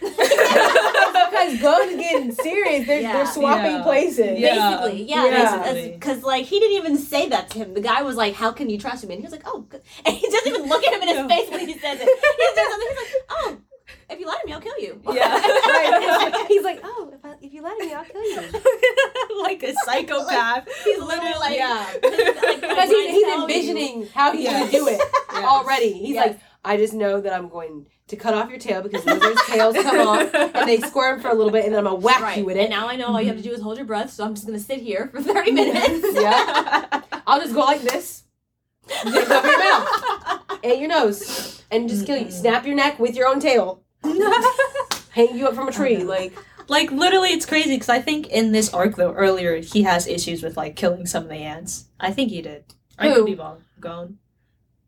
because 0.02 1.60
Gon's 1.62 1.96
getting 1.98 2.32
serious. 2.32 2.88
They're, 2.88 3.02
Yeah. 3.02 3.14
they're 3.14 3.26
swapping 3.26 3.78
Yeah. 3.78 3.84
places. 3.84 4.40
Yeah. 4.40 4.78
Basically, 4.78 5.04
yeah, 5.04 5.26
Yeah. 5.26 5.88
because 5.94 6.24
like 6.24 6.46
he 6.46 6.58
didn't 6.60 6.78
even 6.78 6.98
say 6.98 7.28
that 7.30 7.50
to 7.52 7.58
him. 7.60 7.74
The 7.74 7.82
guy 7.82 8.02
was 8.04 8.16
like, 8.16 8.34
"How 8.36 8.52
can 8.52 8.70
you 8.70 8.78
trust 8.80 9.04
him?" 9.04 9.10
And 9.12 9.20
he 9.20 9.24
was 9.24 9.34
like, 9.34 9.44
"Oh," 9.46 9.66
and 10.06 10.16
he 10.16 10.30
doesn't 10.30 10.48
even 10.56 10.70
look 10.70 10.86
at 10.86 10.94
him 10.94 11.02
in 11.02 11.10
his 11.10 11.26
face 11.28 11.50
when 11.52 11.68
he 11.68 11.74
says 11.78 12.00
it. 12.02 12.08
He 12.08 12.48
says 12.56 12.68
something. 12.70 12.88
He's 12.90 12.98
like, 12.98 13.24
"Oh, 13.30 13.58
if 14.10 14.20
you 14.20 14.26
lie 14.28 14.38
to 14.42 14.48
me, 14.48 14.54
I'll 14.54 14.62
kill 14.62 14.80
you." 14.80 15.02
Yeah. 15.14 15.40
Right. 15.40 16.46
He's 16.48 16.64
like, 16.64 16.80
oh, 16.84 17.12
if, 17.14 17.24
I, 17.26 17.36
if 17.42 17.54
you 17.54 17.62
lie 17.62 17.76
to 17.80 17.86
me, 17.86 17.94
I'll 17.94 18.06
kill 18.06 18.24
you. 18.24 18.42
like 19.42 19.64
a 19.64 19.74
psychopath. 19.86 20.68
He's 20.84 21.00
literally 21.00 21.34
like, 21.40 21.58
Yeah. 21.58 21.86
like, 22.04 22.62
Because 22.62 22.90
he's, 22.90 23.12
he's 23.12 23.28
envisioning 23.34 24.08
how 24.14 24.32
he's 24.32 24.44
Yes. 24.44 24.60
going 24.60 24.72
to 24.72 24.78
do 24.78 24.88
it 24.88 25.00
Yes. 25.34 25.44
already. 25.46 25.94
He's 25.94 26.16
Yes. 26.16 26.28
like, 26.28 26.40
I 26.66 26.78
just 26.78 26.94
know 26.94 27.22
that 27.22 27.34
I'm 27.34 27.48
going 27.50 27.86
to 28.08 28.16
cut 28.16 28.34
off 28.34 28.50
your 28.50 28.60
tail 28.60 28.82
because 28.82 29.06
lizards' 29.06 29.42
tails 29.48 29.76
come 29.76 30.08
off 30.08 30.34
and 30.34 30.68
they 30.68 30.80
squirm 30.82 31.22
for 31.22 31.30
a 31.30 31.34
little 31.34 31.52
bit 31.52 31.66
and 31.66 31.74
then 31.74 31.80
I'm 31.80 31.86
going 31.92 32.02
to 32.02 32.06
whack 32.06 32.22
Right. 32.22 32.38
you 32.40 32.46
with 32.46 32.58
And 32.58 32.66
it. 32.66 32.70
now 32.70 32.88
I 32.88 32.96
know 32.96 33.08
all 33.08 33.22
you 33.22 33.28
have 33.28 33.38
to 33.38 33.44
do 33.44 33.52
is 33.52 33.62
hold 33.62 33.78
your 33.78 33.86
breath. 33.86 34.12
So 34.12 34.24
I'm 34.26 34.34
just 34.36 34.46
gonna 34.48 34.60
sit 34.60 34.80
here 34.80 35.10
for 35.14 35.22
thirty 35.22 35.52
minutes. 35.52 36.06
Yeah. 36.20 37.02
I'll 37.28 37.40
just 37.40 37.54
go 37.54 37.62
like 37.62 37.82
this. 37.82 38.24
Just 39.04 39.28
cover 39.28 39.48
your 39.48 39.60
mouth 39.60 40.42
and 40.64 40.80
your 40.80 40.90
nose 40.90 41.64
and 41.72 41.88
just 41.88 42.06
kill 42.06 42.18
you. 42.18 42.32
Snap 42.32 42.66
your 42.66 42.76
neck 42.76 43.00
with 43.00 43.16
your 43.16 43.28
own 43.28 43.40
tail. 43.40 43.84
Hang 45.12 45.38
you 45.38 45.48
up 45.48 45.56
from 45.56 45.68
a 45.68 45.72
tree. 45.72 45.98
know. 45.98 46.06
Like, 46.06 46.34
like 46.68 46.92
literally, 46.92 47.30
it's 47.30 47.46
crazy 47.46 47.76
because 47.76 47.90
I 47.90 48.00
think 48.00 48.28
in 48.28 48.52
this 48.52 48.74
arc 48.74 48.96
though 48.96 49.14
earlier 49.14 49.58
he 49.58 49.84
has 49.84 50.08
issues 50.08 50.44
with 50.44 50.56
like 50.58 50.76
killing 50.76 51.06
some 51.06 51.24
of 51.24 51.30
the 51.30 51.36
ants. 51.36 51.86
I 52.00 52.12
think 52.12 52.30
he 52.30 52.42
did. 52.42 52.64
I 52.98 53.10
Who? 53.10 53.16
could 53.16 53.26
be 53.26 53.36
wrong. 53.36 53.64
Gon. 53.80 54.20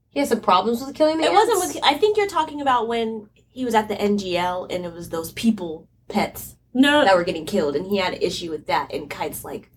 He 0.09 0.19
has 0.19 0.29
some 0.29 0.41
problems 0.41 0.83
with 0.85 0.93
killing 0.95 1.17
the 1.17 1.23
It 1.23 1.31
wasn't 1.31 1.59
with. 1.59 1.83
I 1.83 1.95
think 1.95 2.17
you're 2.17 2.27
talking 2.27 2.61
about 2.61 2.87
when 2.87 3.29
he 3.51 3.65
was 3.65 3.73
at 3.73 3.87
the 3.87 3.95
NGL 3.95 4.73
and 4.73 4.85
it 4.85 4.93
was 4.93 5.09
those 5.09 5.31
people 5.31 5.87
pets 6.07 6.55
No, 6.73 7.03
that 7.03 7.15
were 7.15 7.23
getting 7.23 7.45
killed, 7.45 7.75
and 7.75 7.87
he 7.87 7.97
had 7.97 8.13
an 8.13 8.21
issue 8.21 8.49
with 8.51 8.67
that. 8.67 8.93
And 8.93 9.09
Kite's 9.09 9.43
like, 9.43 9.69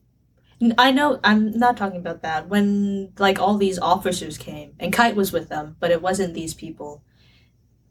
I 0.78 0.91
know. 0.91 1.20
I'm 1.24 1.57
not 1.59 1.76
talking 1.76 2.01
about 2.01 2.22
that. 2.22 2.49
When 2.49 3.12
like 3.18 3.39
all 3.41 3.57
these 3.57 3.78
officers 3.78 4.37
came, 4.39 4.74
and 4.78 4.93
Kite 4.93 5.16
was 5.16 5.32
with 5.32 5.49
them, 5.49 5.76
but 5.80 5.91
it 5.91 6.03
wasn't 6.03 6.35
these 6.35 6.55
people. 6.55 7.03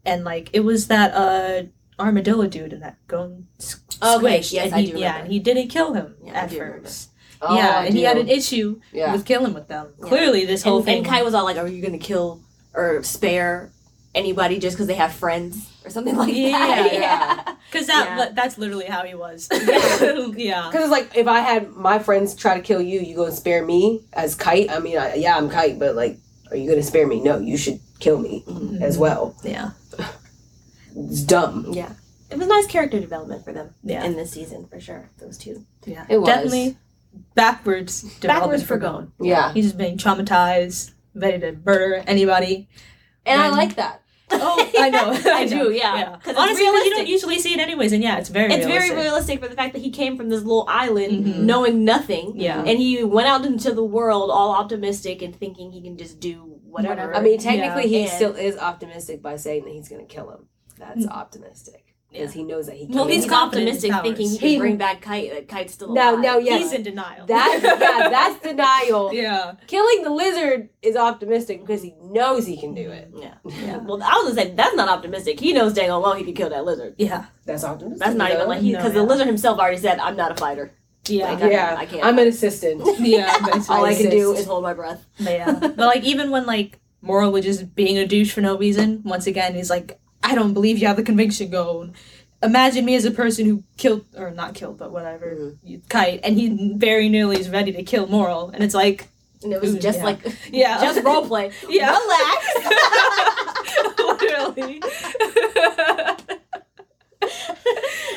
And 0.06 0.24
like 0.24 0.50
it 0.52 0.60
was 0.60 0.88
that 0.88 1.12
uh 1.14 1.66
armadillo 1.98 2.46
dude 2.46 2.72
and 2.72 2.82
that 2.82 2.96
gone 3.06 3.46
s- 3.60 3.80
Okay, 4.02 4.38
squished, 4.40 4.52
yes, 4.52 4.66
and 4.66 4.74
I 4.74 4.80
he, 4.82 4.92
do 4.92 4.98
Yeah, 4.98 5.16
and 5.18 5.32
he 5.32 5.38
didn't 5.38 5.68
kill 5.68 5.94
him 5.94 6.14
Yeah, 6.24 6.32
I 6.32 6.36
at 6.36 6.50
do 6.50 6.58
remember. 6.60 6.82
first. 6.88 7.10
Oh, 7.40 7.56
yeah, 7.56 7.78
I 7.80 7.84
and 7.86 7.94
he 7.94 8.02
had 8.02 8.16
an 8.18 8.28
issue 8.28 8.80
Yeah. 8.92 9.12
with 9.12 9.24
killing 9.24 9.54
with 9.54 9.68
them. 9.68 9.88
Yeah. 10.00 10.08
Clearly, 10.08 10.44
this 10.46 10.62
whole 10.62 10.78
and, 10.78 10.84
thing. 10.84 10.98
and 10.98 11.06
Kite 11.06 11.24
was 11.24 11.34
all 11.34 11.44
like, 11.44 11.56
"Are 11.58 11.68
you 11.68 11.82
gonna 11.82 11.98
kill 11.98 12.40
or 12.74 13.02
spare 13.02 13.70
anybody 14.14 14.58
just 14.58 14.76
because 14.76 14.86
they 14.86 14.94
have 14.94 15.12
friends 15.12 15.68
or 15.84 15.90
something 15.90 16.16
like 16.22 16.34
Yeah, 16.34 16.50
that?" 16.58 16.92
yeah. 16.92 17.54
because 17.70 17.86
that 17.86 18.04
Yeah. 18.18 18.28
that's 18.34 18.58
literally 18.58 18.86
how 18.86 19.02
he 19.04 19.14
was. 19.14 19.48
yeah. 19.52 20.68
Because 20.70 20.84
it's 20.84 20.90
like 20.90 21.16
if 21.16 21.26
I 21.28 21.40
had 21.40 21.70
my 21.72 21.98
friends 21.98 22.34
try 22.34 22.54
to 22.56 22.60
kill 22.62 22.80
you, 22.82 23.00
you 23.00 23.14
go 23.14 23.24
and 23.26 23.34
spare 23.34 23.64
me 23.64 24.02
as 24.12 24.34
kite. 24.34 24.70
I 24.70 24.78
mean, 24.80 24.98
I, 24.98 25.14
yeah, 25.14 25.36
I'm 25.36 25.48
kite, 25.50 25.78
but 25.78 25.94
like, 25.94 26.18
are 26.50 26.56
you 26.56 26.68
gonna 26.68 26.82
spare 26.82 27.06
me? 27.06 27.20
No, 27.20 27.38
you 27.38 27.56
should 27.56 27.80
kill 28.00 28.18
me 28.18 28.42
Mhm. 28.46 28.80
as 28.82 28.98
well. 28.98 29.34
Yeah. 29.42 29.70
It's 30.96 31.22
dumb. 31.22 31.66
Yeah. 31.72 31.92
It 32.30 32.38
was 32.38 32.48
nice 32.48 32.66
character 32.66 32.98
development 33.00 33.44
for 33.44 33.52
them 33.52 33.74
Yeah. 33.82 34.04
in 34.04 34.16
this 34.16 34.30
season 34.32 34.66
for 34.66 34.80
sure. 34.80 35.10
Those 35.18 35.38
two. 35.38 35.64
Yeah. 35.86 36.04
It 36.08 36.18
was. 36.18 36.26
Definitely 36.28 36.76
backwards 37.34 38.02
development 38.02 38.22
Backwards 38.22 38.62
for 38.62 38.68
for 38.68 38.78
Gon. 38.78 39.12
Yeah, 39.20 39.52
He's 39.52 39.66
just 39.66 39.78
being 39.78 39.96
traumatized, 39.96 40.92
ready 41.14 41.38
to 41.40 41.52
murder 41.64 42.02
anybody. 42.06 42.68
and 43.24 43.40
I 43.40 43.50
like 43.50 43.76
that. 43.76 44.00
Oh, 44.30 44.70
I 44.78 44.90
know. 44.90 45.10
I 45.32 45.46
do, 45.46 45.70
yeah. 45.70 46.16
it's 46.24 46.36
Honestly, 46.38 46.64
'cause 46.64 46.84
you 46.86 46.90
don't 46.90 47.06
usually 47.06 47.38
see 47.38 47.54
it 47.54 47.60
anyways, 47.60 47.92
and 47.92 48.02
yeah, 48.02 48.16
it's 48.18 48.30
very 48.30 48.52
It's 48.52 48.66
realistic. 48.66 48.92
very 48.94 49.02
realistic 49.04 49.40
for 49.40 49.48
the 49.48 49.54
fact 49.54 49.74
that 49.74 49.82
he 49.82 49.90
came 49.90 50.16
from 50.16 50.28
this 50.28 50.42
little 50.42 50.64
island 50.68 51.24
Mhm. 51.26 51.38
knowing 51.40 51.84
nothing. 51.84 52.32
Yeah. 52.34 52.58
And 52.60 52.78
he 52.78 53.04
went 53.04 53.28
out 53.28 53.44
into 53.46 53.72
the 53.72 53.84
world 53.84 54.30
all 54.32 54.50
optimistic 54.52 55.22
and 55.22 55.36
thinking 55.36 55.70
he 55.70 55.82
can 55.82 55.96
just 55.96 56.18
do 56.18 56.58
whatever. 56.66 56.94
Whatever. 56.94 57.14
I 57.16 57.20
mean, 57.20 57.38
technically, 57.38 57.88
he 57.88 58.02
And- 58.02 58.10
still 58.10 58.34
is 58.34 58.56
optimistic 58.58 59.22
by 59.22 59.36
saying 59.36 59.64
that 59.66 59.72
he's 59.72 59.88
gonna 59.88 60.04
kill 60.04 60.30
him. 60.30 60.48
That's 60.78 61.06
Mm. 61.06 61.10
optimistic 61.10 61.94
because 62.10 62.32
he 62.32 62.44
knows 62.44 62.66
that 62.66 62.76
he. 62.76 62.86
well, 62.86 63.04
can. 63.04 63.12
he's, 63.14 63.22
He's 63.24 63.30
confident 63.30 63.68
optimistic 63.68 63.92
thinking 64.02 64.28
he 64.30 64.38
can 64.38 64.48
He- 64.48 64.58
bring 64.58 64.76
back 64.76 65.00
Kite. 65.00 65.30
That 65.32 65.48
Kite's 65.48 65.72
still 65.74 65.92
Now- 65.92 66.12
alive. 66.12 66.22
now, 66.22 66.38
yeah. 66.38 66.58
He's 66.58 66.72
in 66.72 66.82
denial. 66.82 67.26
That 67.26 67.60
yeah, 67.62 68.08
that's 68.08 68.40
denial. 68.40 69.12
yeah. 69.12 69.52
Killing 69.66 70.02
the 70.04 70.10
lizard 70.10 70.68
is 70.82 70.96
optimistic 70.96 71.60
because 71.60 71.82
he 71.82 71.94
knows 72.02 72.46
he 72.46 72.56
can 72.56 72.74
do 72.74 72.90
it. 72.90 73.10
Yeah. 73.16 73.34
Yeah. 73.64 73.78
Well, 73.78 74.00
I 74.02 74.14
was 74.22 74.34
gonna 74.34 74.48
say 74.48 74.54
that's 74.54 74.76
not 74.76 74.88
optimistic. 74.88 75.40
He 75.40 75.52
knows 75.52 75.72
dang 75.72 75.90
on 75.90 76.02
well 76.02 76.14
he 76.14 76.24
could 76.24 76.36
kill 76.36 76.50
that 76.50 76.64
lizard. 76.64 76.94
Yeah. 76.98 77.24
That's 77.46 77.64
optimistic. 77.64 78.00
That's 78.04 78.16
not 78.16 78.30
even 78.30 78.42
though. 78.42 78.48
like 78.48 78.60
he 78.62 78.72
No, 78.72 78.78
because 78.78 78.92
yeah. 78.94 79.00
the 79.00 79.06
lizard 79.06 79.26
himself 79.26 79.58
already 79.58 79.78
said, 79.78 79.98
"I'm 79.98 80.16
not 80.16 80.30
a 80.32 80.36
fighter. 80.36 80.72
Yeah. 81.08 81.32
Like, 81.32 81.42
I- 81.42 81.50
Yeah, 81.50 81.76
I 81.78 81.86
can't 81.86 82.04
I'm 82.04 82.18
an 82.18 82.28
assistant. 82.28 82.82
yeah. 83.00 83.36
That's 83.44 83.68
All 83.68 83.84
I 83.84 83.88
right. 83.90 83.96
can 83.98 84.10
do 84.10 84.32
is 84.34 84.46
hold 84.46 84.62
my 84.62 84.72
breath." 84.74 85.04
But 85.18 85.32
yeah. 85.32 85.52
But 85.52 85.76
like 85.78 86.04
even 86.04 86.30
when 86.30 86.46
like 86.46 86.78
Morel 87.02 87.32
was 87.32 87.44
just 87.44 87.74
being 87.74 87.98
a 87.98 88.06
douche 88.06 88.32
for 88.32 88.40
no 88.40 88.56
reason, 88.56 89.02
once 89.04 89.26
again 89.26 89.54
he's 89.54 89.68
like, 89.68 89.98
I 90.24 90.34
don't 90.34 90.54
believe 90.54 90.78
you 90.78 90.86
have 90.88 90.96
the 90.96 91.02
conviction 91.04 91.50
going. 91.50 91.94
Imagine 92.42 92.84
me 92.84 92.94
as 92.96 93.04
a 93.04 93.10
person 93.10 93.46
who 93.46 93.62
killed 93.76 94.04
or 94.16 94.30
not 94.30 94.54
killed, 94.54 94.78
but 94.78 94.90
whatever, 94.90 95.54
Mhm. 95.64 95.88
kite, 95.88 96.20
and 96.24 96.36
he 96.38 96.74
very 96.76 97.08
nearly 97.08 97.38
is 97.38 97.48
ready 97.48 97.70
to 97.72 97.82
kill 97.82 98.06
Morel, 98.06 98.50
and 98.52 98.64
it's 98.64 98.74
like, 98.74 99.08
And 99.42 99.52
it 99.52 99.60
was 99.60 99.74
Ooh, 99.74 99.78
just 99.78 99.98
yeah. 99.98 100.04
like 100.04 100.20
yeah, 100.52 100.80
just 100.80 101.02
role 101.04 101.26
play. 101.26 101.52
Yeah. 101.68 101.90
Relax. 101.98 102.46
literally. 103.98 104.82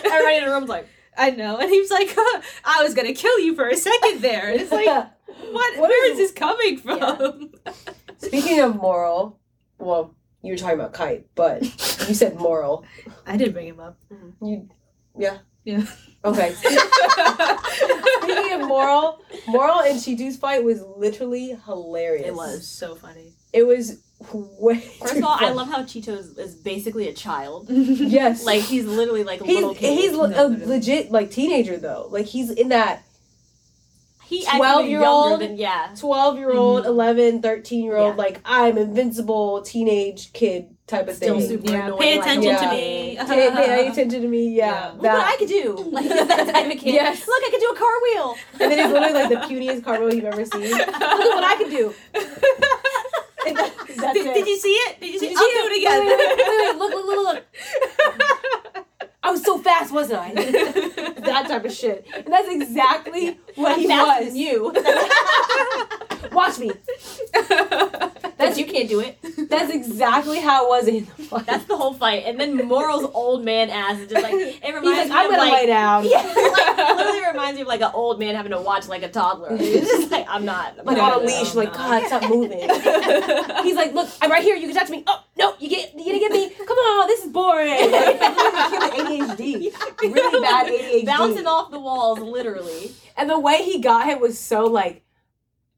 Everybody 0.06 0.36
in 0.38 0.46
the 0.46 0.52
room's 0.52 0.70
like, 0.70 0.88
I 1.18 1.32
know, 1.32 1.58
and 1.58 1.70
he 1.70 1.80
was 1.80 1.92
like, 1.92 2.14
I 2.64 2.84
was 2.84 2.94
gonna 2.94 3.14
kill 3.14 3.40
you 3.40 3.56
for 3.56 3.68
a 3.68 3.76
second 3.76 4.22
there. 4.22 4.50
And 4.52 4.62
it's 4.62 4.72
like, 4.72 4.86
what? 4.86 5.12
What 5.52 5.78
where 5.90 6.06
is- 6.12 6.20
is 6.20 6.30
this 6.30 6.32
coming 6.32 6.78
from? 6.78 7.52
Speaking 8.20 8.60
of 8.62 8.76
Morel, 8.76 9.40
well, 9.80 10.16
you 10.48 10.54
were 10.54 10.58
talking 10.58 10.80
about 10.80 10.94
kite, 10.94 11.28
but 11.36 11.62
you 12.08 12.14
said 12.16 12.36
Morel. 12.38 12.86
I 13.26 13.38
did 13.38 13.54
bring 13.54 13.68
him 13.68 13.80
up. 13.80 13.98
You, 14.42 14.70
yeah, 15.18 15.38
Yeah. 15.64 15.86
Okay. 16.26 16.54
Speaking 18.22 18.62
of 18.62 18.68
Morel, 18.68 19.22
Morel 19.48 19.82
and 19.82 20.00
Cheetu's 20.00 20.38
fight 20.38 20.64
was 20.64 20.82
literally 20.98 21.58
hilarious. 21.66 22.28
It 22.28 22.34
was. 22.36 22.68
so 22.68 22.96
funny. 22.96 23.34
It 23.54 23.64
was 23.66 24.02
way. 24.34 24.80
First 24.80 25.14
too 25.14 25.20
of 25.20 25.26
all, 25.26 25.38
I 25.40 25.50
love 25.52 25.70
how 25.70 25.84
Cheetu 25.84 26.10
is, 26.18 26.38
is 26.38 26.56
basically 26.56 27.08
a 27.08 27.14
child. 27.14 27.70
Yes. 27.70 28.44
Like 28.46 28.62
he's 28.62 28.86
literally 28.86 29.24
like 29.24 29.42
a 29.42 29.46
he's 29.46 29.56
little 29.56 29.76
kid. 29.76 29.98
he's 29.98 30.12
le- 30.14 30.30
No, 30.30 30.46
a 30.46 30.48
literally. 30.48 30.66
legit 30.78 31.12
like 31.12 31.32
teenager 31.32 31.78
though. 31.78 32.08
Like 32.10 32.26
he's 32.26 32.50
in 32.52 32.70
that 32.70 33.04
he 34.28 34.44
12-year-old? 34.46 35.42
than 35.42 35.58
yeah. 35.58 35.90
12 35.98 36.38
year 36.38 36.52
old, 36.52 36.84
Mhm. 36.84 36.88
11, 36.88 37.42
13 37.42 37.84
year 37.84 37.98
old, 37.98 38.16
Yeah. 38.16 38.24
like 38.24 38.40
I'm 38.46 38.78
invincible 38.78 39.62
teenage 39.62 40.34
kid 40.34 40.68
type 40.88 41.08
of 41.08 41.18
thing. 41.18 41.40
Still 41.40 41.40
thing. 41.40 41.50
super 41.50 41.72
Yeah, 41.72 41.86
annoying. 41.88 42.02
pay 42.02 42.18
like, 42.18 42.22
attention 42.28 42.56
to 42.56 42.64
yeah. 42.66 42.72
me. 42.72 43.18
Pay, 43.28 43.52
pay 43.52 43.88
attention 43.92 44.22
to 44.22 44.28
me, 44.28 44.50
yeah. 44.50 44.66
Yeah. 44.68 44.92
Look 44.94 45.02
that- 45.04 45.14
what 45.18 45.26
I 45.28 45.36
could 45.38 45.48
do. 45.50 45.76
Like 45.92 46.08
that 46.10 46.54
type 46.54 46.72
of 46.74 46.78
kid. 46.80 46.94
Yes. 46.94 47.28
Look, 47.28 47.42
I 47.46 47.50
could 47.52 47.60
do 47.62 47.70
a 47.70 47.76
car 47.76 48.02
wheel. 48.04 48.36
and 48.60 48.72
then 48.72 48.78
he's 48.80 48.92
literally 48.92 49.14
like 49.14 49.30
the 49.30 49.54
puniest 49.54 49.84
cartwheel 49.84 50.14
you've 50.14 50.26
ever 50.26 50.46
seen. 50.46 50.72
Look 50.72 50.80
at 50.82 51.00
what 51.02 51.44
I 51.44 51.56
can 51.56 51.70
do. 51.70 51.94
That- 53.98 54.14
did, 54.14 54.34
did 54.34 54.48
you 54.48 54.58
see 54.58 54.70
it? 54.70 55.00
Did 55.00 55.14
you 55.14 55.20
see 55.20 55.28
Did 55.30 55.32
it? 55.32 55.32
you 55.32 55.38
I'll 55.38 55.46
see 55.46 55.54
do 55.54 55.60
it 55.60 55.90
Wait, 55.90 56.08
wait, 56.08 56.18
wait, 56.18 56.48
wait, 56.48 56.68
wait, 56.68 56.78
look, 56.78 56.94
look, 56.94 57.06
look, 57.06 57.44
look. 58.76 58.86
I 59.24 59.32
was 59.32 59.44
so 59.44 59.58
fast, 59.58 59.92
wasn't 59.92 60.20
I? 60.22 60.34
that 60.34 61.46
type 61.48 61.66
of 61.66 61.72
shit. 61.74 62.06
And 62.16 62.28
that's 62.28 62.48
exactly 62.50 63.40
what 63.58 63.78
he 63.78 63.88
faster 63.88 64.24
was. 64.26 64.34
than 64.34 64.36
you. 64.38 64.74
Watch 66.32 66.60
me. 66.60 66.72
That's 68.38 68.58
you 68.58 68.66
can't 68.66 68.88
do 68.90 69.00
it. 69.00 69.18
That's 69.50 69.72
exactly 69.74 70.40
how 70.40 70.66
it 70.66 70.70
was 70.70 70.88
in 70.88 71.06
the 71.06 71.24
fight. 71.24 71.46
That's 71.46 71.66
the 71.66 71.76
whole 71.76 71.94
fight. 71.94 72.24
And 72.26 72.40
then 72.40 72.56
Morel's 72.68 73.10
old 73.14 73.44
man 73.44 73.70
ass 73.70 74.00
is 74.00 74.10
just 74.10 74.22
like 74.24 74.34
it 74.34 74.56
He's 74.64 74.74
reminds 74.74 74.84
like, 74.86 75.08
me 75.10 75.16
I'm 75.16 75.26
of 75.26 75.32
gonna 75.32 75.38
like 75.44 75.54
lay 75.54 75.66
down. 75.68 76.06
Yeah, 76.06 76.18
like, 76.18 76.78
literally 76.98 77.28
reminds 77.28 77.56
me 77.56 77.62
of 77.64 77.68
like 77.68 77.82
an 77.82 77.92
old 77.94 78.20
man 78.20 78.36
having 78.36 78.52
to 78.52 78.62
watch 78.62 78.88
like 78.88 79.04
a 79.04 79.10
toddler. 79.10 79.50
It's 79.60 79.90
just 79.90 80.12
like 80.12 80.26
I'm 80.30 80.46
not. 80.46 80.76
I'm 80.80 80.86
Like 80.86 80.98
not 80.98 81.14
on 81.18 81.24
a 81.24 81.26
leash, 81.26 81.56
like, 81.56 81.74
God, 81.74 82.04
stop 82.08 82.30
moving. 82.30 82.60
He's 83.64 83.76
like, 83.76 83.94
look, 83.94 84.10
I'm 84.22 84.30
right 84.32 84.44
here. 84.44 84.56
You 84.56 84.68
can 84.68 84.76
touch 84.76 84.90
me. 84.90 85.04
Oh 85.08 85.24
no, 85.38 85.56
you 85.60 85.70
get, 85.70 85.94
you 85.98 86.06
gonna 86.06 86.20
get 86.20 86.32
me? 86.32 86.50
Come 86.50 86.78
on, 86.78 87.08
this 87.08 87.24
is 87.26 87.32
boring. 87.32 87.70
Like, 87.92 88.20
ADHD, 88.20 89.72
really 90.02 90.42
bad 90.42 90.68
ADHD. 90.68 91.06
bouncing 91.06 91.48
off 91.48 91.72
the 91.72 91.80
walls, 91.80 92.20
literally. 92.20 92.92
And 93.18 93.30
the 93.30 93.40
way 93.40 93.64
he 93.64 93.80
got 93.82 94.06
him 94.06 94.22
was 94.22 94.40
so 94.40 94.66
like, 94.66 95.04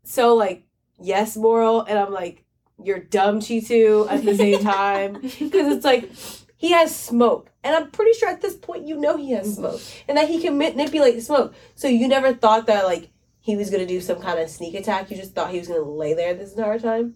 so 0.04 0.36
like, 0.36 0.68
yes, 1.02 1.38
Morel, 1.38 1.82
and 1.82 1.98
I'm 1.98 2.12
like, 2.12 2.44
you're 2.84 3.00
dumb, 3.00 3.40
Cheetu, 3.40 4.10
at 4.10 4.24
the 4.24 4.36
same 4.36 4.60
time, 4.62 5.14
because 5.22 5.74
it's 5.76 5.86
like 5.86 6.12
he 6.56 6.72
has 6.72 6.96
smoke, 6.96 7.50
and 7.64 7.76
I'm 7.76 7.92
pretty 7.92 8.18
sure 8.18 8.30
at 8.30 8.42
this 8.42 8.56
point 8.56 8.86
you 8.88 8.98
know 8.98 9.18
he 9.18 9.32
has 9.32 9.48
mm-hmm. 9.48 9.62
smoke, 9.62 9.82
and 10.08 10.18
that 10.18 10.28
he 10.28 10.42
can 10.42 10.58
manipulate 10.58 11.16
the 11.16 11.22
smoke. 11.22 11.56
So 11.76 11.88
you 11.88 12.08
never 12.08 12.34
thought 12.34 12.68
that 12.68 12.86
like 12.86 13.10
he 13.40 13.56
was 13.56 13.70
gonna 13.70 13.86
do 13.86 14.02
some 14.02 14.22
kind 14.22 14.40
of 14.40 14.50
sneak 14.50 14.76
attack. 14.76 15.10
You 15.10 15.18
just 15.18 15.34
thought 15.34 15.52
he 15.52 15.60
was 15.60 15.68
gonna 15.68 15.82
lay 15.82 16.14
there 16.14 16.34
this 16.34 16.54
entire 16.54 16.80
time. 16.80 17.16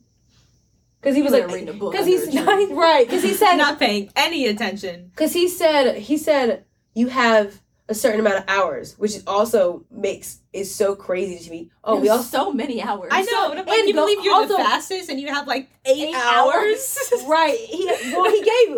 Because 1.02 1.18
he 1.18 1.22
was 1.22 1.34
Like 1.34 1.50
like, 1.50 1.68
a 1.68 1.74
book. 1.74 1.92
because 1.92 2.08
he's 2.08 2.32
tree. 2.32 2.66
right. 2.72 3.06
Because 3.06 3.24
he 3.24 3.34
said 3.34 3.56
not 3.58 3.78
paying 3.78 4.10
any 4.16 4.48
attention. 4.48 5.10
because 5.10 5.34
he 5.34 5.50
said 5.50 5.98
he 5.98 6.18
said 6.18 6.64
you 6.94 7.08
have 7.08 7.62
a 7.90 7.94
certain 7.94 8.20
amount 8.22 8.38
of 8.38 8.44
hours, 8.48 8.96
which 8.98 9.16
is 9.16 9.24
also 9.28 9.84
makes 9.92 10.40
is 10.54 10.74
so 10.74 10.96
crazy 10.96 11.44
to 11.44 11.52
me. 11.52 11.70
Oh, 11.84 11.96
we 12.00 12.08
There's 12.08 12.20
also 12.20 12.38
so 12.46 12.54
many 12.54 12.82
hours. 12.82 13.10
I 13.12 13.24
know. 13.24 13.50
but 13.50 13.58
I'm 13.58 13.66
like, 13.66 13.80
and 13.80 13.88
you 13.88 13.94
go- 13.94 14.02
believe 14.06 14.24
you're 14.24 14.34
also- 14.34 14.58
the 14.58 14.64
fastest 14.64 15.10
and 15.10 15.20
you 15.20 15.28
have 15.28 15.48
like 15.48 15.70
eight, 15.86 16.10
Eight 16.10 16.16
hours? 16.16 16.98
right. 17.28 17.58
He 17.58 17.86
well 18.14 18.32
he 18.32 18.42
gave 18.42 18.78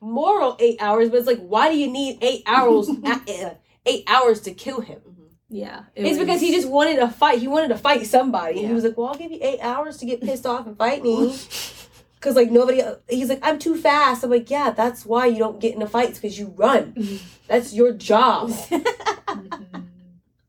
Morel 0.00 0.56
eight 0.58 0.80
hours, 0.80 1.10
but 1.10 1.18
it's 1.18 1.26
like 1.26 1.40
why 1.40 1.70
do 1.70 1.76
you 1.78 1.90
need 1.90 2.18
eight 2.22 2.42
hours 2.46 2.88
uh, 3.04 3.54
eight 3.84 4.04
hours 4.06 4.40
to 4.42 4.52
kill 4.52 4.80
him? 4.80 5.00
yeah. 5.48 5.84
it's 5.94 6.18
because 6.18 6.40
he 6.40 6.50
just 6.52 6.68
wanted 6.68 6.98
a 6.98 7.08
fight. 7.10 7.38
He 7.38 7.46
wanted 7.48 7.68
to 7.68 7.78
fight 7.78 8.04
somebody. 8.06 8.54
And 8.54 8.62
Yeah. 8.62 8.68
he 8.68 8.74
was 8.74 8.84
like, 8.84 8.96
"Well, 8.96 9.08
I'll 9.08 9.14
give 9.14 9.30
you 9.30 9.38
eight 9.42 9.60
hours 9.60 9.96
to 9.98 10.06
get 10.06 10.20
pissed 10.20 10.44
off 10.46 10.66
and 10.66 10.76
fight 10.76 11.02
me." 11.02 11.36
Cause 12.20 12.34
like 12.34 12.50
nobody, 12.50 12.82
he's 13.08 13.28
like, 13.28 13.40
I'm 13.42 13.58
too 13.58 13.76
fast. 13.76 14.24
I'm 14.24 14.30
like, 14.30 14.50
yeah, 14.50 14.70
that's 14.70 15.04
why 15.06 15.26
you 15.26 15.38
don't 15.38 15.60
get 15.60 15.74
into 15.74 15.86
fights 15.86 16.18
because 16.18 16.38
you 16.38 16.52
run. 16.56 17.20
That's 17.46 17.72
your 17.72 17.92
job. 17.92 18.50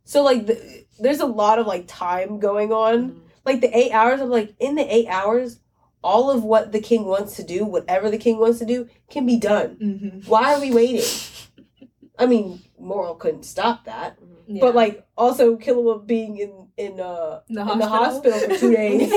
So 0.04 0.24
like, 0.24 0.46
the, 0.46 0.86
there's 1.00 1.20
a 1.20 1.26
lot 1.26 1.60
of 1.60 1.68
like 1.68 1.84
time 1.86 2.40
going 2.40 2.72
on. 2.72 3.22
Like 3.46 3.60
the 3.62 3.78
eight 3.78 3.92
hours, 3.92 4.22
I'm 4.22 4.30
like, 4.30 4.56
in 4.60 4.76
the 4.76 4.94
eight 4.94 5.08
hours, 5.08 5.60
all 6.02 6.32
of 6.32 6.44
what 6.46 6.72
the 6.72 6.80
king 6.80 7.04
wants 7.06 7.36
to 7.36 7.44
do, 7.44 7.66
whatever 7.66 8.10
the 8.10 8.18
king 8.18 8.38
wants 8.40 8.60
to 8.60 8.66
do, 8.66 8.88
can 9.10 9.26
be 9.26 9.38
done. 9.38 9.76
Mhm. 9.82 10.28
Why 10.28 10.54
are 10.54 10.62
we 10.62 10.72
waiting? 10.72 11.04
I 12.18 12.26
mean, 12.26 12.62
Morel 12.80 13.16
couldn't 13.16 13.44
stop 13.44 13.84
that, 13.84 14.18
Yeah. 14.48 14.62
but 14.62 14.74
like 14.76 15.06
also 15.18 15.58
Killua 15.58 16.06
being 16.08 16.38
in 16.38 16.68
in 16.78 17.00
uh 17.02 17.42
the 17.50 17.70
in 17.74 17.80
the 17.80 17.88
hospital 17.88 18.40
for 18.40 18.56
two 18.58 18.72
days. 18.76 19.12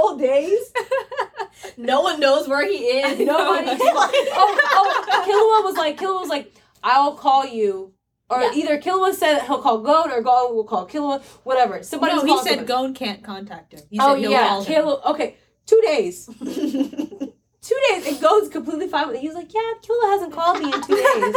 Whole 0.00 0.16
days. 0.16 0.72
no 1.76 2.00
one 2.00 2.20
knows 2.20 2.48
where 2.48 2.66
he 2.66 2.76
is. 2.78 3.18
Nobody. 3.26 3.66
Like- 3.66 3.78
oh, 3.80 4.60
oh, 4.72 5.24
Killua 5.26 5.64
was 5.64 5.76
like, 5.76 5.96
Killua 5.98 6.20
was 6.20 6.28
like, 6.28 6.52
I'll 6.82 7.14
call 7.14 7.44
you. 7.46 7.92
Or 8.28 8.40
Yeah. 8.40 8.52
either 8.54 8.78
Killua 8.80 9.12
said 9.12 9.42
he'll 9.42 9.60
call 9.60 9.78
Gon 9.80 10.10
or 10.12 10.22
Gon 10.22 10.54
will 10.54 10.64
call 10.64 10.86
Killua, 10.86 11.20
whatever. 11.42 11.82
Somebody 11.82 12.14
no, 12.14 12.24
he 12.24 12.38
said 12.42 12.66
somebody. 12.68 12.92
Can't 12.94 13.22
contact 13.24 13.72
him. 13.74 13.80
He 13.90 13.98
Oh 14.00 14.14
he'll 14.14 14.30
yeah, 14.30 14.48
call 14.48 14.62
him. 14.62 14.84
Killua. 14.84 15.04
Okay, 15.06 15.36
two 15.66 15.80
days. 15.84 16.26
two 16.26 17.78
days. 17.90 18.06
And 18.06 18.20
Gon's 18.20 18.48
completely 18.48 18.86
fine 18.88 19.08
with 19.08 19.16
it. 19.16 19.20
He 19.20 19.26
was 19.28 19.36
like, 19.36 19.52
yeah, 19.52 19.72
Killua 19.82 20.10
hasn't 20.12 20.32
called 20.32 20.60
me 20.60 20.72
in 20.72 20.80
two 20.82 20.94
days. 20.96 21.36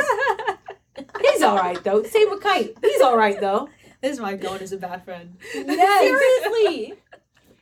He's 1.22 1.42
all 1.42 1.58
right 1.58 1.84
though. 1.84 2.04
Same 2.04 2.30
with 2.30 2.42
Kite. 2.42 2.76
He's 2.84 3.02
all 3.02 3.18
right 3.18 3.40
though. 3.42 3.70
this 4.02 4.12
is 4.14 4.22
why 4.22 4.36
Gon 4.36 4.60
is 4.60 4.72
a 4.72 4.78
bad 4.78 5.04
friend. 5.04 5.36
Yes. 5.56 6.44
Seriously. 6.44 6.94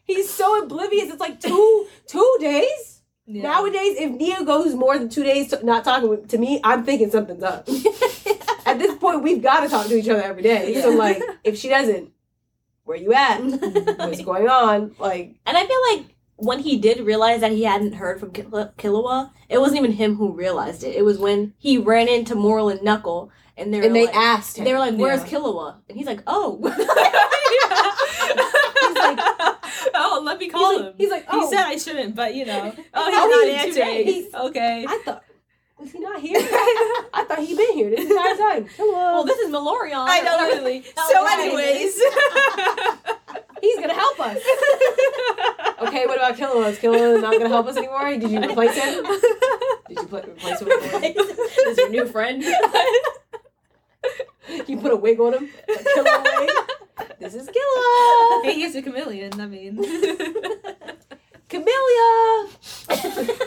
He's 0.04 0.30
so 0.30 0.64
oblivious. 0.64 1.10
It's 1.10 1.20
like 1.20 1.40
two 1.40 1.88
two 2.08 2.38
days. 2.40 3.02
Yeah. 3.28 3.44
Nowadays, 3.44 3.96
if 4.00 4.12
Nia 4.12 4.44
goes 4.44 4.74
more 4.74 4.98
than 4.98 5.08
two 5.08 5.24
days 5.24 5.50
to, 5.50 5.66
not 5.66 5.84
talking 5.86 6.26
to 6.28 6.38
me, 6.38 6.60
I'm 6.64 6.84
thinking 6.84 7.10
something's 7.12 7.44
up. 7.44 7.68
At 8.66 8.78
this 8.80 8.96
point, 8.98 9.24
we've 9.24 9.42
got 9.42 9.62
to 9.62 9.70
talk 9.70 9.88
to 9.88 9.96
each 9.96 10.10
other 10.10 10.22
every 10.24 10.44
day. 10.44 10.82
So, 10.82 10.90
like, 10.90 11.22
if 11.44 11.58
she 11.58 11.70
doesn't, 11.70 12.12
where 12.84 12.98
you 12.98 13.14
at? 13.14 13.38
What's 14.00 14.22
going 14.22 14.50
on? 14.50 14.96
Like, 15.00 15.36
And 15.46 15.56
I 15.56 15.66
feel 15.66 15.80
like 15.94 16.16
when 16.36 16.60
he 16.60 16.78
did 16.78 17.00
realize 17.02 17.40
that 17.42 17.52
he 17.52 17.64
hadn't 17.64 17.94
heard 17.94 18.20
from 18.20 18.32
Kill- 18.32 18.74
Killua, 18.78 19.30
it 19.48 19.60
wasn't 19.62 19.80
even 19.80 19.94
him 19.94 20.16
who 20.16 20.34
realized 20.34 20.84
it. 20.84 20.96
It 20.96 21.06
was 21.06 21.18
when 21.18 21.54
he 21.58 21.78
ran 21.78 22.08
into 22.10 22.36
Morel 22.36 22.70
and 22.70 22.82
Knuckle, 22.84 23.32
and 23.56 23.74
they 23.74 23.86
and 23.86 23.96
they 23.96 24.08
like, 24.08 24.16
asked 24.16 24.58
him. 24.58 24.66
they 24.66 24.74
were 24.74 24.80
like, 24.80 24.96
"Where's 24.96 25.22
Yeah. 25.22 25.38
Killua?" 25.40 25.76
And 25.88 25.98
he's 25.98 26.08
like, 26.08 26.24
"Oh." 26.28 26.60
He's 29.10 29.18
like- 29.18 29.58
oh, 29.96 30.22
let 30.26 30.38
me 30.38 30.46
he's 30.46 30.54
call 30.54 30.76
like, 30.78 30.86
him. 30.88 30.94
he's 30.98 31.10
like, 31.10 31.26
oh, 31.30 31.40
He 31.42 31.48
said 31.56 31.66
I 31.66 31.78
shouldn't, 31.78 32.16
but 32.16 32.36
you 32.36 32.46
know. 32.46 32.74
Oh, 32.94 33.06
he's 33.06 33.16
How 33.16 33.28
not 33.28 33.46
he- 33.48 33.52
answering. 33.54 34.06
he's- 34.08 34.34
okay. 34.34 34.86
I 34.88 35.02
thought, 35.06 35.24
was 35.80 35.92
he 35.92 36.00
not 36.00 36.20
here? 36.22 36.38
I 37.14 37.26
thought 37.28 37.40
he'd 37.40 37.58
been 37.58 37.74
here 37.74 37.90
this 37.90 38.10
entire 38.10 38.36
time. 38.38 38.68
Hello. 38.78 39.14
well, 39.14 39.24
this 39.24 39.40
is 39.40 39.50
Meleoron. 39.52 40.06
I 40.08 40.22
know. 40.22 40.38
That 40.96 41.10
So, 41.12 41.26
anyways. 41.40 42.00
He's 43.62 43.76
gonna 43.80 43.94
help 43.94 44.20
us. 44.20 44.38
Okay, 45.88 46.06
what 46.08 46.18
about 46.18 46.36
Killua? 46.36 46.70
Is 46.70 46.80
Killua 46.80 47.22
not 47.22 47.32
gonna 47.34 47.48
help 47.48 47.68
us 47.68 47.78
anymore? 47.78 48.10
Did 48.18 48.30
you 48.32 48.40
replace 48.42 48.76
him? 48.76 49.04
Did 49.04 49.98
you 49.98 50.04
put, 50.08 50.26
replace 50.28 50.60
him 50.62 50.68
with 50.68 51.40
is 51.68 51.78
your 51.78 51.90
new 51.90 52.06
friend. 52.08 52.44
You 54.68 54.78
put 54.80 54.92
a 54.92 54.96
wig 54.96 55.20
on 55.20 55.34
him? 55.34 55.50
A 55.70 55.72
Killua 55.72 56.40
wig? 56.40 56.50
This 57.20 57.36
is 57.36 57.48
Killua! 57.48 58.44
hey, 58.44 58.54
he's 58.56 58.76
a 58.76 58.82
chameleon. 58.82 59.40
I 59.40 59.46
mean, 59.48 59.78
Camellia! 61.50 62.48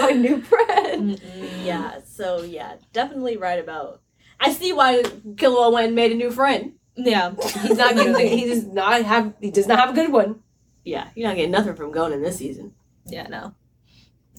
My 0.00 0.10
new 0.10 0.42
friend. 0.42 1.20
yeah. 1.62 2.00
So 2.04 2.42
yeah, 2.42 2.76
definitely 2.92 3.36
right 3.36 3.58
about. 3.58 4.00
I 4.40 4.52
see 4.52 4.72
why 4.72 5.02
Killua 5.02 5.72
went 5.72 5.86
and 5.88 5.96
made 5.96 6.12
a 6.12 6.16
new 6.16 6.30
friend. 6.30 6.74
yeah, 6.96 7.32
He's 7.62 7.78
not 7.78 7.94
getting. 7.94 8.38
He 8.38 8.46
does 8.46 8.64
not 8.64 9.02
have. 9.02 9.34
He 9.40 9.50
does 9.50 9.66
not 9.66 9.78
have 9.78 9.90
a 9.90 9.94
good 9.94 10.12
one. 10.12 10.40
Yeah, 10.84 11.08
you're 11.14 11.28
not 11.28 11.36
getting 11.36 11.50
nothing 11.52 11.74
from 11.74 11.92
Gon 11.92 12.12
in 12.12 12.22
this 12.22 12.38
season. 12.38 12.72
Yeah, 13.06 13.28
no. 13.28 13.54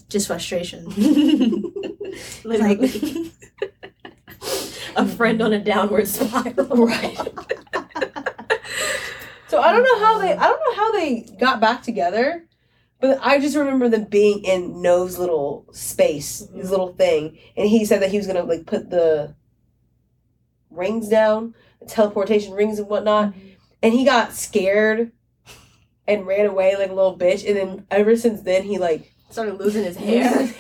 Just 0.10 0.28
frustration. 0.28 0.86
Literally. 2.44 3.32
A 4.96 5.06
friend 5.06 5.42
on 5.42 5.54
a 5.54 5.60
downward 5.60 6.08
spiral. 6.08 6.68
Right. 6.88 7.18
So 9.50 9.60
I 9.60 9.72
don't 9.72 9.84
know 9.84 10.00
how 10.00 10.20
they. 10.20 10.32
I 10.34 10.48
don't 10.48 10.60
know 10.60 10.76
how 10.76 10.92
they 10.92 11.22
got 11.40 11.60
back 11.60 11.82
together, 11.82 12.46
but 13.02 13.18
I 13.20 13.40
just 13.40 13.58
remember 13.58 13.90
them 13.90 14.04
being 14.04 14.44
in 14.44 14.80
No's 14.80 15.18
little 15.18 15.66
space, 15.72 16.40
his 16.40 16.48
mm-hmm. 16.50 16.70
little 16.70 16.94
thing, 16.94 17.40
and 17.58 17.68
he 17.68 17.84
said 17.84 18.02
that 18.04 18.12
he 18.12 18.18
was 18.18 18.28
gonna 18.28 18.44
like 18.44 18.68
put 18.68 18.92
the 18.92 19.34
rings 20.70 21.10
down, 21.10 21.56
the 21.80 21.88
teleportation 21.88 22.54
rings 22.54 22.78
and 22.78 22.88
whatnot, 22.88 23.34
mm-hmm. 23.34 23.48
and 23.82 23.94
he 23.94 24.06
got 24.06 24.34
scared 24.34 25.12
and 26.08 26.28
ran 26.28 26.46
away 26.46 26.76
like 26.78 26.92
a 26.92 26.94
little 26.94 27.18
bitch, 27.18 27.48
and 27.48 27.58
then 27.58 27.88
ever 27.90 28.16
since 28.16 28.42
then 28.44 28.62
he 28.64 28.78
like 28.78 29.12
Started 29.32 29.60
losing 29.60 29.84
his 29.84 29.96
hair. 29.96 30.26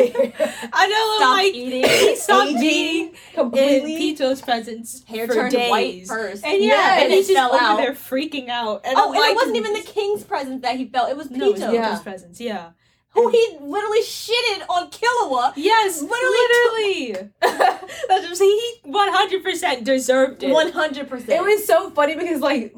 I 0.73 0.87
know, 0.87 1.15
Stopped 1.17 1.37
like, 1.37 1.53
eating. 1.55 1.83
he 1.89 2.15
stopped 2.15 2.49
Aging 2.51 2.59
being 2.61 3.07
in 3.07 3.13
completely. 3.33 3.97
Pito's 3.97 4.41
presence 4.41 5.03
Hair 5.05 5.27
turned 5.27 5.51
days. 5.51 5.69
white 5.71 6.07
first. 6.07 6.45
And 6.45 6.61
yeah, 6.63 6.67
Yeah, 6.73 6.93
and, 6.95 7.03
and 7.05 7.13
he's 7.13 7.27
just 7.27 7.37
fell 7.37 7.53
over 7.53 7.63
out. 7.63 7.77
there 7.77 7.93
freaking 7.93 8.47
out. 8.49 8.81
And 8.85 8.95
oh, 8.95 9.07
I'm 9.07 9.11
and 9.13 9.19
like, 9.19 9.31
it 9.31 9.35
wasn't 9.35 9.57
even 9.57 9.73
the 9.73 9.81
king's 9.81 10.23
presence 10.23 10.61
that 10.61 10.75
he 10.75 10.85
felt. 10.85 11.09
It 11.09 11.17
was 11.17 11.31
No, 11.31 11.47
it 11.47 11.53
was 11.53 11.61
Pito, 11.61 11.73
Yeah. 11.73 11.89
Pito's 11.89 12.01
presence, 12.03 12.39
yeah. 12.39 12.69
who 13.09 13.29
he 13.29 13.57
literally 13.59 14.03
shitted 14.03 14.61
on 14.69 14.91
Killua. 14.91 15.53
Yes, 15.55 16.01
Literally 16.03 17.15
literally. 17.15 17.29
That's 18.07 18.37
saying. 18.37 18.59
He 18.85 18.91
100% 18.91 19.83
deserved 19.83 20.43
it. 20.43 20.51
One 20.51 20.71
hundred 20.71 21.09
percent. 21.09 21.31
It 21.31 21.41
was 21.41 21.65
so 21.65 21.89
funny 21.89 22.15
because 22.15 22.39
like 22.41 22.73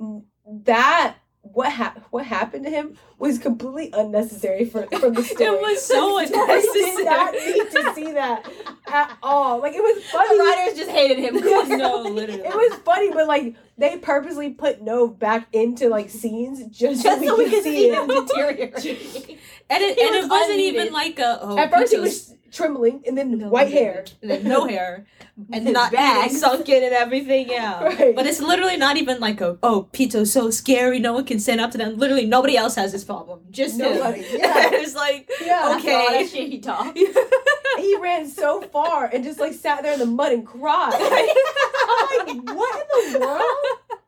that 0.63 1.15
what 1.43 1.71
hap- 1.71 2.05
what 2.11 2.25
happened 2.25 2.63
to 2.65 2.69
him 2.71 2.95
was 3.17 3.37
completely 3.39 3.89
unnecessary 3.99 4.63
for 4.63 4.85
from 4.99 5.13
the 5.15 5.23
story. 5.33 5.45
It 5.49 5.61
was 5.61 5.83
so 5.85 6.19
The 6.19 6.27
story 6.27 6.27
did 6.27 7.05
not 7.05 7.33
unnecessary. 7.35 7.53
need 7.53 7.71
to 7.71 7.93
see 7.95 8.11
that 8.13 8.51
at 8.87 9.17
all. 9.23 9.59
Like 9.59 9.73
it 9.73 9.81
was 9.81 9.95
The 9.97 10.01
funny. 10.11 10.39
writers 10.39 10.77
just 10.77 10.91
hated 10.91 11.19
him. 11.19 11.35
No, 11.77 12.01
literally. 12.03 12.41
It 12.43 12.53
was 12.55 12.79
funny, 12.85 13.11
but 13.11 13.27
like 13.27 13.55
they 13.77 13.97
purposely 13.97 14.51
put 14.51 14.81
no 14.81 15.07
back 15.07 15.47
into 15.51 15.89
like 15.89 16.09
scenes 16.09 16.63
just, 16.67 17.03
just 17.03 17.23
so 17.23 17.37
we 17.37 17.45
could 17.45 17.53
could 17.53 17.63
see 17.63 17.89
him 17.89 18.09
him. 18.09 18.25
deteriorate. 18.25 19.39
And 19.69 19.81
it, 19.83 19.97
He 19.97 20.05
and 20.05 20.15
was 20.15 20.25
it 20.25 20.29
wasn't 20.29 20.51
unneeded. 20.51 20.81
even 20.81 20.93
like 20.93 21.19
a 21.19 21.39
oh, 21.41 21.57
At 21.57 21.71
first, 21.71 21.91
he 21.93 21.99
was 21.99 22.35
trembling, 22.51 23.01
and 23.07 23.17
then 23.17 23.37
No, 23.37 23.49
white 23.49 23.69
literally. 23.69 23.85
hair. 23.85 24.05
and 24.21 24.31
then 24.31 24.43
no 24.43 24.65
hair, 24.67 25.05
and 25.53 25.63
His 25.65 25.73
not 25.73 25.91
bags. 25.91 26.25
even 26.27 26.37
sunken 26.39 26.83
and 26.83 26.93
everything. 26.93 27.49
Yeah, 27.49 27.83
Right. 27.99 28.15
but 28.15 28.25
it's 28.27 28.41
literally 28.41 28.77
not 28.77 28.97
even 28.97 29.19
like 29.19 29.41
a 29.41 29.57
oh 29.63 29.87
Pito's 29.91 30.31
so 30.31 30.49
scary. 30.51 30.99
No 30.99 31.13
one 31.13 31.25
can 31.25 31.39
stand 31.39 31.61
up 31.61 31.71
to 31.71 31.77
them. 31.77 31.97
Literally, 31.97 32.25
nobody 32.25 32.57
else 32.57 32.75
has 32.75 32.91
this 32.91 33.03
problem. 33.03 33.39
Just 33.51 33.79
him. 33.79 33.95
Nobody, 33.95 34.21
yeah. 34.33 34.69
it's 34.73 34.95
like 34.95 35.29
Yeah. 35.45 35.61
After 35.75 35.91
all 35.91 36.01
Okay. 36.07 36.23
that 36.23 36.29
shit 36.29 36.49
he 36.49 36.59
talked. 36.59 36.97
he 37.77 37.95
ran 37.97 38.27
so 38.27 38.61
far 38.61 39.05
and 39.05 39.23
just 39.23 39.39
like 39.39 39.53
sat 39.53 39.81
there 39.83 39.93
in 39.93 39.99
the 39.99 40.05
mud 40.05 40.31
and 40.33 40.45
cried. 40.45 40.93
I'm 40.93 42.27
like, 42.27 42.55
what 42.55 42.87
in 43.05 43.13
the 43.13 43.19
world? 43.19 44.00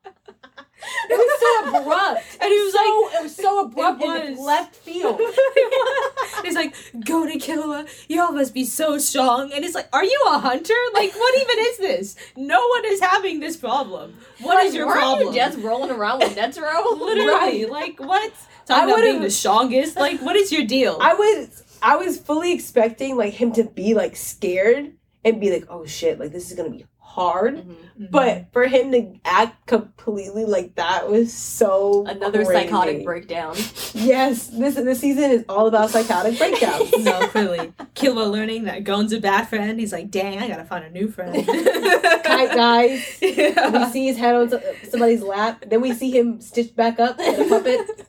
It 1.09 1.17
was 1.17 1.39
so 1.39 1.79
abrupt. 1.81 2.21
And 2.43 2.51
he 2.51 2.59
was 2.59 2.73
so, 2.73 3.19
it 3.19 3.23
was 3.23 3.35
so 3.35 3.65
abrupt 3.65 4.01
It 4.01 4.25
in 4.25 4.31
was. 4.35 4.45
left 4.45 4.75
field. 4.75 5.17
it's 5.21 6.55
like, 6.55 6.75
go 7.05 7.25
to 7.25 7.37
Killua. 7.37 7.87
Y'all 8.09 8.31
must 8.31 8.53
be 8.53 8.65
so 8.65 8.97
strong. 8.97 9.51
And 9.53 9.63
it's 9.63 9.75
like, 9.75 9.87
are 9.93 10.03
you 10.03 10.23
a 10.27 10.39
hunter? 10.39 10.73
Like, 10.93 11.13
what 11.13 11.35
even 11.41 11.55
is 11.59 11.77
this? 11.77 12.15
No 12.35 12.65
one 12.67 12.83
is 12.85 12.99
having 12.99 13.39
this 13.39 13.55
problem. 13.57 14.13
What 14.41 14.63
is 14.65 14.73
Like, 14.73 14.77
your 14.77 14.87
weren't 14.87 14.99
problem? 14.99 15.27
You 15.33 15.39
just 15.39 15.57
rolling 15.59 15.91
around 15.91 16.19
with 16.19 16.35
Netero. 16.35 16.99
Literally, 16.99 17.65
like 17.65 17.99
what? 17.99 18.31
Talking 18.65 18.89
I 18.89 18.91
about 18.91 19.01
being 19.03 19.21
the 19.21 19.29
strongest. 19.29 19.95
Like, 19.95 20.21
what 20.21 20.35
is 20.35 20.51
your 20.51 20.65
deal? 20.65 20.97
I 21.01 21.13
was 21.13 21.63
I 21.81 21.95
was 21.97 22.17
fully 22.17 22.53
expecting 22.53 23.15
like 23.17 23.33
him 23.33 23.51
to 23.53 23.63
be 23.63 23.93
like 23.93 24.15
scared 24.15 24.93
and 25.25 25.39
be 25.39 25.51
like, 25.51 25.65
oh 25.69 25.85
shit, 25.85 26.19
like 26.19 26.31
this 26.31 26.49
is 26.49 26.57
gonna 26.57 26.69
be 26.69 26.85
hard. 27.13 27.57
Mhm. 27.65 28.09
But 28.09 28.45
for 28.51 28.65
him 28.65 28.91
to 28.91 29.13
act 29.23 29.67
completely 29.67 30.45
like 30.45 30.73
that 30.75 31.09
was 31.09 31.31
so 31.31 32.05
Another 32.07 32.43
crazy. 32.43 32.63
psychotic 32.65 33.05
breakdown. 33.05 33.55
Yes, 33.93 34.47
this 34.47 34.75
this 34.75 34.99
season 34.99 35.29
is 35.29 35.45
all 35.47 35.67
about 35.67 35.91
psychotic 35.91 36.37
breakdowns. 36.39 36.91
no, 36.99 37.27
clearly, 37.27 37.71
Killua 37.93 38.29
learning 38.31 38.63
that 38.63 38.83
Gon's 38.83 39.13
a 39.13 39.19
bad 39.19 39.47
friend. 39.47 39.79
He's 39.79 39.93
like, 39.93 40.09
dang, 40.09 40.39
I 40.39 40.47
gotta 40.47 40.65
find 40.65 40.83
a 40.85 40.89
new 40.89 41.07
friend. 41.07 41.35
Kite 42.23 42.51
guys. 42.55 43.17
we 43.21 43.85
see 43.91 44.07
his 44.07 44.17
head 44.17 44.33
on 44.35 44.51
somebody's 44.89 45.21
lap. 45.21 45.63
Then 45.67 45.81
we 45.81 45.93
see 45.93 46.09
him 46.11 46.41
stitched 46.41 46.75
back 46.75 46.99
up 46.99 47.19
in 47.19 47.41
a 47.41 47.47
puppet. 47.47 48.07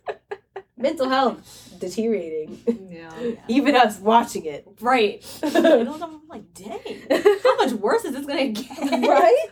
Mental 0.84 1.08
health 1.08 1.76
deteriorating. 1.78 2.60
yeah. 2.90 3.10
Even 3.48 3.74
us 3.74 3.98
watching 3.98 4.44
it. 4.44 4.66
Right. 4.80 5.24
I'm 5.42 6.20
like, 6.28 6.52
dang. 6.54 6.80
How 7.42 7.56
much 7.56 7.72
worse 7.72 8.04
is 8.04 8.12
this 8.14 8.26
gonna 8.26 8.48
get? 8.48 8.78
right? 9.08 9.46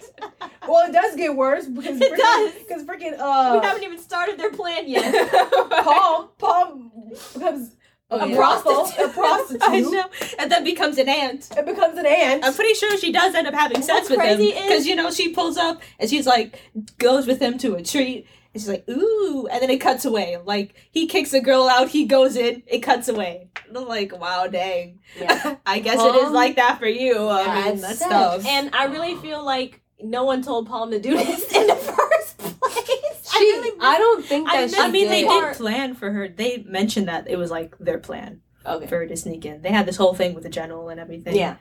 Well, 0.69 0.89
it 0.89 0.93
does 0.93 1.17
get 1.17 1.35
worse 1.35 1.67
because 1.67 2.01
It 2.01 2.17
does. 2.17 2.53
Because 2.55 2.85
freaking 2.85 3.19
uh, 3.19 3.59
We 3.61 3.67
haven't 3.67 3.83
even 3.83 3.99
started 3.99 4.39
their 4.39 4.51
plan 4.53 4.89
yet. 4.89 5.31
Paul 5.85 6.29
Paul 6.39 6.91
becomes 7.35 7.77
Oh, 8.15 8.21
a 8.21 8.29
yeah. 8.29 8.35
brothel, 8.37 8.85
a 8.85 9.05
I 9.05 9.09
prostitute. 9.09 9.91
know. 9.91 10.05
And 10.39 10.53
then 10.53 10.65
becomes 10.65 10.99
an 10.99 11.09
aunt. 11.09 11.49
It 11.57 11.65
becomes 11.65 11.97
an 11.97 12.05
aunt. 12.05 12.45
I'm 12.45 12.53
pretty 12.53 12.75
sure 12.75 12.99
she 12.99 13.11
does 13.11 13.35
end 13.35 13.47
up 13.47 13.55
having 13.55 13.77
And 13.79 13.85
sex 13.87 14.11
what's 14.11 14.23
with 14.23 14.39
him 14.39 14.63
because 14.63 14.87
you 14.87 14.95
know 14.95 15.11
she 15.11 15.31
pulls 15.31 15.57
up 15.57 15.81
and 15.99 16.11
she's 16.11 16.27
like 16.27 16.61
goes 16.99 17.27
with 17.27 17.41
him 17.41 17.57
to 17.59 17.75
a 17.77 17.83
treat. 17.83 18.27
And 18.55 18.61
she's 18.63 18.69
like, 18.69 18.85
ooh, 18.89 19.47
and 19.51 19.63
then 19.63 19.71
it 19.71 19.79
cuts 19.81 20.05
away. 20.05 20.37
Like 20.45 20.75
he 20.91 21.07
kicks 21.07 21.31
the 21.31 21.41
girl 21.41 21.69
out, 21.69 21.89
he 21.89 22.05
goes 22.05 22.37
in, 22.37 22.63
it 22.67 22.81
cuts 22.81 23.09
away. 23.09 23.49
And 23.69 23.77
I'm 23.79 23.89
like, 23.89 24.19
wow, 24.19 24.47
dang. 24.47 25.01
Yeah. 25.19 25.57
I 25.67 25.79
guess 25.81 26.01
it 26.01 26.15
is 26.17 26.31
like 26.31 26.57
that 26.57 26.79
for 26.79 26.87
you. 26.87 27.15
yeah, 27.15 27.31
I 27.49 27.65
mean, 27.65 27.73
it's 27.75 27.83
that's 27.83 27.99
tough. 28.01 28.45
And 28.47 28.75
I 28.75 28.85
really 28.87 29.17
feel 29.17 29.43
like 29.45 29.81
no 30.03 30.25
one 30.25 30.43
told 30.43 30.69
Palm 30.69 30.91
to 30.91 31.01
do 31.01 31.17
this 31.17 31.51
in 31.53 31.67
the 31.67 31.77
first 31.77 32.39
place. 32.39 33.29
I 33.35 33.39
really 33.39 33.79
I 33.81 33.99
don't 33.99 34.25
think 34.25 34.49
I 34.49 34.57
that 34.57 34.63
missed 34.65 34.75
she 34.77 34.81
I 34.83 34.91
mean, 34.91 35.09
they 35.09 35.23
did. 35.23 35.29
Part- 35.29 35.53
did 35.55 35.59
plan 35.59 35.95
for 35.95 36.11
her. 36.11 36.29
They 36.29 36.59
mentioned 36.69 37.09
that 37.09 37.29
it 37.29 37.37
was 37.37 37.51
like 37.51 37.77
their 37.79 37.99
plan 37.99 38.41
Okay. 38.67 38.87
for 38.87 38.99
her 38.99 39.07
to 39.07 39.17
sneak 39.17 39.45
in. 39.47 39.63
They 39.63 39.71
had 39.71 39.87
this 39.87 39.97
whole 39.97 40.15
thing 40.15 40.35
with 40.35 40.45
the 40.45 40.51
general 40.51 40.89
and 40.91 41.01
everything. 41.01 41.35
Yeah. 41.37 41.57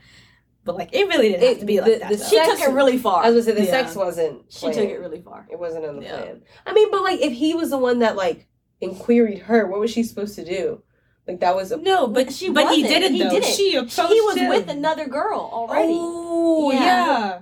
But 0.63 0.75
like, 0.75 0.89
it 0.93 1.07
really 1.07 1.29
didn't 1.29 1.41
have 1.41 1.51
It- 1.57 1.59
to 1.61 1.65
be 1.65 1.77
the- 1.77 1.81
like 1.83 1.99
that. 2.01 2.09
the. 2.09 2.17
She 2.17 2.35
Sex- 2.35 2.59
took 2.59 2.69
it 2.69 2.71
really 2.73 2.97
far. 2.97 3.23
I 3.23 3.31
was 3.31 3.45
gonna 3.45 3.57
say 3.57 3.63
the 3.63 3.67
Yeah. 3.67 3.83
sex 3.83 3.95
wasn't. 3.95 4.43
she 4.49 4.67
took 4.67 4.77
it 4.89 4.99
really 4.99 5.21
far. 5.21 5.47
It 5.51 5.57
wasn't 5.59 5.85
on 5.85 5.95
the 5.97 6.03
Yeah. 6.03 6.17
plan. 6.17 6.41
I 6.65 6.73
mean, 6.73 6.91
but 6.91 7.01
like, 7.03 7.19
if 7.19 7.33
he 7.33 7.53
was 7.55 7.71
the 7.71 7.77
one 7.79 7.99
that 7.99 8.15
like 8.15 8.47
inquiried 8.79 9.39
her, 9.39 9.65
what 9.67 9.79
was 9.79 9.89
she 9.91 10.03
supposed 10.03 10.35
to 10.35 10.45
do? 10.45 10.83
Like 11.27 11.39
that 11.39 11.55
was 11.55 11.71
a 11.71 11.77
no, 11.77 12.07
but 12.07 12.31
She 12.33 12.49
but 12.49 12.73
he 12.73 12.83
wasn't. 12.83 12.87
didn't 13.01 13.13
He 13.15 13.23
though. 13.23 13.29
didn't. 13.29 13.45
She 13.45 13.75
approached 13.75 14.11
He 14.13 14.21
was 14.21 14.35
him. 14.37 14.49
with 14.49 14.69
another 14.69 15.07
girl 15.07 15.49
already. 15.53 15.93
Oh 15.95 16.71
Yeah. 16.71 16.79
Yeah. 16.79 17.39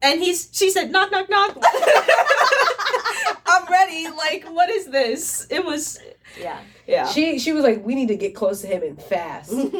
And 0.00 0.20
he's 0.22 0.48
she 0.52 0.70
said 0.70 0.90
knock 0.90 1.10
knock 1.10 1.28
knock. 1.30 1.56
I'm 3.46 3.66
ready. 3.70 4.08
Like 4.08 4.44
what 4.50 4.70
is 4.70 4.86
this? 4.86 5.46
It 5.50 5.64
was 5.64 5.98
Yeah. 6.40 6.58
Yeah. 6.88 7.06
She 7.06 7.38
she 7.38 7.52
was 7.52 7.62
like, 7.62 7.84
we 7.84 7.94
need 7.94 8.08
to 8.08 8.16
get 8.16 8.34
close 8.34 8.62
to 8.62 8.66
him 8.66 8.82
and 8.82 9.00
fast. 9.00 9.50
she 9.50 9.56
was 9.56 9.72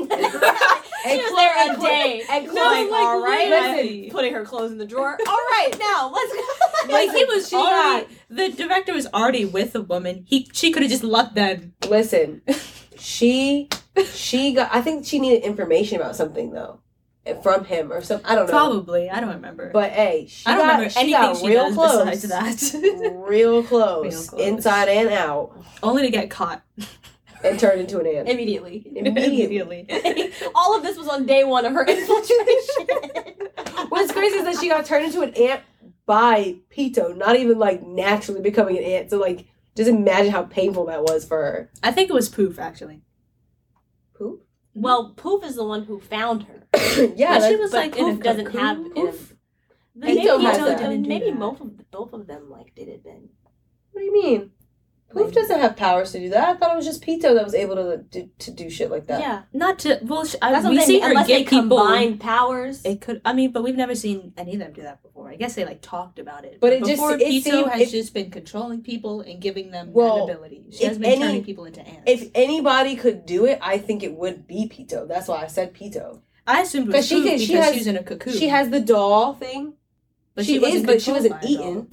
And 1.04 1.20
there 1.36 1.72
a 1.72 1.74
Chloe- 1.76 1.88
day. 1.88 2.22
and 2.30 2.46
No, 2.46 2.52
like, 2.62 2.90
all 2.92 3.22
right. 3.22 3.48
literally. 3.48 4.11
Putting 4.11 4.34
her 4.34 4.44
clothes 4.44 4.70
in 4.72 4.78
the 4.78 4.86
drawer. 4.86 5.18
All 5.26 5.36
right, 5.50 5.70
now 5.78 6.11
let's 6.12 6.32
go. 6.32 6.92
like 6.92 7.11
he 7.11 7.24
was 7.24 7.48
She 7.48 7.56
already 7.56 8.06
the 8.30 8.50
director 8.50 8.92
was 8.92 9.06
already 9.09 9.44
with 9.44 9.74
a 9.74 9.80
woman. 9.82 10.24
He 10.28 10.48
she 10.52 10.70
could 10.70 10.82
have 10.82 10.90
just 10.90 11.04
left 11.04 11.34
them. 11.34 11.72
Listen, 11.88 12.42
she 12.98 13.68
she 14.12 14.52
got. 14.54 14.70
I 14.74 14.80
think 14.82 15.06
she 15.06 15.18
needed 15.18 15.42
information 15.44 16.00
about 16.00 16.14
something 16.16 16.50
though, 16.52 16.80
from 17.43 17.64
him 17.64 17.93
or 17.93 18.03
some. 18.03 18.20
I 18.24 18.35
don't 18.35 18.47
know. 18.47 18.51
Probably. 18.53 19.11
I 19.11 19.20
don't 19.20 19.35
remember. 19.35 19.70
But 19.72 19.91
hey, 19.93 20.26
she 20.29 20.47
I 20.47 20.53
don't 20.57 20.61
got, 20.66 20.72
remember 20.72 20.91
she 20.91 21.01
anything 21.01 21.20
got 21.20 21.37
she 21.37 21.49
real 21.49 21.64
does 21.66 21.74
close. 21.74 22.20
besides 22.22 22.72
that. 22.72 23.12
real 23.29 23.62
close, 23.62 24.05
Real 24.05 24.29
close. 24.29 24.41
inside 24.47 24.89
and 24.89 25.09
out, 25.11 25.53
Only 25.83 26.03
to 26.03 26.11
get 26.11 26.31
caught 26.31 26.62
and 27.45 27.59
turned 27.59 27.81
into 27.81 27.99
an 28.01 28.07
ant. 28.07 28.29
Immediately. 28.29 28.85
Immediately. 28.97 29.87
All 30.55 30.76
of 30.76 30.83
this 30.83 30.97
was 30.97 31.09
on 31.09 31.26
day 31.26 31.45
one 31.45 31.64
of 31.66 31.72
her 31.72 31.85
infiltration. 31.89 33.49
What's 33.91 34.12
crazy 34.12 34.37
is 34.39 34.45
that 34.45 34.57
she 34.61 34.68
got 34.68 34.85
turned 34.85 35.05
into 35.07 35.20
an 35.22 35.35
ant 35.35 35.61
by 36.07 36.57
Pito, 36.74 37.16
not 37.16 37.37
even 37.37 37.59
like 37.59 37.83
naturally 37.87 38.41
becoming 38.41 38.79
an 38.79 38.85
ant. 38.85 39.11
So 39.11 39.18
like, 39.18 39.47
just 39.76 39.89
imagine 39.89 40.33
how 40.33 40.43
painful 40.45 40.87
that 40.87 41.03
was 41.03 41.24
for 41.24 41.37
her. 41.37 41.70
I 41.83 41.93
think 41.93 42.11
it 42.11 42.14
was 42.14 42.29
Poof 42.29 42.59
actually. 42.59 43.03
Poof? 44.16 44.41
well, 44.74 45.11
Poof 45.16 45.45
is 45.45 45.55
the 45.57 45.64
one 45.64 45.85
who 45.85 46.01
found 46.01 46.45
her. 46.45 46.57
yeah, 47.16 47.39
But 47.39 47.49
she 47.49 47.57
was 47.57 47.71
but 47.71 47.77
like 47.79 47.97
in 47.97 48.05
a 48.05 48.09
Poof 48.14 48.23
doesn't 48.23 48.53
have 48.55 48.77
Poof. 48.95 49.35
Maybe 49.95 50.21
Pito 50.21 50.41
has 50.43 50.59
Pito 50.59 50.64
that. 50.66 50.79
didn't 50.79 51.03
do 51.03 51.09
maybe 51.09 51.31
both 51.33 51.61
of 51.61 51.91
both 51.91 52.12
of 52.12 52.27
them 52.27 52.51
like 52.51 52.75
did 52.75 52.89
it 52.89 53.03
then. 53.05 53.31
What 53.93 54.01
do 54.01 54.05
you 54.05 54.12
mean? 54.12 54.51
Poof 55.11 55.33
doesn't 55.33 55.59
have 55.59 55.75
powers 55.75 56.12
to 56.12 56.21
do 56.21 56.29
that. 56.29 56.47
I 56.47 56.55
thought 56.59 56.73
it 56.75 56.77
was 56.77 56.85
just 56.85 57.03
Pito 57.03 57.35
that 57.35 57.43
was 57.43 57.55
able 57.55 57.77
to 57.77 57.97
do, 57.97 58.29
to 58.41 58.51
do 58.51 58.69
shit 58.69 58.91
like 58.91 59.07
that. 59.07 59.21
Yeah, 59.21 59.43
Not 59.55 59.79
to 59.81 59.99
well, 60.03 60.27
sh- 60.27 60.35
I, 60.43 60.53
that's 60.53 60.64
what 60.64 60.71
we 60.73 60.79
they 60.81 60.85
see 60.85 60.93
mean. 60.95 61.03
her 61.05 61.09
Unless 61.09 61.27
they 61.29 61.39
get 61.45 61.49
people. 61.51 61.79
combine 61.79 62.19
powers. 62.19 62.85
It 62.85 63.01
could. 63.01 63.23
I 63.25 63.33
mean, 63.33 63.51
but 63.51 63.62
we've 63.64 63.75
never 63.75 63.95
seen 63.95 64.35
any 64.37 64.53
of 64.53 64.59
them 64.59 64.75
do 64.75 64.83
that 64.83 65.03
before. 65.03 65.31
I 65.31 65.37
guess 65.37 65.55
they 65.55 65.64
like 65.64 65.81
talked 65.81 66.19
about 66.19 66.45
it. 66.45 66.59
But 66.61 66.75
it 66.75 66.81
just- 66.81 66.91
before 66.91 67.14
it 67.14 67.21
Pito 67.23 67.43
seemed- 67.43 67.71
has 67.71 67.81
it- 67.81 67.91
just 67.91 68.12
been 68.12 68.31
controlling 68.31 68.83
people 68.83 69.23
and 69.23 69.41
giving 69.41 69.71
them 69.71 69.95
Well, 69.95 70.27
that 70.27 70.35
ability. 70.35 70.64
She 70.73 70.85
has 70.85 70.99
been 70.99 71.11
any- 71.12 71.23
turning 71.23 71.45
people 71.45 71.64
into 71.64 71.81
ants. 71.81 72.03
If 72.07 72.31
anybody 72.35 72.95
could 72.95 73.25
do 73.25 73.47
it, 73.47 73.59
I 73.62 73.79
think 73.79 74.03
it 74.03 74.12
would 74.12 74.47
be 74.47 74.69
Pito. 74.69 75.09
That's 75.09 75.27
why 75.27 75.43
I 75.43 75.47
said 75.47 75.73
Pito. 75.75 76.21
I 76.49 76.62
assumed 76.62 76.88
it 76.88 76.92
'Cause 76.92 76.99
was 77.01 77.07
she 77.09 77.14
Poof 77.16 77.24
can- 77.24 77.32
because 77.38 77.46
she 77.46 77.53
has- 77.55 77.74
she's 77.74 77.86
in 77.86 77.96
a 77.96 78.03
cocoon. 78.03 78.32
She 78.32 78.49
has 78.49 78.70
the 78.70 78.80
doll 78.80 79.34
thing. 79.34 79.74
but 80.34 80.44
she, 80.46 80.57
is, 80.57 80.62
wasn't 80.62 80.86
but 80.86 81.03
she 81.03 81.12
wasn't 81.12 81.32
by 81.34 81.38
a 81.38 81.42
doll. 81.42 81.51
eaten. 81.53 81.88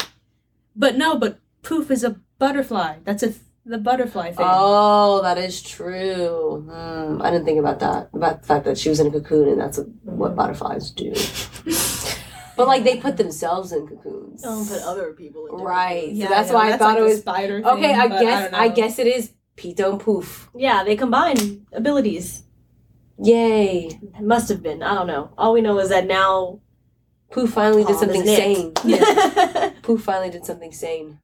But 0.75 0.97
no, 0.97 1.17
but 1.17 1.39
Poof 1.63 1.89
is 1.91 2.03
a 2.03 2.15
butterfly. 2.39 2.97
That's 3.03 3.23
a 3.23 3.33
the 3.67 3.79
butterfly 3.79 4.27
thing. 4.31 4.45
Oh, 4.47 5.21
that 5.23 5.37
is 5.39 5.61
true. 5.63 6.63
Hmm, 6.69 7.19
I 7.21 7.31
didn't 7.31 7.45
think 7.45 7.59
about 7.59 7.79
that. 7.79 8.09
About 8.13 8.41
the 8.41 8.47
fact 8.47 8.65
that 8.65 8.77
she 8.77 8.89
was 8.89 8.99
in 8.99 9.07
a 9.07 9.11
cocoon 9.11 9.49
and 9.49 9.59
that's 9.59 9.79
what 10.03 10.35
butterflies 10.35 10.91
do. 10.91 11.11
but 12.57 12.67
like 12.67 12.83
they 12.83 12.97
put 12.97 13.17
themselves 13.17 13.71
in 13.71 13.87
cocoons. 13.87 14.43
Don't 14.43 14.67
put 14.67 14.81
other 14.83 15.13
people 15.13 15.47
in. 15.47 15.55
Right. 15.55 16.09
Yeah, 16.11 16.27
so 16.27 16.33
that's 16.33 16.49
I 16.49 16.53
know. 16.53 16.59
why 16.59 16.73
I 16.73 16.77
thought 16.77 16.87
like 16.93 16.97
it 16.97 17.01
a 17.01 17.05
was 17.05 17.19
spider. 17.19 17.57
Thing, 17.61 17.71
Okay, 17.71 17.93
I 17.93 18.07
guess 18.07 18.51
don't 18.51 18.53
I, 18.61 18.67
guess 18.69 18.99
it 18.99 19.07
is 19.07 19.31
Pito 19.57 19.89
and 19.91 19.99
Poof. 19.99 20.49
Yeah, 20.55 20.83
they 20.83 20.95
combine 20.95 21.65
abilities. 21.73 22.43
Yay. 23.17 23.99
It 24.01 24.21
must 24.21 24.49
have 24.49 24.61
been. 24.61 24.83
I 24.83 24.93
don't 24.93 25.07
know. 25.07 25.31
All 25.37 25.53
we 25.53 25.61
know 25.61 25.79
is 25.79 25.89
that 25.89 26.07
now. 26.07 26.59
Poof 27.31 27.51
finally 27.51 27.83
did 27.83 27.97
something 27.97 28.23
sane. 28.23 28.73
Yeah. 28.85 29.71
Poof 29.81 30.01
finally 30.03 30.29
did 30.29 30.45
something 30.45 30.71
sane. 30.71 31.19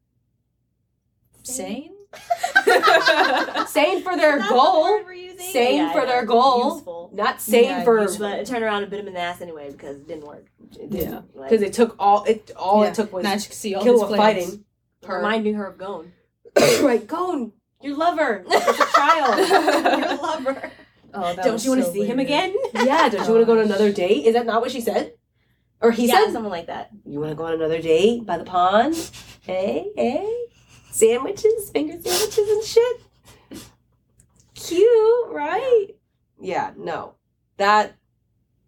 sane. 1.44 1.94
Sane 3.68 4.02
for 4.04 4.18
their 4.18 4.40
goal. 4.50 5.00
Sane 5.40 5.92
for 5.94 6.06
their 6.06 6.26
goal. 6.26 6.74
Useful. 6.76 7.10
Not 7.14 7.40
sane 7.40 7.64
Yeah, 7.70 7.84
for 7.86 8.02
useful. 8.02 8.28
But 8.30 8.40
it 8.40 8.48
turned 8.48 8.64
around 8.66 8.82
and 8.84 8.92
bit 8.92 9.00
him 9.00 9.08
in 9.08 9.14
the 9.14 9.20
ass 9.22 9.40
anyway 9.40 9.72
because 9.72 9.96
it 9.98 10.08
didn't 10.10 10.26
work. 10.28 10.48
It 10.78 10.90
didn't, 10.90 11.10
Yeah. 11.12 11.22
like, 11.34 11.50
because 11.50 11.62
it 11.66 11.72
took 11.72 11.96
all 11.98 12.26
it 12.26 12.52
all 12.58 12.84
Yeah. 12.84 12.90
it 12.90 12.96
took 12.96 13.14
was 13.14 13.24
now 13.24 13.38
she 13.38 13.48
can 13.48 13.56
see 13.56 13.76
all 13.76 13.84
Killua 13.84 14.10
his 14.10 14.18
fighting 14.18 14.66
her. 15.06 15.16
reminding 15.18 15.54
her 15.54 15.66
of 15.68 15.78
Gon. 15.78 16.12
right, 16.82 17.08
Gon, 17.08 17.54
your 17.82 17.96
lover. 17.96 18.44
It's 18.46 18.80
a 18.80 18.86
child. 18.94 19.38
Your 20.10 20.18
lover. 20.18 20.72
Oh, 21.14 21.36
Don't 21.36 21.64
you 21.64 21.72
want 21.72 21.82
to 21.82 21.88
so 21.88 21.94
see 21.94 22.06
him 22.06 22.20
again? 22.20 22.54
yeah, 22.74 23.10
don't 23.10 23.26
you 23.28 23.34
want 23.34 23.42
to 23.42 23.46
go 23.46 23.54
on 23.54 23.60
another 23.66 23.92
date? 23.92 24.26
Is 24.26 24.34
that 24.34 24.46
not 24.46 24.62
what 24.62 24.72
she 24.72 24.82
said? 24.82 25.14
Or 25.82 25.92
he 25.92 26.08
yeah, 26.08 26.26
said, 26.26 26.34
something 26.34 26.52
like 26.52 26.68
that. 26.68 26.92
you 27.06 27.20
want 27.20 27.32
to 27.32 27.36
go 27.36 27.46
on 27.46 27.54
another 27.54 27.82
date 27.82 28.26
by 28.26 28.38
the 28.38 28.44
pond? 28.46 28.96
Hey, 29.44 29.92
hey, 29.96 30.46
sandwiches, 30.92 31.72
finger 31.72 31.94
sandwiches 32.00 32.48
and 32.48 32.64
shit. 32.64 33.02
Cute, 34.54 35.30
right? 35.32 35.88
Yeah, 36.40 36.72
no, 36.78 37.16
that 37.58 37.96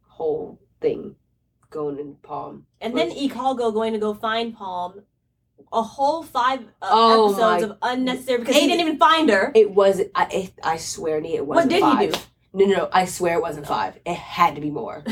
whole 0.07 0.59
thing 0.81 1.15
going 1.69 1.99
in 1.99 2.15
palm. 2.15 2.65
And 2.81 2.97
then 2.97 3.11
Ikalgo 3.11 3.71
going 3.71 3.93
to 3.93 3.99
go 3.99 4.13
find 4.15 4.55
Palm. 4.55 5.01
A 5.71 5.81
whole 5.81 6.23
five 6.23 6.61
uh, 6.81 6.89
Oh 6.91 7.25
episodes 7.33 7.61
my- 7.63 7.69
of 7.69 7.77
unnecessary 7.99 8.39
because 8.39 8.55
he 8.55 8.67
didn't 8.67 8.81
even 8.81 8.97
find 8.97 9.29
her. 9.29 9.51
It 9.55 9.71
was. 9.71 10.01
I. 10.15 10.51
I 10.63 10.77
swear, 10.77 11.21
Nia, 11.21 11.35
it 11.37 11.45
wasn't 11.47 11.65
What 11.65 11.69
did 11.71 11.81
five. 11.81 11.99
he 11.99 12.07
do? 12.07 12.19
No, 12.53 12.65
no, 12.65 12.75
no. 12.77 12.89
I 12.91 13.05
swear 13.05 13.35
it 13.35 13.41
wasn't 13.41 13.67
five. 13.67 13.99
It 14.05 14.15
had 14.15 14.55
to 14.55 14.61
be 14.61 14.69
more. 14.69 15.03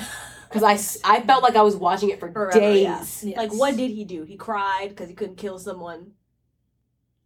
Because 0.48 0.64
I, 1.04 1.16
I 1.16 1.22
felt 1.22 1.44
like 1.44 1.56
I 1.56 1.62
was 1.62 1.76
watching 1.76 2.10
it 2.10 2.20
for 2.20 2.32
Forever, 2.34 2.60
days, 2.60 2.84
yeah. 2.84 2.98
Yes. 3.00 3.38
Like, 3.38 3.54
what 3.54 3.78
did 3.78 3.92
he 3.92 4.04
do? 4.04 4.24
He 4.24 4.36
cried 4.38 4.90
because 4.90 5.10
he 5.10 5.16
couldn't 5.16 5.38
kill 5.38 5.58
someone, 5.58 6.12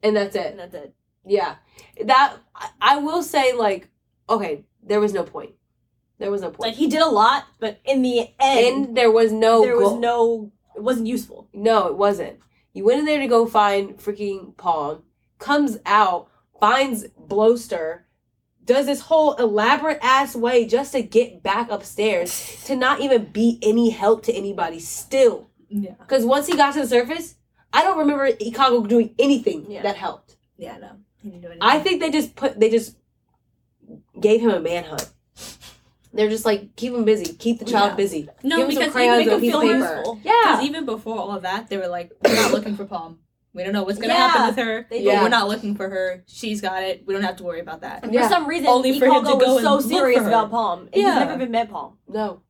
and 0.04 0.16
that's 0.16 0.36
it. 0.36 0.52
and 0.52 0.60
that's 0.60 0.76
it. 0.76 0.94
Yeah, 1.26 1.56
that 2.06 2.38
I, 2.56 2.70
I 2.80 2.98
will 2.98 3.24
say. 3.24 3.54
Like, 3.54 3.90
okay, 4.30 4.64
there 4.84 5.00
was 5.00 5.12
no 5.12 5.24
point. 5.24 5.52
There 6.20 6.32
was 6.32 6.42
no 6.42 6.50
point. 6.50 6.60
Like 6.62 6.76
he 6.76 6.88
did 6.88 7.02
a 7.02 7.10
lot, 7.10 7.46
but 7.60 7.80
in 7.84 8.02
the 8.04 8.30
end, 8.40 8.86
and 8.88 8.98
there 8.98 9.12
was 9.12 9.32
no. 9.32 9.62
there 9.64 9.78
was 9.78 10.00
no. 10.00 10.52
It 10.76 10.84
wasn't 10.84 11.08
useful. 11.08 11.50
No, 11.54 11.88
it 11.88 11.98
wasn't. 11.98 12.40
You 12.74 12.84
went 12.86 13.00
in 13.00 13.06
there 13.06 13.20
to 13.20 13.28
go 13.28 13.46
find 13.48 13.98
freaking 13.98 14.56
Palm, 14.58 15.04
comes 15.40 15.78
out, 15.86 16.30
finds 16.60 17.06
Bloster, 17.18 18.05
does 18.66 18.86
this 18.88 19.02
whole 19.02 19.34
elaborate 19.34 20.00
ass 20.02 20.36
way 20.36 20.66
just 20.66 20.92
to 20.94 21.02
get 21.04 21.44
back 21.44 21.70
upstairs 21.70 22.64
to 22.66 22.76
not 22.76 23.00
even 23.02 23.26
be 23.26 23.60
any 23.62 23.92
help 23.92 24.24
to 24.26 24.34
anybody 24.34 24.80
still. 24.80 25.50
Yeah. 25.70 25.92
Because 26.00 26.26
once 26.26 26.48
he 26.48 26.56
got 26.56 26.74
to 26.74 26.82
the 26.82 26.88
surface, 26.88 27.36
I 27.72 27.84
don't 27.84 27.98
remember 27.98 28.32
Ikago 28.32 28.88
doing 28.88 29.14
anything 29.20 29.66
Yeah. 29.70 29.84
that 29.84 29.96
helped. 29.96 30.36
Yeah. 30.58 30.78
No. 30.78 30.92
He 31.22 31.30
didn't 31.30 31.42
do 31.42 31.48
anything. 31.48 31.62
I 31.62 31.80
think 31.80 32.00
they 32.02 32.10
just 32.12 32.36
put 32.36 32.60
they 32.60 32.70
just 32.70 32.96
gave 34.20 34.42
him 34.42 34.52
a 34.52 34.60
manhunt. 34.60 35.10
They're 36.14 36.30
just 36.30 36.46
like 36.46 36.76
keep 36.76 36.94
him 36.94 37.04
busy, 37.04 37.34
keep 37.34 37.60
the 37.60 37.66
child 37.66 37.92
Yeah. 37.92 37.96
busy. 37.96 38.30
no 38.42 38.58
give 38.58 38.68
him 38.70 38.72
some 38.76 38.80
because 38.84 38.94
crayons 38.94 39.28
and 39.28 39.36
a 39.36 39.40
feel 39.40 39.62
paper. 39.62 39.78
useful. 39.78 40.20
Yeah, 40.24 40.32
Because 40.46 40.64
even 40.64 40.86
before 40.86 41.20
all 41.20 41.32
of 41.32 41.42
that, 41.44 41.68
they 41.70 41.78
were 41.78 41.88
like, 41.90 42.12
"We're 42.24 42.36
not 42.36 42.52
looking 42.52 42.76
for 42.78 42.86
Palm. 42.86 43.20
We 43.56 43.64
don't 43.64 43.72
know 43.74 43.84
what's 43.84 43.98
gonna 43.98 44.14
Yeah, 44.14 44.28
happen 44.28 44.48
with 44.48 44.58
her. 44.66 44.86
they 44.90 45.04
but 45.04 45.12
did. 45.12 45.22
We're 45.24 45.30
not 45.30 45.48
looking 45.48 45.76
for 45.76 45.90
her. 45.90 46.24
She's 46.28 46.60
got 46.62 46.84
it. 46.84 47.04
We 47.08 47.14
don't 47.14 47.24
have 47.24 47.38
to 47.38 47.44
worry 47.44 47.62
about 47.62 47.82
that." 47.82 48.04
And 48.04 48.14
Yeah. 48.14 48.24
For 48.28 48.30
some 48.34 48.48
reason, 48.48 48.68
Only 48.68 49.00
for 49.00 49.06
him 49.06 49.24
to 49.24 49.38
go 49.38 49.56
was 49.56 49.64
so 49.64 49.80
serious 49.80 50.22
about 50.26 50.52
Palm. 50.52 50.82
And 50.92 51.02
Yeah. 51.02 51.12
He's 51.14 51.20
never 51.22 51.34
even 51.36 51.52
met 51.52 51.70
Palm. 51.72 51.98
no. 52.08 52.42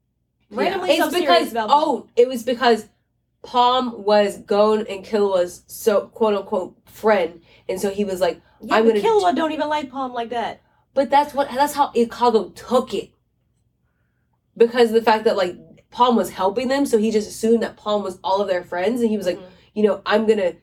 Randomly 0.52 0.92
It's 0.92 1.00
so 1.04 1.10
serious 1.10 1.30
because 1.30 1.52
about 1.52 1.70
Palm. 1.70 1.84
oh, 1.88 2.08
it 2.16 2.28
was 2.28 2.44
because 2.44 2.88
Palm 3.44 4.04
was 4.04 4.38
Gon 4.40 4.86
and 4.88 5.06
Killua's 5.06 5.64
so 5.68 6.08
quote 6.08 6.36
unquote 6.36 6.76
friend, 6.86 7.42
and 7.70 7.80
so 7.80 7.90
he 7.92 8.04
was 8.06 8.20
like, 8.22 8.42
yeah, 8.62 8.76
I'm 8.76 8.86
but 8.86 8.96
gonna 8.96 9.06
Killua 9.08 9.36
don't 9.36 9.52
even 9.52 9.70
like 9.70 9.92
Palm 9.92 10.14
like 10.14 10.30
that. 10.30 10.62
but 10.96 11.10
that's 11.12 11.34
what 11.34 11.50
that's 11.52 11.74
how 11.74 11.92
Ikago 11.92 12.56
took 12.56 12.94
it, 12.94 13.12
because 14.58 14.92
the 14.92 15.02
fact 15.02 15.26
that 15.26 15.36
like 15.38 15.58
Palm 15.92 16.16
was 16.16 16.30
helping 16.32 16.68
them, 16.68 16.86
so 16.86 16.98
he 16.98 17.12
just 17.12 17.28
assumed 17.30 17.64
that 17.64 17.78
Palm 17.78 18.04
was 18.04 18.20
all 18.24 18.42
of 18.42 18.48
their 18.48 18.64
friends, 18.64 19.02
and 19.02 19.10
he 19.10 19.18
was 19.18 19.26
like, 19.26 19.38
Mhm. 19.40 19.44
you 19.74 19.84
know, 19.84 20.02
I'm 20.06 20.26
gonna 20.26 20.54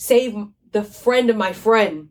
save 0.00 0.34
the 0.72 0.82
friend 0.82 1.28
of 1.28 1.36
my 1.36 1.52
friend, 1.52 2.08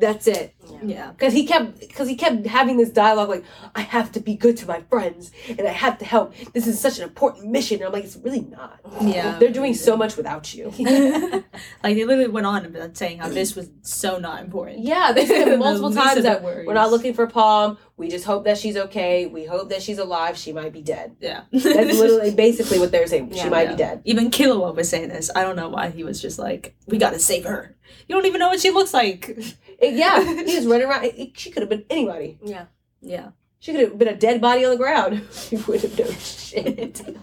that's 0.00 0.26
it. 0.26 0.54
Yeah. 0.82 1.10
Because 1.10 1.32
he 1.32 1.46
kept, 1.46 1.80
because 1.80 2.08
he 2.08 2.14
kept 2.14 2.46
having 2.46 2.76
this 2.76 2.90
dialogue 2.90 3.28
like, 3.28 3.44
"I 3.74 3.80
have 3.80 4.12
to 4.12 4.20
be 4.20 4.34
good 4.36 4.56
to 4.58 4.66
my 4.66 4.82
friends, 4.82 5.32
and 5.48 5.62
I 5.66 5.72
have 5.72 5.98
to 5.98 6.04
help. 6.04 6.34
This 6.52 6.66
is 6.66 6.78
such 6.78 6.98
an 6.98 7.04
important 7.04 7.50
mission." 7.50 7.76
And 7.78 7.86
I'm 7.86 7.92
like, 7.92 8.04
it's 8.04 8.16
really 8.16 8.42
not. 8.42 8.78
Yeah. 9.00 9.38
They're 9.38 9.50
doing 9.50 9.74
so 9.74 9.96
much 9.96 10.16
without 10.16 10.54
you. 10.54 10.70
like 11.82 11.94
they 11.96 12.04
literally 12.04 12.28
went 12.28 12.46
on 12.46 12.64
about 12.66 12.96
saying 12.96 13.18
how 13.18 13.28
this 13.28 13.56
was 13.56 13.70
so 13.82 14.18
not 14.18 14.42
important. 14.42 14.80
Yeah, 14.80 15.12
they 15.12 15.26
said 15.26 15.58
multiple 15.58 15.92
times 15.92 16.22
that 16.22 16.42
worries. 16.42 16.66
we're 16.66 16.74
not 16.74 16.90
looking 16.90 17.14
for 17.14 17.26
Palm. 17.26 17.78
We 17.96 18.08
just 18.08 18.24
hope 18.24 18.44
that 18.44 18.58
she's 18.58 18.76
okay. 18.76 19.26
We 19.26 19.44
hope 19.44 19.70
that 19.70 19.82
she's 19.82 19.98
alive. 19.98 20.36
She 20.36 20.52
might 20.52 20.72
be 20.72 20.82
dead. 20.82 21.16
Yeah. 21.20 21.42
That's 21.50 21.98
literally 21.98 22.30
basically 22.32 22.78
what 22.78 22.92
they're 22.92 23.06
saying. 23.06 23.32
Yeah. 23.38 23.42
she 23.44 23.48
might 23.50 23.62
Yeah. 23.64 23.70
be 23.72 23.76
dead. 23.76 24.02
Even 24.04 24.30
Killua 24.30 24.74
was 24.74 24.88
saying 24.88 25.08
this. 25.08 25.30
I 25.34 25.42
don't 25.42 25.56
know 25.56 25.68
why 25.68 25.90
he 25.90 26.04
was 26.04 26.20
just 26.22 26.38
like, 26.38 26.76
"We 26.86 26.98
gotta 26.98 27.18
save 27.18 27.44
her." 27.44 27.74
You 28.06 28.14
don't 28.14 28.26
even 28.26 28.38
know 28.38 28.48
what 28.48 28.60
she 28.60 28.70
looks 28.70 28.94
like. 28.94 29.36
Yeah, 29.80 30.22
he 30.44 30.56
was 30.56 30.66
running 30.72 30.86
around. 30.86 31.10
She 31.34 31.50
could 31.50 31.62
have 31.62 31.68
been 31.70 31.84
anybody. 31.90 32.38
Yeah. 32.42 32.66
Yeah. 33.00 33.30
She 33.60 33.72
could 33.72 33.80
have 33.80 33.98
been 33.98 34.08
a 34.08 34.16
dead 34.16 34.40
body 34.40 34.64
on 34.64 34.70
the 34.72 34.76
ground. 34.76 35.22
She 35.32 35.56
would 35.56 35.80
have 35.82 35.98
known 35.98 36.12
shit. 36.18 37.00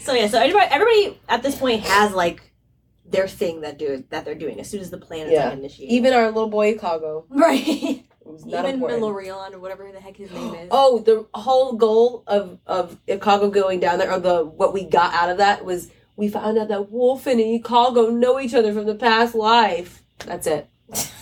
So 0.00 0.14
yeah, 0.14 0.26
so 0.28 0.38
everybody, 0.40 0.66
everybody 0.70 1.20
at 1.28 1.42
this 1.42 1.54
point 1.56 1.82
has 1.82 2.14
like 2.14 2.40
their 3.04 3.28
thing 3.28 3.60
that 3.60 3.78
do 3.78 4.04
that 4.08 4.24
they're 4.24 4.34
doing 4.34 4.58
as 4.58 4.68
soon 4.70 4.80
as 4.80 4.88
the 4.90 4.96
plan 4.96 5.26
is 5.26 5.32
Yeah. 5.32 5.48
like 5.50 5.58
initiated. 5.58 5.92
Even 5.94 6.12
our 6.14 6.26
little 6.28 6.48
boy 6.48 6.72
Chicago 6.72 7.26
right, 7.28 8.02
was 8.24 8.46
not 8.46 8.66
even. 8.66 8.80
Meleoron 8.80 9.52
or 9.52 9.58
whatever 9.58 9.90
the 9.92 10.00
heck 10.00 10.16
his 10.16 10.30
name 10.30 10.54
is. 10.54 10.68
Oh, 10.70 11.00
the 11.00 11.26
whole 11.38 11.74
goal 11.74 12.22
of 12.26 12.58
of 12.66 12.96
Chicago 13.06 13.50
going 13.50 13.80
down 13.80 13.98
there, 13.98 14.10
or 14.10 14.18
the 14.18 14.44
what 14.46 14.72
we 14.72 14.84
got 14.84 15.12
out 15.12 15.28
of 15.28 15.36
that 15.38 15.62
was 15.64 15.90
we 16.16 16.28
found 16.28 16.56
out 16.56 16.68
that 16.68 16.90
Wolf 16.90 17.26
and 17.26 17.38
Chicago 17.38 18.08
know 18.08 18.40
each 18.40 18.54
other 18.54 18.72
from 18.72 18.86
the 18.86 18.94
past 18.94 19.34
life. 19.34 20.02
That's 20.20 20.46
it. 20.46 20.70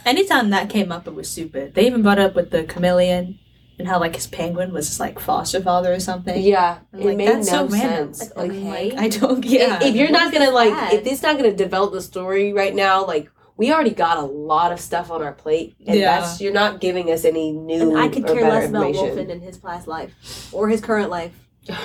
Anytime 0.05 0.51
that 0.51 0.71
came 0.71 0.93
up, 0.93 1.07
it 1.07 1.15
was 1.15 1.29
stupid. 1.29 1.75
They 1.75 1.87
even 1.87 2.03
brought 2.03 2.19
up 2.19 2.35
with 2.35 2.51
the 2.51 2.65
chameleon 2.65 3.39
and 3.79 3.89
how 3.89 3.99
like 3.99 4.15
his 4.15 4.27
penguin 4.27 4.73
was 4.73 4.89
his 4.89 5.01
like 5.01 5.19
foster 5.19 5.61
father 5.61 5.93
or 5.93 6.01
something. 6.01 6.41
Yeah, 6.41 6.79
I'm 6.93 7.01
it 7.01 7.05
like, 7.07 7.17
made 7.17 7.29
that's 7.29 7.51
no 7.51 7.69
so 7.69 7.75
sense. 7.77 8.21
Like, 8.21 8.37
Like, 8.37 8.51
okay. 8.53 8.97
I 8.97 9.09
don't. 9.09 9.45
Yeah. 9.45 9.77
if, 9.77 9.83
if 9.83 9.95
you're 9.97 10.11
not 10.11 10.33
gonna 10.33 10.51
like, 10.51 10.73
bad. 10.73 10.93
if 10.95 11.07
it's 11.07 11.23
not 11.23 11.37
gonna 11.37 11.53
develop 11.55 11.93
the 11.93 12.01
story 12.03 12.53
right 12.53 12.75
now, 12.75 13.05
like 13.05 13.29
we 13.57 13.73
already 13.73 13.91
got 13.91 14.19
a 14.19 14.23
lot 14.23 14.71
of 14.71 14.79
stuff 14.81 15.11
on 15.11 15.23
our 15.23 15.33
plate, 15.33 15.75
and 15.87 15.99
Yeah. 15.99 16.21
that's 16.21 16.41
you're 16.41 16.53
not 16.53 16.81
giving 16.81 17.11
us 17.11 17.25
any 17.25 17.51
new 17.53 17.91
and 17.91 17.99
I 17.99 18.09
could 18.09 18.25
or 18.31 18.35
care 18.35 18.45
better 18.45 18.69
less 18.69 18.71
about. 18.71 18.95
Welfin 18.95 19.29
in 19.31 19.41
his 19.41 19.59
past 19.59 19.89
life 19.89 20.49
or 20.53 20.69
his 20.69 20.81
current 20.81 21.11
life. 21.11 21.33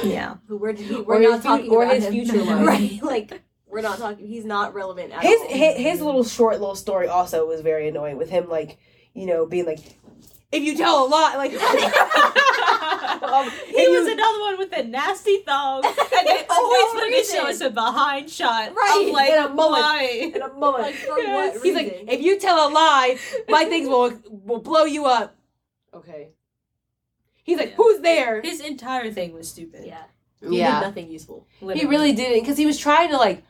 yeah. 0.03 0.35
Who 0.47 0.57
we're, 0.57 0.73
he, 0.75 0.95
we're 1.01 1.19
his 1.21 1.29
not 1.31 1.41
fu- 1.41 1.47
talking 1.47 1.71
or 1.71 1.83
about 1.83 1.95
his 1.95 2.05
him. 2.05 2.11
future 2.13 2.37
life. 2.43 2.67
right? 2.67 3.01
Like 3.03 3.41
we're 3.71 3.81
not 3.81 3.97
talking. 3.97 4.27
He's 4.27 4.45
not 4.45 4.73
relevant 4.73 5.13
at 5.13 5.23
his, 5.23 5.39
all. 5.41 5.47
his 5.47 5.77
his 5.77 6.01
little 6.01 6.23
short 6.23 6.59
little 6.59 6.75
story 6.75 7.07
also 7.07 7.47
was 7.47 7.61
very 7.61 7.87
annoying 7.87 8.17
with 8.17 8.29
him 8.29 8.49
like 8.49 8.77
you 9.13 9.25
know 9.25 9.45
being 9.45 9.65
like 9.65 9.79
if 10.51 10.61
you 10.63 10.75
tell 10.75 11.05
a 11.05 11.07
lie 11.07 11.35
like 11.37 11.51
um, 13.23 13.49
He 13.67 13.87
was 13.87 14.05
you- 14.07 14.13
another 14.13 14.39
one 14.41 14.57
with 14.57 14.73
a 14.77 14.83
nasty 14.83 15.37
thong, 15.45 15.83
and 15.85 15.95
they 16.27 16.45
always 16.49 16.93
no 16.93 16.99
wanted 16.99 17.23
to 17.25 17.31
show 17.31 17.47
us 17.47 17.61
a 17.61 17.69
behind 17.69 18.29
shot. 18.29 18.75
Right, 18.75 19.05
Of, 19.07 19.13
like, 19.13 19.29
in 19.31 19.43
a 19.45 19.49
mullet. 19.49 19.79
why? 19.81 20.03
in 20.35 20.41
a 20.41 20.53
moment 20.53 20.83
Like, 20.83 20.95
for 20.95 21.19
Yes. 21.19 21.55
what 21.55 21.63
he's 21.63 21.75
reason? 21.75 22.05
like 22.07 22.13
if 22.13 22.21
you 22.21 22.39
tell 22.39 22.67
a 22.67 22.69
lie 22.71 23.17
my 23.47 23.65
things 23.65 23.87
will 23.87 24.13
will 24.29 24.59
blow 24.61 24.83
you 24.85 25.05
up 25.05 25.35
okay 25.93 26.29
he's 27.43 27.57
like 27.57 27.69
Yeah. 27.69 27.75
who's 27.75 28.01
there 28.01 28.41
His 28.41 28.59
entire 28.59 29.11
thing 29.11 29.33
was 29.33 29.47
stupid. 29.49 29.85
yeah, 29.85 30.03
he 30.41 30.59
yeah 30.59 30.79
did 30.79 30.87
nothing 30.87 31.11
useful. 31.11 31.47
he 31.73 31.85
really 31.85 32.11
didn't 32.13 32.41
because 32.41 32.57
he 32.57 32.65
was 32.65 32.77
trying 32.77 33.09
to 33.09 33.17
like 33.17 33.43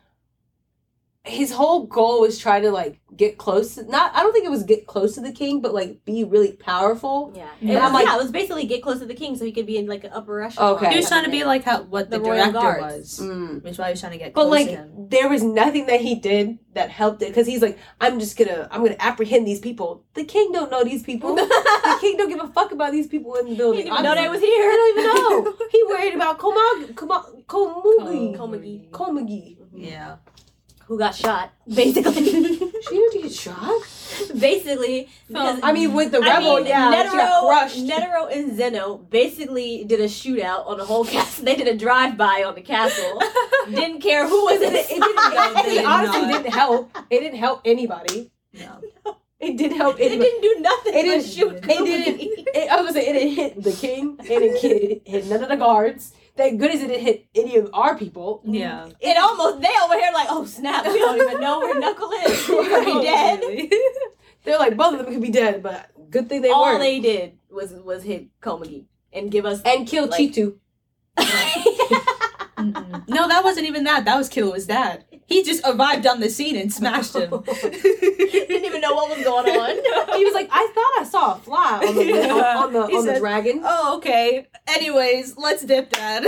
his 1.23 1.51
whole 1.51 1.85
goal 1.85 2.21
was 2.21 2.39
trying 2.39 2.63
to 2.63 2.71
like 2.71 2.99
get 3.15 3.37
close 3.37 3.75
to 3.75 3.83
not 3.83 4.11
i 4.15 4.23
don't 4.23 4.33
think 4.33 4.43
it 4.43 4.49
was 4.49 4.63
get 4.63 4.87
close 4.87 5.13
to 5.13 5.21
the 5.21 5.31
king 5.31 5.61
but 5.61 5.71
like 5.71 6.03
be 6.03 6.23
really 6.23 6.53
powerful 6.53 7.31
Yeah, 7.35 7.47
And 7.61 7.69
It 7.69 7.75
I'm 7.77 7.83
was- 7.83 7.93
like- 7.93 8.05
yeah, 8.07 8.15
it 8.15 8.21
was 8.23 8.31
basically 8.31 8.65
get 8.65 8.81
close 8.81 8.97
to 8.99 9.05
the 9.05 9.13
king 9.13 9.35
so 9.37 9.45
he 9.45 9.51
could 9.51 9.67
be 9.67 9.77
in 9.77 9.85
like 9.85 10.03
an 10.03 10.11
upper 10.13 10.41
echelon. 10.41 10.75
Okay. 10.77 10.89
He 10.89 10.95
was 10.97 11.07
trying 11.07 11.25
to 11.25 11.29
be 11.29 11.43
like 11.43 11.63
how 11.63 11.83
what 11.83 12.09
the, 12.09 12.17
The 12.17 12.23
Royal 12.23 12.51
director 12.51 12.59
Guards. 12.59 13.19
was, 13.19 13.27
Mm. 13.27 13.63
which 13.63 13.73
is 13.73 13.77
why 13.77 13.87
he 13.87 13.91
was 13.91 13.99
trying 13.99 14.13
to 14.13 14.17
get 14.17 14.33
But 14.33 14.47
like 14.49 14.65
to 14.67 14.77
him. 14.77 15.07
there 15.09 15.29
was 15.29 15.43
nothing 15.43 15.85
that 15.87 16.01
he 16.01 16.15
did 16.15 16.57
that 16.73 16.89
helped 16.89 17.21
it 17.21 17.27
because 17.27 17.45
he's 17.45 17.61
like, 17.61 17.77
I'm 17.99 18.19
just 18.19 18.35
gonna 18.35 18.67
I'm 18.71 18.81
gonna 18.83 18.95
apprehend 18.99 19.45
these 19.45 19.59
people. 19.59 20.03
The 20.15 20.23
king 20.23 20.51
don't 20.51 20.71
know 20.71 20.83
these 20.83 21.03
people. 21.03 21.35
the 21.35 21.97
king 22.01 22.17
don't 22.17 22.29
give 22.29 22.39
a 22.41 22.47
fuck 22.47 22.71
about 22.71 22.93
these 22.93 23.05
people 23.07 23.35
in 23.35 23.45
the 23.45 23.51
He 23.51 23.57
building. 23.57 23.83
didn't 23.83 23.93
even 23.93 24.05
I'm- 24.07 24.15
know 24.15 24.21
they 24.23 24.27
was 24.29 24.39
He 24.41 24.47
here. 24.47 24.71
don't 24.71 24.97
even 24.97 25.05
know. 25.13 25.53
He 25.71 25.83
worried 25.87 26.15
about 26.15 26.39
Komag 26.39 26.93
Komag 26.95 27.45
Komugi. 27.45 28.35
Komagi. 28.35 28.89
Komagi. 28.89 29.57
Yeah. 29.75 30.15
Who 30.91 30.97
got 30.97 31.15
shot? 31.15 31.53
Basically, 31.73 32.25
She 32.25 32.89
didn't 32.89 33.21
get 33.21 33.31
shot. 33.31 33.81
basically. 34.37 35.07
because- 35.25 35.61
I 35.63 35.71
mean, 35.71 35.93
with 35.93 36.11
the 36.11 36.17
I 36.17 36.35
rebel, 36.35 36.57
mean, 36.57 36.65
yeah, 36.65 37.09
she 37.09 37.15
got 37.15 37.47
crushed. 37.47 37.77
Netero 37.87 38.29
and 38.29 38.57
Zeno 38.57 38.97
basically 38.97 39.85
did 39.85 40.01
a 40.01 40.07
shootout 40.09 40.67
on 40.67 40.77
the 40.79 40.83
whole 40.83 41.05
castle. 41.05 41.45
They 41.47 41.55
did 41.55 41.69
a 41.69 41.77
drive-by 41.77 42.43
on 42.43 42.55
the 42.55 42.61
castle. 42.61 43.21
Didn't 43.69 44.01
care 44.01 44.27
who 44.27 44.43
was 44.43 44.61
in 44.61 44.75
it, 44.75 44.85
it. 44.89 44.89
didn't, 44.89 45.03
it, 45.17 45.63
they 45.65 45.71
it 45.71 45.75
did 45.75 45.85
honestly 45.85 46.25
didn't 46.27 46.51
help. 46.51 46.97
It 47.09 47.19
didn't 47.21 47.39
help 47.39 47.61
anybody. 47.63 48.29
No. 48.53 48.81
It 49.39 49.55
didn't 49.57 49.77
help 49.77 49.97
It 49.97 50.09
didn't 50.09 50.41
do 50.41 50.55
nothing. 50.59 50.93
It 50.93 51.03
didn't- 51.03 51.25
shoot. 51.25 51.55
It 51.55 51.85
didn't. 51.85 52.47
It, 52.53 52.69
I 52.69 52.81
was 52.81 52.87
gonna 52.87 52.93
say 52.93 53.07
it 53.07 53.13
didn't 53.13 53.35
hit 53.35 53.63
the 53.63 53.71
king, 53.71 54.17
it 54.19 54.59
hit, 54.61 55.01
hit 55.07 55.25
none 55.27 55.41
of 55.41 55.47
the 55.47 55.55
guards. 55.55 56.11
Thank 56.37 56.59
goodness 56.59 56.81
it 56.81 56.87
didn't 56.87 57.03
hit 57.05 57.27
any 57.35 57.57
of 57.57 57.69
our 57.73 57.97
people. 57.97 58.41
Yeah. 58.45 58.87
It 58.99 59.17
almost 59.17 59.61
they 59.61 59.73
over 59.83 59.93
here 59.95 60.11
like, 60.13 60.27
oh 60.29 60.45
snap, 60.45 60.85
we 60.85 60.97
don't 60.99 61.19
even 61.21 61.39
know 61.41 61.59
where 61.59 61.77
Knuckle 61.79 62.11
is. 62.25 62.47
He 62.47 62.55
could 62.55 62.85
be 62.85 63.01
dead. 63.03 63.41
They're 64.43 64.57
like 64.59 64.75
both 64.77 64.93
of 64.93 65.05
them 65.05 65.13
could 65.13 65.21
be 65.21 65.29
dead, 65.29 65.61
but 65.61 65.89
good 66.09 66.27
thing 66.29 66.41
they 66.41 66.49
All 66.49 66.63
weren't. 66.63 66.79
they 66.79 66.99
did 66.99 67.37
was 67.49 67.73
was 67.73 68.03
hit 68.03 68.27
Komugi 68.41 68.85
and 69.13 69.29
give 69.29 69.45
us. 69.45 69.61
and 69.63 69.87
kill 69.87 70.07
Like- 70.07 70.19
Cheetu. 70.31 70.55
No, 73.07 73.27
that 73.27 73.43
wasn't 73.43 73.65
even 73.67 73.83
that. 73.85 74.05
That 74.05 74.17
was 74.17 74.29
Killua's 74.29 74.67
dad. 74.67 75.03
He 75.31 75.43
just 75.43 75.61
arrived 75.65 76.05
on 76.05 76.19
the 76.19 76.29
scene 76.29 76.55
and 76.57 76.71
smashed 76.71 77.15
him. 77.15 77.29
Didn't 77.61 78.65
even 78.65 78.81
know 78.81 78.93
what 78.95 79.15
was 79.15 79.23
going 79.23 79.47
on. 79.57 80.15
He 80.17 80.25
was 80.25 80.33
like, 80.33 80.49
I 80.51 80.67
thought 80.75 81.01
I 81.01 81.03
saw 81.09 81.35
a 81.35 81.39
fly 81.39 81.83
on 81.87 81.95
the 81.95 82.05
Yeah. 82.05 82.57
on 82.63 82.73
the 82.73 82.87
He 82.87 82.97
on 82.97 83.05
the 83.05 83.13
said- 83.13 83.19
dragon. 83.21 83.61
oh, 83.63 83.97
okay. 83.97 84.47
Anyways, 84.67 85.37
let's 85.37 85.63
dip, 85.65 85.89
Dad. 85.91 86.23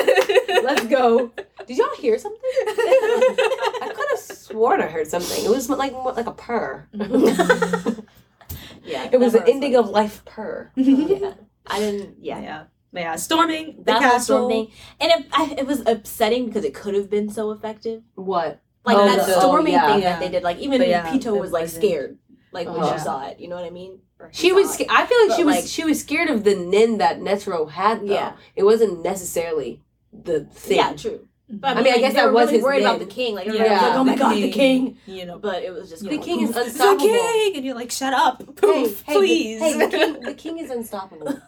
Let's 0.64 0.86
go. 0.88 1.32
Did 1.68 1.78
y'all 1.78 1.96
hear 2.00 2.18
something? 2.18 2.40
I 2.44 3.92
could 3.96 4.06
have 4.12 4.20
sworn 4.20 4.82
I 4.82 4.88
heard 4.88 5.08
something. 5.08 5.44
It 5.46 5.50
was 5.50 5.70
like 5.70 5.94
like 5.94 6.26
a 6.28 6.32
purr. 6.32 6.88
Mm-hmm. 6.96 8.00
yeah, 8.84 9.10
it 9.12 9.20
was 9.20 9.36
an 9.36 9.44
ending 9.48 9.76
of 9.76 9.90
life 9.90 10.24
purr. 10.26 10.72
Yeah, 10.76 11.34
I 11.68 11.80
didn't. 11.80 12.18
Yeah, 12.22 12.40
yeah. 12.40 12.64
Yeah, 12.96 13.16
storming 13.16 13.78
the 13.78 13.84
that 13.86 14.02
castle. 14.02 14.22
storm 14.48 14.50
thing, 14.52 14.72
and 15.02 15.12
it, 15.12 15.26
I, 15.34 15.56
it 15.58 15.66
was 15.66 15.82
upsetting 15.88 16.46
because 16.46 16.64
it 16.64 16.76
could 16.76 16.94
have 16.94 17.10
been 17.10 17.28
so 17.30 17.50
effective. 17.52 18.04
What? 18.14 18.60
Like 18.86 18.98
Oh, 18.98 19.06
that 19.06 19.26
the- 19.26 19.40
storming 19.40 19.76
oh, 19.76 19.78
yeah. 19.78 19.94
thing 19.94 20.02
that 20.04 20.20
they 20.20 20.30
did. 20.30 20.44
Like 20.44 20.58
even 20.60 20.80
But 20.80 20.88
yeah, 20.90 21.10
Pito 21.12 21.40
was 21.40 21.52
like 21.52 21.64
wasn't- 21.64 21.84
scared, 21.84 22.18
like 22.52 22.68
when 22.68 22.78
Uh-huh. 22.82 22.98
she 22.98 23.04
saw 23.04 23.26
it. 23.28 23.40
You 23.40 23.48
know 23.48 23.56
what 23.56 23.66
I 23.66 23.70
mean? 23.70 24.00
She 24.32 24.52
was. 24.54 24.70
it. 24.70 24.86
sca- 24.86 24.92
I 24.94 25.06
feel 25.06 25.18
like 25.22 25.30
But, 25.30 25.36
she 25.38 25.44
was. 25.44 25.56
like- 25.56 25.66
she 25.68 25.84
was 25.86 26.00
scared 26.00 26.30
of 26.30 26.44
the 26.44 26.56
Nen 26.56 26.98
that 27.00 27.20
Netero 27.20 27.70
had. 27.70 28.02
Though. 28.02 28.14
Yeah. 28.14 28.34
It 28.56 28.64
wasn't 28.64 29.02
necessarily 29.04 29.82
the 30.12 30.46
thing. 30.46 30.78
Yeah, 30.78 30.94
true. 30.94 31.28
But 31.50 31.78
I 31.78 31.82
mean, 31.82 31.88
I 31.88 31.92
like, 31.92 32.02
guess 32.02 32.14
they 32.14 32.20
that 32.22 32.34
was 32.34 32.46
really 32.48 32.54
his 32.56 32.64
worried 32.64 32.82
about 32.82 33.00
the 33.00 33.06
king. 33.06 33.36
Like, 33.36 33.46
Yeah. 33.48 33.54
like, 33.54 33.96
oh 33.96 34.04
my 34.04 34.16
god, 34.16 34.34
the 34.36 34.50
king. 34.50 34.98
You 35.06 35.26
know, 35.26 35.38
But 35.40 35.62
it 35.64 35.72
was 35.72 35.90
just 35.90 36.04
you 36.04 36.10
The 36.10 36.18
know, 36.18 36.24
king 36.24 36.42
is 36.48 36.56
unstoppable. 36.56 37.06
The 37.06 37.14
king, 37.20 37.56
and 37.58 37.66
you're 37.66 37.76
like, 37.76 37.92
shut 37.92 38.14
up, 38.14 38.44
poof, 38.56 39.04
hey, 39.06 39.14
please. 39.14 39.60
The, 39.60 39.66
hey, 39.66 39.78
the 39.78 39.88
king. 39.90 40.22
The 40.24 40.34
king 40.34 40.58
is 40.58 40.72
unstoppable. 40.72 41.40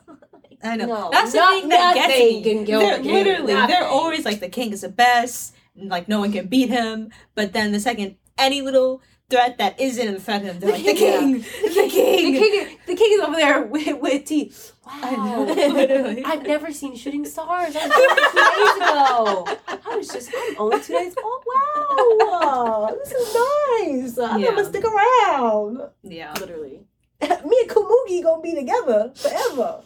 I 0.64 0.76
know. 0.76 0.86
No, 0.86 1.10
That's 1.12 1.32
the 1.32 1.40
thing 1.40 1.70
that 1.70 1.96
gets 1.96 2.08
nothing 2.10 2.36
me. 2.36 2.44
can 2.44 2.66
kill 2.66 2.80
the 2.82 3.04
king. 3.04 3.14
literally, 3.14 3.54
they're 3.68 3.86
always 3.88 4.26
like 4.26 4.42
the 4.42 4.50
king 4.50 4.74
is 4.74 4.82
the 4.82 4.90
best. 4.90 5.55
Like 5.78 6.08
no 6.08 6.20
one 6.20 6.32
can 6.32 6.48
beat 6.48 6.70
him. 6.70 7.10
But 7.36 7.54
then 7.54 7.72
the 7.72 7.80
second 7.80 8.16
any 8.38 8.62
little 8.62 9.02
threat 9.30 9.58
that 9.58 9.80
isn't 9.80 10.16
a 10.16 10.20
threat 10.20 10.42
to 10.42 10.48
him, 10.54 10.60
they're 10.60 10.72
like 10.72 10.86
the 10.86 10.94
king, 10.94 11.34
the 11.40 11.42
king, 11.42 11.64
the 11.64 11.90
king. 11.90 12.34
king. 12.68 12.78
The 12.86 12.96
king 12.96 13.12
is 13.14 13.20
over 13.22 13.36
there 13.36 13.64
with, 13.64 14.00
with 14.02 14.26
tea. 14.26 14.54
Wow. 14.86 14.92
I 15.02 15.16
know, 15.16 15.44
literally. 15.74 16.24
I've 16.24 16.44
never 16.44 16.72
seen 16.72 16.96
shooting 16.96 17.26
stars. 17.26 17.76
I 17.76 17.88
was 17.88 17.96
two 17.96 18.78
days 18.78 18.90
ago. 18.90 19.58
I 19.92 19.96
was 19.98 20.08
just. 20.08 20.32
I'm 20.34 20.56
only 20.60 20.80
two 20.82 20.94
days. 20.94 21.16
Oh 21.18 22.90
wow. 22.92 22.96
This 23.04 23.12
is 23.14 23.34
nice. 23.34 24.18
I'm 24.32 24.40
Yeah. 24.40 24.52
gonna 24.52 24.66
stick 24.66 24.84
around. 24.86 25.82
Yeah. 26.04 26.34
Literally. 26.40 26.82
Me 27.22 27.28
and 27.62 27.70
Komugi 27.70 28.22
gonna 28.22 28.42
be 28.44 28.54
together 28.54 29.12
forever. 29.16 29.82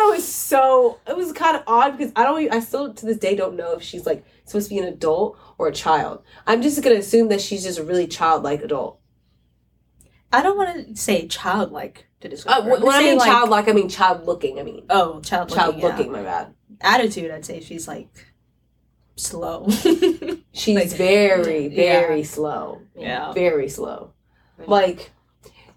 I 0.00 0.02
thought 0.02 0.10
that 0.10 0.16
was 0.16 0.28
so. 0.28 0.98
It 1.06 1.16
was 1.16 1.32
kind 1.32 1.56
of 1.56 1.62
odd 1.66 1.96
because 1.96 2.12
I 2.16 2.24
don't. 2.24 2.52
I 2.52 2.60
still 2.60 2.92
to 2.94 3.06
this 3.06 3.18
day 3.18 3.34
don't 3.36 3.56
know 3.56 3.72
if 3.72 3.82
she's 3.82 4.06
like 4.06 4.24
supposed 4.44 4.68
to 4.68 4.74
be 4.74 4.78
an 4.80 4.86
adult 4.86 5.38
or 5.58 5.68
a 5.68 5.72
child. 5.72 6.22
I'm 6.46 6.62
just 6.62 6.82
gonna 6.82 6.96
assume 6.96 7.28
that 7.28 7.40
she's 7.40 7.64
just 7.64 7.78
a 7.78 7.84
really 7.84 8.06
childlike 8.06 8.62
adult. 8.62 8.98
I 10.32 10.42
don't 10.42 10.56
want 10.56 10.88
to 10.88 10.96
say 10.96 11.26
childlike 11.26 12.06
to 12.20 12.28
describe. 12.28 12.60
Uh, 12.60 12.62
her. 12.62 12.84
when 12.84 12.94
I 12.94 13.02
mean 13.02 13.18
like, 13.18 13.28
childlike, 13.28 13.68
I 13.68 13.72
mean 13.72 13.88
child 13.88 14.26
looking. 14.26 14.58
I 14.58 14.62
mean 14.62 14.84
oh, 14.90 15.20
child 15.20 15.50
child 15.50 15.76
looking. 15.76 15.88
looking. 15.88 16.12
My 16.12 16.22
bad. 16.22 16.54
Attitude, 16.80 17.30
I'd 17.30 17.44
say 17.44 17.60
she's 17.60 17.86
like 17.88 18.08
slow. 19.16 19.68
She's 20.52 20.76
Like, 20.76 20.88
very, 20.90 21.68
yeah. 21.68 22.00
very 22.00 22.24
slow. 22.24 22.82
yeah. 22.96 23.32
Very 23.32 23.68
slow. 23.68 24.12
Like, 24.66 25.12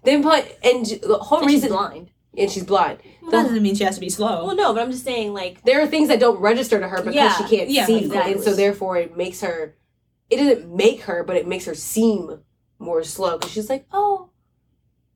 then 0.02 0.22
put 0.22 0.44
and 0.64 0.84
the 0.84 1.18
whole 1.20 1.38
And 1.40 1.46
reason 1.46 1.70
blind. 1.70 2.10
And 2.36 2.50
she's 2.50 2.64
blind. 2.64 2.98
Well, 3.22 3.30
that 3.30 3.42
doesn't 3.44 3.62
mean 3.62 3.74
she 3.74 3.84
has 3.84 3.94
to 3.94 4.00
be 4.00 4.10
slow. 4.10 4.46
Well, 4.46 4.56
no, 4.56 4.74
but 4.74 4.82
I'm 4.82 4.90
just 4.90 5.04
saying, 5.04 5.32
like, 5.32 5.62
There 5.62 5.80
are 5.82 5.86
things 5.86 6.08
that 6.08 6.20
don't 6.20 6.40
register 6.40 6.78
to 6.80 6.88
her 6.88 6.98
because 6.98 7.14
Yeah, 7.14 7.34
she 7.36 7.56
can't 7.56 7.70
yeah, 7.70 7.86
see, 7.86 8.04
exactly. 8.04 8.32
and 8.34 8.42
so 8.42 8.54
therefore 8.54 8.96
it 8.98 9.16
makes 9.16 9.40
her. 9.40 9.76
It 10.30 10.36
doesn't 10.38 10.74
make 10.74 11.02
her, 11.02 11.22
but 11.22 11.36
it 11.36 11.46
makes 11.46 11.64
her 11.66 11.74
seem 11.74 12.40
more 12.78 13.02
slow 13.04 13.38
because 13.38 13.52
she's 13.52 13.68
like, 13.70 13.86
"Oh, 13.92 14.30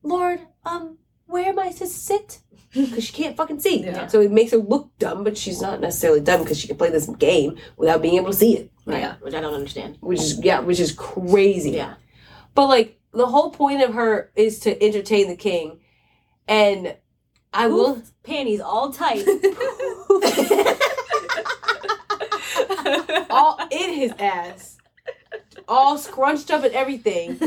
Lord, 0.03 0.39
um, 0.65 0.97
where 1.25 1.45
am 1.49 1.59
I 1.59 1.71
to 1.73 1.87
sit?" 1.87 2.39
Because 2.71 3.03
she 3.03 3.13
can't 3.13 3.35
fucking 3.35 3.59
see. 3.59 3.83
Yeah. 3.83 4.05
So 4.05 4.21
it 4.21 4.31
makes 4.31 4.51
her 4.51 4.57
look 4.57 4.91
dumb, 4.99 5.23
but 5.23 5.35
she's 5.35 5.59
not 5.59 5.81
necessarily 5.81 6.21
dumb 6.21 6.41
because 6.43 6.59
she 6.59 6.67
can 6.67 6.77
play 6.77 6.91
this 6.91 7.07
game 7.07 7.57
without 7.77 7.99
being 7.99 8.13
able 8.15 8.27
to 8.31 8.37
see 8.37 8.55
it. 8.57 8.71
right, 8.85 8.99
Yeah. 8.99 9.15
which 9.21 9.33
I 9.33 9.41
don't 9.41 9.55
understand. 9.55 9.97
Which 10.01 10.19
is 10.19 10.39
yeah, 10.43 10.59
which 10.59 10.79
is 10.79 10.91
crazy. 10.91 11.71
Yeah. 11.71 11.95
But 12.53 12.67
like 12.67 12.99
the 13.11 13.25
whole 13.25 13.49
point 13.49 13.81
of 13.81 13.95
her 13.95 14.31
is 14.35 14.59
to 14.61 14.83
entertain 14.83 15.27
the 15.29 15.35
king, 15.35 15.79
and 16.47 16.95
I 17.53 17.67
will. 17.67 18.01
Panties 18.23 18.61
all 18.61 18.91
tight. 18.91 19.25
all 23.29 23.59
in 23.71 23.93
his 23.93 24.13
ass, 24.19 24.77
all 25.67 25.97
scrunched 25.97 26.51
up 26.51 26.63
and 26.63 26.73
everything, 26.73 27.39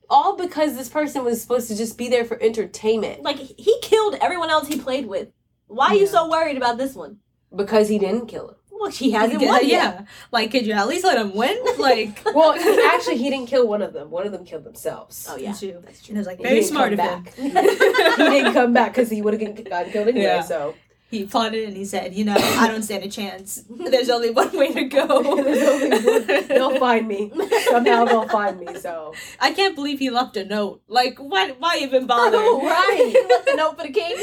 all 0.10 0.36
because 0.36 0.76
this 0.76 0.88
person 0.88 1.24
was 1.24 1.40
supposed 1.40 1.68
to 1.68 1.76
just 1.76 1.96
be 1.96 2.08
there 2.08 2.24
for 2.24 2.40
entertainment. 2.42 3.22
like, 3.22 3.38
he 3.38 3.76
killed 3.82 4.16
everyone 4.20 4.50
else 4.50 4.68
he 4.68 4.78
played 4.78 5.06
with. 5.06 5.28
Why 5.66 5.88
are 5.88 5.94
you 5.94 6.06
so 6.06 6.28
worried 6.28 6.58
about 6.58 6.76
this 6.76 6.94
one? 6.94 7.18
Because 7.54 7.88
he 7.88 7.98
didn't 7.98 8.26
kill 8.26 8.50
him. 8.50 8.56
Well, 8.82 8.90
he 8.90 9.12
hasn't 9.12 9.40
yeah, 9.40 9.48
won 9.48 9.60
yet. 9.62 9.70
yeah. 9.70 10.04
Like, 10.32 10.50
could 10.50 10.66
you 10.66 10.72
at 10.72 10.88
least 10.88 11.04
let 11.04 11.16
him 11.16 11.34
win? 11.36 11.56
Like, 11.78 12.20
Well, 12.34 12.52
he, 12.54 12.82
actually, 12.92 13.16
he 13.18 13.30
didn't 13.30 13.46
kill 13.46 13.66
one 13.68 13.80
of 13.80 13.92
them. 13.92 14.10
One 14.10 14.26
of 14.26 14.32
them 14.32 14.44
killed 14.44 14.64
themselves. 14.64 15.26
Oh, 15.30 15.36
yeah. 15.36 15.48
That's 15.48 15.60
true. 15.60 15.82
That's 15.84 15.98
and 15.98 16.06
true. 16.06 16.14
it 16.16 16.18
was 16.18 16.26
like 16.26 16.38
He 16.38 16.42
very 16.42 16.54
didn't 16.56 16.68
smart 16.68 16.92
of 16.92 16.98
come 16.98 17.24
him. 17.24 17.24
back. 17.24 17.34
he 18.16 18.24
didn't 18.30 18.52
come 18.52 18.72
back 18.72 18.92
because 18.92 19.08
he 19.08 19.22
would 19.22 19.40
have 19.40 19.64
gotten 19.64 19.92
killed 19.92 20.08
anyway. 20.08 20.24
Yeah. 20.24 20.42
So 20.42 20.74
He 21.12 21.24
plotted 21.26 21.68
and 21.68 21.76
he 21.76 21.84
said, 21.84 22.14
"You 22.14 22.24
know, 22.24 22.34
I 22.38 22.66
don't 22.68 22.82
stand 22.82 23.04
a 23.04 23.08
chance. 23.08 23.62
There's 23.68 24.08
only 24.08 24.30
one 24.30 24.50
way 24.56 24.72
to 24.72 24.84
go. 24.84 25.06
There's 25.44 25.62
only 25.68 25.90
one- 25.90 26.48
they'll 26.48 26.78
find 26.80 27.06
me 27.06 27.30
somehow. 27.68 28.06
They'll 28.06 28.26
find 28.28 28.58
me. 28.58 28.74
So 28.80 29.12
I 29.38 29.52
can't 29.52 29.74
believe 29.76 29.98
he 29.98 30.08
left 30.08 30.38
a 30.38 30.44
note. 30.46 30.80
Like, 30.88 31.18
why? 31.18 31.50
Why 31.58 31.80
even 31.82 32.06
bother? 32.06 32.38
right, 32.38 33.10
He 33.12 33.28
left 33.28 33.46
a 33.48 33.56
note 33.56 33.76
for 33.78 33.86
the 33.86 33.92
king. 33.92 34.16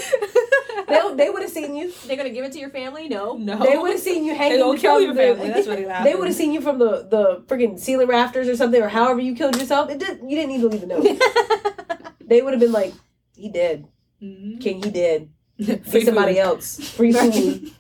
they 0.88 1.16
they 1.16 1.30
would 1.30 1.44
have 1.44 1.52
seen 1.52 1.76
you. 1.76 1.94
They're 2.08 2.18
gonna 2.18 2.32
give 2.32 2.44
it 2.44 2.54
to 2.54 2.60
your 2.60 2.72
family? 2.72 3.08
No. 3.08 3.38
no, 3.38 3.60
They 3.64 3.78
would 3.78 3.92
have 3.92 4.00
seen 4.00 4.26
you 4.26 4.32
They 4.38 4.38
hanging 4.40 4.60
gonna 4.60 4.80
kill 4.80 4.96
from 4.96 5.04
your 5.04 5.14
the- 5.14 5.22
family. 5.22 5.48
That's 5.50 5.68
what 5.68 5.78
They 5.78 5.88
happened. 5.88 6.18
would 6.20 6.28
have 6.28 6.36
seen 6.38 6.52
you 6.54 6.62
from 6.62 6.80
the 6.80 7.06
the 7.08 7.44
freaking 7.46 7.78
ceiling 7.80 8.08
rafters 8.08 8.48
or 8.50 8.56
something, 8.56 8.82
or 8.82 8.90
however 8.90 9.22
you 9.22 9.36
killed 9.36 9.56
yourself. 9.58 9.92
It 9.92 10.00
did. 10.00 10.22
You 10.24 10.36
didn't 10.36 10.50
need 10.54 10.62
to 10.62 10.68
leave 10.70 10.84
a 10.84 10.88
note. 10.88 11.06
they 12.26 12.42
would 12.42 12.54
have 12.54 12.60
been 12.60 12.72
like, 12.72 12.94
"He 13.36 13.50
did, 13.50 13.86
Mhm. 14.24 14.60
King. 14.60 14.82
He 14.84 14.90
did. 14.90 15.30
Free 15.90 16.06
somebody 16.06 16.34
food. 16.34 16.40
else. 16.40 16.90
Free 16.96 17.12
food. 17.14 17.72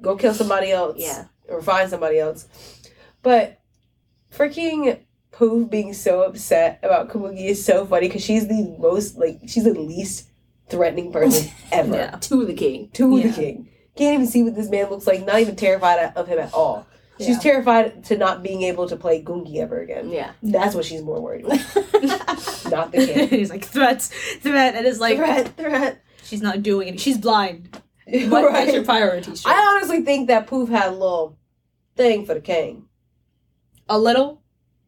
Go 0.00 0.16
kill 0.16 0.34
somebody 0.34 0.70
else. 0.72 0.96
Yeah. 0.98 1.26
or 1.48 1.62
find 1.62 1.88
somebody 1.90 2.18
else." 2.18 2.48
But 3.22 3.60
freaking 4.32 4.98
Poof 5.30 5.70
being 5.70 5.94
so 5.94 6.22
upset 6.22 6.78
about 6.82 7.08
Kabuki 7.08 7.46
is 7.46 7.64
so 7.64 7.86
funny 7.86 8.08
because 8.08 8.22
she's 8.22 8.48
the 8.48 8.76
most 8.78 9.16
like 9.16 9.40
she's 9.46 9.64
the 9.64 9.72
least 9.74 10.28
threatening 10.68 11.10
person 11.12 11.50
ever 11.72 11.94
Yeah. 11.94 12.10
To 12.16 12.44
the 12.44 12.52
king. 12.54 12.90
to 12.94 13.16
Yeah. 13.16 13.28
the 13.28 13.32
king. 13.32 13.68
Can't 13.96 14.14
even 14.14 14.26
see 14.26 14.42
what 14.42 14.54
this 14.54 14.68
man 14.68 14.90
looks 14.90 15.06
like. 15.06 15.24
Not 15.24 15.40
even 15.40 15.56
terrified 15.56 16.12
of 16.16 16.26
him 16.28 16.38
at 16.38 16.52
all. 16.52 16.86
She's 17.18 17.28
Yeah. 17.28 17.38
terrified 17.38 18.04
to 18.04 18.16
not 18.16 18.42
being 18.42 18.62
able 18.62 18.88
to 18.88 18.96
play 18.96 19.22
Gungi 19.22 19.56
ever 19.56 19.80
again. 19.80 20.10
Yeah. 20.10 20.32
That's 20.42 20.74
what 20.74 20.84
she's 20.84 21.02
more 21.02 21.20
worried 21.20 21.44
about. 21.44 21.60
Not 22.70 22.90
the 22.92 23.06
king. 23.06 23.28
He's 23.28 23.50
like 23.50 23.64
threats, 23.64 24.08
threat, 24.40 24.74
and 24.74 24.86
it's 24.86 24.98
like 24.98 25.16
threat, 25.18 25.56
threat. 25.56 26.01
She's 26.32 26.40
not 26.40 26.62
doing 26.62 26.88
it. 26.88 26.98
She's 26.98 27.18
blind. 27.18 27.78
What, 28.06 28.50
That's 28.52 28.72
your 28.72 28.84
priority. 28.84 29.36
straight. 29.36 29.52
I 29.54 29.58
honestly 29.76 30.00
think 30.02 30.28
that 30.28 30.46
Poof 30.46 30.70
had 30.70 30.88
a 30.88 30.92
little 30.92 31.38
thing 31.94 32.24
for 32.24 32.32
the 32.32 32.40
king. 32.40 32.86
A 33.86 33.98
little. 33.98 34.40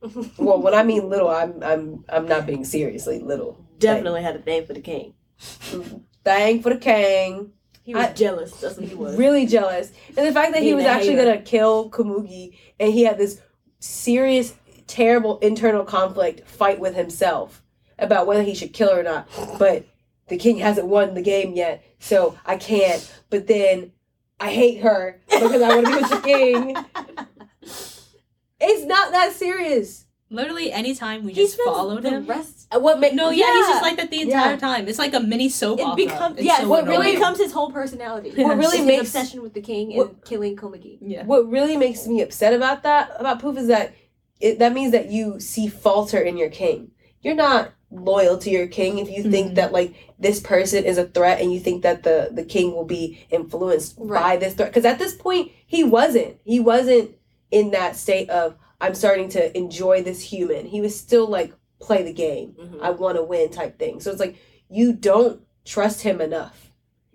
Well, 0.39 0.61
when 0.63 0.73
I 0.73 0.83
mean 0.85 1.11
little, 1.11 1.29
I'm 1.29 1.63
I'm 1.63 2.05
I'm 2.09 2.27
not 2.27 2.47
being 2.47 2.65
seriously 2.65 3.19
little. 3.21 3.63
Definitely 3.79 4.23
had 4.23 4.37
a 4.37 4.39
thing 4.39 4.65
for 4.67 4.73
the 4.73 4.81
king. 4.81 5.13
Mm-hmm. 5.41 5.99
Thing 6.25 6.63
for 6.63 6.71
the 6.71 6.79
king. 6.79 7.53
He 7.83 7.95
was 7.95 8.07
I- 8.07 8.13
jealous. 8.15 8.53
That's 8.61 8.79
what 8.79 8.89
he 8.89 8.95
was. 8.95 9.17
Really 9.17 9.47
jealous. 9.47 9.93
And 10.17 10.27
the 10.27 10.33
fact 10.33 10.53
that 10.55 10.63
he 10.63 10.69
Being 10.69 10.77
was 10.77 10.87
actually 10.87 11.17
hater. 11.17 11.33
gonna 11.33 11.43
kill 11.43 11.91
Komugi 11.91 12.57
and 12.81 12.91
he 12.91 13.05
had 13.05 13.19
this 13.19 13.41
serious, 13.81 14.55
terrible 14.87 15.39
internal 15.41 15.85
conflict 15.85 16.49
fight 16.49 16.81
with 16.81 16.95
himself 16.97 17.63
about 17.99 18.27
whether 18.27 18.43
he 18.43 18.55
should 18.55 18.73
kill 18.73 18.93
her 18.95 19.01
or 19.01 19.05
not. 19.05 19.29
But 19.59 19.87
the 20.29 20.37
king 20.37 20.59
hasn't 20.59 20.87
won 20.87 21.15
the 21.15 21.23
game 21.23 21.55
yet, 21.55 21.85
so 21.99 22.37
I 22.47 22.57
can't. 22.57 23.03
But 23.31 23.47
then 23.47 23.93
I 24.41 24.51
hate 24.53 24.81
her 24.83 25.21
because 25.29 25.63
I 25.63 25.69
want 25.75 25.87
to 25.87 25.93
be 25.93 25.99
with 26.01 26.11
the 26.11 26.21
king. 26.21 26.77
It's 28.61 28.85
not 28.87 29.13
that 29.13 29.33
serious. 29.33 30.07
Literally, 30.31 30.73
anytime 30.73 31.25
we 31.25 31.33
He 31.33 31.43
just 31.43 31.59
followed 31.65 32.03
him. 32.05 32.27
rest. 32.27 32.67
What 32.73 32.99
make 32.99 33.15
No, 33.15 33.31
yeah, 33.31 33.53
he's 33.53 33.67
just 33.69 33.83
like 33.83 33.97
that 33.99 34.11
the 34.11 34.17
Yeah. 34.17 34.23
entire 34.25 34.57
time. 34.57 34.89
It's 34.89 34.99
like 34.99 35.15
a 35.15 35.21
mini 35.21 35.49
soap 35.49 35.79
It 35.79 35.83
opera. 35.83 35.97
becomes 36.07 36.41
yeah. 36.41 36.59
so 36.61 36.69
what 36.69 36.85
really 36.85 36.97
annoying. 36.97 37.15
becomes 37.17 37.39
his 37.39 37.53
whole 37.53 37.71
personality. 37.71 38.31
What 38.43 38.57
really 38.57 38.79
his 38.79 38.87
makes- 38.87 39.01
obsession 39.03 39.43
with 39.43 39.53
the 39.55 39.61
king 39.61 39.91
and 39.93 39.99
what- 39.99 40.25
killing 40.25 40.57
Komugi. 40.57 40.99
yeah. 41.03 41.25
what 41.25 41.49
really 41.49 41.77
makes 41.77 42.07
me 42.07 42.21
upset 42.23 42.53
about 42.55 42.83
that 42.85 43.13
about 43.19 43.39
Poof 43.41 43.59
is 43.59 43.69
that 43.69 43.95
it, 44.41 44.59
that 44.59 44.73
means 44.73 44.91
that 44.93 45.11
you 45.11 45.39
see 45.39 45.69
falter 45.69 46.19
in 46.19 46.37
your 46.37 46.49
king. 46.51 46.91
You're 47.23 47.35
not 47.37 47.71
loyal 47.95 48.37
to 48.39 48.51
your 48.51 48.67
king 48.67 48.99
if 48.99 49.09
you 49.11 49.23
think 49.23 49.53
Mhm. 49.53 49.55
that 49.55 49.73
like 49.73 49.95
this 50.19 50.41
person 50.41 50.85
is 50.85 50.99
a 50.99 51.05
threat 51.07 51.41
and 51.41 51.53
you 51.53 51.61
think 51.61 51.83
that 51.83 52.03
the 52.03 52.29
the 52.33 52.45
king 52.45 52.75
will 52.75 52.85
be 52.85 53.19
influenced 53.31 53.97
by 54.07 54.37
this 54.37 54.55
threat. 54.55 54.71
Because 54.71 54.85
at 54.85 54.99
this 54.99 55.15
point 55.15 55.53
he 55.67 55.85
wasn't. 55.85 56.37
He 56.45 56.59
wasn't 56.61 57.13
in 57.51 57.71
that 57.71 57.97
state 57.97 58.29
of 58.31 58.57
i'm 58.81 58.95
starting 58.95 59.29
to 59.31 59.57
enjoy 59.57 60.03
this 60.03 60.21
human. 60.21 60.67
He 60.67 60.81
was 60.81 60.99
still 60.99 61.27
like 61.29 61.53
play 61.81 62.03
the 62.03 62.13
game. 62.13 62.57
Mhm. 62.61 62.81
i 62.83 62.91
want 62.91 63.17
to 63.17 63.23
win 63.23 63.49
type 63.51 63.79
thing. 63.79 64.01
So 64.01 64.11
it's 64.11 64.21
like 64.21 64.37
you 64.69 64.93
don't 64.93 65.41
trust 65.65 66.03
him 66.03 66.21
enough 66.21 66.64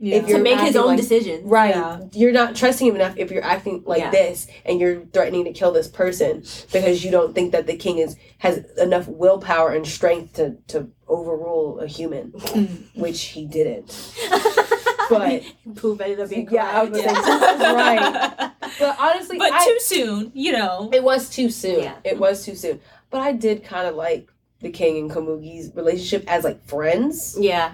Yeah. 0.01 0.21
To 0.25 0.37
make 0.39 0.59
his 0.59 0.75
own 0.77 0.87
like- 0.87 0.97
decisions. 0.97 1.43
Right. 1.43 1.75
Yeah. 1.75 1.99
You're 2.13 2.31
not 2.31 2.55
trusting 2.55 2.87
him 2.87 2.95
enough 2.95 3.15
if 3.17 3.31
you're 3.31 3.43
acting 3.43 3.83
like 3.85 3.99
Yeah. 3.99 4.11
this 4.11 4.47
and 4.65 4.79
you're 4.79 5.01
threatening 5.13 5.43
to 5.45 5.51
kill 5.51 5.71
this 5.73 5.89
person 5.89 6.43
because 6.71 7.03
you 7.03 7.11
don't 7.11 7.35
think 7.35 7.51
that 7.51 7.67
the 7.67 7.75
king 7.75 7.97
is 7.97 8.15
has 8.37 8.59
enough 8.77 9.07
willpower 9.09 9.71
and 9.73 9.85
strength 9.85 10.33
to, 10.35 10.55
to 10.67 10.87
overrule 11.09 11.79
a 11.81 11.87
human, 11.87 12.31
Mm. 12.31 12.95
which 12.95 13.21
he 13.23 13.45
didn't. 13.45 13.91
But 15.09 15.41
Poof 15.75 15.99
ended 16.01 16.19
up 16.19 16.29
being 16.29 16.47
Yeah, 16.51 16.69
I 16.69 16.83
was 16.83 17.01
correct. 17.01 17.15
gonna 17.25 17.57
say, 17.57 17.73
right. 17.73 18.51
but 18.79 18.95
honestly, 18.99 19.39
But 19.39 19.51
I- 19.53 19.65
too 19.65 19.77
soon, 19.79 20.31
you 20.35 20.51
know. 20.51 20.89
it 20.93 21.03
was 21.03 21.29
too 21.31 21.49
soon. 21.49 21.91
It 22.03 22.19
was 22.19 22.45
too 22.45 22.53
soon. 22.55 22.79
But 23.09 23.21
I 23.21 23.31
did 23.31 23.63
kind 23.63 23.87
of 23.87 23.95
like 23.95 24.29
the 24.61 24.69
king 24.69 24.97
and 24.99 25.09
Komugi's 25.09 25.75
relationship 25.75 26.25
as 26.27 26.43
like 26.43 26.63
friends, 26.67 27.35
Yeah. 27.39 27.71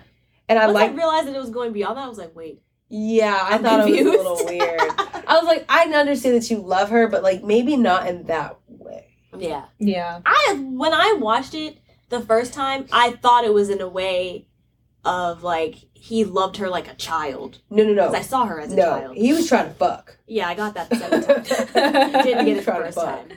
And 0.50 0.60
I 0.60 0.66
Once 0.66 0.76
like 0.76 0.91
I 0.91 0.96
realized 0.96 1.28
that 1.28 1.36
it 1.36 1.39
was 1.39 1.50
going 1.50 1.74
beyond 1.74 1.98
that, 1.98 2.06
I 2.06 2.10
was 2.10 2.18
like, 2.18 2.36
wait. 2.36 2.62
Yeah, 2.89 3.38
I 3.41 3.56
I'm 3.56 3.64
thought 3.64 3.88
it 3.89 4.05
was 4.05 4.16
a 4.16 4.17
little 4.17 4.46
weird. 4.46 4.80
I 5.28 5.38
was 5.39 5.46
like, 5.46 5.66
I 5.67 5.86
understand 5.86 6.36
that 6.36 6.50
you 6.51 6.59
love 6.59 6.89
her, 6.89 7.08
but 7.08 7.24
like 7.24 7.43
maybe 7.43 7.76
not 7.78 8.08
in 8.08 8.24
that 8.26 8.58
way. 8.67 9.08
Yeah. 9.38 9.66
Yeah. 9.80 10.22
I 10.26 10.54
when 10.72 10.93
I 10.93 11.17
watched 11.20 11.55
it 11.55 11.78
the 12.09 12.22
first 12.22 12.54
time, 12.54 12.86
I 12.92 13.12
thought 13.13 13.43
it 13.43 13.54
was 13.54 13.70
in 13.70 13.82
a 13.82 13.88
way 13.88 14.47
of 15.04 15.43
like 15.43 15.76
he 15.93 16.24
loved 16.24 16.58
her 16.58 16.70
like 16.70 16.88
a 16.88 16.93
child 16.96 17.59
No, 17.70 17.84
no, 17.84 17.93
no. 17.93 18.08
because 18.09 18.26
I 18.26 18.28
saw 18.28 18.46
her 18.46 18.59
as 18.59 18.72
a 18.72 18.76
no. 18.76 18.84
child. 18.84 19.17
He 19.17 19.34
was 19.34 19.47
trying 19.47 19.67
to 19.67 19.74
fuck. 19.74 20.17
Yeah, 20.28 20.47
I 20.47 20.54
got 20.55 20.76
that 20.76 20.89
the 20.89 20.96
second 20.96 21.24
time. 21.24 21.43
Didn't 22.24 22.46
get 22.46 22.47
it 22.47 22.58
the 22.58 22.63
Trying 22.63 22.80
to 22.84 22.86
first 22.92 22.97
time. 23.00 23.30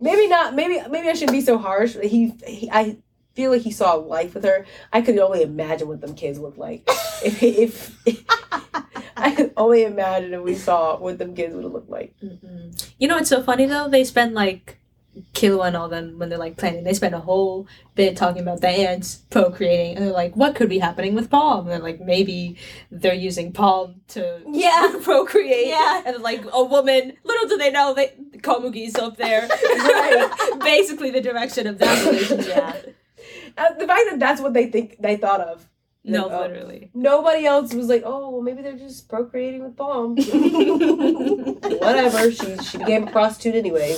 Maybe 0.00 0.28
not. 0.28 0.54
Maybe 0.54 0.80
maybe 0.88 1.08
I 1.08 1.12
shouldn't 1.12 1.32
be 1.32 1.40
so 1.42 1.58
harsh. 1.58 1.96
He, 2.00 2.32
he 2.46 2.70
I 2.72 2.96
feel 3.40 3.50
like 3.52 3.62
he 3.62 3.70
saw 3.72 3.94
life 3.94 4.34
with 4.34 4.44
her. 4.44 4.66
I 4.92 5.00
could 5.00 5.18
only 5.18 5.40
imagine 5.42 5.88
what 5.88 6.02
them 6.02 6.14
kids 6.14 6.38
look 6.38 6.58
like. 6.58 6.82
if 7.24 7.42
if, 7.42 7.74
I 9.16 9.30
could 9.34 9.52
only 9.56 9.84
imagine 9.84 10.34
if 10.34 10.42
we 10.42 10.54
saw 10.54 10.98
what 10.98 11.18
them 11.18 11.34
kids 11.34 11.54
would 11.54 11.64
look 11.64 11.86
like. 11.88 12.14
Mm-mm. 12.22 12.90
You 12.98 13.08
know 13.08 13.16
it's 13.16 13.30
so 13.30 13.42
funny 13.42 13.64
though? 13.66 13.88
They 13.88 14.04
spend 14.04 14.34
like 14.34 14.76
Killua 15.32 15.66
and 15.68 15.76
all 15.76 15.88
them 15.88 16.18
when 16.18 16.28
they're 16.28 16.38
like 16.38 16.56
planning. 16.56 16.84
They 16.84 16.94
spend 16.94 17.14
a 17.14 17.18
whole 17.20 17.66
bit 17.94 18.16
talking 18.16 18.42
about 18.42 18.60
the 18.60 18.68
ants 18.68 19.16
procreating, 19.30 19.96
and 19.96 20.04
they're 20.06 20.12
like, 20.12 20.36
"What 20.36 20.54
could 20.54 20.68
be 20.68 20.78
happening 20.78 21.14
with 21.14 21.28
Palm?" 21.30 21.60
And 21.60 21.70
they're 21.70 21.78
like, 21.90 22.00
"Maybe 22.00 22.56
they're 22.92 23.14
using 23.28 23.52
Palm 23.52 24.02
to 24.08 24.40
Yeah. 24.48 24.92
procreate." 25.02 25.66
Yeah. 25.66 26.02
and 26.06 26.22
like 26.22 26.44
a 26.52 26.62
woman. 26.64 27.14
Little 27.24 27.48
do 27.48 27.56
they 27.58 27.70
know 27.72 27.92
that 27.94 28.10
Komugi's 28.42 28.96
up 28.96 29.16
there, 29.16 29.48
right? 29.92 30.30
Basically, 30.60 31.10
the 31.10 31.20
direction 31.20 31.66
of 31.66 31.78
that 31.78 32.06
relationship. 32.06 32.46
Yeah. 32.56 32.76
Uh, 33.56 33.74
the 33.74 33.86
fact 33.86 34.02
that 34.10 34.18
that's 34.18 34.40
what 34.40 34.52
they 34.54 34.66
think 34.66 34.96
they 35.00 35.16
thought 35.16 35.40
of. 35.40 35.66
No, 36.02 36.28
Like, 36.28 36.32
oh. 36.32 36.40
literally. 36.42 36.90
Nobody 36.94 37.44
else 37.44 37.74
was 37.74 37.88
like, 37.88 38.02
oh, 38.06 38.30
well, 38.30 38.40
maybe 38.40 38.62
they're 38.62 38.72
just 38.72 39.06
procreating 39.08 39.62
with 39.62 39.76
Palm. 39.76 40.16
Whatever. 41.78 42.30
She 42.32 42.56
she 42.58 42.78
became 42.78 43.06
a 43.08 43.10
prostitute 43.10 43.54
anyway. 43.54 43.96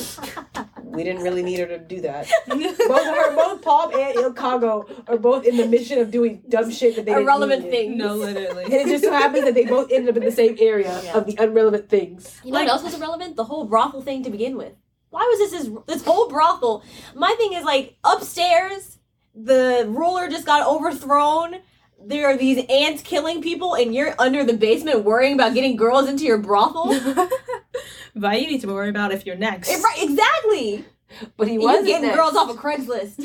we 0.82 1.04
didn't 1.04 1.22
really 1.22 1.42
need 1.42 1.58
her 1.60 1.66
to 1.66 1.78
do 1.78 2.00
that. 2.00 2.28
Both 2.48 3.06
her, 3.06 3.34
both 3.36 3.62
Palm 3.62 3.92
and 3.94 4.16
Ikalgo 4.34 5.08
are 5.08 5.16
both 5.16 5.44
in 5.46 5.56
the 5.56 5.66
mission 5.66 5.98
of 6.00 6.10
doing 6.10 6.42
dumb 6.48 6.70
shit 6.70 6.96
that 6.96 7.04
they 7.04 7.12
didn't 7.12 7.22
Irrelevant 7.24 7.70
things. 7.70 7.96
no, 7.96 8.14
literally. 8.16 8.64
And 8.64 8.72
literally. 8.72 8.74
it 8.74 8.86
just 8.88 9.04
so 9.04 9.12
happens 9.12 9.44
that 9.44 9.54
they 9.54 9.64
both 9.64 9.90
ended 9.92 10.10
up 10.10 10.16
in 10.16 10.24
the 10.24 10.32
same 10.32 10.56
area 10.58 11.00
Yeah. 11.04 11.16
of 11.16 11.26
the 11.26 11.36
irrelevant 11.40 11.88
things. 11.88 12.40
You 12.44 12.52
know 12.52 12.60
what 12.60 12.68
else 12.68 12.82
was 12.82 12.94
irrelevant? 12.94 13.36
The 13.36 13.44
whole 13.44 13.64
brothel 13.64 14.02
thing 14.02 14.22
to 14.24 14.30
begin 14.30 14.56
with. 14.56 14.72
Why 15.10 15.22
was 15.30 15.38
this 15.38 15.62
this, 15.62 15.72
this 15.86 16.04
whole 16.04 16.28
brothel? 16.28 16.82
My 17.14 17.34
thing 17.38 17.52
is 17.52 17.64
like 17.64 17.96
upstairs, 18.02 18.98
the 19.34 19.86
ruler 19.88 20.28
just 20.28 20.46
got 20.46 20.66
overthrown. 20.66 21.56
There 22.04 22.26
are 22.26 22.36
these 22.36 22.64
ants 22.68 23.02
killing 23.02 23.42
people, 23.42 23.74
and 23.74 23.94
you're 23.94 24.14
under 24.18 24.44
the 24.44 24.54
basement 24.54 25.04
worrying 25.04 25.34
about 25.34 25.54
getting 25.54 25.76
girls 25.76 26.08
into 26.08 26.24
your 26.24 26.38
brothel. 26.38 26.88
but 28.16 28.40
you 28.40 28.48
need 28.48 28.60
to 28.62 28.66
worry 28.66 28.88
about 28.88 29.12
if 29.12 29.24
you're 29.24 29.36
next. 29.36 29.70
Eh, 29.70 29.80
right, 29.80 30.02
exactly. 30.02 30.84
But 31.36 31.48
he 31.48 31.58
was 31.58 31.86
getting 31.86 32.10
girls 32.12 32.34
off 32.34 32.50
of 32.50 32.56
Craigslist. 32.56 33.18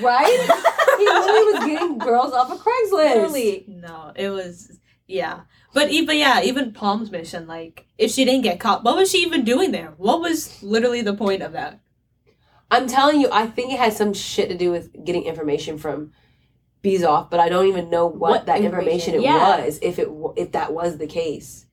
right? 0.00 0.96
he 0.98 1.04
literally 1.04 1.52
was 1.52 1.64
getting 1.66 1.98
girls 1.98 2.32
off 2.32 2.50
of 2.50 2.58
Craigslist. 2.58 2.92
Literally. 2.92 3.64
No, 3.68 4.12
it 4.16 4.30
was 4.30 4.78
yeah. 5.06 5.40
But 5.74 5.90
even 5.90 6.18
yeah, 6.18 6.42
even 6.42 6.72
Palm's 6.72 7.10
mission, 7.10 7.46
like 7.46 7.86
if 7.98 8.10
she 8.12 8.24
didn't 8.24 8.42
get 8.42 8.60
caught, 8.60 8.84
what 8.84 8.96
was 8.96 9.10
she 9.10 9.18
even 9.18 9.44
doing 9.44 9.72
there? 9.72 9.92
What 9.96 10.20
was 10.20 10.62
literally 10.62 11.02
the 11.02 11.14
point 11.14 11.42
of 11.42 11.52
that? 11.52 11.80
I'm 12.70 12.86
telling 12.86 13.20
you, 13.20 13.28
I 13.30 13.46
think 13.46 13.72
it 13.72 13.78
has 13.78 13.96
some 13.96 14.12
shit 14.14 14.48
to 14.48 14.56
do 14.56 14.70
with 14.70 15.04
getting 15.04 15.24
information 15.24 15.78
from 15.78 16.12
Bizeff, 16.82 17.30
but 17.30 17.40
I 17.40 17.48
don't 17.48 17.66
even 17.66 17.88
know 17.90 18.06
what, 18.06 18.30
What 18.30 18.46
that 18.46 18.60
information? 18.60 19.14
information, 19.14 19.14
it 19.14 19.22
Yeah. 19.22 19.64
was. 19.64 19.78
If 19.82 19.98
it 19.98 20.08
if 20.36 20.52
that 20.52 20.72
was 20.72 20.98
the 20.98 21.06
case, 21.06 21.66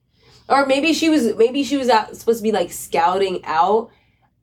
or 0.48 0.66
maybe 0.66 0.92
she 0.92 1.08
was 1.08 1.34
maybe 1.36 1.62
she 1.62 1.76
was 1.76 1.88
out 1.88 2.16
supposed 2.16 2.38
to 2.38 2.42
be 2.42 2.52
like 2.52 2.72
scouting 2.72 3.40
out. 3.44 3.90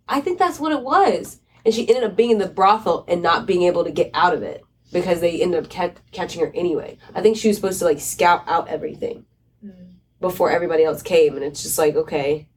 I 0.07 0.21
think 0.21 0.39
that's 0.39 0.59
what 0.59 0.71
it 0.71 0.81
was, 0.81 1.39
and 1.65 1.73
she 1.73 1.87
ended 1.87 2.03
up 2.03 2.15
being 2.15 2.31
in 2.31 2.37
the 2.39 2.47
brothel 2.47 3.05
and 3.07 3.21
not 3.21 3.45
being 3.45 3.63
able 3.63 3.83
to 3.83 3.91
get 3.91 4.09
out 4.13 4.33
of 4.33 4.43
it 4.43 4.63
because 4.91 5.21
they 5.21 5.41
ended 5.41 5.63
up 5.63 5.71
ca- 5.71 6.01
catching 6.11 6.41
her 6.41 6.51
anyway. 6.55 6.97
I 7.13 7.21
think 7.21 7.37
she 7.37 7.47
was 7.47 7.57
supposed 7.57 7.79
to 7.79 7.85
like 7.85 7.99
scout 7.99 8.43
out 8.47 8.67
everything 8.67 9.25
hmm. 9.61 9.71
before 10.19 10.51
everybody 10.51 10.83
else 10.83 11.01
came, 11.01 11.35
and 11.35 11.43
it's 11.43 11.63
just 11.63 11.77
like 11.77 11.95
okay, 11.95 12.47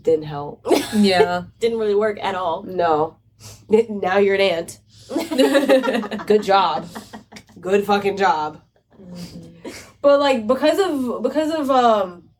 didn't 0.00 0.24
help. 0.24 0.64
Yeah. 0.94 1.44
Didn't 1.58 1.78
really 1.78 1.94
work 1.94 2.18
at 2.22 2.34
all. 2.34 2.62
No, 2.62 3.18
now 3.68 4.18
you're 4.18 4.34
an 4.34 4.40
ant. 4.40 4.80
Good 6.26 6.42
job. 6.42 6.88
Good 7.60 7.84
fucking 7.84 8.16
job. 8.16 8.62
But 10.02 10.20
like 10.20 10.46
because 10.46 10.78
of 10.78 11.22
because 11.22 11.52
of 11.52 11.70
um 11.70 12.30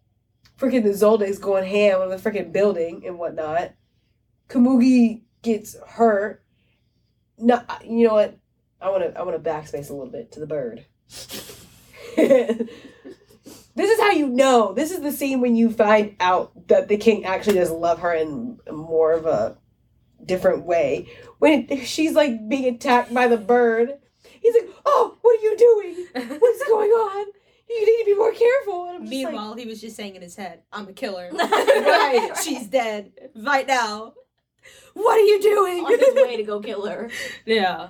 freaking 0.59 0.85
the 0.85 0.91
Zoldycks 0.91 1.41
going 1.41 1.65
ham 1.65 2.01
on 2.01 2.11
the 2.11 2.17
freaking 2.17 2.53
building 2.53 3.05
and 3.07 3.19
whatnot, 3.19 3.73
Komugi 4.49 5.23
gets 5.43 5.77
hurt. 5.87 6.43
No, 7.39 7.63
you 7.85 8.09
know 8.09 8.15
what? 8.15 8.39
I 8.81 8.91
want 8.91 9.03
to 9.03 9.19
I 9.19 9.23
want 9.23 9.43
to 9.43 9.51
backspace 9.51 9.91
a 9.91 9.95
little 9.95 10.11
bit 10.11 10.33
to 10.33 10.41
the 10.41 10.47
bird. 10.47 10.85
this 12.17 12.71
is 13.77 14.01
how 14.01 14.11
you 14.11 14.29
know. 14.29 14.73
This 14.73 14.91
is 14.91 15.01
the 15.01 15.13
scene 15.13 15.41
when 15.41 15.57
you 15.57 15.71
find 15.71 16.17
out 16.21 16.69
that 16.69 16.89
the 16.89 16.97
king 16.97 17.25
actually 17.25 17.57
does 17.57 17.71
love 17.71 18.01
her 18.01 18.13
in 18.13 18.59
more 18.71 19.13
of 19.13 19.27
a 19.27 19.59
different 20.25 20.65
way. 20.65 21.09
When 21.39 21.85
she's 21.85 22.13
like 22.13 22.49
being 22.49 22.75
attacked 22.75 23.13
by 23.13 23.29
the 23.29 23.37
bird, 23.37 23.99
he's 24.41 24.55
like, 24.55 24.71
"Oh, 24.85 25.17
what 25.23 25.39
are 25.39 25.43
you 25.43 25.57
doing? 25.57 26.07
What's 26.39 26.65
going 26.69 26.91
on? 26.91 27.27
You 27.69 27.81
need 27.85 28.03
to 28.05 28.05
be 28.07 28.15
more 28.19 28.33
careful." 28.33 28.87
And 28.89 28.97
I'm 28.97 29.03
just 29.03 29.13
like, 29.13 29.33
Meanwhile, 29.33 29.55
he 29.55 29.67
was 29.67 29.81
just 29.81 29.97
saying 29.97 30.15
in 30.17 30.23
his 30.23 30.37
head, 30.37 30.63
"I'm 30.73 30.89
a 30.89 30.93
killer." 30.93 31.31
Right. 31.37 32.33
She's 32.43 32.67
dead 32.69 33.13
right 33.37 33.67
now. 33.67 34.15
What 34.95 35.17
are 35.19 35.25
you 35.25 35.41
doing? 35.43 35.85
On 35.85 35.99
his 35.99 36.15
way 36.15 36.37
to 36.37 36.43
go 36.43 36.61
kill 36.61 36.87
her. 36.87 37.11
yeah. 37.45 37.89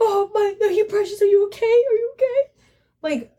"Oh 0.00 0.30
my, 0.34 0.66
are 0.66 0.70
you 0.72 0.84
precious? 0.86 1.22
Are 1.22 1.26
you 1.26 1.46
okay? 1.46 1.64
Are 1.64 1.96
you 1.96 2.12
okay?" 2.14 2.50
Like, 3.02 3.33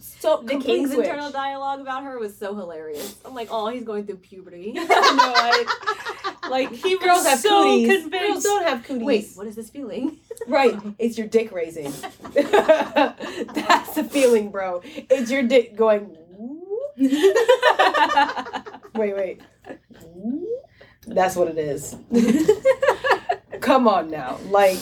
so 0.00 0.42
The 0.42 0.58
king's 0.58 0.92
switch. 0.92 1.06
internal 1.06 1.30
dialogue 1.30 1.80
about 1.80 2.02
her 2.04 2.18
was 2.18 2.36
so 2.36 2.54
hilarious. 2.54 3.16
I'm 3.24 3.34
like, 3.34 3.48
oh, 3.50 3.68
he's 3.68 3.84
going 3.84 4.06
through 4.06 4.16
puberty. 4.16 4.72
no, 4.72 4.86
I, 4.88 6.48
like 6.50 6.72
he 6.72 6.98
Girls 6.98 7.18
was 7.18 7.26
have 7.26 7.38
so 7.40 7.62
cooties. 7.62 8.08
Girls 8.08 8.42
don't 8.42 8.64
have 8.66 8.84
cooties. 8.84 9.04
Wait, 9.06 9.28
what 9.34 9.46
is 9.46 9.56
this 9.56 9.70
feeling? 9.70 10.18
Right, 10.46 10.74
it's 10.98 11.18
your 11.18 11.26
dick 11.26 11.52
raising. 11.52 11.92
That's 12.32 13.94
the 13.94 14.08
feeling, 14.10 14.50
bro. 14.50 14.80
It's 14.84 15.30
your 15.30 15.42
dick 15.42 15.76
going. 15.76 16.16
Wait, 16.96 17.34
wait. 18.94 19.40
That's 21.06 21.36
what 21.36 21.48
it 21.48 21.58
is. 21.58 21.94
Come 23.60 23.86
on 23.86 24.10
now, 24.10 24.38
like 24.48 24.78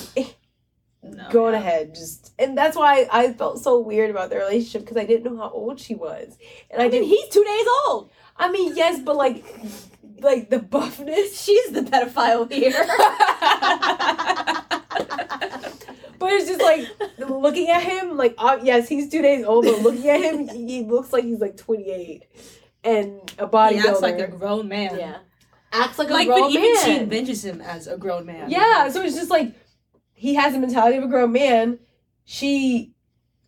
No, 1.17 1.29
going 1.31 1.55
yeah. 1.55 1.61
ahead, 1.61 1.95
just 1.95 2.33
and 2.39 2.57
that's 2.57 2.77
why 2.77 3.09
I 3.13 3.33
felt 3.33 3.63
so 3.63 3.79
weird 3.81 4.11
about 4.11 4.31
their 4.31 4.41
relationship 4.41 4.83
because 4.83 4.97
I 4.97 5.05
didn't 5.05 5.25
know 5.25 5.37
how 5.39 5.51
old 5.51 5.81
she 5.81 5.95
was, 5.95 6.37
and 6.71 6.81
I, 6.81 6.87
I 6.87 6.89
mean, 6.89 7.03
didn't. 7.03 7.09
he's 7.09 7.29
two 7.29 7.45
days 7.45 7.67
old. 7.87 8.11
I 8.37 8.51
mean, 8.53 8.77
yes, 8.77 9.01
but 9.01 9.17
like, 9.17 9.45
like 10.21 10.51
the 10.51 10.59
buffness. 10.59 11.43
She's 11.45 11.71
the 11.71 11.83
pedophile 11.83 12.51
here. 12.51 12.73
But 16.19 16.33
it's 16.33 16.49
just 16.49 16.61
like 16.61 16.89
looking 17.19 17.69
at 17.71 17.83
him, 17.83 18.17
like 18.17 18.35
uh, 18.39 18.59
yes, 18.63 18.89
he's 18.89 19.09
two 19.09 19.23
days 19.23 19.45
old, 19.45 19.65
but 19.65 19.83
looking 19.83 20.09
at 20.09 20.21
him, 20.21 20.49
he 20.49 20.83
looks 20.83 21.13
like 21.13 21.23
he's 21.25 21.39
like 21.39 21.57
twenty 21.57 21.91
eight, 21.91 22.25
and 22.83 23.33
a 23.39 23.47
body 23.47 23.77
He 23.77 23.89
acts 23.89 24.01
like 24.03 24.19
a 24.19 24.27
grown 24.27 24.69
man. 24.69 24.99
yeah. 24.99 25.19
Acts 25.73 25.99
like 25.99 26.09
a 26.09 26.25
grown 26.25 26.41
but 26.41 26.51
even 26.51 26.73
man. 26.75 26.85
she 26.85 26.99
envisions 26.99 27.45
him 27.45 27.61
as 27.61 27.87
a 27.87 27.97
grown 27.97 28.27
man. 28.27 28.51
Yeah, 28.51 28.89
so 28.89 29.03
it's 29.03 29.15
just 29.15 29.31
like 29.31 29.55
he 30.19 30.35
has 30.35 30.53
the 30.53 30.59
mentality 30.59 30.97
of 30.97 31.05
a 31.05 31.09
grown 31.09 31.33
man. 31.33 31.79
She 32.25 32.93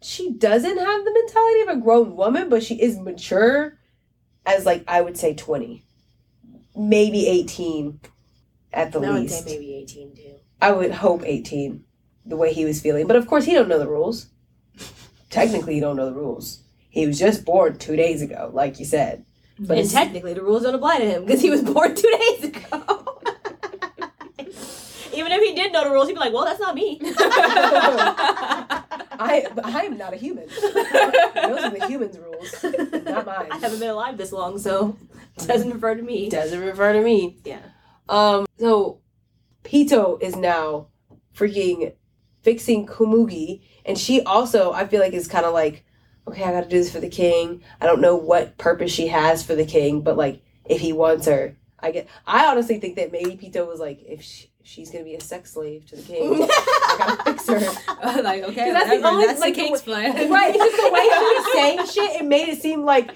she 0.01 0.33
doesn't 0.33 0.79
have 0.79 1.05
the 1.05 1.13
mentality 1.13 1.61
of 1.63 1.69
a 1.69 1.81
grown 1.81 2.17
woman, 2.17 2.49
but 2.49 2.63
she 2.63 2.81
is 2.81 2.99
mature 2.99 3.79
as 4.47 4.65
like 4.65 4.85
I 4.87 5.01
would 5.01 5.17
say 5.17 5.35
twenty. 5.35 5.85
Maybe 6.77 7.27
eighteen 7.27 8.01
at 8.73 8.93
the 8.93 9.01
I 9.01 9.11
would 9.11 9.21
least. 9.23 9.45
say 9.45 9.59
maybe 9.59 9.75
18 9.75 10.15
too. 10.15 10.35
I 10.63 10.71
would 10.71 10.93
hope 10.93 11.23
eighteen, 11.27 11.85
the 12.25 12.37
way 12.37 12.53
he 12.53 12.65
was 12.65 12.81
feeling. 12.81 13.07
But 13.09 13.17
of 13.17 13.27
course 13.27 13.45
he 13.45 13.53
don't 13.53 13.69
know 13.69 13.79
the 13.81 13.89
rules. 13.89 14.29
Technically 15.29 15.75
he 15.75 15.81
don't 15.81 15.97
know 15.97 16.07
the 16.07 16.15
rules. 16.15 16.63
He 16.89 17.07
was 17.07 17.19
just 17.19 17.45
born 17.45 17.79
two 17.79 17.97
days 17.97 18.23
ago, 18.23 18.51
like 18.53 18.79
you 18.79 18.85
said. 18.85 19.25
But 19.59 19.77
and 19.77 19.91
technically, 19.91 20.33
the 20.33 20.43
rules 20.43 20.63
don't 20.63 20.75
apply 20.75 20.99
to 21.01 21.05
him 21.05 21.25
because 21.25 21.43
he 21.43 21.51
was 21.51 21.63
born 21.63 21.95
two 21.95 22.17
days 22.19 22.45
ago. 22.45 23.00
Even 25.15 25.32
if 25.32 25.43
he 25.43 25.55
did 25.55 25.73
know 25.73 25.85
the 25.85 25.91
rules, 25.91 26.09
he'd 26.09 26.15
be 26.15 26.20
like, 26.20 26.32
"Well, 26.32 26.45
that's 26.45 26.61
not 26.61 26.74
me." 26.74 27.01
I 29.20 29.47
I 29.62 29.82
am 29.82 29.99
not 29.99 30.15
a 30.15 30.16
human. 30.16 30.49
Those 30.61 31.65
are 31.65 31.70
the 31.70 31.87
humans' 31.87 32.19
rules, 32.19 32.65
not 33.05 33.27
mine. 33.27 33.49
I 33.51 33.59
haven't 33.59 33.81
been 33.81 33.91
alive 33.91 34.16
this 34.16 34.32
long, 34.32 34.59
so 34.59 34.97
it 35.37 35.47
doesn't 35.47 35.70
refer 35.70 35.95
to 35.95 36.03
me. 36.03 36.28
doesn't 36.28 36.61
refer 36.61 36.93
to 36.93 37.03
me. 37.03 37.39
Yeah. 37.45 37.61
Um. 38.09 38.47
So, 38.59 39.01
Pito 39.65 40.20
is 40.23 40.37
now 40.37 40.89
freaking 41.35 41.95
fixing 42.43 42.87
Komugi, 42.87 43.62
and 43.85 43.99
she 43.99 44.23
also 44.23 44.73
I 44.73 44.87
feel 44.87 45.01
like 45.01 45.12
is 45.12 45.28
kind 45.28 45.45
of 45.45 45.53
like, 45.53 45.85
okay, 46.27 46.45
I 46.45 46.53
got 46.53 46.62
to 46.62 46.69
do 46.69 46.78
this 46.78 46.93
for 46.93 47.01
the 47.01 47.09
king. 47.09 47.62
I 47.81 47.87
don't 47.87 48.01
know 48.01 48.16
what 48.16 48.59
purpose 48.59 48.93
she 48.93 49.09
has 49.09 49.45
for 49.45 49.55
the 49.55 49.66
king, 49.66 50.03
but 50.03 50.16
like 50.16 50.43
if 50.65 50.81
he 50.81 50.93
wants 50.93 51.27
her, 51.27 51.57
I 51.78 51.91
get. 51.91 52.09
I 52.27 52.47
honestly 52.47 52.78
think 52.78 52.97
that 52.97 53.12
maybe 53.12 53.37
Pito 53.37 53.66
was 53.66 53.81
like, 53.81 54.01
if, 54.07 54.23
she, 54.23 54.45
if 54.45 54.50
she's 54.71 54.91
gonna 54.91 55.05
be 55.05 55.15
a 55.15 55.21
sex 55.21 55.53
slave 55.53 55.85
to 55.87 55.97
the 55.97 56.03
king, 56.03 56.43
I 56.51 56.97
gotta 56.99 57.25
fix 57.25 57.49
her. 57.49 57.59
like 58.23 58.45
okay, 58.45 58.73
that's 58.73 58.89
the 58.89 58.97
whatever, 58.97 59.07
only- 59.09 59.27
that's 59.27 59.41
like, 59.41 59.55
the 59.55 59.61
the 59.61 59.67
king's 59.67 59.83
plan. 59.83 60.31
Right, 60.31 60.55
it's 60.55 60.65
just 60.65 60.77
the 60.77 60.91
way 60.93 61.03
she 61.03 61.09
was 61.09 61.53
saying 61.53 61.87
shit. 61.87 62.21
It 62.21 62.25
made 62.25 62.49
it 62.49 62.63
seem 62.63 62.85
like 62.85 63.11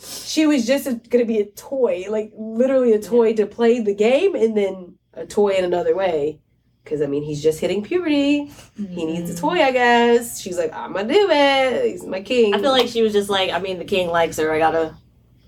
she 0.00 0.46
was 0.46 0.66
just 0.66 0.86
a, 0.86 0.94
gonna 0.94 1.26
be 1.26 1.40
a 1.40 1.46
toy, 1.46 2.06
like 2.08 2.32
literally 2.36 2.92
a 2.92 3.00
toy 3.00 3.34
to 3.34 3.46
play 3.46 3.80
the 3.80 3.94
game, 3.94 4.34
and 4.34 4.56
then 4.56 4.98
a 5.12 5.26
toy 5.26 5.50
in 5.50 5.64
another 5.64 5.94
way. 5.94 6.40
Because 6.82 7.00
I 7.00 7.06
mean, 7.06 7.22
he's 7.22 7.42
just 7.42 7.60
hitting 7.60 7.82
puberty. 7.82 8.50
He 8.76 9.06
needs 9.06 9.30
a 9.30 9.32
mm-hmm. 9.32 9.40
toy, 9.40 9.62
I 9.62 9.72
guess. 9.72 10.38
She's 10.38 10.58
like, 10.58 10.72
I'm 10.72 10.92
gonna 10.92 11.12
do 11.12 11.28
it. 11.30 11.90
He's 11.90 12.04
my 12.04 12.20
king. 12.20 12.54
I 12.54 12.60
feel 12.60 12.72
like 12.72 12.88
she 12.88 13.02
was 13.02 13.12
just 13.12 13.30
like, 13.30 13.50
I 13.50 13.58
mean, 13.58 13.78
the 13.78 13.86
king 13.86 14.08
likes 14.08 14.36
her. 14.36 14.52
I 14.52 14.58
gotta, 14.58 14.94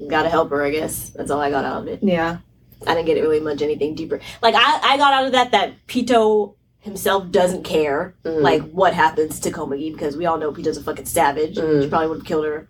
gotta 0.08 0.30
help 0.30 0.48
her. 0.50 0.62
I 0.62 0.70
guess 0.70 1.10
that's 1.10 1.30
all 1.30 1.40
I 1.40 1.50
got 1.50 1.66
out 1.66 1.82
of 1.82 1.88
it. 1.88 2.00
Yeah. 2.02 2.38
I 2.86 2.94
didn't 2.94 3.06
get 3.06 3.16
it 3.16 3.22
really 3.22 3.40
much 3.40 3.62
anything 3.62 3.94
deeper. 3.94 4.20
Like 4.42 4.54
I, 4.56 4.80
I 4.94 4.96
got 4.96 5.12
out 5.12 5.26
of 5.26 5.32
that 5.32 5.50
that 5.52 5.86
Pito 5.86 6.54
himself 6.80 7.30
doesn't 7.30 7.64
care 7.64 8.14
Mhm. 8.24 8.42
like 8.42 8.62
what 8.70 8.94
happens 8.94 9.40
to 9.40 9.50
Komugi 9.50 9.92
because 9.92 10.16
we 10.16 10.24
all 10.26 10.38
know 10.38 10.52
Pito's 10.52 10.76
a 10.76 10.82
fucking 10.82 11.04
savage. 11.06 11.56
Mhm. 11.56 11.82
She 11.82 11.88
probably 11.88 12.08
would 12.08 12.18
have 12.18 12.26
killed 12.26 12.44
her, 12.44 12.68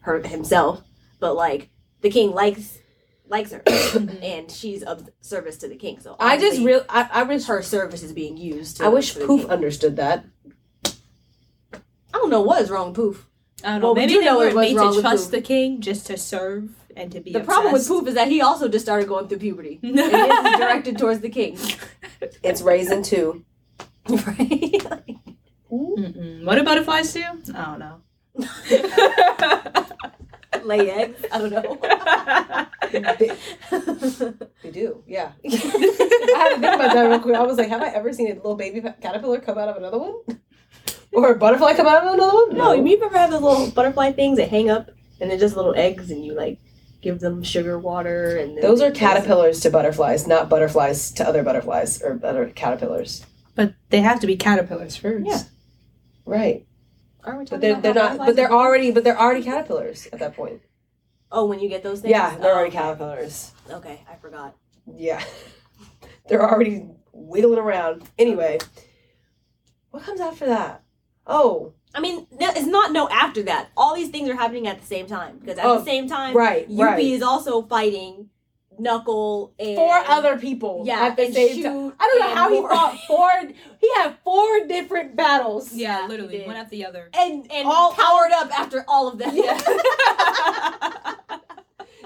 her 0.00 0.20
himself. 0.26 0.82
But 1.20 1.34
like 1.36 1.70
the 2.00 2.10
king 2.10 2.32
likes 2.32 2.78
likes 3.28 3.52
her, 3.52 3.62
and 4.22 4.50
she's 4.50 4.82
of 4.82 5.08
service 5.20 5.56
to 5.58 5.68
the 5.68 5.76
king. 5.76 5.98
So 6.00 6.16
I 6.20 6.36
just 6.38 6.60
real. 6.60 6.84
I, 6.88 7.08
I 7.12 7.22
wish. 7.22 7.44
her 7.46 7.62
service 7.62 8.02
is 8.02 8.12
being 8.12 8.36
used. 8.36 8.78
To, 8.78 8.84
I 8.84 8.88
wish 8.88 9.14
Poof 9.14 9.42
king. 9.42 9.50
understood 9.50 9.96
that. 9.96 10.24
I 10.84 12.18
don't 12.18 12.30
know 12.30 12.42
what 12.42 12.60
is 12.62 12.70
wrong 12.70 12.92
Poof. 12.94 13.26
I 13.64 13.72
don't 13.72 13.80
know. 13.80 13.86
Well, 13.88 13.94
we 13.94 14.00
maybe 14.02 14.12
do 14.14 14.20
they 14.20 14.26
know 14.26 14.38
weren't 14.38 14.56
made 14.56 14.74
to 14.76 15.00
trust 15.00 15.24
Poof. 15.26 15.30
the 15.30 15.40
king 15.40 15.80
just 15.80 16.06
to 16.08 16.16
serve 16.16 16.70
and 16.96 17.12
to 17.12 17.20
be 17.20 17.32
The 17.32 17.40
problem 17.40 17.72
with 17.72 17.82
obsessed. 17.82 18.00
Poof 18.00 18.08
is 18.08 18.14
that 18.14 18.28
he 18.28 18.40
also 18.40 18.68
just 18.68 18.84
started 18.84 19.08
going 19.08 19.28
through 19.28 19.38
puberty. 19.38 19.80
and 19.82 19.98
is 19.98 20.58
directed 20.58 20.98
towards 20.98 21.20
the 21.20 21.30
king. 21.30 21.58
It's 22.42 22.62
Raisin 22.62 23.02
too. 23.02 23.44
right? 24.08 24.80
Mm-mm. 25.70 26.44
What 26.44 26.54
do 26.54 26.62
butterflies 26.62 27.12
do? 27.12 27.22
I 27.54 27.64
don't 27.64 27.78
know. 27.78 28.00
Lay 30.62 30.90
eggs. 30.90 31.24
I 31.30 31.38
don't 31.38 31.50
know. 31.50 31.78
They, 32.92 33.32
they 34.62 34.70
do, 34.70 35.02
yeah. 35.06 35.32
I 35.44 35.48
had 35.50 36.54
to 36.54 36.60
think 36.60 36.74
about 36.74 36.94
that 36.94 37.08
real 37.08 37.18
quick. 37.18 37.34
I 37.34 37.42
was 37.42 37.58
like, 37.58 37.68
have 37.68 37.82
I 37.82 37.88
ever 37.88 38.12
seen 38.12 38.30
a 38.30 38.34
little 38.34 38.54
baby 38.54 38.80
caterpillar 39.02 39.40
come 39.40 39.58
out 39.58 39.68
of 39.68 39.76
another 39.76 39.98
one? 39.98 40.14
Or 41.12 41.32
a 41.32 41.36
butterfly 41.36 41.74
come 41.74 41.86
out 41.86 42.06
of 42.06 42.14
another 42.14 42.32
one? 42.32 42.56
no, 42.56 42.72
you 42.72 43.02
ever 43.02 43.18
have 43.18 43.30
those 43.30 43.42
little 43.42 43.70
butterfly 43.70 44.12
things 44.12 44.38
that 44.38 44.48
hang 44.48 44.70
up 44.70 44.90
and 45.20 45.30
they're 45.30 45.38
just 45.38 45.56
little 45.56 45.74
eggs 45.76 46.10
and 46.10 46.24
you 46.24 46.34
like 46.34 46.58
give 47.04 47.20
them 47.20 47.42
sugar 47.42 47.78
water 47.78 48.36
and 48.38 48.56
Those 48.60 48.80
are 48.80 48.90
they- 48.90 48.98
caterpillars 48.98 49.60
to 49.60 49.70
butterflies, 49.70 50.26
not 50.26 50.48
butterflies 50.48 51.12
to 51.12 51.28
other 51.28 51.42
butterflies 51.44 52.02
or 52.02 52.18
other 52.24 52.46
caterpillars. 52.48 53.24
But 53.54 53.74
they 53.90 54.00
have 54.00 54.18
to 54.20 54.26
be 54.26 54.36
caterpillars 54.36 54.96
first. 54.96 55.26
Yeah. 55.26 55.42
Right. 56.24 56.66
Aren't 57.22 57.38
we 57.38 57.44
But 57.44 57.48
talking 57.50 57.60
they're 57.60 57.70
about 57.72 57.82
they're 57.82 57.94
not 57.94 58.02
butterflies 58.02 58.26
but 58.26 58.36
they're 58.36 58.52
already 58.52 58.90
but 58.90 59.04
they're 59.04 59.20
already 59.20 59.42
caterpillars 59.42 60.08
at 60.12 60.18
that 60.18 60.34
point. 60.34 60.62
Oh, 61.30 61.44
when 61.46 61.60
you 61.60 61.68
get 61.68 61.82
those 61.82 62.00
things? 62.00 62.10
Yeah, 62.10 62.36
they're 62.38 62.52
Oh, 62.52 62.56
already 62.56 62.70
okay. 62.70 62.78
caterpillars. 62.78 63.52
Okay, 63.70 64.00
I 64.10 64.16
forgot. 64.16 64.56
Yeah. 64.86 65.22
they're 66.28 66.42
already 66.42 66.86
wiggling 67.12 67.58
around. 67.58 68.02
Anyway. 68.18 68.58
What 69.90 70.02
comes 70.04 70.20
after 70.20 70.46
that? 70.46 70.82
Oh, 71.26 71.74
I 71.94 72.00
mean, 72.00 72.26
it's 72.40 72.66
not 72.66 72.92
no 72.92 73.08
after 73.08 73.42
that. 73.44 73.68
All 73.76 73.94
these 73.94 74.08
things 74.10 74.28
are 74.28 74.34
happening 74.36 74.66
at 74.66 74.80
the 74.80 74.86
same 74.86 75.06
time 75.06 75.38
because 75.38 75.58
at 75.58 75.64
Oh, 75.64 75.78
the 75.78 75.84
same 75.84 76.08
time, 76.08 76.36
right, 76.36 76.68
Yuppie 76.68 76.78
right. 76.80 77.04
is 77.04 77.22
also 77.22 77.62
fighting 77.62 78.30
Knuckle 78.78 79.52
and 79.58 79.76
Four 79.76 79.94
other 79.98 80.36
people 80.36 80.82
Yeah, 80.84 81.06
at 81.06 81.16
the 81.16 81.26
and 81.26 81.34
same 81.34 81.54
shoot 81.56 81.62
time. 81.62 81.92
I 82.00 82.08
don't 82.08 82.18
know 82.18 82.26
and 82.28 82.38
how 82.38 82.50
he 82.50 82.60
fought 82.60 82.98
four. 83.06 83.30
He 83.80 83.90
had 83.96 84.16
four 84.24 84.66
different 84.66 85.14
battles. 85.14 85.72
Yeah, 85.72 86.00
Yeah, 86.02 86.06
literally, 86.08 86.42
one 86.44 86.56
after 86.56 86.70
the 86.70 86.84
other. 86.86 87.08
and 87.14 87.50
and 87.52 87.68
All- 87.68 87.92
powered 87.92 88.32
up 88.32 88.50
after 88.58 88.84
all 88.88 89.06
of 89.06 89.18
them. 89.18 89.36
Yeah. 89.36 89.60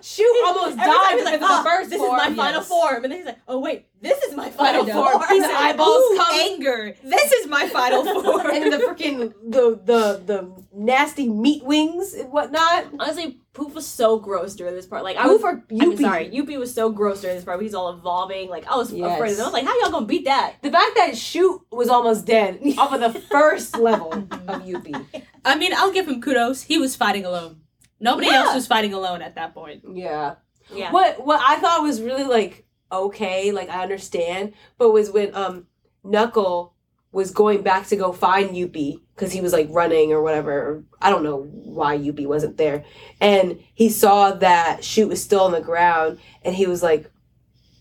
Shoot 0.03 0.35
almost 0.47 0.79
Every 0.79 0.85
time 0.85 0.87
died 0.87 1.11
he's 1.11 1.19
because 1.19 1.25
like, 1.25 1.35
of 1.35 1.43
"Ah, 1.43 1.63
the 1.63 1.69
first 1.71 1.91
this 1.91 1.99
form. 1.99 2.17
is 2.19 2.23
my 2.31 2.35
final 2.35 2.61
yes. 2.61 2.69
form, 2.69 3.05
and 3.05 3.13
then 3.13 3.19
he's 3.19 3.27
like, 3.27 3.39
oh 3.49 3.59
wait, 3.59 3.87
this 4.01 4.23
is 4.23 4.35
my 4.37 4.51
final 4.51 4.85
form. 4.87 5.23
His 5.29 5.45
And 5.45 5.53
eyeballs 5.53 6.03
ooh, 6.03 6.17
come- 6.17 6.41
anger. 6.41 6.95
This 7.05 7.33
is 7.33 7.47
my 7.49 7.69
final 7.69 8.05
form. 8.23 8.47
and 8.51 8.73
the 8.73 8.79
freaking 8.79 9.33
the 9.45 9.81
the 9.85 10.23
the 10.25 10.65
nasty 10.73 11.29
meat 11.29 11.65
wings 11.65 12.15
and 12.15 12.31
whatnot. 12.33 12.87
Honestly, 12.99 13.41
Poof 13.53 13.75
was 13.75 13.87
so 13.87 14.19
gross 14.21 14.55
during 14.55 14.75
this 14.75 14.87
part. 14.87 15.03
Like 15.03 15.17
I 15.17 15.25
Poof 15.25 15.43
was, 15.43 15.55
or 15.55 15.65
I 15.71 15.75
mean, 15.75 15.97
sorry, 15.99 16.31
Yuppie 16.31 16.59
was 16.59 16.73
so 16.73 16.91
gross 16.91 17.21
during 17.23 17.37
this 17.37 17.45
part. 17.45 17.61
He's 17.61 17.75
all 17.75 17.91
evolving. 17.91 18.49
Like 18.49 18.67
I 18.71 18.77
was 18.77 18.93
Yes. 18.93 19.17
afraid 19.17 19.33
of. 19.33 19.41
I 19.41 19.45
was 19.45 19.53
like, 19.53 19.65
how 19.65 19.79
y'all 19.81 19.91
gonna 19.91 20.07
beat 20.07 20.27
that? 20.27 20.57
The 20.63 20.71
fact 20.71 20.93
that 20.97 21.17
Shoot 21.17 21.61
was 21.73 21.89
almost 21.89 22.25
dead 22.25 22.61
off 22.79 22.93
of 22.93 23.01
the 23.01 23.19
first 23.31 23.77
level 23.77 24.13
of 24.13 24.29
Yuppie. 24.63 25.05
I 25.45 25.57
mean, 25.57 25.73
I'll 25.75 25.93
give 25.93 26.07
him 26.07 26.21
kudos. 26.21 26.63
He 26.63 26.79
was 26.79 26.95
fighting 26.95 27.25
alone. 27.25 27.61
Nobody 28.01 28.29
Yeah. 28.29 28.45
else 28.45 28.55
was 28.55 28.67
fighting 28.67 28.93
alone 28.95 29.23
at 29.23 29.35
that 29.35 29.55
point. 29.55 29.83
Yeah. 29.93 30.37
Yeah. 30.73 30.93
What 30.93 31.25
what 31.27 31.41
I 31.45 31.57
thought 31.61 31.83
was 31.83 32.01
really 32.03 32.25
like 32.25 32.65
okay, 32.91 33.53
like 33.53 33.69
I 33.69 33.83
understand, 33.83 34.55
but 34.79 34.93
was 34.93 35.11
when 35.11 35.35
um 35.35 35.67
Knuckle 36.05 36.75
was 37.11 37.31
going 37.31 37.63
back 37.63 37.87
to 37.89 37.97
go 37.97 38.13
find 38.13 38.51
Yuppie 38.51 39.01
because 39.15 39.33
he 39.33 39.41
was 39.41 39.53
like 39.53 39.67
running 39.71 40.13
or 40.13 40.23
whatever. 40.23 40.85
I 41.01 41.11
don't 41.11 41.23
know 41.25 41.43
why 41.43 41.97
Yuppie 41.99 42.27
wasn't 42.27 42.57
there, 42.59 42.85
and 43.21 43.61
he 43.75 43.89
saw 43.89 44.33
that 44.33 44.85
Shoot 44.85 45.09
was 45.09 45.23
still 45.23 45.41
on 45.41 45.53
the 45.53 45.61
ground, 45.61 46.19
and 46.43 46.55
he 46.55 46.67
was 46.67 46.83
like, 46.83 47.11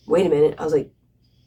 "Wait 0.07 0.25
a 0.25 0.29
minute!" 0.29 0.55
I 0.57 0.63
was 0.63 0.73
like. 0.73 0.91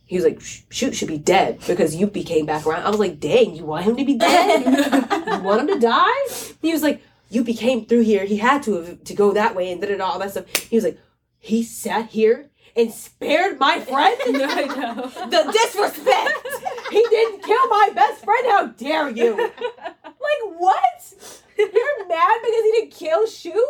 He 0.05 0.17
was 0.17 0.25
like, 0.25 0.41
Shoot 0.41 0.97
should 0.97 1.07
be 1.07 1.19
dead 1.19 1.61
because 1.69 1.95
Yuppie 1.95 2.27
came 2.27 2.45
back 2.45 2.67
around. 2.67 2.83
I 2.85 2.91
was 2.91 2.99
like, 2.99 3.21
dang, 3.21 3.55
you 3.55 3.65
want 3.65 3.85
him 3.85 3.97
to 3.97 4.05
be 4.05 4.17
dead? 4.19 4.65
you 5.29 5.39
want 5.45 5.61
him 5.61 5.69
to 5.69 5.79
die? 5.79 6.27
He 6.61 6.73
was 6.73 6.83
like, 6.83 7.01
Yuppie 7.31 7.57
came 7.57 7.87
through 7.87 8.01
here. 8.03 8.25
He 8.25 8.37
had 8.39 8.63
to 8.65 8.75
have, 8.83 9.05
to 9.05 9.15
go 9.15 9.33
that 9.33 9.55
way 9.55 9.71
and 9.73 9.81
da 9.81 9.89
da 9.89 9.97
da 9.97 10.05
all 10.05 10.19
that 10.19 10.33
stuff. 10.33 10.47
He 10.57 10.77
was 10.77 10.85
like, 10.85 10.99
he 11.39 11.63
sat 11.63 12.11
here 12.11 12.51
and 12.77 12.93
spared 12.93 13.59
my 13.59 13.81
friend. 13.81 14.17
I 14.21 14.67
know. 14.67 15.07
the 15.29 15.53
disrespect. 15.53 16.49
he 16.91 17.05
didn't 17.11 17.43
kill 17.45 17.69
my 17.69 17.91
best 17.95 18.25
friend. 18.25 18.47
How 18.49 18.67
dare 18.67 19.09
you? 19.11 19.37
Like 19.37 20.59
what? 20.59 21.15
You're 21.59 22.09
mad 22.09 22.39
because 22.43 22.65
he 22.65 22.73
didn't 22.73 22.93
kill 22.93 23.27
Shoot? 23.27 23.69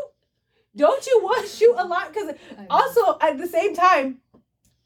Don't 0.77 1.05
you 1.07 1.21
want 1.23 1.49
Shoot 1.49 1.75
a 1.77 1.85
lot? 1.87 2.13
Because 2.13 2.35
also 2.71 3.19
at 3.21 3.39
the 3.39 3.47
same 3.47 3.75
time, 3.75 4.19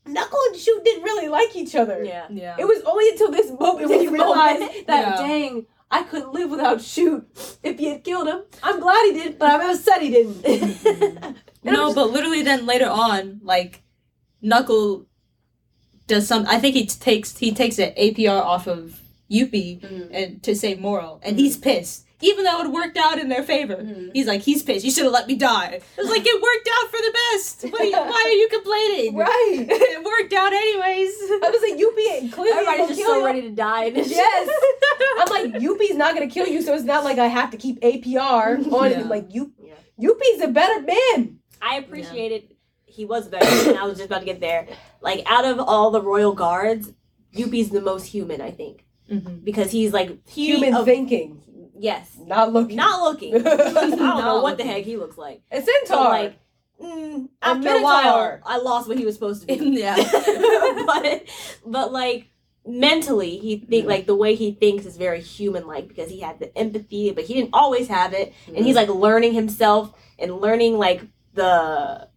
Knuckle 0.06 0.38
and 0.48 0.56
Shoot 0.56 0.84
didn't 0.84 1.02
really 1.04 1.28
like 1.28 1.54
each 1.56 1.74
other. 1.74 2.02
yeah. 2.04 2.26
yeah. 2.30 2.56
It 2.58 2.64
was 2.66 2.82
only 2.84 3.08
until 3.10 3.30
this 3.30 3.50
moment 3.50 3.88
when 3.88 4.00
he 4.00 4.06
This 4.06 4.12
realized 4.12 4.60
moment? 4.60 4.86
that 4.86 5.00
Yeah. 5.20 5.26
dang, 5.26 5.66
I 5.94 6.02
couldn't 6.02 6.32
live 6.32 6.50
without 6.50 6.80
Shoot 6.82 7.26
if 7.62 7.78
he 7.78 7.86
had 7.86 8.02
killed 8.02 8.26
him. 8.26 8.42
I'm 8.62 8.80
glad 8.80 9.04
he 9.06 9.12
did, 9.12 9.38
but 9.38 9.48
I'm 9.60 9.70
upset 9.70 10.02
he 10.02 10.10
didn't. 10.10 11.36
no, 11.62 11.94
but 11.94 12.10
literally 12.10 12.42
then 12.42 12.66
later 12.66 12.88
on, 12.88 13.40
like 13.42 13.82
Knuckle 14.42 15.06
does 16.06 16.26
some. 16.26 16.46
I 16.48 16.58
think 16.58 16.74
he 16.74 16.86
takes 16.86 17.38
he 17.38 17.52
takes 17.52 17.78
an 17.78 17.92
APR 17.96 18.42
off 18.42 18.66
of 18.66 19.00
Yuppie 19.30 19.80
Mhm. 19.80 20.08
and 20.12 20.42
to 20.42 20.54
save 20.56 20.80
Morel, 20.80 21.20
and 21.24 21.38
he's 21.38 21.56
pissed. 21.56 22.03
Even 22.20 22.44
though 22.44 22.62
it 22.62 22.70
worked 22.70 22.96
out 22.96 23.18
in 23.18 23.28
their 23.28 23.42
favor, 23.42 23.74
Mhm. 23.76 24.10
he's 24.14 24.26
like, 24.26 24.40
he's 24.42 24.62
pissed. 24.62 24.84
You 24.84 24.90
should 24.90 25.04
have 25.04 25.12
let 25.12 25.26
me 25.26 25.34
die. 25.34 25.80
It's 25.98 26.08
like 26.10 26.22
it 26.24 26.42
worked 26.42 26.68
out 26.76 26.90
for 26.90 26.96
the 26.98 27.12
best. 27.12 27.62
What 27.64 27.80
are 27.80 27.84
you, 27.84 27.92
why 27.92 28.22
are 28.26 28.32
you 28.32 28.48
complaining? 28.48 29.16
right. 29.28 29.66
it 29.68 30.04
worked 30.04 30.32
out 30.32 30.52
anyways. 30.52 31.12
I 31.42 31.50
was 31.50 31.62
like, 31.62 31.78
Yuppie 31.78 32.32
clearly 32.32 32.50
ain't 32.50 32.68
Everybody's 32.68 32.78
gonna 32.78 32.88
just 32.88 33.00
kill 33.00 33.10
so 33.10 33.18
you. 33.18 33.26
ready 33.26 33.42
to 33.42 33.50
die. 33.50 33.84
And 33.86 33.96
it's 33.98 34.10
Yes. 34.14 34.48
I'm 35.18 35.28
like, 35.52 35.60
Yuppie's 35.62 35.96
not 35.96 36.14
gonna 36.14 36.28
kill 36.28 36.46
you, 36.46 36.62
so 36.62 36.72
it's 36.74 36.84
not 36.84 37.04
like 37.04 37.18
I 37.18 37.26
have 37.26 37.50
to 37.50 37.56
keep 37.56 37.80
APR 37.80 38.72
on 38.72 38.90
Yeah. 38.90 38.96
him. 38.98 39.08
Like 39.08 39.26
you 39.34 39.52
Yeah. 39.60 39.74
Yuppie's 40.00 40.40
a 40.42 40.48
better 40.48 40.80
man. 40.82 41.38
I 41.60 41.76
appreciated 41.78 42.54
he 42.86 43.04
was 43.04 43.26
better, 43.28 43.44
and 43.70 43.76
I 43.78 43.84
was 43.86 43.96
just 43.98 44.06
about 44.06 44.20
to 44.20 44.24
get 44.26 44.40
there. 44.40 44.68
Like 45.00 45.24
out 45.26 45.44
of 45.44 45.58
all 45.58 45.90
the 45.90 46.00
royal 46.00 46.32
guards, 46.32 46.92
Yuppie's 47.36 47.70
the 47.70 47.80
most 47.80 48.04
human, 48.06 48.40
I 48.40 48.50
think, 48.52 48.84
Mhm. 49.10 49.42
because 49.44 49.72
he's 49.72 49.92
like 49.92 50.16
he 50.28 50.46
Human 50.46 50.74
of- 50.74 50.84
thinking. 50.84 51.40
Yes, 51.76 52.10
Not 52.24 52.52
looking. 52.52 52.76
not 52.76 53.02
looking. 53.02 53.34
I 53.34 53.38
don't 53.42 53.98
know 53.98 54.06
Not 54.06 54.42
what 54.42 54.58
the 54.58 54.64
heck 54.64 54.84
he 54.84 54.96
looks 54.96 55.18
like. 55.18 55.42
a 55.50 55.60
centaur. 55.60 56.04
like, 56.08 56.38
mm, 56.80 57.28
A 57.42 57.46
after 57.46 57.60
a 57.60 57.62
minotaur. 57.64 57.82
while, 57.82 58.40
I 58.44 58.58
lost 58.58 58.86
what 58.88 58.96
he 58.98 59.04
was 59.04 59.14
supposed 59.14 59.40
to 59.40 59.46
be. 59.48 59.54
yeah. 59.80 59.96
but 60.86 61.22
but 61.66 61.92
like 61.92 62.28
mentally 62.66 63.36
he 63.38 63.58
think 63.58 63.86
like 63.86 64.06
the 64.06 64.14
way 64.14 64.34
he 64.34 64.52
thinks 64.52 64.86
is 64.86 64.96
very 64.96 65.20
human 65.20 65.66
like 65.66 65.86
because 65.86 66.08
he 66.10 66.20
had 66.20 66.38
the 66.38 66.56
empathy 66.56 67.10
but 67.10 67.24
he 67.24 67.34
didn't 67.34 67.50
always 67.52 67.88
have 67.88 68.14
it 68.14 68.32
and 68.46 68.64
he's 68.64 68.74
like 68.74 68.88
learning 68.88 69.34
himself 69.34 69.92
and 70.18 70.40
learning 70.40 70.78
like 70.78 71.02
the 71.34 72.08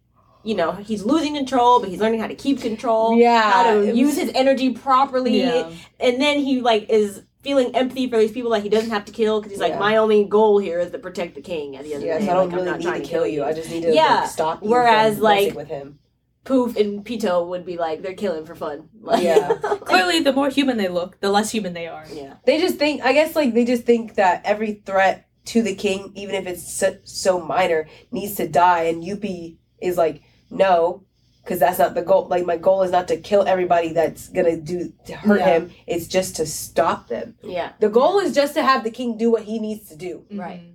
you 0.44 0.54
know 0.54 0.72
he's 0.72 1.02
losing 1.04 1.34
control 1.34 1.80
but 1.80 1.90
he's 1.90 2.00
learning 2.00 2.18
how 2.18 2.26
to 2.26 2.34
keep 2.34 2.62
control 2.62 3.14
yeah. 3.18 3.50
how 3.52 3.62
to 3.74 3.94
use 3.94 4.16
his 4.16 4.30
energy 4.34 4.70
properly 4.72 5.40
Yeah. 5.42 5.70
and 6.00 6.18
then 6.18 6.38
he 6.38 6.62
like 6.62 6.88
is 6.88 7.22
feeling 7.48 7.74
empathy 7.74 8.10
for 8.10 8.18
these 8.18 8.30
people 8.32 8.50
that 8.50 8.62
he 8.62 8.68
doesn't 8.68 8.90
have 8.90 9.06
to 9.06 9.12
kill 9.12 9.40
because 9.40 9.52
he's 9.52 9.60
like 9.60 9.72
Yeah. 9.72 9.78
my 9.78 9.96
only 9.96 10.24
goal 10.24 10.58
here 10.58 10.80
is 10.80 10.90
to 10.92 10.98
protect 10.98 11.34
the 11.34 11.40
king 11.40 11.76
at 11.76 11.84
the 11.84 11.94
end 11.94 12.02
Yes, 12.04 12.16
of 12.16 12.20
the 12.20 12.26
day 12.26 12.30
I 12.32 12.34
don't 12.34 12.44
like, 12.44 12.52
I'm 12.52 12.58
really 12.58 12.70
not 12.70 12.78
need 12.80 12.84
trying 12.84 13.02
to 13.02 13.08
kill 13.08 13.26
you. 13.26 13.42
I 13.42 13.52
just 13.54 13.70
need 13.70 13.82
to 13.84 13.94
Yeah, 13.94 14.20
like, 14.20 14.28
stop 14.28 14.62
you. 14.62 14.68
whereas, 14.68 15.14
from 15.14 15.22
like- 15.24 15.54
with 15.54 15.68
him. 15.68 15.98
Poof 16.44 16.76
and 16.76 17.04
Pito 17.04 17.46
would 17.48 17.64
be 17.66 17.76
like 17.78 18.00
they're 18.02 18.14
killing 18.14 18.44
for 18.46 18.54
fun 18.54 18.88
like, 19.00 19.22
Yeah. 19.22 19.54
Clearly, 19.80 20.20
the 20.20 20.32
more 20.34 20.50
human 20.50 20.76
they 20.76 20.88
look, 20.88 21.18
the 21.20 21.30
less 21.30 21.50
human 21.50 21.72
they 21.72 21.86
are. 21.86 22.04
yeah 22.12 22.34
They 22.44 22.60
just 22.60 22.76
think, 22.76 23.02
I 23.02 23.12
guess, 23.14 23.34
like 23.34 23.54
they 23.54 23.64
just 23.64 23.84
think 23.84 24.14
that 24.16 24.42
every 24.44 24.74
threat 24.84 25.26
to 25.46 25.62
the 25.62 25.74
king, 25.74 26.12
even 26.14 26.34
if 26.34 26.46
it's 26.46 26.70
so, 26.70 26.96
so 27.04 27.40
minor, 27.40 27.86
needs 28.10 28.34
to 28.36 28.46
die. 28.46 28.82
And 28.90 29.02
Yuppie 29.02 29.56
is 29.80 29.96
like, 29.96 30.20
no, 30.50 31.04
because 31.48 31.60
that's 31.60 31.78
not 31.78 31.94
the 31.94 32.02
goal. 32.02 32.26
Like 32.28 32.44
my 32.44 32.58
goal 32.58 32.82
is 32.82 32.90
not 32.90 33.08
to 33.08 33.16
kill 33.16 33.44
everybody 33.48 33.94
that's 33.94 34.28
gonna 34.28 34.58
do 34.58 34.92
to 35.06 35.14
hurt 35.14 35.40
Yeah. 35.40 35.46
him. 35.46 35.70
It's 35.86 36.06
just 36.06 36.36
to 36.36 36.44
stop 36.44 37.08
them. 37.08 37.36
yeah 37.42 37.72
The 37.80 37.88
goal 37.88 38.18
is 38.18 38.34
just 38.34 38.52
to 38.54 38.62
have 38.62 38.84
the 38.84 38.90
king 38.90 39.16
do 39.16 39.30
what 39.30 39.44
he 39.44 39.58
needs 39.58 39.88
to 39.88 39.96
do. 39.96 40.26
Right. 40.30 40.60
Mhm. 40.60 40.74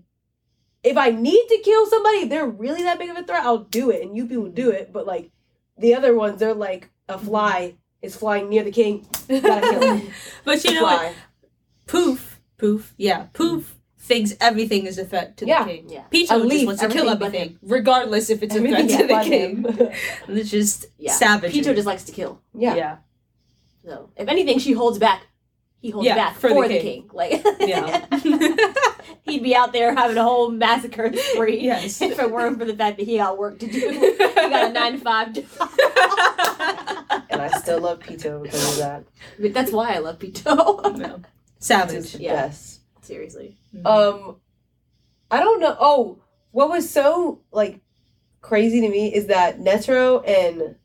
If 0.83 0.97
I 0.97 1.11
need 1.11 1.45
to 1.47 1.59
kill 1.63 1.85
somebody, 1.85 2.17
if 2.23 2.29
they're 2.29 2.47
really 2.47 2.81
that 2.81 2.97
big 2.97 3.11
of 3.11 3.17
a 3.17 3.23
threat, 3.23 3.43
I'll 3.45 3.59
do 3.59 3.91
it, 3.91 4.01
and 4.01 4.17
you 4.17 4.25
people 4.25 4.47
do 4.47 4.71
it. 4.71 4.91
But 4.91 5.05
like 5.05 5.29
the 5.77 5.93
other 5.93 6.15
ones, 6.15 6.39
they're 6.39 6.55
like 6.55 6.89
a 7.07 7.19
fly 7.19 7.75
is 8.01 8.15
flying 8.15 8.49
near 8.49 8.63
the 8.63 8.71
king. 8.71 9.05
Gotta 9.29 9.61
kill 9.61 9.95
him. 9.97 10.09
But 10.43 10.63
you 10.63 10.73
know 10.73 10.83
what? 10.83 11.13
Poof, 11.85 12.41
poof, 12.57 12.93
yeah, 12.97 13.27
poof 13.33 13.72
thinks 14.03 14.33
everything 14.41 14.85
is 14.85 14.97
a 14.97 15.05
threat 15.05 15.37
to 15.37 15.45
Yeah. 15.45 15.63
the 15.63 15.71
king. 15.71 15.89
yeah 15.89 16.03
Picho 16.11 16.33
At 16.33 16.37
just 16.39 16.49
least 16.49 16.65
wants 16.67 16.81
to 16.81 16.89
kill 16.89 17.09
everything 17.09 17.57
regardless 17.61 18.29
if 18.29 18.43
it's 18.43 18.53
a 18.55 18.59
threat 18.59 18.73
Everything 18.73 18.97
to 18.99 19.07
the 19.07 19.21
king. 19.23 19.63
him. 20.27 20.37
It's 20.37 20.51
just 20.51 20.85
Yeah. 20.97 21.13
savage. 21.13 21.53
Pito 21.53 21.73
just 21.73 21.87
likes 21.87 22.03
to 22.03 22.11
kill 22.11 22.41
yeah. 22.53 22.75
yeah. 22.75 22.95
So 23.85 24.09
if 24.17 24.27
anything, 24.27 24.59
she 24.59 24.73
holds 24.73 24.97
back. 24.99 25.21
He 25.81 25.89
holds 25.89 26.05
Yeah, 26.07 26.15
back 26.15 26.35
for 26.35 26.49
for, 26.49 26.67
the 26.67 26.75
the, 26.75 26.79
king. 26.81 27.01
king. 27.03 27.09
Like 27.13 27.45
Yeah. 27.59 28.05
he'd 29.23 29.43
be 29.43 29.55
out 29.55 29.71
there 29.73 29.93
having 29.95 30.17
a 30.17 30.23
whole 30.23 30.49
massacre 30.51 31.11
spree. 31.15 31.59
Yes. 31.61 32.01
if 32.01 32.19
it 32.19 32.29
weren't 32.31 32.57
for 32.59 32.65
the 32.65 32.75
fact 32.75 32.97
that 32.97 33.05
he 33.05 33.17
got 33.17 33.37
work 33.37 33.59
to 33.59 33.67
do. 33.67 33.79
He 34.43 34.49
got 34.49 34.69
a 34.71 34.73
nine 34.73 34.93
to 34.93 34.97
five 34.99 35.31
job. 35.33 35.45
And 37.29 37.41
I 37.41 37.49
still 37.59 37.79
love 37.79 37.99
Pito 37.99 38.43
because 38.43 38.73
of 38.73 38.77
that. 38.79 39.03
But 39.39 39.53
that's 39.53 39.71
why 39.71 39.93
I 39.93 39.99
love 39.99 40.19
Pito. 40.19 40.97
No. 40.97 41.21
It's 41.57 41.67
Savage. 41.67 42.11
the 42.13 42.23
Seriously. 43.03 43.57
Um, 43.85 44.37
I 45.29 45.39
don't 45.39 45.59
know. 45.59 45.75
Oh, 45.79 46.19
what 46.51 46.69
was 46.69 46.89
so 46.89 47.41
like 47.51 47.81
crazy 48.41 48.81
to 48.81 48.89
me 48.89 49.13
is 49.13 49.27
that 49.27 49.59
Netero 49.59 50.27
and 50.27 50.75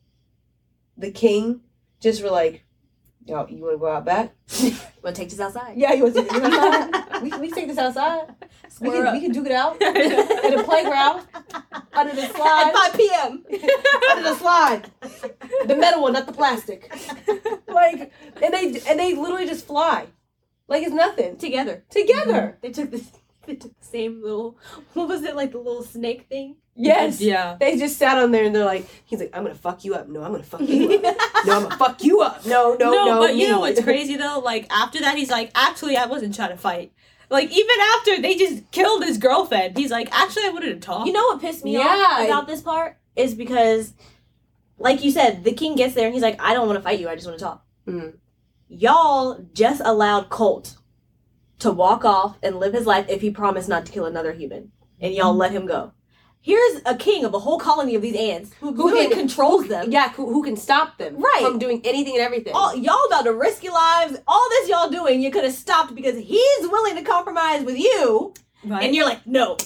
the 0.97 1.11
King 1.11 1.61
just 1.99 2.21
were 2.21 2.29
like, 2.29 2.65
"Yo, 3.25 3.45
you 3.47 3.61
want 3.63 3.75
to 3.75 3.77
go 3.77 3.87
out 3.87 4.05
back? 4.05 4.33
Wanna 5.03 5.15
take 5.15 5.29
this 5.29 5.39
outside? 5.39 5.77
Yeah, 5.77 5.93
you 5.93 6.03
want 6.03 6.15
to 6.15 6.23
take 6.27 6.41
this 6.41 6.53
outside? 6.53 7.21
we, 7.21 7.29
we 7.29 7.47
can 7.47 7.51
take 7.51 7.67
this 7.67 7.77
outside. 7.77 8.35
We 8.81 8.89
can, 8.89 9.07
up. 9.07 9.13
we 9.13 9.21
can 9.21 9.31
duke 9.31 9.45
it 9.45 9.51
out 9.53 9.81
in 9.81 10.55
the 10.57 10.63
playground 10.63 11.25
under 11.93 12.15
the 12.15 12.27
slide. 12.35 12.73
At 12.75 12.91
5 12.91 12.93
p.m. 12.95 13.45
under 14.11 14.23
the 14.23 14.35
slide, 14.35 14.91
the 15.67 15.75
metal 15.75 16.01
one, 16.01 16.13
not 16.13 16.27
the 16.27 16.33
plastic. 16.33 16.91
Like, 17.67 18.11
and 18.41 18.53
they 18.53 18.81
and 18.87 18.99
they 18.99 19.15
literally 19.15 19.45
just 19.45 19.65
fly, 19.65 20.07
like 20.69 20.83
it's 20.83 20.93
nothing 20.93 21.37
Together. 21.37 21.83
together. 21.89 22.57
They 22.61 22.71
took 22.71 22.91
this. 22.91 23.07
They 23.45 23.55
took 23.55 23.79
the 23.79 23.85
same 23.85 24.21
little. 24.21 24.59
What 24.93 25.07
was 25.07 25.23
it 25.23 25.35
like? 25.35 25.53
The 25.53 25.57
little 25.57 25.81
snake 25.81 26.27
thing. 26.29 26.57
Yes. 26.75 27.19
Yeah. 27.19 27.57
They 27.59 27.77
just 27.79 27.97
sat 27.97 28.19
on 28.21 28.29
there 28.29 28.43
and 28.43 28.53
they're 28.55 28.63
like, 28.65 28.85
he's 29.05 29.19
like, 29.19 29.31
I'm 29.33 29.41
gonna 29.41 29.55
fuck 29.55 29.83
you 29.83 29.95
up. 29.95 30.07
No, 30.07 30.21
I'm 30.21 30.31
gonna 30.31 30.43
fuck 30.43 30.61
you 30.61 30.99
up. 31.03 31.17
No, 31.47 31.55
I'm 31.55 31.63
gonna 31.63 31.77
fuck 31.77 32.03
you 32.03 32.21
up. 32.21 32.45
No, 32.45 32.75
no, 32.79 32.91
no. 32.91 33.05
no 33.05 33.19
but 33.19 33.35
you 33.35 33.47
know 33.47 33.55
me. 33.55 33.61
what's 33.61 33.81
crazy 33.89 34.17
though? 34.17 34.39
Like 34.45 34.67
after 34.71 34.99
that, 34.99 35.17
he's 35.17 35.31
like, 35.31 35.49
actually, 35.55 35.97
I 35.97 36.05
wasn't 36.05 36.35
trying 36.35 36.51
to 36.51 36.57
fight. 36.57 36.91
Like 37.31 37.49
even 37.49 37.75
after 37.95 38.21
they 38.21 38.35
just 38.35 38.69
killed 38.69 39.03
his 39.03 39.17
girlfriend, 39.17 39.75
he's 39.77 39.89
like, 39.89 40.09
actually, 40.11 40.43
I 40.45 40.49
wanted 40.49 40.79
to 40.79 40.79
talk. 40.85 41.07
You 41.07 41.13
know 41.13 41.23
what 41.23 41.41
pissed 41.41 41.63
me 41.65 41.73
Yeah. 41.73 41.85
off 41.87 42.25
about 42.25 42.45
this 42.45 42.61
part 42.61 42.97
is 43.15 43.33
because, 43.33 43.93
like 44.77 45.03
you 45.03 45.09
said, 45.09 45.43
the 45.43 45.53
king 45.53 45.75
gets 45.75 45.95
there 45.95 46.05
and 46.05 46.13
he's 46.13 46.21
like, 46.23 46.39
"I 46.39 46.53
don't 46.53 46.67
want 46.67 46.77
to 46.77 46.83
fight 46.83 46.99
you. 46.99 47.09
I 47.09 47.15
just 47.15 47.25
want 47.25 47.39
to 47.39 47.45
talk." 47.45 47.65
Mhm. 47.87 48.13
Y'all 48.69 49.43
just 49.53 49.81
allowed 49.83 50.29
Colt 50.29 50.77
to 51.59 51.71
walk 51.71 52.05
off 52.05 52.37
and 52.43 52.59
live 52.59 52.73
his 52.73 52.85
life 52.85 53.05
if 53.09 53.21
he 53.21 53.31
promised 53.31 53.67
not 53.67 53.85
to 53.87 53.91
kill 53.91 54.05
another 54.05 54.31
human, 54.31 54.71
and 55.01 55.13
y'all 55.13 55.35
let 55.35 55.51
him 55.51 55.65
go. 55.65 55.91
Here's 56.41 56.81
a 56.85 56.95
king 56.95 57.25
of 57.25 57.33
a 57.33 57.39
whole 57.39 57.59
colony 57.59 57.95
of 57.95 58.01
these 58.01 58.15
ants 58.15 58.51
who, 58.61 58.71
Who 58.73 58.93
can- 58.93 59.09
controls 59.11 59.67
them. 59.67 59.91
Yeah, 59.91 60.09
who, 60.11 60.31
who 60.31 60.41
can 60.43 60.55
stop 60.55 60.97
them 60.97 61.17
Right. 61.17 61.41
from 61.43 61.59
doing 61.59 61.81
anything 61.83 62.13
and 62.15 62.23
everything? 62.23 62.53
All, 62.55 62.73
y'all 62.75 63.03
about 63.07 63.23
to 63.23 63.33
risk 63.33 63.61
your 63.63 63.73
lives. 63.73 64.17
All 64.25 64.47
this 64.51 64.69
y'all 64.69 64.89
doing, 64.89 65.21
you 65.21 65.31
could 65.31 65.43
have 65.43 65.53
stopped 65.53 65.95
because 65.95 66.15
he's 66.17 66.61
willing 66.61 66.95
to 66.95 67.01
compromise 67.01 67.65
with 67.65 67.77
you, 67.77 68.33
right? 68.63 68.85
and 68.85 68.95
you're 68.95 69.05
like, 69.05 69.27
no. 69.27 69.57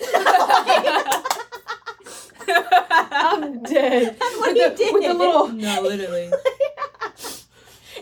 I'm 2.52 3.62
dead. 3.62 4.16
That's 4.18 4.36
what 4.36 4.54
with, 4.54 4.56
he 4.56 4.68
the, 4.68 4.74
did. 4.76 4.94
with 4.94 5.02
the 5.04 5.14
little. 5.14 5.48
no, 5.52 5.82
literally. 5.82 6.30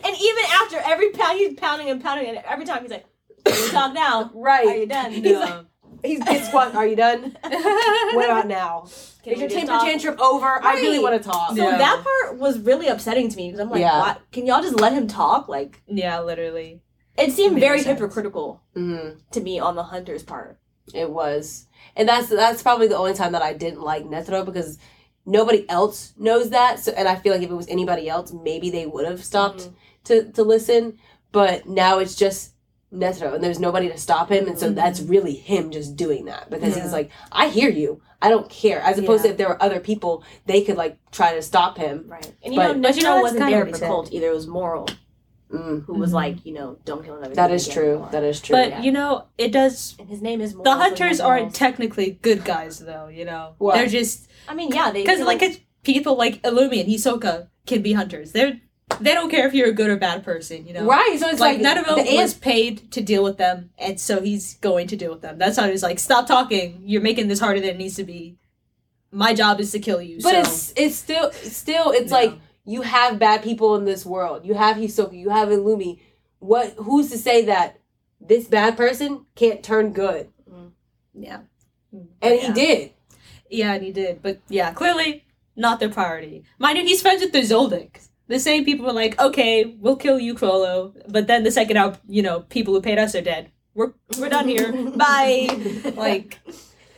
And 0.05 0.15
even 0.19 0.43
after 0.61 0.77
every 0.77 1.09
pound, 1.11 1.37
he's 1.37 1.53
pounding 1.55 1.89
and 1.89 2.01
pounding, 2.01 2.27
and 2.29 2.37
every 2.47 2.65
time 2.65 2.81
he's 2.81 2.91
like, 2.91 3.05
"We 3.45 3.69
talk 3.69 3.93
now. 3.93 4.31
Right? 4.35 4.67
Are 4.67 4.73
you 4.73 4.79
Right. 4.81 4.89
done?" 4.89 5.11
He's 5.11 5.37
like, 5.37 5.49
No. 5.49 5.65
He's 6.01 6.19
it's 6.27 6.47
squat. 6.47 6.75
Are 6.75 6.87
you 6.87 6.95
done? 6.95 7.37
What 7.43 8.25
about 8.25 8.47
now? 8.47 8.85
"Can 9.23 9.33
Is 9.33 9.39
your 9.41 9.49
temper 9.49 9.67
talk?" 9.73 9.83
tantrum 9.85 10.19
over? 10.21 10.45
I 10.63 10.75
really 10.75 10.99
want 10.99 11.21
to 11.21 11.29
talk. 11.29 11.49
So 11.55 11.63
Yeah. 11.69 11.77
that 11.77 12.03
part 12.03 12.37
was 12.39 12.57
really 12.59 12.87
upsetting 12.87 13.27
to 13.29 13.35
me 13.37 13.47
because 13.47 13.59
I'm 13.59 13.69
like, 13.69 13.81
Yeah. 13.81 14.15
Can 14.31 14.45
y'all 14.45 14.61
just 14.61 14.79
let 14.79 14.93
him 14.93 15.07
talk?" 15.07 15.47
Like, 15.49 15.81
Yeah, 15.87 16.21
literally. 16.21 16.81
it 17.17 17.31
seemed 17.33 17.55
Made 17.55 17.59
very 17.61 17.79
sense. 17.81 17.99
hypocritical 17.99 18.61
Mhm. 18.77 19.17
to 19.31 19.41
me 19.41 19.59
on 19.59 19.75
the 19.75 19.83
hunter's 19.83 20.23
part. 20.23 20.57
It 20.93 21.09
was, 21.11 21.65
and 21.97 22.07
that's 22.07 22.29
that's 22.29 22.63
probably 22.63 22.87
the 22.87 22.97
only 22.97 23.13
time 23.13 23.33
that 23.33 23.41
I 23.43 23.53
didn't 23.53 23.81
like 23.81 24.05
Netero 24.05 24.43
because 24.45 24.77
nobody 25.25 25.65
else 25.69 26.13
knows 26.17 26.49
that. 26.51 26.79
So, 26.79 26.91
and 26.93 27.07
I 27.09 27.15
feel 27.15 27.33
like 27.33 27.43
if 27.43 27.51
it 27.51 27.55
was 27.55 27.67
anybody 27.67 28.07
else, 28.09 28.31
maybe 28.33 28.69
they 28.69 28.85
would 28.87 29.05
have 29.05 29.23
stopped 29.23 29.69
to 30.09 30.31
to 30.33 30.43
listen. 30.43 30.97
But 31.31 31.67
now 31.67 31.99
it's 31.99 32.15
just 32.15 32.51
Netero, 32.93 33.35
and 33.35 33.43
there's 33.43 33.59
nobody 33.59 33.87
to 33.89 33.97
stop 33.97 34.29
him, 34.31 34.47
and 34.47 34.57
so 34.57 34.71
Mhm. 34.71 34.75
that's 34.75 34.99
really 34.99 35.33
him 35.35 35.69
just 35.69 35.95
doing 35.95 36.25
that 36.25 36.49
because 36.49 36.75
Yeah. 36.75 36.83
he's 36.83 36.91
like, 36.91 37.11
I 37.31 37.49
hear 37.49 37.69
you, 37.69 38.01
I 38.19 38.29
don't 38.29 38.49
care. 38.49 38.79
As 38.81 38.97
opposed 38.97 39.23
to 39.23 39.29
if 39.29 39.37
there 39.37 39.47
were 39.47 39.61
other 39.61 39.79
people, 39.79 40.23
they 40.47 40.61
could 40.63 40.75
like 40.75 40.97
try 41.11 41.35
to 41.35 41.41
stop 41.43 41.77
him. 41.77 42.05
Right. 42.07 42.33
And 42.43 42.53
you 42.53 42.59
But- 42.59 42.77
know, 42.77 42.81
But 42.81 42.97
you 42.97 43.03
know, 43.03 43.21
wasn't 43.21 43.41
kinda 43.41 43.51
there 43.51 43.59
what 43.59 43.67
he 43.67 43.73
for 43.73 43.77
said. 43.79 43.87
Colt 43.89 44.09
either. 44.11 44.27
It 44.29 44.33
was 44.33 44.47
Morel 44.47 44.87
Mm, 45.51 45.83
who 45.85 45.93
was 45.95 46.11
Mhm. 46.11 46.13
like, 46.13 46.45
you 46.45 46.53
know, 46.53 46.77
don't 46.85 47.03
kill 47.03 47.15
another. 47.15 47.33
That 47.33 47.49
is 47.51 47.65
again 47.65 47.75
true. 47.75 47.89
anymore. 47.93 48.09
That 48.11 48.23
is 48.23 48.39
true. 48.39 48.55
But 48.55 48.69
yeah. 48.69 48.81
you 48.83 48.91
know, 48.91 49.23
it 49.37 49.51
does. 49.51 49.95
And 49.97 50.07
his 50.07 50.21
name 50.21 50.41
is 50.41 50.53
Morel. 50.53 50.63
The 50.71 50.77
hunters 50.79 51.07
has 51.17 51.21
aren't 51.21 51.55
technically 51.55 52.19
good 52.21 52.45
guys, 52.45 52.77
though. 52.77 53.07
You 53.07 53.25
know, 53.25 53.53
Why? 53.57 53.77
they're 53.77 53.87
just 53.87 54.27
I 54.47 54.53
mean, 54.53 54.69
yeah, 54.71 54.91
they 54.91 55.01
because 55.01 55.17
killed- 55.17 55.27
like 55.27 55.41
it's 55.41 55.59
people 55.83 56.15
like 56.15 56.39
Illumi 56.43 56.81
and 56.81 56.87
Hisoka 56.89 57.47
can 57.65 57.81
be 57.81 57.93
hunters. 57.93 58.31
They're 58.31 58.59
they 58.99 59.13
don't 59.13 59.29
care 59.29 59.47
if 59.47 59.53
you're 59.53 59.69
a 59.69 59.73
good 59.73 59.89
or 59.89 59.95
bad 59.97 60.23
person. 60.23 60.65
You 60.67 60.73
know, 60.73 60.85
right. 60.85 61.17
So 61.19 61.27
it's 61.29 61.39
like, 61.39 61.55
like, 61.57 61.61
none 61.61 61.77
of 61.77 61.85
them 61.85 61.95
the 61.97 62.01
was 62.15 62.31
ants. 62.31 62.33
paid 62.33 62.91
to 62.91 63.01
deal 63.01 63.23
with 63.23 63.37
them, 63.37 63.69
and 63.77 63.99
so 63.99 64.21
he's 64.21 64.55
going 64.55 64.87
to 64.87 64.95
deal 64.95 65.11
with 65.11 65.21
them. 65.21 65.37
That's 65.37 65.57
how 65.57 65.69
he's 65.69 65.83
like, 65.83 65.99
stop 65.99 66.27
talking. 66.27 66.81
You're 66.85 67.01
making 67.01 67.27
this 67.27 67.39
harder 67.39 67.59
than 67.59 67.69
it 67.71 67.77
needs 67.77 67.95
to 67.95 68.03
be. 68.03 68.37
My 69.11 69.33
job 69.33 69.59
is 69.59 69.71
to 69.71 69.79
kill 69.79 70.01
you. 70.01 70.19
But 70.21 70.31
so, 70.31 70.39
it's 70.39 70.73
it's 70.75 70.95
still 70.95 71.31
still 71.31 71.91
it's 71.91 72.11
Yeah. 72.11 72.17
like 72.17 72.33
you 72.65 72.81
have 72.83 73.17
bad 73.19 73.41
people 73.43 73.75
in 73.75 73.85
this 73.85 74.05
world. 74.05 74.45
You 74.45 74.53
have 74.53 74.77
Hisoka, 74.77 75.13
you 75.17 75.29
have 75.29 75.49
Illumi. 75.49 75.99
What 76.39 76.73
who's 76.77 77.09
to 77.09 77.17
say 77.17 77.45
that 77.45 77.79
this 78.21 78.47
bad 78.47 78.77
person 78.77 79.25
can't 79.35 79.63
turn 79.63 79.93
good? 79.93 80.29
Mm. 80.49 80.71
yeah, 81.13 81.39
mm. 81.93 82.07
And 82.21 82.35
Yeah. 82.35 82.47
he 82.47 82.53
did. 82.53 82.91
Yeah, 83.49 83.73
and 83.73 83.83
he 83.83 83.91
did. 83.91 84.21
But 84.21 84.39
yeah, 84.47 84.73
clearly 84.73 85.25
not 85.55 85.79
their 85.79 85.89
priority. 85.89 86.43
Mind 86.59 86.77
you, 86.77 86.83
he's 86.85 87.01
friends 87.01 87.21
with 87.21 87.31
the 87.31 87.39
Zoldyck. 87.41 88.07
The 88.29 88.39
same 88.39 88.63
people 88.63 88.85
were 88.85 88.93
like, 88.93 89.19
okay, 89.19 89.75
we'll 89.79 89.95
kill 89.97 90.19
you, 90.19 90.35
Chrollo. 90.35 90.93
But 91.09 91.27
then 91.27 91.43
the 91.43 91.51
second 91.51 91.77
out, 91.77 91.97
you 92.07 92.21
know, 92.21 92.41
people 92.41 92.73
who 92.73 92.81
paid 92.81 92.97
us 92.99 93.15
are 93.15 93.21
dead. 93.21 93.51
We're 93.73 93.93
we're 94.17 94.29
done 94.29 94.47
here. 94.47 94.71
Bye. 94.95 95.49
Like, 95.95 96.39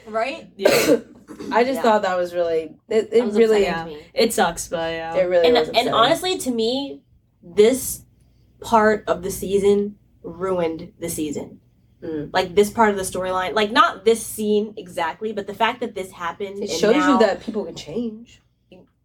right. 0.07 0.49
yeah, 0.57 0.69
I 1.51 1.63
just 1.63 1.75
Yeah. 1.77 1.81
thought 1.81 2.01
that 2.03 2.17
was 2.17 2.33
really 2.33 2.75
it, 2.89 3.09
it 3.11 3.23
was 3.25 3.35
really 3.37 3.65
upsetting 3.65 3.93
to 3.95 3.99
me. 4.01 4.05
it 4.13 4.33
sucks, 4.33 4.67
but 4.67 4.91
yeah. 4.91 5.15
it 5.15 5.23
really 5.23 5.47
and 5.47 5.55
was 5.57 5.69
and 5.69 5.89
honestly, 5.89 6.37
to 6.39 6.51
me, 6.51 7.01
this 7.41 8.03
part 8.59 9.03
of 9.07 9.23
the 9.23 9.31
season 9.31 9.95
ruined 10.23 10.93
the 10.99 11.09
season. 11.09 11.59
Mm. 12.03 12.29
Like 12.33 12.55
this 12.55 12.69
part 12.71 12.89
of 12.89 12.95
the 12.97 13.03
storyline, 13.03 13.53
like 13.53 13.71
not 13.71 14.05
this 14.05 14.25
scene 14.25 14.73
exactly, 14.75 15.31
but 15.33 15.45
the 15.47 15.53
fact 15.53 15.79
that 15.81 15.93
this 15.95 16.11
happened. 16.11 16.57
it 16.57 16.69
and 16.69 16.79
shows 16.79 16.95
now- 16.95 17.13
you 17.13 17.19
that 17.19 17.41
people 17.41 17.63
can 17.63 17.75
change. 17.75 18.41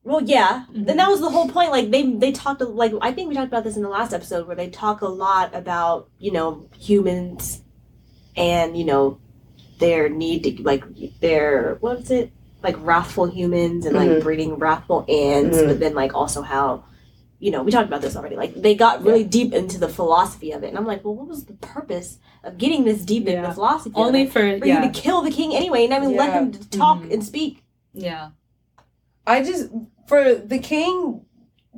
Well, 0.06 0.22
yeah, 0.22 0.64
Mhm. 0.72 0.88
and 0.88 0.98
that 1.00 1.08
was 1.10 1.20
the 1.20 1.28
whole 1.30 1.48
point. 1.48 1.72
Like 1.72 1.90
they 1.90 2.04
they 2.12 2.30
talked 2.30 2.60
like 2.60 2.92
I 3.02 3.10
think 3.12 3.28
we 3.28 3.34
talked 3.34 3.48
about 3.48 3.64
this 3.64 3.76
in 3.76 3.82
the 3.82 3.88
last 3.88 4.12
episode 4.14 4.46
where 4.46 4.54
they 4.54 4.68
talk 4.68 5.00
a 5.00 5.08
lot 5.08 5.52
about 5.54 6.08
you 6.20 6.30
know 6.30 6.66
humans, 6.78 7.62
and 8.36 8.76
you 8.78 8.84
know 8.84 9.18
their 9.80 10.08
need 10.08 10.44
to 10.44 10.62
like 10.62 10.84
their 11.20 11.76
what 11.80 11.98
is 11.98 12.10
it 12.12 12.30
like 12.62 12.76
wrathful 12.80 13.26
humans 13.26 13.84
and 13.84 13.96
like 13.96 14.08
Mhm. 14.08 14.22
breeding 14.22 14.54
wrathful 14.54 15.04
ants, 15.08 15.58
Mhm. 15.58 15.66
but 15.66 15.80
then 15.80 15.94
like 15.94 16.14
also 16.14 16.40
how 16.42 16.84
you 17.40 17.50
know 17.50 17.64
we 17.64 17.72
talked 17.72 17.88
about 17.88 18.00
this 18.00 18.14
already. 18.16 18.36
Like 18.36 18.54
they 18.54 18.76
got 18.76 19.02
really 19.02 19.24
deep 19.24 19.52
into 19.52 19.76
the 19.76 19.88
philosophy 19.88 20.52
of 20.52 20.62
it, 20.62 20.68
and 20.68 20.78
I'm 20.78 20.86
like, 20.86 21.04
well, 21.04 21.14
what 21.16 21.26
was 21.26 21.46
the 21.46 21.54
purpose 21.54 22.18
of 22.44 22.58
getting 22.58 22.84
this 22.84 23.04
deep 23.04 23.26
into 23.26 23.42
the 23.42 23.52
philosophy? 23.52 23.92
Only 23.96 24.26
for 24.26 24.58
for 24.60 24.66
yeah, 24.66 24.84
you 24.84 24.92
to 24.92 25.00
kill 25.00 25.20
the 25.22 25.32
king 25.32 25.52
anyway, 25.52 25.84
and 25.84 25.92
I 25.92 25.98
mean 25.98 26.14
let 26.16 26.32
him 26.32 26.52
talk 26.70 26.98
Mhm. 27.02 27.12
and 27.12 27.24
speak. 27.24 27.64
yeah. 27.92 28.28
I 29.28 29.42
just 29.42 29.68
for 30.06 30.34
the 30.34 30.58
king 30.58 31.22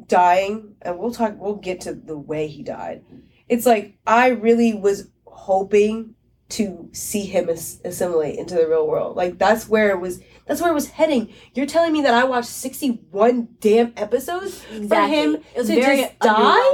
dying, 0.06 0.74
and 0.82 0.98
we'll 0.98 1.12
talk. 1.12 1.34
We'll 1.38 1.54
get 1.56 1.80
to 1.82 1.94
the 1.94 2.16
way 2.18 2.46
he 2.46 2.62
died. 2.62 3.04
It's 3.48 3.66
like 3.66 3.98
I 4.06 4.28
really 4.28 4.74
was 4.74 5.08
hoping 5.26 6.14
to 6.50 6.88
see 6.92 7.26
him 7.26 7.48
as- 7.50 7.78
assimilate 7.84 8.38
into 8.38 8.54
the 8.54 8.66
real 8.66 8.86
world. 8.88 9.16
Like 9.16 9.38
that's 9.38 9.68
where 9.68 9.90
it 9.90 10.00
was. 10.00 10.20
That's 10.46 10.62
where 10.62 10.70
it 10.70 10.74
was 10.74 10.88
heading. 10.88 11.32
You're 11.54 11.66
telling 11.66 11.92
me 11.92 12.00
that 12.02 12.14
I 12.14 12.24
watched 12.24 12.48
61 12.48 13.48
damn 13.60 13.92
episodes 13.98 14.64
Exactly. 14.72 15.16
him 15.16 15.34
it 15.54 15.58
was 15.58 15.66
to 15.68 15.74
very 15.74 15.98
just 16.02 16.18
die? 16.20 16.28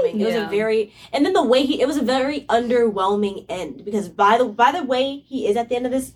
underwhelming. 0.05 0.20
It 0.20 0.26
was 0.26 0.35
a 0.36 0.47
very 0.47 0.93
and 1.12 1.26
then 1.26 1.32
the 1.32 1.43
way 1.43 1.66
he 1.66 1.81
it 1.81 1.89
was 1.89 1.97
a 1.97 2.02
very 2.02 2.43
underwhelming 2.43 3.47
end 3.48 3.85
because 3.85 4.09
by 4.09 4.39
the 4.39 4.44
by 4.44 4.70
the 4.70 4.85
way 4.85 5.18
he 5.26 5.48
is 5.48 5.56
at 5.56 5.68
the 5.68 5.74
end 5.74 5.86
of 5.86 5.93
this 5.93 6.12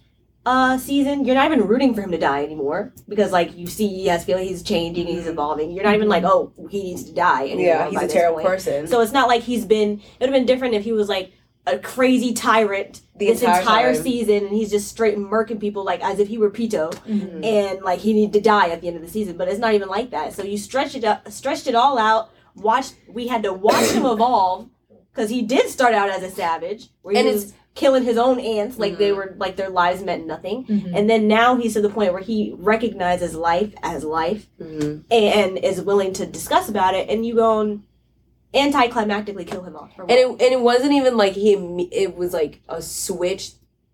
uh 0.46 0.78
season, 0.78 1.24
you're 1.24 1.34
not 1.34 1.46
even 1.46 1.66
rooting 1.66 1.94
for 1.94 2.00
him 2.00 2.10
to 2.10 2.18
die 2.18 2.42
anymore 2.42 2.92
because 3.08 3.32
like 3.32 3.56
you 3.56 3.66
see 3.66 3.86
yes, 4.04 4.24
feeling 4.24 4.46
he's 4.48 4.62
changing 4.62 5.06
he's 5.06 5.26
evolving. 5.26 5.72
You're 5.72 5.84
not 5.84 5.94
even 5.94 6.08
like 6.08 6.24
oh 6.24 6.52
he 6.70 6.82
needs 6.84 7.04
to 7.04 7.12
die 7.12 7.44
anymore. 7.44 7.64
Yeah, 7.66 7.90
he's 7.90 8.02
a 8.02 8.08
terrible 8.08 8.36
point. 8.36 8.48
person. 8.48 8.86
So 8.86 9.00
it's 9.00 9.12
not 9.12 9.28
like 9.28 9.42
he's 9.42 9.64
been. 9.66 9.98
It 10.00 10.04
would 10.20 10.28
have 10.30 10.32
been 10.34 10.46
different 10.46 10.74
if 10.74 10.84
he 10.84 10.92
was 10.92 11.08
like 11.08 11.32
a 11.66 11.78
crazy 11.78 12.32
tyrant 12.32 13.02
The 13.16 13.26
this 13.26 13.42
entire 13.42 13.60
entire, 13.60 13.94
season 13.94 14.46
and 14.46 14.56
he's 14.56 14.70
just 14.70 14.88
straight 14.88 15.18
murking 15.18 15.60
people 15.60 15.84
like 15.84 16.02
as 16.02 16.18
if 16.18 16.28
he 16.28 16.38
were 16.38 16.50
Pito 16.50 16.90
Mhm. 17.04 17.44
and 17.44 17.82
like 17.82 17.98
he 18.00 18.14
needed 18.14 18.32
to 18.32 18.40
die 18.40 18.70
at 18.70 18.80
the 18.80 18.86
end 18.88 18.96
of 18.96 19.02
the 19.02 19.08
season. 19.08 19.36
But 19.36 19.48
it's 19.48 19.58
not 19.58 19.74
even 19.74 19.88
like 19.88 20.10
that. 20.12 20.32
So 20.32 20.44
you 20.44 20.56
stretched 20.56 20.94
it 20.94 21.04
up, 21.04 21.30
stretched 21.30 21.66
it 21.66 21.74
all 21.74 21.98
out. 21.98 22.30
Watched. 22.54 22.94
We 23.06 23.26
had 23.28 23.42
to 23.42 23.52
watch 23.52 23.90
him 23.90 24.06
evolve 24.14 24.70
because 25.12 25.28
he 25.28 25.42
did 25.42 25.68
start 25.68 25.92
out 25.94 26.08
as 26.08 26.22
a 26.22 26.30
savage. 26.30 26.88
And 27.04 27.26
was 27.26 27.52
killing 27.78 28.02
his 28.02 28.18
own 28.18 28.40
ants 28.40 28.76
like 28.76 28.98
they 28.98 29.10
Mhm. 29.10 29.16
were 29.16 29.34
like 29.38 29.54
their 29.56 29.70
lives 29.70 30.02
meant 30.02 30.26
nothing. 30.26 30.64
Mhm. 30.64 30.92
And 30.96 31.08
then 31.08 31.28
now 31.28 31.54
he's 31.56 31.74
to 31.74 31.80
the 31.80 31.88
point 31.88 32.12
where 32.12 32.20
he 32.22 32.52
recognizes 32.58 33.34
life 33.36 33.72
as 33.84 34.02
life 34.02 34.48
Mhm. 34.60 35.04
and 35.10 35.56
is 35.58 35.80
willing 35.80 36.12
to 36.14 36.26
discuss 36.26 36.68
about 36.68 36.94
it. 36.94 37.08
And 37.08 37.24
you 37.24 37.36
go 37.36 37.60
and 37.60 37.82
anticlimactically 38.54 39.46
kill 39.46 39.62
him 39.62 39.76
off. 39.76 39.90
And 39.98 40.10
it 40.10 40.26
and 40.28 40.40
it 40.40 40.60
wasn't 40.60 40.92
even 40.92 41.16
like 41.16 41.34
he 41.34 41.54
imme- 41.54 41.88
it 41.92 42.16
was 42.16 42.32
like 42.32 42.60
a 42.68 42.82
switch 42.82 43.52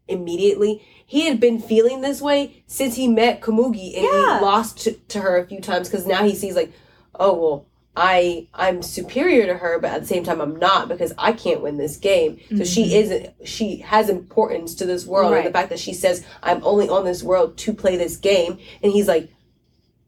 immediately. 0.09 0.83
He 1.07 1.27
had 1.27 1.39
been 1.39 1.59
feeling 1.61 2.01
this 2.01 2.23
way 2.23 2.63
since 2.67 2.95
he 2.97 3.07
met 3.09 3.41
Komugi 3.41 3.95
and 3.97 4.05
Yeah. 4.05 4.39
he 4.39 4.45
lost 4.45 4.79
to, 4.85 4.93
to 4.93 5.21
her 5.21 5.37
a 5.37 5.47
few 5.47 5.61
times 5.61 5.89
because 5.89 6.07
now 6.07 6.25
he 6.25 6.35
sees 6.35 6.57
like, 6.57 6.73
oh 7.19 7.35
well, 7.35 7.67
I 7.97 8.49
I'm 8.55 8.83
superior 8.83 9.47
to 9.47 9.55
her, 9.55 9.79
but 9.79 9.93
at 9.93 10.01
the 10.01 10.07
same 10.07 10.25
time 10.25 10.41
I'm 10.41 10.57
not 10.57 10.89
because 10.89 11.13
I 11.17 11.33
can't 11.33 11.61
win 11.63 11.77
this 11.77 11.97
game. 11.97 12.41
So 12.57 12.65
she 12.65 12.87
Mhm. 12.91 12.93
isn't 13.03 13.31
she 13.45 13.77
has 13.79 14.09
importance 14.09 14.75
to 14.77 14.85
this 14.87 15.07
world 15.07 15.33
and 15.35 15.47
the 15.47 15.51
fact 15.53 15.69
that 15.71 15.79
she 15.79 15.93
says 15.95 16.25
I'm 16.43 16.61
only 16.65 16.89
on 16.89 17.05
this 17.05 17.23
world 17.23 17.57
to 17.59 17.73
play 17.73 17.97
this 17.97 18.17
game 18.17 18.59
and 18.83 18.93
he's 18.93 19.07
like, 19.09 19.31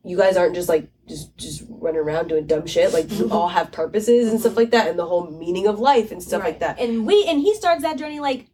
you 0.03 0.17
guys 0.17 0.37
aren't 0.37 0.55
just 0.55 0.69
like 0.69 0.89
just 1.09 1.37
just 1.37 1.63
running 1.69 2.01
around 2.01 2.27
doing 2.29 2.47
dumb 2.47 2.67
shit. 2.67 2.93
Like 2.93 3.11
you 3.13 3.31
all 3.31 3.49
have 3.49 3.71
purposes 3.71 4.29
and 4.31 4.41
stuff 4.41 4.57
like 4.57 4.71
that, 4.73 4.89
and 4.89 4.99
the 4.99 5.07
whole 5.07 5.31
meaning 5.31 5.67
of 5.69 5.79
life 5.79 6.11
and 6.11 6.21
stuff 6.23 6.43
like 6.43 6.59
that. 6.61 6.81
And 6.81 7.07
we 7.07 7.25
and 7.27 7.41
he 7.41 7.55
starts 7.55 7.83
that 7.83 7.97
journey 7.99 8.19
like 8.19 8.47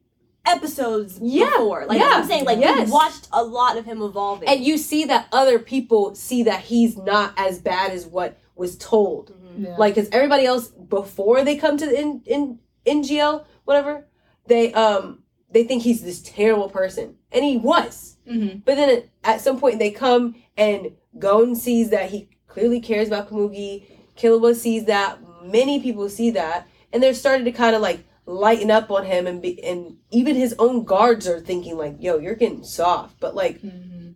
episodes 0.45 1.19
Yeah, 1.23 1.51
before. 1.51 1.87
Like 1.87 1.99
yeah, 2.01 2.11
I'm 2.15 2.27
saying, 2.27 2.45
like 2.45 2.59
yes. 2.59 2.87
we 2.89 2.93
watched 2.93 3.29
a 3.33 3.43
lot 3.43 3.77
of 3.77 3.85
him 3.85 4.03
evolving. 4.03 4.49
And 4.49 4.65
you 4.65 4.77
see 4.77 5.05
that 5.07 5.29
other 5.33 5.59
people 5.59 6.15
see 6.15 6.43
that 6.45 6.61
he's 6.61 6.97
not 6.97 7.33
as 7.37 7.59
bad 7.61 7.93
as 7.93 8.07
what 8.07 8.39
was 8.55 8.77
told. 8.77 9.33
Mhm. 9.33 9.65
Yeah. 9.67 9.77
Like, 9.77 9.95
cause 9.95 10.09
everybody 10.13 10.45
else 10.47 10.69
before 10.69 11.43
they 11.45 11.57
come 11.57 11.77
to 11.79 11.87
the 11.87 11.99
in 12.01 12.23
in 12.27 12.59
NGL, 12.87 13.45
whatever, 13.65 14.07
they 14.47 14.73
um 14.75 15.23
they 15.51 15.65
think 15.65 15.83
he's 15.83 16.03
this 16.03 16.23
terrible 16.23 16.69
person, 16.71 17.17
and 17.31 17.45
he 17.45 17.57
was. 17.59 18.17
Mhm. 18.27 18.63
But 18.65 18.77
then 18.77 19.05
at 19.25 19.41
some 19.41 19.59
point 19.61 19.79
they 19.79 19.91
come 19.91 20.35
and 20.57 20.93
Gon 21.19 21.55
sees 21.55 21.91
that 21.91 22.11
he 22.11 22.29
clearly 22.47 22.81
cares 22.81 23.09
about 23.09 23.29
Komugi. 23.29 23.85
Killua 24.17 24.55
sees 24.55 24.85
that. 24.87 25.19
Many 25.45 25.81
people 25.81 26.09
see 26.09 26.31
that, 26.31 26.67
and 26.93 27.03
they're 27.03 27.13
starting 27.15 27.45
to 27.45 27.53
kind 27.53 27.75
of 27.77 27.83
like 27.83 28.01
lighten 28.25 28.71
up 28.71 28.91
on 28.91 29.05
him, 29.05 29.27
and 29.27 29.43
be, 29.43 29.63
and 29.65 29.97
even 30.11 30.37
his 30.37 30.55
own 30.59 30.85
guards 30.85 31.27
are 31.27 31.41
thinking 31.41 31.77
like, 31.77 31.97
"Yo, 31.99 32.19
you're 32.19 32.35
getting 32.37 32.63
soft." 32.65 33.19
But 33.21 33.35
like, 33.35 33.61
Mhm. 33.61 34.15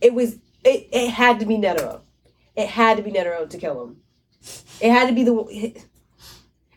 it 0.00 0.14
was 0.14 0.34
it. 0.64 0.88
It 0.92 1.10
had 1.10 1.40
to 1.40 1.46
be 1.46 1.56
Netero. 1.56 2.00
It 2.56 2.68
had 2.68 2.96
to 2.98 3.02
be 3.02 3.10
Netero 3.10 3.48
to 3.48 3.58
kill 3.58 3.82
him. 3.82 3.96
It 4.80 4.90
had 4.90 5.08
to 5.08 5.14
be 5.14 5.24
the. 5.24 5.82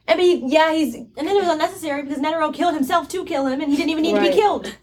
I 0.07 0.15
mean, 0.15 0.49
yeah, 0.49 0.71
he's 0.73 0.93
And 0.95 1.09
then 1.17 1.29
it 1.35 1.39
was 1.39 1.47
unnecessary 1.47 2.03
because 2.03 2.19
Netero 2.19 2.53
killed 2.53 2.75
himself 2.75 3.09
to 3.09 3.25
kill 3.25 3.47
him, 3.47 3.59
and 3.61 3.71
he 3.71 3.75
didn't 3.77 3.89
even 3.89 4.03
need 4.03 4.15
to 4.15 4.21
be 4.21 4.29
killed. 4.29 4.73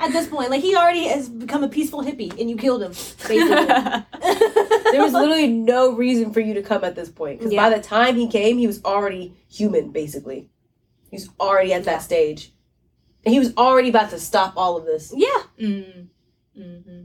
At 0.00 0.12
this 0.12 0.26
point, 0.26 0.50
like 0.50 0.60
he 0.62 0.74
already 0.74 1.04
has 1.08 1.28
become 1.28 1.62
a 1.62 1.68
peaceful 1.68 2.02
hippie, 2.02 2.38
and 2.40 2.50
you 2.50 2.56
killed 2.56 2.82
him. 2.82 2.90
Basically, 2.90 3.38
there 3.46 5.02
was 5.02 5.12
literally 5.12 5.46
no 5.48 5.92
reason 5.94 6.32
for 6.32 6.40
you 6.40 6.54
to 6.54 6.62
come 6.62 6.82
at 6.84 6.96
this 6.96 7.08
point 7.08 7.38
because 7.38 7.52
Yeah. 7.52 7.68
by 7.68 7.76
the 7.76 7.82
time 7.82 8.16
he 8.16 8.26
came, 8.28 8.58
he 8.58 8.66
was 8.66 8.82
already 8.84 9.34
human, 9.48 9.90
basically. 9.90 10.48
He 11.10 11.16
was 11.16 11.28
already 11.38 11.72
at 11.72 11.84
that 11.84 12.02
stage, 12.02 12.52
and 13.24 13.32
he 13.32 13.38
was 13.38 13.54
already 13.56 13.88
about 13.90 14.10
to 14.10 14.18
stop 14.18 14.54
all 14.56 14.76
of 14.76 14.84
this. 14.84 15.12
yeah. 15.16 15.42
Mhm. 15.60 16.08
Mhm. 16.58 17.03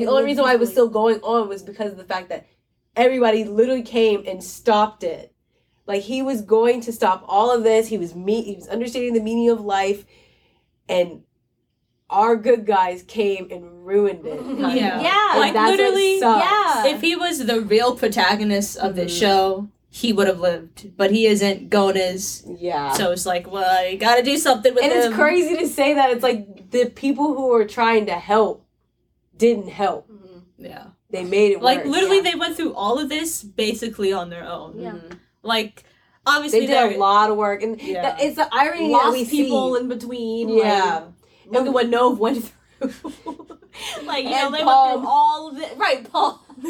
The 0.00 0.10
only 0.10 0.24
reason 0.24 0.42
why 0.44 0.54
it 0.54 0.60
was 0.60 0.70
still 0.70 0.88
going 0.88 1.20
on 1.20 1.48
was 1.48 1.62
because 1.62 1.92
of 1.92 1.98
the 1.98 2.04
fact 2.04 2.28
that 2.30 2.46
everybody 2.96 3.44
literally 3.44 3.82
came 3.82 4.24
and 4.26 4.42
stopped 4.42 5.02
it. 5.04 5.32
Like 5.86 6.02
he 6.02 6.22
was 6.22 6.42
going 6.42 6.80
to 6.82 6.92
stop 6.92 7.24
all 7.26 7.50
of 7.50 7.62
this. 7.64 7.88
He 7.88 7.98
was 7.98 8.14
me. 8.14 8.42
He 8.42 8.54
was 8.54 8.68
understanding 8.68 9.14
the 9.14 9.20
meaning 9.20 9.48
of 9.50 9.60
life, 9.60 10.04
and 10.88 11.22
our 12.08 12.36
good 12.36 12.66
guys 12.66 13.02
came 13.02 13.48
and 13.50 13.86
ruined 13.86 14.26
it. 14.26 14.40
Yeah. 14.76 15.00
Yeah. 15.00 15.38
Like, 15.38 15.54
literally, 15.54 16.18
yeah. 16.20 16.86
If 16.86 17.00
he 17.00 17.14
was 17.16 17.44
the 17.46 17.60
real 17.60 17.96
protagonist 17.96 18.76
of 18.76 18.94
the 18.96 19.04
Mhm. 19.06 19.18
show, 19.20 19.68
he 19.88 20.12
would 20.12 20.26
have 20.28 20.38
lived. 20.40 20.96
But 20.96 21.10
he 21.12 21.26
isn't. 21.26 21.70
Gona's. 21.70 22.44
yeah. 22.46 22.92
So 22.92 23.10
it's 23.12 23.26
like, 23.26 23.50
well, 23.50 23.88
you 23.88 23.96
gotta 23.98 24.22
do 24.22 24.36
something 24.36 24.74
with 24.74 24.82
and 24.84 24.92
him. 24.92 24.98
And 24.98 25.06
it's 25.12 25.16
crazy 25.16 25.56
to 25.56 25.66
say 25.68 25.94
that 25.94 26.10
it's 26.10 26.22
like 26.22 26.70
the 26.70 26.86
people 26.86 27.34
who 27.34 27.52
are 27.54 27.64
trying 27.64 28.06
to 28.06 28.12
help 28.14 28.64
didn't 29.40 29.68
help. 29.68 30.08
Mhm. 30.08 30.42
Yeah. 30.58 30.84
They 31.10 31.24
made 31.24 31.52
it 31.52 31.60
Like 31.62 31.78
work. 31.78 31.86
literally, 31.94 32.16
yeah. 32.18 32.22
they 32.30 32.34
went 32.38 32.56
through 32.56 32.74
all 32.74 32.98
of 33.00 33.08
this 33.08 33.42
basically 33.42 34.12
on 34.12 34.30
their 34.30 34.44
own. 34.44 34.78
Yeah. 34.78 34.92
Mhm. 34.92 35.18
Like 35.42 35.82
obviously, 36.26 36.60
They 36.60 36.66
did 36.66 36.94
a 36.94 36.98
lot 36.98 37.30
of 37.30 37.36
work, 37.36 37.62
and 37.62 37.80
Yeah. 37.80 38.02
that, 38.02 38.20
it's 38.22 38.36
the 38.36 38.48
irony 38.52 38.86
that 38.88 38.92
Lost 38.92 39.12
we 39.18 39.24
people 39.24 39.74
see. 39.74 39.80
in 39.80 39.88
between. 39.88 40.48
yeah, 40.50 40.94
Like, 40.94 41.04
look 41.54 41.66
at 41.66 41.72
what 41.72 41.86
Nove 41.90 42.18
went 42.18 42.44
through. 42.44 42.58
like 44.04 44.24
you 44.24 44.30
know, 44.30 44.50
they 44.50 44.62
Paul. 44.62 44.88
went 44.88 45.00
through 45.00 45.08
all 45.10 45.48
of 45.50 45.58
it. 45.58 45.76
Right, 45.78 46.04
Paul. 46.12 46.40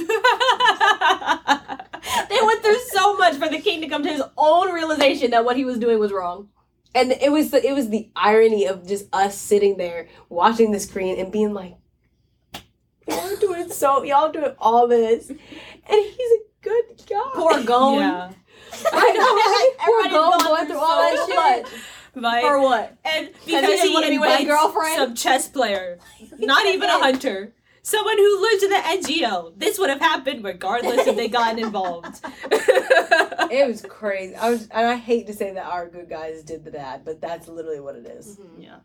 they 2.29 2.39
went 2.43 2.63
through 2.63 2.81
so 2.93 3.17
much 3.17 3.35
for 3.35 3.49
the 3.49 3.59
king 3.61 3.81
to 3.81 3.89
come 3.89 4.03
to 4.05 4.09
his 4.09 4.23
own 4.37 4.73
realization 4.73 5.31
that 5.33 5.45
what 5.45 5.57
he 5.57 5.65
was 5.65 5.79
doing 5.79 5.99
was 5.99 6.13
wrong. 6.13 6.49
and 6.95 7.13
it 7.13 7.31
was 7.31 7.51
the 7.51 7.65
it 7.65 7.73
was 7.75 7.89
the 7.91 8.11
irony 8.17 8.67
of 8.67 8.87
just 8.87 9.07
us 9.13 9.37
sitting 9.39 9.77
there 9.77 10.09
watching 10.29 10.73
the 10.73 10.81
screen 10.81 11.19
and 11.21 11.31
being 11.33 11.53
like, 11.55 11.75
y'all 13.11 13.33
are 13.33 13.37
doing 13.37 13.71
so, 13.71 14.03
y'all 14.05 14.33
doing 14.33 14.53
all 14.59 14.87
this, 14.89 15.29
and 15.31 15.39
he's 15.89 16.31
a 16.33 16.39
good 16.63 16.85
guy. 17.09 17.31
Poor 17.35 17.63
Gon. 17.63 17.99
yeah. 17.99 18.31
I 18.93 19.13
know, 19.13 19.35
right? 19.35 19.71
Poor 19.79 19.99
Everybody's 20.01 20.13
Gon 20.13 20.39
gone 20.39 20.47
going 20.47 20.67
through 20.67 20.75
through 20.77 20.79
all 20.85 21.11
so 21.11 21.17
that 21.17 21.65
shit. 21.65 21.73
much. 21.73 21.81
Right. 22.17 22.43
For 22.43 22.61
what? 22.61 22.97
and 23.05 23.29
because 23.47 23.63
didn't 23.63 23.87
he, 23.89 23.95
wanna 23.95 24.09
be 24.09 24.19
with 24.19 24.31
his 24.31 24.41
invites 24.41 24.61
girlfriend? 24.63 24.97
some 24.97 25.15
chess 25.15 25.49
player, 25.49 25.99
not 26.39 26.67
even 26.67 26.89
a 26.91 26.99
hunter, 26.99 27.53
someone 27.83 28.17
who 28.19 28.41
lives 28.43 28.63
in 28.65 28.71
the 28.71 28.77
NGO. 28.77 29.53
This 29.57 29.79
would 29.79 29.91
have 29.91 30.01
happened 30.01 30.43
regardless 30.45 31.07
if 31.07 31.17
they 31.17 31.29
gotten 31.29 31.59
involved. 31.59 32.21
It 33.53 33.67
was 33.67 33.83
crazy. 33.83 34.37
I 34.37 34.49
was, 34.51 34.69
and 34.71 34.87
I 34.87 34.95
hate 34.95 35.27
to 35.27 35.33
say 35.33 35.53
that 35.55 35.65
our 35.65 35.89
good 35.89 36.09
guys 36.09 36.45
did 36.45 36.65
the 36.65 36.71
bad, 36.71 37.05
but 37.05 37.21
that's 37.21 37.49
literally 37.49 37.81
what 37.81 37.97
it 37.97 38.07
is. 38.07 38.37
Mm-hmm. 38.37 38.63
yeah. 38.63 38.77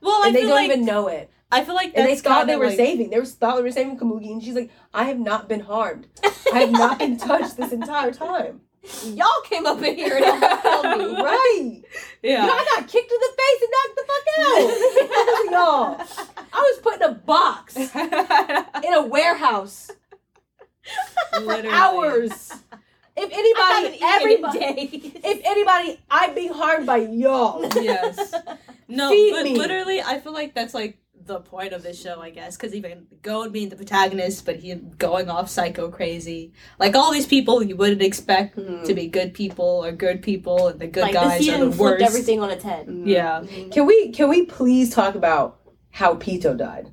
Well, 0.00 0.22
I 0.22 0.28
and 0.28 0.36
they 0.36 0.40
feel 0.40 0.48
don't 0.50 0.56
like 0.56 0.70
even 0.70 0.84
know 0.84 1.08
it. 1.08 1.30
I 1.50 1.64
feel 1.64 1.74
like 1.74 1.92
And 1.96 2.06
they 2.06 2.16
thought 2.16 2.46
they 2.46 2.56
were 2.56 2.66
like, 2.66 2.76
saving. 2.76 3.10
They 3.10 3.18
were 3.18 3.24
thought 3.24 3.56
they 3.56 3.62
were 3.62 3.70
saving 3.70 3.98
Komugi, 3.98 4.30
and 4.32 4.42
she's 4.42 4.54
like, 4.54 4.70
"I 4.92 5.04
have 5.04 5.18
not 5.18 5.48
been 5.48 5.60
harmed. 5.60 6.06
I 6.52 6.60
have 6.60 6.70
not 6.70 6.98
been 6.98 7.16
touched 7.16 7.56
this 7.56 7.72
entire 7.72 8.12
time." 8.12 8.60
Y'all 9.04 9.42
came 9.44 9.66
up 9.66 9.82
in 9.82 9.96
here 9.96 10.16
and 10.22 10.42
killed 10.62 10.98
me. 10.98 11.22
right? 11.22 11.82
Yeah. 12.22 12.44
I 12.50 12.76
got 12.76 12.88
kicked 12.88 13.10
in 13.12 13.18
the 13.20 13.32
face 13.38 13.62
and 13.62 13.72
knocked 13.74 13.96
the 13.96 14.04
fuck 14.06 14.26
out. 14.38 15.50
Y'all, 15.50 16.46
I 16.52 16.60
was 16.60 16.80
put 16.80 16.96
in 16.96 17.02
a 17.02 17.14
box 17.14 17.76
in 18.84 18.94
a 18.94 19.02
warehouse 19.06 19.90
for 21.32 21.40
Literally. 21.40 21.68
hours. 21.76 22.52
If 23.20 23.30
anybody, 23.32 23.98
everybody, 24.02 25.12
if 25.24 25.40
anybody, 25.44 26.00
I'd 26.10 26.34
be 26.34 26.46
harmed 26.48 26.86
by 26.86 26.98
y'all. 26.98 27.66
Yes. 27.82 28.34
No, 28.90 29.10
Feed 29.10 29.32
but 29.32 29.44
me. 29.44 29.58
literally, 29.58 30.00
I 30.00 30.18
feel 30.18 30.32
like 30.32 30.54
that's 30.54 30.72
like 30.72 30.96
the 31.26 31.40
point 31.40 31.74
of 31.74 31.82
this 31.82 32.00
show, 32.00 32.22
I 32.22 32.30
guess, 32.30 32.56
because 32.56 32.74
even 32.74 33.06
Gon 33.20 33.50
being 33.50 33.68
the 33.68 33.76
protagonist, 33.76 34.46
but 34.46 34.56
he 34.56 34.74
going 34.76 35.28
off 35.28 35.50
psycho 35.50 35.90
crazy, 35.90 36.54
like 36.78 36.94
all 36.96 37.12
these 37.12 37.26
people 37.26 37.62
you 37.62 37.76
wouldn't 37.76 38.00
expect 38.00 38.54
Hmm. 38.54 38.82
to 38.84 38.94
be 38.94 39.06
good 39.06 39.34
people 39.34 39.84
or 39.84 39.92
good 39.92 40.22
people, 40.22 40.68
and 40.68 40.80
the 40.80 40.86
good 40.86 41.02
like 41.02 41.12
the 41.12 41.18
guys 41.20 41.48
are 41.50 41.58
the 41.68 41.76
worst. 41.76 42.02
everything 42.02 42.40
on 42.40 42.48
its 42.50 42.64
head. 42.64 42.86
Yeah. 43.04 43.44
Can 43.70 43.84
we 43.84 44.10
can 44.10 44.30
we 44.30 44.46
please 44.46 44.88
talk 44.94 45.14
about 45.14 45.58
how 45.90 46.14
Pito 46.14 46.56
died? 46.56 46.90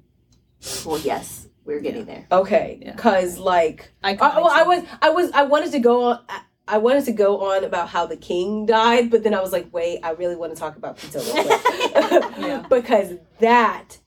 Well, 0.86 1.00
yes, 1.00 1.45
we're 1.66 1.80
getting 1.82 2.06
there. 2.06 2.26
Okay, 2.32 2.80
Yeah. 2.82 2.96
cause 2.96 3.38
like 3.38 3.92
I, 4.04 4.12
I, 4.12 4.18
oh, 4.38 4.44
well, 4.44 4.50
I 4.52 4.64
was 4.64 4.84
I 5.02 5.10
was 5.10 5.32
I 5.32 5.44
wanted 5.44 5.72
to 5.74 5.80
go 5.80 6.04
on. 6.06 6.20
I, 6.30 6.42
I 6.68 6.78
wanted 6.80 7.06
to 7.06 7.12
go 7.12 7.42
on 7.52 7.64
about 7.64 7.90
how 7.90 8.08
the 8.08 8.18
king 8.18 8.66
died, 8.66 9.12
but 9.12 9.24
then 9.24 9.34
I 9.36 9.42
was 9.42 9.52
like, 9.52 9.68
wait, 9.72 10.00
I 10.02 10.12
really 10.12 10.36
want 10.36 10.52
to 10.54 10.60
talk 10.60 10.76
about 10.78 10.98
Pito 10.98 11.22
real 11.34 11.44
quick. 11.46 12.38
Yeah. 12.48 12.66
because 12.68 13.14
that 13.40 14.00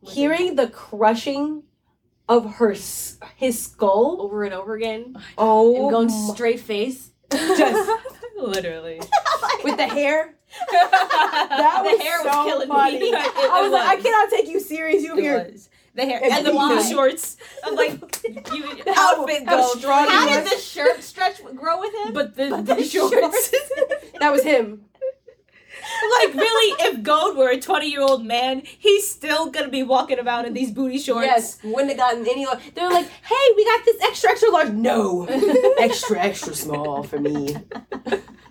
hearing 0.00 0.56
the 0.56 0.66
crushing 0.68 1.62
of 2.28 2.54
her 2.56 2.72
s- 2.72 3.18
his 3.36 3.62
skull. 3.62 4.16
over 4.20 4.42
and 4.44 4.52
over 4.54 4.74
again 4.74 5.16
Oh, 5.38 5.76
and 5.82 5.90
going 5.90 6.08
my- 6.08 6.34
straight 6.34 6.58
face. 6.60 7.10
just 7.30 7.90
literally. 8.36 9.00
with 9.64 9.76
the 9.76 9.86
hair. 9.86 10.34
that 10.72 10.90
That 11.50 11.82
The 11.84 11.90
was 11.92 12.00
hair 12.00 12.18
was 12.22 12.32
so 12.32 12.44
killing 12.44 12.68
me. 12.68 12.74
funny. 12.74 12.96
It- 12.96 13.14
I 13.50 13.62
was 13.62 13.70
like, 13.72 13.86
I 13.86 13.96
cannot 14.02 14.30
take 14.30 14.48
you 14.48 14.58
serious. 14.60 15.02
You 15.02 15.16
It 15.16 15.22
here? 15.22 15.48
was. 15.52 15.68
The 15.94 16.06
hair 16.06 16.20
And 16.22 16.32
and 16.32 16.46
the 16.46 16.52
booty 16.52 16.82
shorts. 16.90 17.36
I'm 17.64 17.74
like, 17.74 17.92
you 18.54 18.64
How- 18.94 19.20
outfit 19.20 19.46
how 19.46 19.62
strong 19.74 20.06
How 20.08 20.26
did 20.28 20.46
the 20.50 20.56
shirt 20.58 21.02
stretch 21.02 21.42
grow 21.54 21.80
with 21.80 21.94
him? 21.94 22.12
But 22.14 22.34
the, 22.36 22.48
But 22.50 22.66
the, 22.66 22.74
the 22.76 22.84
shorts. 22.84 23.14
shorts. 23.14 23.54
That 24.20 24.32
was 24.32 24.42
him. 24.42 24.84
like 26.20 26.32
really, 26.34 26.76
if 26.90 27.02
Gold 27.02 27.36
were 27.36 27.50
a 27.50 27.58
20 27.60 27.90
year 27.90 28.00
old 28.02 28.24
man, 28.24 28.62
he's 28.64 29.10
still 29.10 29.50
gonna 29.50 29.68
be 29.68 29.82
walking 29.82 30.18
about 30.18 30.46
in 30.46 30.54
these 30.54 30.70
booty 30.70 30.98
shorts. 30.98 31.26
Yes, 31.26 31.58
wouldn't 31.64 31.88
have 31.90 31.98
gotten 31.98 32.20
any. 32.26 32.46
lar- 32.46 32.60
They're 32.74 32.88
like, 32.90 33.08
hey, 33.08 33.46
we 33.56 33.64
got 33.64 33.84
this 33.84 34.00
extra, 34.02 34.30
extra 34.30 34.50
large. 34.50 34.70
No, 34.70 35.26
extra, 35.78 36.20
extra 36.20 36.54
small 36.54 37.02
for 37.02 37.18
me. 37.18 37.56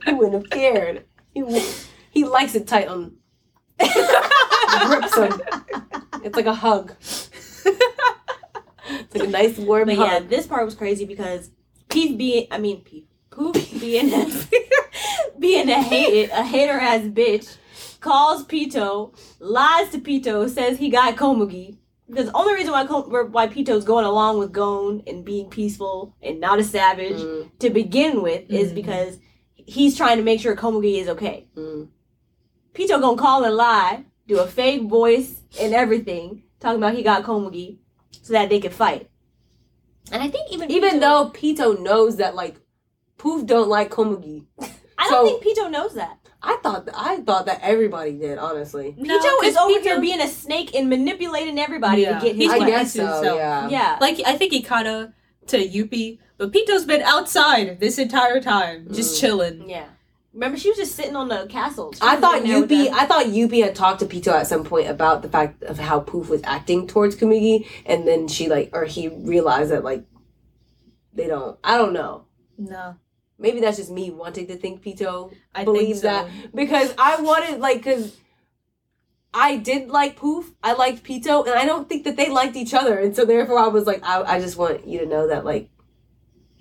He 0.05 0.13
wouldn't 0.13 0.33
have 0.33 0.49
cared. 0.49 1.05
He 1.33 1.41
he 2.11 2.25
likes 2.25 2.53
it 2.55 2.67
tight 2.67 2.87
on. 2.87 3.15
grips 4.85 5.15
him. 5.17 5.41
It's 6.23 6.35
like 6.35 6.45
a 6.45 6.53
hug. 6.53 6.93
It's 8.93 9.15
like 9.15 9.27
a 9.27 9.31
nice 9.31 9.57
warm 9.57 9.85
But 9.87 9.97
yeah, 9.97 10.05
hug. 10.19 10.29
this 10.29 10.47
part 10.47 10.65
was 10.65 10.75
crazy 10.75 11.05
because 11.05 11.49
Pete 11.89 12.17
being, 12.17 12.47
I 12.51 12.57
mean, 12.57 12.81
Pete, 12.81 13.07
Poof 13.29 13.53
being, 13.79 14.09
being 15.39 15.69
a 15.69 15.81
hate, 15.81 16.29
a 16.31 16.43
hater 16.43 16.73
ass 16.79 17.01
bitch, 17.01 17.57
calls 18.01 18.43
Pito, 18.45 19.13
lies 19.39 19.89
to 19.91 19.99
Pito, 19.99 20.49
says 20.49 20.77
he 20.77 20.89
got 20.89 21.15
Komugi. 21.15 21.77
Because 22.09 22.25
the 22.25 22.35
only 22.35 22.53
reason 22.55 22.73
why 22.73 22.83
why 22.83 23.47
Pito's 23.47 23.85
going 23.85 24.03
along 24.03 24.37
with 24.39 24.51
Gon 24.51 25.01
and 25.07 25.23
being 25.23 25.49
peaceful 25.49 26.13
and 26.21 26.41
not 26.41 26.59
a 26.59 26.63
savage 26.63 27.13
Mm, 27.21 27.49
to 27.59 27.69
begin 27.69 28.21
with 28.21 28.43
is 28.49 28.71
Mhm. 28.71 28.75
because 28.75 29.17
he's 29.55 29.95
trying 29.95 30.17
to 30.17 30.23
make 30.23 30.41
sure 30.41 30.53
Komugi 30.57 30.99
is 30.99 31.07
okay. 31.07 31.47
mm. 31.55 31.87
Pito 32.73 32.99
gonna 33.01 33.17
call 33.17 33.43
and 33.43 33.55
lie, 33.55 34.05
do 34.27 34.39
a 34.39 34.47
fake 34.47 34.83
voice 34.83 35.41
and 35.59 35.73
everything, 35.73 36.43
talking 36.59 36.77
about 36.77 36.93
he 36.95 37.03
got 37.03 37.23
Komugi 37.23 37.77
so 38.21 38.33
that 38.33 38.49
they 38.49 38.59
could 38.59 38.73
fight. 38.73 39.09
And 40.11 40.21
I 40.21 40.27
think 40.29 40.51
even 40.51 40.71
Even 40.71 40.95
Pito- 40.95 41.01
though 41.01 41.29
Pito 41.33 41.79
knows 41.81 42.17
that 42.17 42.35
like 42.35 42.55
Poof 43.17 43.45
don't 43.45 43.69
like 43.69 43.89
Komugi. 43.91 44.45
I 44.97 45.09
so- 45.09 45.25
don't 45.25 45.41
think 45.43 45.57
Pito 45.57 45.69
knows 45.69 45.93
that. 45.95 46.17
I 46.43 46.57
thought 46.63 46.89
I 46.95 47.17
thought 47.17 47.45
that 47.45 47.59
everybody 47.61 48.13
did, 48.13 48.39
honestly. 48.39 48.95
No, 48.97 49.19
Pito 49.19 49.43
is 49.43 49.55
over 49.57 49.73
Pito- 49.73 49.81
here 49.83 50.01
being 50.01 50.19
a 50.21 50.27
snake 50.27 50.73
and 50.73 50.89
manipulating 50.89 51.59
everybody 51.59 52.01
Yeah. 52.01 52.17
to 52.19 52.25
get 52.25 52.35
his 52.35 52.45
He's 52.45 52.51
I 52.51 52.57
like- 52.57 52.61
way. 52.61 52.71
guess 52.71 52.93
to 52.93 52.99
so, 53.23 53.35
yeah. 53.35 53.69
Yeah. 53.69 53.97
Like 54.01 54.19
I 54.25 54.35
think 54.37 54.51
he 54.51 54.61
kind 54.63 54.87
of 54.87 55.09
to 55.47 55.57
Yuppie, 55.57 56.17
but 56.37 56.51
Pito's 56.51 56.85
been 56.85 57.01
outside 57.03 57.79
this 57.79 57.97
entire 57.99 58.39
time, 58.41 58.87
just 58.91 59.15
Mm. 59.17 59.19
chilling. 59.21 59.69
Yeah. 59.69 59.85
Remember, 60.33 60.57
she 60.57 60.69
was 60.69 60.77
just 60.77 60.95
sitting 60.95 61.15
on 61.17 61.27
the 61.27 61.45
castle. 61.47 61.93
I 62.01 62.15
thought 62.15 62.37
in 62.37 62.47
there 62.47 62.61
with 62.61 62.71
Yuppie. 62.71 62.89
I 62.89 63.05
thought 63.05 63.25
Yuppie 63.25 63.63
had 63.63 63.75
talked 63.75 63.99
to 63.99 64.05
Pito 64.05 64.31
at 64.33 64.47
some 64.47 64.63
point 64.63 64.87
about 64.89 65.21
the 65.23 65.29
fact 65.29 65.61
of 65.63 65.77
how 65.77 65.99
Poof 65.99 66.29
was 66.29 66.41
acting 66.45 66.87
towards 66.87 67.15
Komugi 67.17 67.67
and 67.85 68.07
then 68.07 68.27
she 68.29 68.47
like 68.47 68.69
or 68.71 68.85
he 68.85 69.09
realized 69.09 69.71
that 69.71 69.83
like 69.83 70.05
they 71.13 71.27
don't 71.27 71.59
I 71.63 71.77
don't 71.77 71.91
know. 71.93 72.25
No, 72.57 72.95
Maybe 73.37 73.59
that's 73.59 73.77
just 73.77 73.91
me 73.91 74.09
wanting 74.11 74.47
to 74.47 74.55
think 74.55 74.81
Pito 74.83 75.33
I 75.53 75.63
Believe 75.65 75.97
think 75.97 75.97
so. 75.97 76.07
that. 76.07 76.55
because 76.55 76.93
I 76.97 77.19
wanted 77.21 77.59
like 77.59 77.77
because 77.77 78.15
I 79.33 79.57
did 79.57 79.89
like 79.89 80.15
Poof, 80.15 80.51
I 80.63 80.73
liked 80.73 81.03
Pito, 81.03 81.45
and 81.45 81.55
I 81.55 81.65
don't 81.65 81.87
think 81.89 82.03
that 82.03 82.17
they 82.17 82.29
liked 82.29 82.55
each 82.57 82.73
other, 82.73 82.97
and 82.99 83.15
so 83.15 83.23
therefore 83.25 83.59
I 83.59 83.67
was 83.67 83.85
like, 83.87 84.03
I, 84.03 84.21
I 84.23 84.39
just 84.41 84.57
want 84.57 84.85
you 84.85 84.99
to 84.99 85.05
know 85.05 85.27
that 85.29 85.45
like 85.45 85.69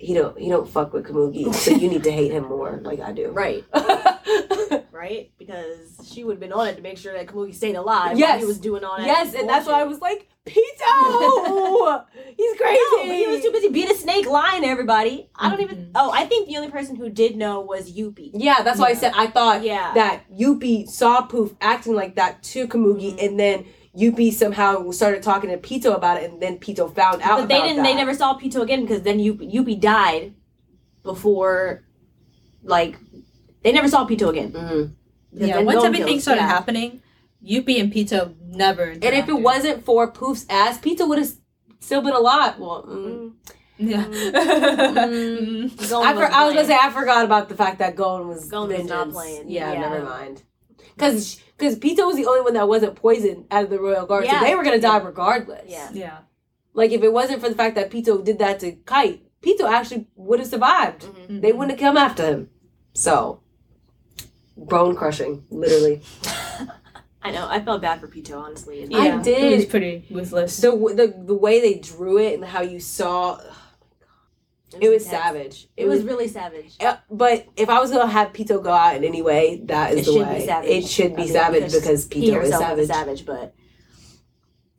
he 0.01 0.13
don't 0.13 0.37
he 0.39 0.49
don't 0.49 0.67
fuck 0.67 0.93
with 0.93 1.05
Komugi, 1.05 1.53
so 1.53 1.71
you 1.71 1.87
need 1.89 2.03
to 2.03 2.11
hate 2.11 2.31
him 2.31 2.45
more, 2.49 2.79
like 2.83 2.99
I 2.99 3.11
do. 3.11 3.29
Right. 3.31 3.63
Right? 4.91 5.31
Because 5.39 5.97
she 6.13 6.23
would 6.23 6.33
have 6.33 6.39
been 6.39 6.53
on 6.53 6.67
it 6.67 6.75
to 6.75 6.81
make 6.83 6.95
sure 6.99 7.11
that 7.13 7.25
Komugi 7.25 7.55
stayed 7.55 7.75
alive 7.75 8.09
while 8.11 8.17
Yes. 8.19 8.39
he 8.39 8.45
was 8.45 8.59
doing 8.59 8.83
all 8.83 8.97
that. 8.97 9.05
yes, 9.07 9.33
and 9.33 9.49
that's 9.49 9.65
why 9.65 9.81
I 9.81 9.83
was 9.83 9.99
like, 9.99 10.27
Pito, 10.45 12.05
he's 12.37 12.57
crazy. 12.57 12.79
No, 12.91 13.05
but 13.07 13.15
he 13.15 13.25
was 13.27 13.41
too 13.41 13.51
busy 13.51 13.69
being 13.69 13.89
a 13.89 13.95
snake 13.95 14.27
lying 14.27 14.61
to 14.61 14.67
everybody. 14.67 15.29
I 15.35 15.49
don't 15.49 15.59
even. 15.61 15.77
Mhm. 15.77 15.91
Oh, 15.95 16.11
I 16.11 16.25
think 16.25 16.47
the 16.47 16.57
only 16.57 16.69
person 16.69 16.95
who 16.95 17.09
did 17.09 17.35
know 17.35 17.61
was 17.61 17.91
Yuppie. 17.91 18.31
Yeah, 18.33 18.61
that's 18.61 18.79
why 18.79 18.87
I 18.89 18.93
said 18.93 19.13
I 19.15 19.27
thought 19.27 19.63
Yeah. 19.63 19.91
that 19.95 20.23
Yuppie 20.31 20.87
saw 20.87 21.23
Poof 21.23 21.55
acting 21.61 21.95
like 21.95 22.15
that 22.15 22.43
to 22.43 22.67
Komugi, 22.67 23.15
Mhm. 23.15 23.25
and 23.25 23.39
then 23.39 23.65
Yuppie 23.97 24.31
somehow 24.31 24.89
started 24.91 25.21
talking 25.21 25.49
to 25.49 25.57
Pito 25.57 25.93
about 25.95 26.21
it, 26.21 26.31
and 26.31 26.41
then 26.41 26.57
Pito 26.57 26.93
found 26.95 27.21
out. 27.21 27.39
But 27.41 27.47
they 27.49 27.57
about 27.57 27.67
didn't. 27.67 27.83
They 27.83 27.93
never 27.95 28.13
saw 28.13 28.37
Pito 28.39 28.61
again 28.61 28.81
because 28.81 29.01
then 29.01 29.19
Yuppie, 29.19 29.51
Yuppie 29.53 29.79
died 29.79 30.33
before, 31.03 31.83
like, 32.63 32.95
they 33.63 33.71
never 33.71 33.87
saw 33.87 34.07
Pito 34.07 34.29
again. 34.29 34.51
Mm-hmm. 34.51 34.93
Yeah, 35.45 35.57
then 35.57 35.65
once 35.65 35.77
Gon 35.77 35.85
everything 35.87 36.07
kills- 36.07 36.23
started 36.23 36.41
yeah. 36.41 36.47
happening, 36.47 37.01
Yuppie 37.45 37.79
and 37.81 37.91
Pito 37.91 38.33
never. 38.45 38.83
And 38.91 39.03
if 39.03 39.27
it 39.27 39.33
wasn't 39.33 39.83
for 39.83 40.11
Poof's 40.11 40.45
ass, 40.49 40.77
Pito 40.79 41.07
would 41.07 41.17
have 41.19 41.31
still 41.79 42.01
been 42.01 42.13
alive. 42.13 42.59
Well, 42.59 42.83
mm. 42.87 43.33
Mm. 43.79 43.89
yeah, 43.89 44.05
Mm. 44.05 45.89
Gon 45.89 46.05
I, 46.05 46.13
for, 46.13 46.19
wasn't 46.19 46.33
I 46.33 46.45
was 46.45 46.53
gonna 46.55 46.67
say 46.67 46.77
I 46.79 46.91
forgot 46.91 47.25
about 47.25 47.49
the 47.49 47.55
fact 47.55 47.79
that 47.79 47.95
Gon 47.95 48.27
was 48.27 48.47
Gon 48.49 48.69
was 48.69 48.85
not 48.85 49.09
playing. 49.11 49.49
Yeah, 49.49 49.73
Yeah. 49.73 49.79
never 49.79 50.03
mind. 50.03 50.43
Because 50.95 51.41
because 51.61 51.77
Pito 51.77 52.05
was 52.07 52.15
the 52.15 52.25
only 52.25 52.41
one 52.41 52.53
that 52.55 52.67
wasn't 52.67 52.95
poisoned 52.95 53.45
out 53.51 53.63
of 53.65 53.69
the 53.69 53.79
royal 53.79 54.05
guard, 54.07 54.25
Yeah. 54.25 54.39
so 54.39 54.45
they 54.45 54.55
were 54.55 54.63
gonna 54.63 54.79
die 54.79 54.97
regardless. 54.97 55.65
Yeah. 55.67 55.89
yeah. 55.93 56.17
Like 56.73 56.91
if 56.91 57.03
it 57.03 57.13
wasn't 57.13 57.41
for 57.41 57.49
the 57.49 57.55
fact 57.55 57.75
that 57.75 57.91
Pito 57.91 58.23
did 58.23 58.39
that 58.39 58.59
to 58.61 58.71
Kite, 58.71 59.21
Pito 59.41 59.69
actually 59.69 60.07
would 60.15 60.39
have 60.39 60.47
survived. 60.49 61.03
Mhm. 61.03 61.41
They 61.41 61.51
wouldn't 61.51 61.71
have 61.71 61.79
come 61.79 61.97
after 61.97 62.25
him. 62.25 62.49
So 62.93 63.41
bone 64.57 64.95
crushing, 64.95 65.43
literally. 65.49 66.01
I 67.23 67.29
know. 67.31 67.47
I 67.47 67.61
felt 67.61 67.83
bad 67.83 67.99
for 67.99 68.07
Pito, 68.07 68.41
honestly. 68.41 68.87
I 68.95 69.17
did. 69.21 69.53
It 69.53 69.55
was 69.57 69.65
pretty 69.65 70.05
ruthless. 70.09 70.57
The 70.57 70.71
the 70.71 71.13
the 71.25 71.35
way 71.35 71.61
they 71.61 71.75
drew 71.75 72.17
it 72.17 72.33
and 72.33 72.43
how 72.45 72.61
you 72.61 72.79
saw, 72.79 73.39
it 74.79 74.89
was 74.89 75.03
intense. 75.05 75.23
savage. 75.23 75.67
It 75.75 75.85
was 75.87 76.03
really 76.03 76.27
savage. 76.27 76.75
Yeah, 76.79 76.97
but 77.09 77.45
if 77.57 77.69
I 77.69 77.79
was 77.79 77.91
gonna 77.91 78.07
have 78.07 78.33
Pito 78.33 78.61
go 78.63 78.71
out 78.71 78.95
in 78.95 79.03
any 79.03 79.21
way, 79.21 79.61
that 79.65 79.91
is 79.93 79.99
It 79.99 80.05
the 80.05 80.11
should 80.13 80.27
way. 80.27 80.39
be 80.39 80.45
savage. 80.45 80.69
It 80.69 80.87
should 80.87 81.15
be 81.15 81.27
savage 81.27 81.63
because 81.73 82.05
because 82.05 82.07
Pito 82.07 82.41
is 82.43 82.49
savage. 82.49 82.77
was 82.77 82.87
savage, 82.87 83.25
but 83.25 83.53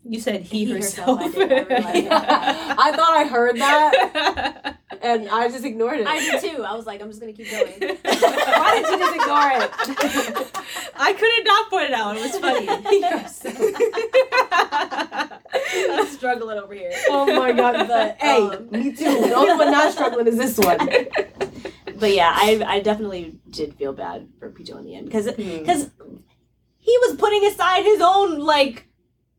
you 0.05 0.19
said 0.20 0.43
he, 0.43 0.65
He 0.65 0.73
herself. 0.73 1.20
herself, 1.23 1.37
I 1.37 1.47
did, 1.47 1.53
I 1.53 1.62
realized 1.77 2.05
Yeah. 2.05 2.74
I 2.79 2.93
thought 2.97 3.16
I 3.16 3.24
heard 3.27 3.57
that 3.59 4.79
and 5.01 5.29
I 5.29 5.49
just 5.49 5.65
ignored 5.65 6.01
it. 6.01 6.07
I 6.07 6.19
did 6.19 6.41
too. 6.41 6.65
I 6.65 6.74
was 6.74 6.87
like, 6.87 7.01
I'm 7.03 7.09
just 7.09 7.20
gonna 7.20 7.33
keep 7.33 7.51
going. 7.51 7.66
Why 8.03 8.81
did 8.83 8.91
you 8.91 8.99
just 8.99 9.16
ignore 9.16 9.51
it? 9.55 9.70
I 10.97 11.12
couldn't 11.12 11.45
not 11.45 11.70
point 11.70 11.91
it 11.91 11.95
out. 11.95 12.16
It 12.16 12.23
was 12.23 12.39
funny. 12.39 12.69
I'm 15.91 16.07
struggling 16.09 16.59
over 16.59 16.74
here. 16.74 16.93
oh 17.09 17.27
my 17.39 17.53
god! 17.53 17.87
But, 17.89 18.16
hey, 18.20 18.43
um, 18.43 18.69
me 18.70 18.93
too. 18.93 19.05
The 19.05 19.35
only 19.35 19.55
one 19.57 19.70
not 19.70 19.93
struggling 19.93 20.27
is 20.27 20.37
this 20.37 20.59
one. 20.59 20.79
But 21.99 22.15
yeah, 22.15 22.33
I 22.35 22.62
I 22.66 22.81
definitely 22.81 23.39
did 23.51 23.74
feel 23.74 23.93
bad 23.93 24.29
for 24.39 24.51
Pito 24.51 24.79
in 24.79 24.85
the 24.85 24.95
end 24.97 25.07
because 25.07 25.27
Hmm. 25.27 25.59
because 25.59 25.91
he 26.79 26.97
was 27.03 27.16
putting 27.16 27.45
aside 27.47 27.85
his 27.85 28.01
own 28.01 28.39
like 28.41 28.87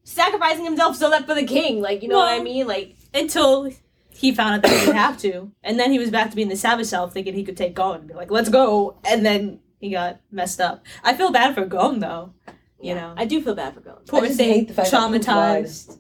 sacrificing 0.04 0.66
himself 0.66 0.96
so 0.96 1.10
that 1.10 1.26
for 1.26 1.34
the 1.36 1.46
king, 1.46 1.82
like 1.82 2.02
you 2.04 2.10
know 2.10 2.18
what 2.18 2.30
I 2.34 2.44
mean, 2.44 2.68
like 2.68 2.96
Until 3.14 3.70
he 4.10 4.34
found 4.34 4.56
out 4.56 4.62
that 4.62 4.72
he 4.72 4.80
didn't 4.86 4.96
have 4.96 5.18
to, 5.20 5.52
and 5.64 5.80
then 5.80 5.92
he 5.92 6.00
was 6.00 6.10
back 6.12 6.30
to 6.30 6.36
being 6.36 6.50
the 6.50 6.56
savage 6.56 6.88
self, 6.88 7.14
thinking 7.14 7.34
he 7.34 7.44
could 7.44 7.58
take 7.58 7.74
Gon 7.74 8.00
and 8.00 8.08
be 8.08 8.14
like, 8.14 8.30
"Let's 8.32 8.50
go," 8.50 8.98
and 9.06 9.26
then 9.26 9.60
he 9.80 9.90
got 9.90 10.20
messed 10.32 10.62
up. 10.62 10.84
I 11.04 11.14
feel 11.16 11.32
bad 11.32 11.56
for 11.56 11.66
Gon 11.66 12.00
though. 12.00 12.34
You 12.80 12.90
yeah, 12.90 12.94
know, 12.96 13.14
I 13.18 13.26
do 13.26 13.42
feel 13.42 13.56
bad 13.56 13.74
for 13.74 13.80
Gon. 13.82 13.98
poor 14.08 14.24
I 14.24 14.28
just 14.28 14.38
thing, 14.38 14.50
hate 14.54 14.68
the 14.68 14.74
fact 14.74 14.92
that 14.92 15.00
traumatized. 15.02 16.00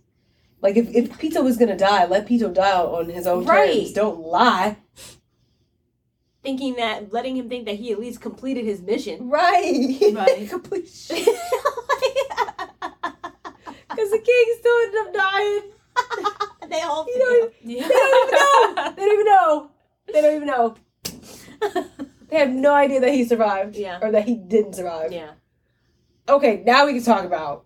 Like 0.62 0.78
if 0.78 0.90
if 0.96 1.10
Pito 1.18 1.44
was 1.44 1.58
gonna 1.58 1.78
die, 1.78 2.06
let 2.06 2.28
Pito 2.28 2.54
die 2.54 2.72
on 2.80 3.10
his 3.10 3.26
own 3.28 3.46
Right. 3.46 3.74
terms. 3.82 3.94
Don't 3.94 4.20
lie. 4.20 4.78
Thinking 6.42 6.76
that 6.76 7.12
letting 7.14 7.38
him 7.38 7.48
think 7.50 7.66
that 7.66 7.76
he 7.76 7.92
at 7.94 8.00
least 8.00 8.20
completed 8.22 8.66
his 8.66 8.82
mission. 8.82 9.30
Right. 9.30 9.98
Right. 10.14 10.50
Complete 10.50 10.88
shit. 10.94 11.28
Because 13.96 14.12
the 14.12 14.20
king 14.20 14.56
still 14.60 14.80
ended 14.84 15.00
up 15.02 15.14
dying. 15.14 15.62
they 16.70 16.82
all 16.82 17.06
You 17.08 17.20
know, 17.20 17.50
Yeah. 17.62 17.88
They 17.88 19.06
don't 19.06 19.14
even 19.14 19.26
know. 19.26 19.70
They 20.08 20.22
don't 20.22 20.34
even 20.34 20.48
know. 20.48 20.76
They 20.78 21.62
don't 21.62 21.76
even 21.76 21.88
know. 21.98 22.10
They 22.30 22.40
have 22.40 22.50
no 22.50 22.74
idea 22.74 23.00
that 23.02 23.14
he 23.14 23.26
survived. 23.26 23.76
Yeah. 23.76 24.00
Or 24.02 24.10
that 24.12 24.26
he 24.28 24.34
didn't 24.36 24.74
survive. 24.74 25.12
yeah. 25.14 25.34
Okay, 26.28 26.64
now 26.66 26.88
we 26.88 26.94
can 26.94 27.04
talk 27.04 27.26
about 27.26 27.66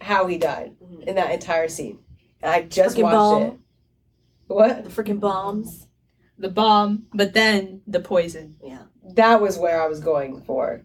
how 0.00 0.26
he 0.28 0.38
died 0.38 0.76
Mhm. 0.80 1.02
in 1.08 1.14
that 1.16 1.32
entire 1.32 1.66
scene. 1.66 1.98
And 2.40 2.52
I 2.52 2.62
just 2.62 2.96
Freaking 2.96 3.02
watched 3.02 3.14
bomb. 3.14 3.42
it. 3.42 3.52
What? 4.46 4.84
The 4.84 4.90
freaking 4.90 5.18
bombs. 5.18 5.88
the 6.38 6.48
bomb, 6.48 7.06
but 7.12 7.34
then 7.34 7.82
the 7.88 7.98
poison. 8.00 8.54
Yeah. 8.64 8.84
That 9.14 9.40
was 9.42 9.58
where 9.58 9.82
I 9.82 9.88
was 9.88 9.98
going 10.00 10.40
for. 10.42 10.82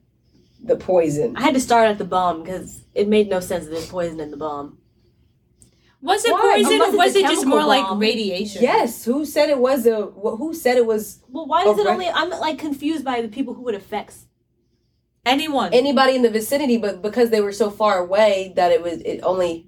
The 0.65 0.75
poison. 0.75 1.37
I 1.37 1.41
had 1.41 1.53
to 1.53 1.59
start 1.59 1.87
at 1.87 1.97
the 1.97 2.05
bomb 2.05 2.43
because 2.43 2.83
it 2.93 3.07
made 3.07 3.29
no 3.29 3.39
sense 3.39 3.65
that 3.65 3.71
there's 3.71 3.87
poison 3.87 4.19
in 4.19 4.31
the 4.31 4.37
bomb. 4.37 4.79
Was 6.01 6.25
it 6.25 6.33
Why? 6.33 6.53
poison 6.55 6.73
Unless 6.73 6.93
or 6.93 6.97
was 6.97 7.15
it 7.15 7.21
just 7.21 7.41
chemical 7.43 7.49
more 7.49 7.63
like 7.67 7.99
radiation? 7.99 8.61
Yes. 8.61 9.05
Who 9.05 9.25
said 9.25 9.49
it 9.49 9.59
was 9.59 9.85
a? 9.85 10.05
Who 10.05 10.53
said 10.53 10.77
it 10.77 10.85
was 10.85 11.19
Well, 11.29 11.47
why 11.47 11.63
is 11.63 11.77
it 11.77 11.87
only? 11.87 12.07
I'm 12.07 12.29
like 12.29 12.57
confused 12.57 13.03
by 13.03 13.21
the 13.21 13.27
people 13.27 13.53
who 13.53 13.67
it 13.69 13.75
affects. 13.75 14.25
Anyone. 15.25 15.73
anybody 15.73 16.15
in 16.15 16.21
the 16.21 16.29
vicinity? 16.29 16.77
But 16.77 17.01
because 17.01 17.31
they 17.31 17.41
were 17.41 17.51
so 17.51 17.71
far 17.71 17.97
away, 17.97 18.53
that 18.55 18.71
it 18.71 18.83
was 18.83 19.01
it 19.01 19.21
only 19.23 19.67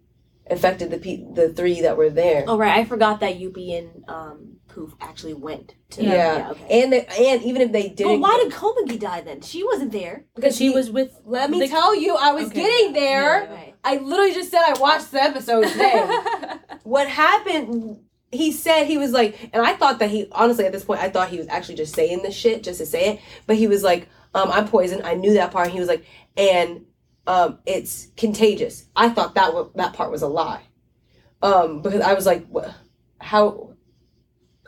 affected 0.49 0.91
the 0.91 0.99
pe- 0.99 1.25
the 1.33 1.49
three 1.49 1.81
that 1.81 1.97
were 1.97 2.09
there. 2.09 2.43
Oh 2.47 2.57
right, 2.57 2.77
I 2.77 2.85
forgot 2.85 3.19
that 3.21 3.39
Yuppie 3.39 3.77
and 3.77 4.03
um, 4.07 4.56
Poof 4.77 4.93
actually 5.01 5.33
went 5.33 5.73
to. 5.89 6.03
Yeah. 6.03 6.49
okay. 6.51 6.83
And 6.83 6.93
they, 6.93 7.05
and 7.07 7.41
even 7.41 7.63
if 7.63 7.71
they 7.71 7.87
but 7.87 7.97
didn't, 7.97 8.21
why 8.21 8.37
did 8.43 8.53
Komugi 8.53 8.99
die 8.99 9.21
then? 9.21 9.41
She 9.41 9.63
wasn't 9.63 9.91
there. 9.91 10.25
because 10.35 10.55
she 10.55 10.69
was 10.69 10.91
with. 10.91 11.19
Let 11.25 11.49
me 11.49 11.59
the- 11.61 11.67
tell 11.67 11.95
you, 11.95 12.15
I 12.15 12.31
was 12.33 12.45
Okay. 12.49 12.61
getting 12.61 12.93
there. 12.93 13.43
Okay. 13.45 13.73
I 13.83 13.97
literally 13.97 14.33
just 14.35 14.51
said 14.51 14.61
I 14.63 14.79
watched 14.79 15.11
the 15.11 15.21
episode 15.23 15.67
today. 15.71 16.07
what 16.83 17.07
happened? 17.07 18.01
He 18.31 18.51
said 18.51 18.85
he 18.85 18.99
was 18.99 19.13
like, 19.13 19.49
and 19.51 19.65
I 19.65 19.73
thought 19.73 19.97
that 19.99 20.11
he 20.11 20.27
honestly 20.31 20.65
at 20.65 20.73
this 20.73 20.83
point 20.83 20.99
I 21.01 21.09
thought 21.09 21.29
he 21.29 21.37
was 21.39 21.47
actually 21.47 21.75
just 21.75 21.95
saying 21.95 22.21
this 22.21 22.35
shit 22.35 22.61
just 22.61 22.77
to 22.79 22.85
say 22.85 23.13
it, 23.13 23.19
but 23.47 23.55
he 23.55 23.67
was 23.67 23.81
like, 23.83 24.07
um, 24.35 24.51
I'm 24.51 24.67
poisoned. 24.67 25.03
I 25.03 25.15
knew 25.15 25.33
that 25.35 25.51
part. 25.51 25.69
He 25.69 25.79
was 25.79 25.87
like, 25.87 26.05
and 26.35 26.85
um, 27.25 27.57
it's 27.65 28.09
contagious. 28.15 28.85
I 28.95 29.09
thought 29.09 29.33
that 29.35 29.53
wa- 29.55 29.69
that 29.75 29.93
part 29.93 30.11
was 30.11 30.21
a 30.21 30.27
lie, 30.27 30.61
um, 31.41 31.81
because 31.81 32.01
I 32.01 32.13
was 32.13 32.25
like, 32.27 32.45
wha- 32.49 32.73
how? 33.19 33.73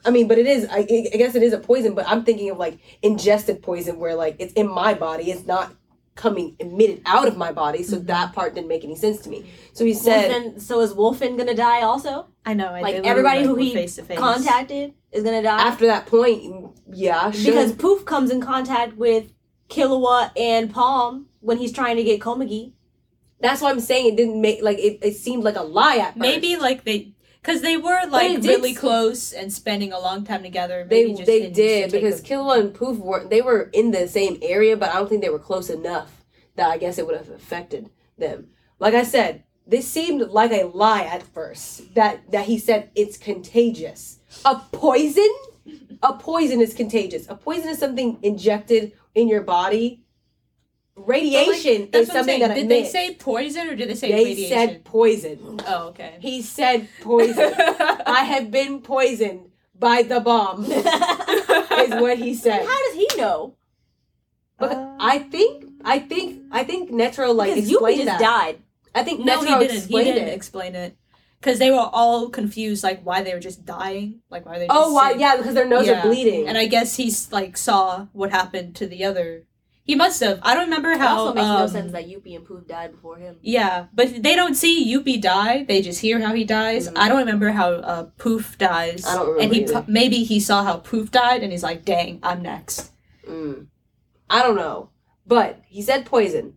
I 0.05 0.11
mean, 0.11 0.27
but 0.27 0.37
it 0.37 0.47
is. 0.47 0.67
I, 0.69 0.79
I 0.79 1.17
guess 1.17 1.35
it 1.35 1.43
is 1.43 1.53
a 1.53 1.59
poison. 1.59 1.93
But 1.93 2.05
I'm 2.07 2.23
thinking 2.23 2.49
of 2.49 2.57
like 2.57 2.79
ingested 3.01 3.61
poison, 3.61 3.99
where 3.99 4.15
like 4.15 4.35
it's 4.39 4.53
in 4.53 4.67
my 4.67 4.93
body. 4.93 5.31
It's 5.31 5.45
not 5.45 5.73
coming 6.15 6.55
emitted 6.59 7.01
out 7.05 7.27
of 7.29 7.37
my 7.37 7.51
body. 7.51 7.81
So 7.81 7.95
Mhm. 7.97 8.07
that 8.07 8.33
part 8.33 8.53
didn't 8.53 8.67
make 8.67 8.83
any 8.83 8.95
sense 8.95 9.21
to 9.21 9.29
me. 9.29 9.45
So 9.71 9.85
he 9.85 9.91
Well, 9.93 10.01
said, 10.01 10.31
then, 10.31 10.59
so 10.59 10.81
is 10.81 10.93
Welfin 10.93 11.37
gonna 11.37 11.55
die 11.55 11.81
also? 11.81 12.25
I 12.45 12.53
know. 12.55 12.67
I 12.67 12.81
Like, 12.81 12.95
everybody 13.05 13.43
who 13.43 13.55
he 13.55 13.73
face 13.73 13.95
to 13.95 14.03
face. 14.03 14.17
Contacted 14.19 14.93
is 15.13 15.23
gonna 15.23 15.41
die 15.41 15.61
after 15.61 15.85
that 15.85 16.07
point, 16.07 16.71
yeah, 16.91 17.31
sure. 17.31 17.51
because 17.53 17.71
Poof 17.71 18.03
comes 18.03 18.31
in 18.31 18.41
contact 18.41 18.97
with 18.97 19.31
Killua 19.69 20.31
and 20.37 20.73
Palm 20.73 21.27
when 21.39 21.57
he's 21.57 21.71
trying 21.71 21.95
to 21.95 22.03
get 22.03 22.19
Komugi. 22.19 22.73
that's 23.39 23.61
why 23.61 23.69
I'm 23.69 23.79
saying 23.79 24.07
it 24.07 24.17
didn't 24.17 24.41
make 24.41 24.61
like 24.61 24.77
it. 24.79 24.99
It 25.01 25.15
seemed 25.15 25.45
like 25.45 25.55
a 25.55 25.61
lie 25.63 25.97
at 25.97 26.07
first. 26.09 26.17
Maybe 26.17 26.57
like 26.57 26.83
they, 26.83 27.13
because 27.49 27.63
they 27.63 27.77
were 27.77 28.05
like 28.09 28.43
really 28.43 28.75
close 28.75 29.33
and 29.33 29.51
spending 29.51 29.91
a 29.91 29.99
long 29.99 30.23
time 30.23 30.43
together. 30.43 30.85
They 30.87 31.05
Maybe 31.05 31.13
just 31.15 31.25
they 31.25 31.39
didn't 31.41 31.55
did 31.55 31.91
because 31.91 32.21
Killua 32.21 32.59
and 32.59 32.73
Poof 32.73 32.99
were 32.99 33.25
they 33.25 33.41
were 33.41 33.69
in 33.73 33.89
the 33.91 34.07
same 34.07 34.37
area, 34.41 34.77
but 34.77 34.89
I 34.89 34.93
don't 34.95 35.09
think 35.09 35.21
they 35.21 35.29
were 35.29 35.39
close 35.39 35.69
enough 35.69 36.23
that 36.55 36.69
I 36.69 36.77
guess 36.77 36.97
it 36.99 37.07
would 37.07 37.17
have 37.17 37.29
affected 37.29 37.89
them. 38.17 38.49
Like 38.77 38.93
I 38.93 39.03
said, 39.03 39.43
this 39.65 39.87
seemed 39.87 40.29
like 40.29 40.51
a 40.51 40.65
lie 40.65 41.03
at 41.03 41.23
first. 41.23 41.95
That 41.95 42.31
that 42.31 42.45
he 42.45 42.59
said 42.59 42.91
it's 42.93 43.17
contagious. 43.17 44.19
A 44.45 44.57
poison, 44.71 45.33
a 46.03 46.13
poison 46.13 46.61
is 46.61 46.75
contagious. 46.75 47.27
A 47.29 47.35
poison 47.35 47.69
is 47.69 47.79
something 47.79 48.19
injected 48.21 48.93
in 49.15 49.27
your 49.27 49.41
body. 49.41 50.03
But, 50.99 51.07
like, 51.07 51.21
Radiation 51.21 51.89
is 51.93 52.07
something 52.07 52.39
that 52.39 52.55
Did 52.55 52.69
they 52.69 52.85
say 52.85 53.15
poison 53.15 53.67
or 53.69 53.75
did 53.75 53.89
they 53.89 53.95
say 53.95 54.11
They 54.11 54.23
radiation? 54.25 54.57
said 54.57 54.83
poison. 54.85 55.59
oh, 55.67 55.87
okay. 55.89 56.17
He 56.19 56.41
said 56.41 56.87
poison. 57.01 57.53
I 58.05 58.23
have 58.23 58.51
been 58.51 58.81
poisoned 58.81 59.51
by 59.77 60.03
the 60.03 60.19
bomb. 60.19 60.65
is 60.71 61.91
what 62.01 62.17
he 62.17 62.33
said. 62.33 62.65
How 62.65 62.85
does 62.87 62.95
he 62.95 63.07
know? 63.17 63.55
But 64.57 64.71
Uh, 64.73 64.95
I 64.99 65.19
think 65.19 65.65
I 65.85 65.99
think 65.99 66.41
I 66.51 66.63
think 66.65 66.91
Netero 66.91 67.33
like 67.33 67.55
explained 67.55 67.97
just 68.03 68.05
that. 68.07 68.19
died. 68.19 68.59
I 68.93 69.03
think 69.03 69.23
No, 69.23 69.39
Netero 69.39 69.45
he 69.61 69.67
didn't. 69.67 69.69
He 69.71 69.77
explained 69.77 70.05
didn't 70.07 70.27
it. 70.29 70.33
explain 70.33 70.75
it. 70.75 70.95
Because 71.39 71.57
they 71.59 71.71
were 71.71 71.89
all 71.93 72.27
confused, 72.29 72.83
like 72.83 73.01
why 73.03 73.21
they 73.23 73.33
were 73.33 73.39
just 73.39 73.63
dying, 73.63 74.19
like 74.29 74.45
why 74.45 74.59
they. 74.59 74.67
Just 74.67 74.77
Oh, 74.77 75.07
sick. 75.09 75.19
yeah, 75.21 75.37
because 75.37 75.53
their 75.53 75.65
nose 75.65 75.87
Yeah. 75.87 75.99
are 75.99 76.07
bleeding. 76.09 76.49
And 76.49 76.57
I 76.57 76.65
guess 76.65 76.97
he's 76.97 77.31
like 77.31 77.55
saw 77.55 78.07
what 78.11 78.31
happened 78.31 78.75
to 78.77 78.87
the 78.87 79.05
other. 79.05 79.45
He 79.89 79.95
must 79.95 80.19
have. 80.21 80.37
I 80.43 80.53
don't 80.53 80.65
remember 80.65 80.91
It 80.91 80.99
how. 80.99 81.17
also 81.17 81.33
makes 81.33 81.47
no 81.47 81.57
um, 81.63 81.67
sense 81.67 81.91
that 81.93 82.05
Yuppie 82.07 82.35
and 82.35 82.45
Poof 82.45 82.67
died 82.67 82.91
before 82.91 83.17
him. 83.17 83.37
Yeah, 83.41 83.87
but 83.91 84.21
they 84.21 84.35
don't 84.35 84.53
see 84.53 84.85
Yuppie 84.93 85.19
die. 85.19 85.63
They 85.63 85.81
just 85.81 85.99
hear 85.99 86.19
how 86.19 86.35
he 86.35 86.43
dies. 86.43 86.87
Mhm. 86.87 86.95
I 86.95 87.09
don't 87.09 87.17
remember 87.17 87.49
how 87.49 87.69
uh, 87.93 88.03
Poof 88.19 88.59
dies. 88.59 89.03
I 89.07 89.15
don't 89.15 89.29
remember. 89.29 89.41
And 89.43 89.53
he 89.55 89.63
either. 89.63 89.85
maybe 89.87 90.17
he 90.23 90.39
saw 90.39 90.63
how 90.63 90.77
Poof 90.77 91.09
died, 91.09 91.41
and 91.41 91.51
he's 91.51 91.63
like, 91.63 91.85
"Dang, 91.85 92.19
I'm 92.21 92.43
next." 92.43 92.91
Mm. 93.27 93.65
I 94.29 94.43
don't 94.43 94.55
know, 94.55 94.91
but 95.25 95.59
he 95.67 95.81
said 95.81 96.05
poison, 96.05 96.53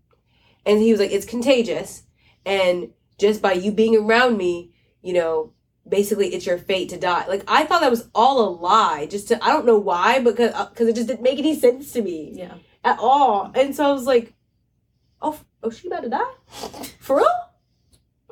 and 0.66 0.78
he 0.80 0.90
was 0.92 1.00
like, 1.00 1.10
"It's 1.16 1.24
contagious, 1.24 2.02
and 2.44 2.90
just 3.18 3.40
by 3.40 3.54
you 3.54 3.72
being 3.72 3.96
around 3.96 4.36
me, 4.36 4.72
you 5.00 5.14
know, 5.14 5.54
basically 5.88 6.28
it's 6.34 6.44
your 6.44 6.59
fate 6.59 6.90
to 6.90 6.98
die." 6.98 7.24
Like 7.28 7.44
I 7.48 7.64
thought 7.64 7.80
that 7.80 7.90
was 7.96 8.10
all 8.14 8.46
a 8.46 8.50
lie. 8.68 9.06
Just 9.06 9.28
to 9.28 9.42
I 9.42 9.48
don't 9.54 9.64
know 9.64 9.78
why, 9.78 10.18
because 10.18 10.52
because 10.68 10.88
it 10.88 10.96
just 10.96 11.09
didn't 11.09 11.22
make 11.22 11.38
any 11.38 11.59
sense 11.59 11.92
to 11.94 12.02
me 12.02 12.18
Yeah. 12.34 12.56
At 12.84 12.98
all, 12.98 13.50
and 13.54 13.74
so 13.74 13.88
I 13.88 13.92
was 13.92 14.04
like, 14.06 14.32
"Oh, 15.20 15.38
oh, 15.62 15.70
she 15.70 15.88
about 15.88 16.02
to 16.02 16.09
die 16.09 16.32
for 17.00 17.16
real, 17.16 17.26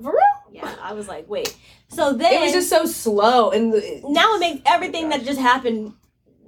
for 0.03 0.13
real." 0.13 0.53
Yeah, 0.53 0.75
I 0.83 0.93
was 0.95 1.07
like, 1.09 1.29
wait. 1.29 1.57
So 1.89 2.13
then 2.13 2.33
It 2.33 2.41
was 2.41 2.53
just 2.53 2.69
so 2.69 2.85
slow, 2.85 3.51
and 3.51 3.73
the, 3.73 4.01
now 4.05 4.35
it 4.35 4.41
makes 4.41 4.63
everything 4.67 5.09
that 5.11 5.25
just 5.25 5.39
happened 5.41 5.93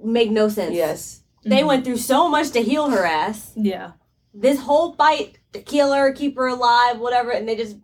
make 0.03 0.29
no 0.31 0.49
sense. 0.49 0.75
yes. 0.75 1.21
They 1.45 1.61
Mhm. 1.61 1.67
went 1.67 1.85
through 1.85 1.97
so 1.97 2.27
much 2.29 2.51
to 2.51 2.61
heal 2.61 2.89
her 2.89 3.05
ass. 3.05 3.51
Yeah. 3.55 3.91
This 4.33 4.59
whole 4.59 4.93
fight 4.93 5.37
to 5.53 5.59
kill 5.61 5.91
her, 5.93 6.11
keep 6.13 6.35
her 6.37 6.47
alive, 6.47 6.99
whatever, 6.99 7.31
and 7.31 7.47
they 7.47 7.55
just 7.55 7.77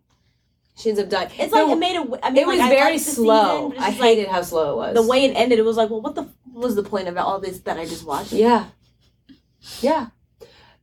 She 0.77 0.89
ends 0.89 1.01
up 1.01 1.09
dying. 1.09 1.29
it's 1.37 1.51
The- 1.51 1.63
like 1.63 1.71
it 1.73 1.77
made 1.79 1.95
a 1.97 2.25
I 2.25 2.29
mean 2.29 2.37
it 2.43 2.47
was 2.47 2.59
like, 2.59 2.69
very 2.69 2.93
liked 2.93 3.05
the 3.05 3.11
slow. 3.11 3.69
season, 3.69 3.83
I 3.83 3.87
just, 3.89 3.99
like, 3.99 4.09
hated 4.09 4.27
how 4.29 4.41
slow 4.41 4.71
it 4.71 4.75
was. 4.77 4.95
the 4.95 5.09
way 5.09 5.25
it 5.25 5.33
ended, 5.35 5.59
it 5.59 5.65
was 5.65 5.77
like, 5.77 5.89
well, 5.89 6.01
what 6.01 6.15
the 6.15 6.23
f- 6.23 6.29
was 6.53 6.75
the 6.75 6.83
point 6.83 7.07
of 7.09 7.17
all 7.17 7.39
this 7.39 7.59
that 7.61 7.77
I 7.77 7.85
just 7.85 8.05
watched? 8.05 8.31
Yeah. 8.33 8.65
Yeah. 9.81 10.07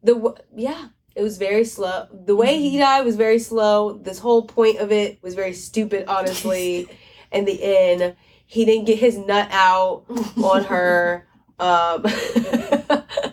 The 0.03 0.15
w- 0.15 0.37
yeah, 0.55 0.89
it 1.15 1.23
was 1.23 1.39
very 1.39 1.65
slow. 1.65 2.07
The 2.13 2.37
way 2.37 2.59
he 2.61 2.79
died 2.79 3.05
was 3.05 3.17
very 3.17 3.39
slow. 3.39 3.99
This 3.99 4.19
whole 4.19 4.43
point 4.43 4.79
of 4.79 4.93
it 4.93 5.23
was 5.23 5.35
very 5.35 5.53
stupid, 5.53 6.07
honestly. 6.09 6.89
In 7.33 7.45
the 7.45 7.63
end, 7.63 8.17
he 8.47 8.65
didn't 8.65 8.87
get 8.87 8.99
his 8.99 9.19
nut 9.19 9.49
out 9.51 10.05
on 10.43 10.65
her. 10.65 11.27
Um, 11.59 12.05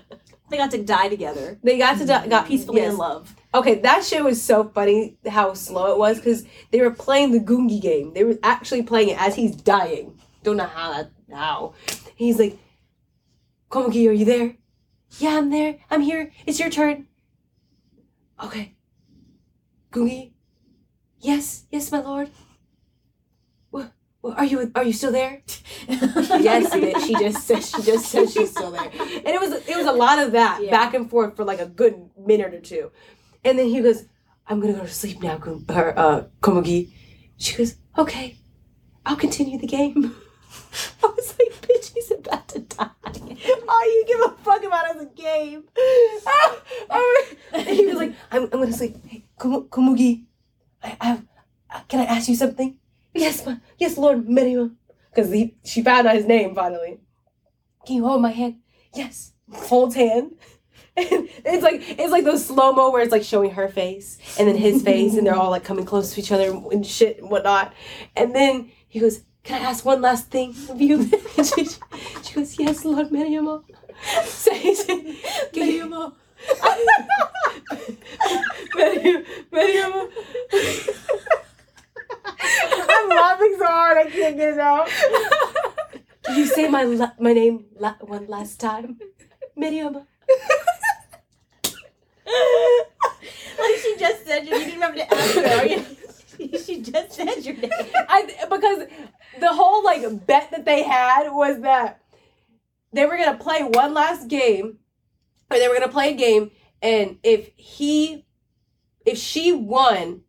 They 0.54 0.60
got 0.60 0.70
to 0.70 0.84
die 0.84 1.10
together, 1.10 1.58
they 1.64 1.80
got 1.80 1.98
to 1.98 2.06
die, 2.06 2.28
got 2.28 2.46
peacefully 2.46 2.82
yes. 2.82 2.92
in 2.92 3.00
love. 3.00 3.36
Okay, 3.56 3.80
that 3.80 4.04
shit 4.04 4.24
was 4.24 4.40
so 4.40 4.66
funny 4.66 5.18
how 5.28 5.56
slow 5.56 5.94
it 5.94 5.98
was 5.98 6.18
because 6.18 6.46
they 6.70 6.80
were 6.80 6.92
playing 6.92 7.32
the 7.32 7.40
Gungi 7.40 7.82
game. 7.82 8.14
They 8.14 8.24
were 8.24 8.38
actually 8.44 8.84
playing 8.84 9.10
it 9.10 9.20
as 9.20 9.34
he's 9.34 9.56
dying. 9.56 10.20
Don't 10.44 10.58
know 10.58 10.68
how 10.68 10.94
that 10.94 11.10
how. 11.34 11.74
He's 12.16 12.38
like, 12.38 12.60
Komugi, 13.72 14.08
are 14.08 14.12
you 14.12 14.26
there? 14.26 14.56
Yeah, 15.20 15.38
I'm 15.38 15.50
there. 15.50 15.78
I'm 15.90 16.02
here. 16.02 16.32
It's 16.46 16.60
your 16.60 16.70
turn. 16.70 17.08
Okay. 18.44 18.76
Gungi? 19.92 20.34
Yes, 21.20 21.66
yes, 21.72 21.92
my 21.92 22.00
lord. 22.02 22.30
What, 23.70 23.92
what 24.22 24.38
are 24.38 24.46
you 24.46 24.72
are 24.76 24.84
you 24.84 24.94
still 24.94 25.12
there? 25.12 25.42
yes, 25.88 26.74
bitch. 26.74 27.06
She 27.06 27.14
just 27.14 27.46
said 27.48 27.64
she 27.64 27.82
just 27.84 28.06
said 28.10 28.30
she's 28.30 28.50
still 28.52 28.72
there. 28.72 28.90
And 28.92 29.28
it 29.28 29.40
was 29.40 29.52
it 29.68 29.78
was 29.78 29.86
a 29.86 29.92
lot 29.92 30.20
of 30.20 30.32
that 30.34 30.62
Yeah. 30.64 30.72
back 30.72 30.94
and 30.94 31.10
forth 31.10 31.36
for 31.36 31.44
like 31.46 31.60
a 31.60 31.66
good 31.68 32.10
minute 32.18 32.54
or 32.54 32.60
two. 32.60 32.92
And 33.46 33.58
then 33.60 33.68
he 33.68 33.82
goes, 33.82 34.06
I'm 34.48 34.60
gonna 34.60 34.74
go 34.74 34.82
to 34.82 34.88
sleep 34.88 35.22
now, 35.22 35.38
Kum- 35.38 35.66
or, 35.70 35.98
uh, 35.98 36.24
Komugi. 36.42 36.92
She 37.38 37.56
goes, 37.58 37.76
Okay, 37.98 38.38
I'll 39.06 39.16
continue 39.16 39.58
the 39.60 39.68
game. 39.68 40.16
I 41.04 41.08
was 41.08 41.36
like, 41.40 41.62
bitch, 41.62 41.94
he's 41.94 42.12
about 42.12 42.43
to 42.43 42.43
die. 42.70 42.90
All 43.06 43.70
oh, 43.70 43.84
you 43.86 44.06
give 44.08 44.32
a 44.32 44.44
fuck 44.44 44.64
about 44.64 44.96
is 44.96 45.02
a 45.02 45.06
game. 45.06 45.64
Oh, 46.90 47.26
and 47.54 47.68
he 47.68 47.86
was 47.88 47.96
like, 47.96 48.14
I'm, 48.32 48.44
I'm 48.44 48.50
gonna 48.50 48.74
sleep. 48.74 48.98
Hey, 49.06 49.26
Kum- 49.38 49.68
Komugi, 49.70 50.26
I, 50.84 51.22
I 51.70 51.82
can 51.88 52.02
I 52.02 52.06
ask 52.06 52.28
you 52.28 52.36
something? 52.36 52.78
Yes, 53.14 53.46
ma- 53.46 53.58
yes, 53.78 53.98
Lord 53.98 54.28
Merima. 54.28 54.76
Because 55.10 55.32
he, 55.32 55.56
she 55.64 55.82
found 55.82 56.08
out 56.08 56.16
his 56.16 56.26
name 56.26 56.56
finally. 56.56 57.00
Can 57.86 57.98
you 57.98 58.06
hold 58.06 58.22
my 58.22 58.32
hand? 58.32 58.58
Yes. 58.94 59.34
Holds 59.52 59.96
hand. 59.96 60.34
And 60.96 61.28
it's 61.44 61.64
like 61.64 61.82
it's 62.00 62.12
like 62.12 62.24
those 62.24 62.46
slow 62.46 62.72
mo 62.72 62.92
where 62.92 63.02
it's 63.02 63.12
like 63.12 63.24
showing 63.24 63.50
her 63.52 63.68
face 63.68 64.20
and 64.38 64.48
then 64.48 64.56
his 64.56 64.84
face 64.84 65.16
and 65.16 65.26
they're 65.26 65.36
all 65.36 65.50
like 65.50 65.64
coming 65.64 65.86
close 65.86 66.14
to 66.14 66.20
each 66.20 66.32
other 66.32 66.52
and 66.72 66.86
shit 66.86 67.18
and 67.18 67.32
whatnot. 67.32 67.74
And 68.16 68.36
then 68.36 68.72
he 68.88 69.00
goes, 69.00 69.24
"Can 69.44 69.62
I 69.62 69.70
ask 69.70 69.84
one 69.86 70.02
last 70.02 70.30
thing 70.32 70.56
of 70.70 70.82
you?" 70.82 71.04
She, 71.44 71.66
she 72.24 72.34
goes, 72.34 72.58
"Yes, 72.60 72.86
Lord 72.86 73.10
Mariama." 73.10 73.64
Say. 74.26 74.76
Mariama. 75.54 76.14
Mariama. 79.52 80.10
I'm 82.90 83.10
laughing 83.10 83.56
so 83.60 83.66
hard 83.66 83.98
I 83.98 84.10
can't 84.10 84.38
get 84.38 84.54
it 84.54 84.60
out. 84.60 84.90
Can 86.24 86.38
you 86.38 86.46
say 86.46 86.68
my 86.70 86.84
la- 86.84 87.12
my 87.20 87.34
name 87.34 87.66
la- 87.78 87.96
one 88.02 88.28
last 88.28 88.60
time? 88.60 89.00
Mariama. 89.58 90.06
like 93.60 93.78
she 93.84 93.96
just 94.00 94.26
said 94.26 94.46
you. 94.48 94.56
You 94.56 94.66
didn't 94.66 94.82
have 94.82 94.96
to 94.96 95.14
ask 95.14 95.36
her. 95.36 95.48
Are 95.60 95.66
you? 95.66 95.86
she 96.66 96.82
just 96.82 97.12
said 97.14 97.46
your 97.46 97.56
name. 97.56 97.72
I 98.10 98.26
because 98.50 98.88
the 99.40 99.54
whole 99.54 99.84
like 99.84 100.26
bet 100.26 100.52
that 100.52 100.66
they 100.66 100.84
had 100.84 101.30
was 101.32 101.62
that 101.62 102.02
they 102.92 103.06
were 103.06 103.18
gonna 103.18 103.38
play 103.38 103.64
one 103.64 103.94
last 103.94 104.28
game, 104.28 104.78
or 105.50 105.58
they 105.58 105.68
were 105.68 105.74
gonna 105.74 105.88
play 105.92 106.12
a 106.12 106.16
game, 106.16 106.52
and 106.82 107.18
if 107.24 107.50
he, 107.56 108.26
if 109.06 109.18
she 109.18 109.52
won, 109.52 110.22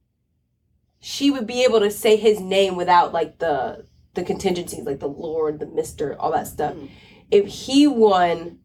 she 1.01 1.31
would 1.31 1.47
be 1.47 1.65
able 1.65 1.81
to 1.81 1.91
say 1.91 2.17
his 2.17 2.41
name 2.41 2.77
without 2.77 3.13
like 3.13 3.39
the 3.39 3.87
the 4.15 4.23
contingencies, 4.23 4.85
like 4.85 5.01
the 5.01 5.09
Lord, 5.09 5.59
the 5.59 5.67
Mister, 5.67 6.17
all 6.19 6.33
that 6.33 6.47
stuff. 6.47 6.75
Mm. 6.75 6.89
If 7.31 7.47
he 7.47 7.87
won, 7.87 8.61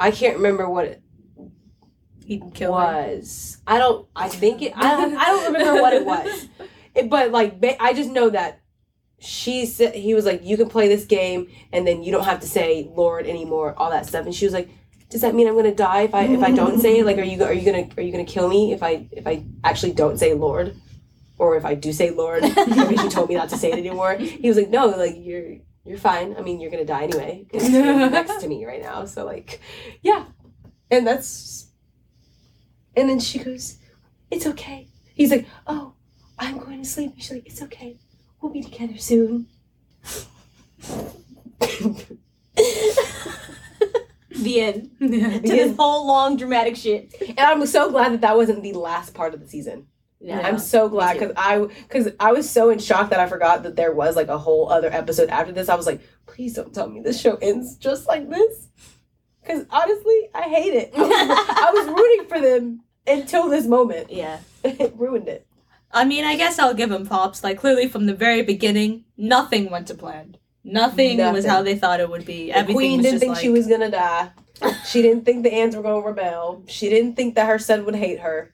I 0.00 0.10
can't 0.10 0.36
remember 0.36 0.68
what 0.68 0.86
it 0.86 1.02
He 2.24 2.42
kill 2.54 2.74
her. 2.74 2.84
was. 2.84 3.58
I 3.66 3.78
don't. 3.78 4.08
I 4.16 4.28
think 4.28 4.62
it. 4.62 4.72
I 4.76 4.96
don't, 4.96 5.16
I 5.16 5.26
don't 5.26 5.52
remember 5.52 5.80
what 5.82 5.92
it 5.92 6.04
was. 6.04 6.48
It, 6.94 7.08
but 7.10 7.30
like, 7.30 7.62
I 7.78 7.92
just 7.92 8.10
know 8.10 8.30
that 8.30 8.60
she 9.18 9.66
said 9.66 9.94
he 9.94 10.14
was 10.14 10.24
like, 10.24 10.44
you 10.44 10.56
can 10.56 10.68
play 10.68 10.88
this 10.88 11.04
game, 11.04 11.48
and 11.72 11.86
then 11.86 12.02
you 12.02 12.12
don't 12.12 12.24
have 12.24 12.40
to 12.40 12.46
say 12.46 12.90
Lord 12.94 13.26
anymore, 13.26 13.74
all 13.76 13.90
that 13.90 14.06
stuff. 14.06 14.26
And 14.26 14.34
she 14.34 14.44
was 14.44 14.54
like, 14.54 14.70
does 15.10 15.22
that 15.22 15.34
mean 15.34 15.48
I'm 15.48 15.56
gonna 15.56 15.74
die 15.74 16.02
if 16.02 16.14
I 16.14 16.24
if 16.24 16.42
I 16.42 16.50
don't 16.50 16.80
say 16.80 16.98
it? 16.98 17.06
Like, 17.06 17.18
are 17.18 17.22
you 17.22 17.42
are 17.42 17.52
you 17.52 17.64
gonna 17.64 17.88
are 17.96 18.02
you 18.02 18.12
gonna 18.12 18.24
kill 18.24 18.48
me 18.48 18.72
if 18.72 18.82
I 18.82 19.08
if 19.10 19.26
I 19.26 19.44
actually 19.64 19.92
don't 19.92 20.18
say 20.18 20.34
Lord, 20.34 20.76
or 21.38 21.56
if 21.56 21.64
I 21.64 21.74
do 21.74 21.92
say 21.92 22.10
Lord? 22.10 22.42
Maybe 22.68 22.96
she 22.96 23.08
told 23.08 23.28
me 23.28 23.34
not 23.34 23.48
to 23.50 23.56
say 23.56 23.72
it 23.72 23.78
anymore. 23.78 24.14
He 24.16 24.48
was 24.48 24.56
like, 24.56 24.68
no, 24.68 24.86
like 24.86 25.14
you're 25.16 25.56
you're 25.84 25.98
fine. 25.98 26.36
I 26.36 26.42
mean, 26.42 26.60
you're 26.60 26.70
gonna 26.70 26.84
die 26.84 27.04
anyway. 27.04 27.46
you're 27.52 28.10
next 28.10 28.40
to 28.42 28.48
me 28.48 28.66
right 28.66 28.82
now, 28.82 29.06
so 29.06 29.24
like, 29.24 29.60
yeah, 30.02 30.26
and 30.90 31.06
that's, 31.06 31.70
and 32.96 33.08
then 33.08 33.20
she 33.20 33.38
goes, 33.38 33.78
it's 34.30 34.46
okay. 34.46 34.88
He's 35.14 35.30
like, 35.30 35.46
oh, 35.66 35.94
I'm 36.38 36.58
going 36.58 36.82
to 36.82 36.88
sleep. 36.88 37.14
She's 37.16 37.32
like, 37.32 37.46
it's 37.46 37.62
okay. 37.62 37.98
We'll 38.40 38.52
be 38.52 38.62
together 38.62 38.98
soon. 38.98 39.46
the 44.30 44.60
end. 44.60 44.90
to 45.00 45.08
this 45.08 45.76
whole 45.76 46.06
long 46.06 46.36
dramatic 46.36 46.76
shit. 46.76 47.14
And 47.20 47.40
I'm 47.40 47.66
so 47.66 47.90
glad 47.90 48.12
that 48.12 48.20
that 48.22 48.36
wasn't 48.36 48.62
the 48.62 48.74
last 48.74 49.14
part 49.14 49.34
of 49.34 49.40
the 49.40 49.48
season. 49.48 49.88
Yeah. 50.20 50.40
I'm 50.40 50.58
so 50.58 50.88
glad 50.88 51.18
because 51.18 51.32
I 51.36 51.58
because 51.58 52.08
I 52.18 52.32
was 52.32 52.50
so 52.50 52.70
in 52.70 52.80
shock 52.80 53.10
that 53.10 53.20
I 53.20 53.28
forgot 53.28 53.62
that 53.62 53.76
there 53.76 53.92
was 53.92 54.16
like 54.16 54.26
a 54.26 54.38
whole 54.38 54.68
other 54.68 54.92
episode 54.92 55.28
after 55.28 55.52
this. 55.52 55.68
I 55.68 55.76
was 55.76 55.86
like, 55.86 56.00
please 56.26 56.54
don't 56.54 56.74
tell 56.74 56.88
me 56.88 57.00
this 57.00 57.20
show 57.20 57.36
ends 57.36 57.76
just 57.76 58.08
like 58.08 58.28
this. 58.28 58.66
Because 59.40 59.64
honestly, 59.70 60.28
I 60.34 60.42
hate 60.42 60.74
it. 60.74 60.92
I 60.96 61.00
was, 61.00 61.12
I 61.12 61.70
was 61.72 61.88
rooting 61.96 62.26
for 62.28 62.40
them 62.40 62.82
until 63.06 63.48
this 63.48 63.66
moment. 63.66 64.10
yeah. 64.10 64.40
it 64.64 64.92
ruined 64.96 65.28
it. 65.28 65.46
I 65.90 66.04
mean, 66.04 66.24
I 66.24 66.36
guess 66.36 66.58
I'll 66.58 66.74
give 66.74 66.90
him 66.90 67.06
props. 67.06 67.42
Like, 67.42 67.58
clearly 67.58 67.88
from 67.88 68.06
the 68.06 68.14
very 68.14 68.42
beginning, 68.42 69.04
nothing 69.16 69.70
went 69.70 69.86
to 69.88 69.94
plan. 69.94 70.36
Nothing, 70.64 71.18
was 71.18 71.46
how 71.46 71.62
they 71.62 71.76
thought 71.76 72.00
it 72.00 72.10
would 72.10 72.26
be. 72.26 72.46
The 72.46 72.58
Everything 72.58 72.74
queen 72.76 72.96
was 72.98 73.04
didn't 73.04 73.14
just 73.14 73.20
think 73.22 73.34
like, 73.34 73.42
she 73.42 73.48
was 73.48 73.66
gonna 73.66 73.90
die. 73.90 74.30
She 74.86 75.00
didn't 75.02 75.24
think 75.24 75.44
the 75.44 75.52
ants 75.52 75.74
were 75.76 75.82
gonna 75.82 76.04
rebel. 76.04 76.62
She 76.66 76.90
didn't 76.90 77.14
think 77.14 77.36
that 77.36 77.46
her 77.46 77.58
son 77.58 77.84
would 77.86 77.94
hate 77.94 78.20
her. 78.20 78.52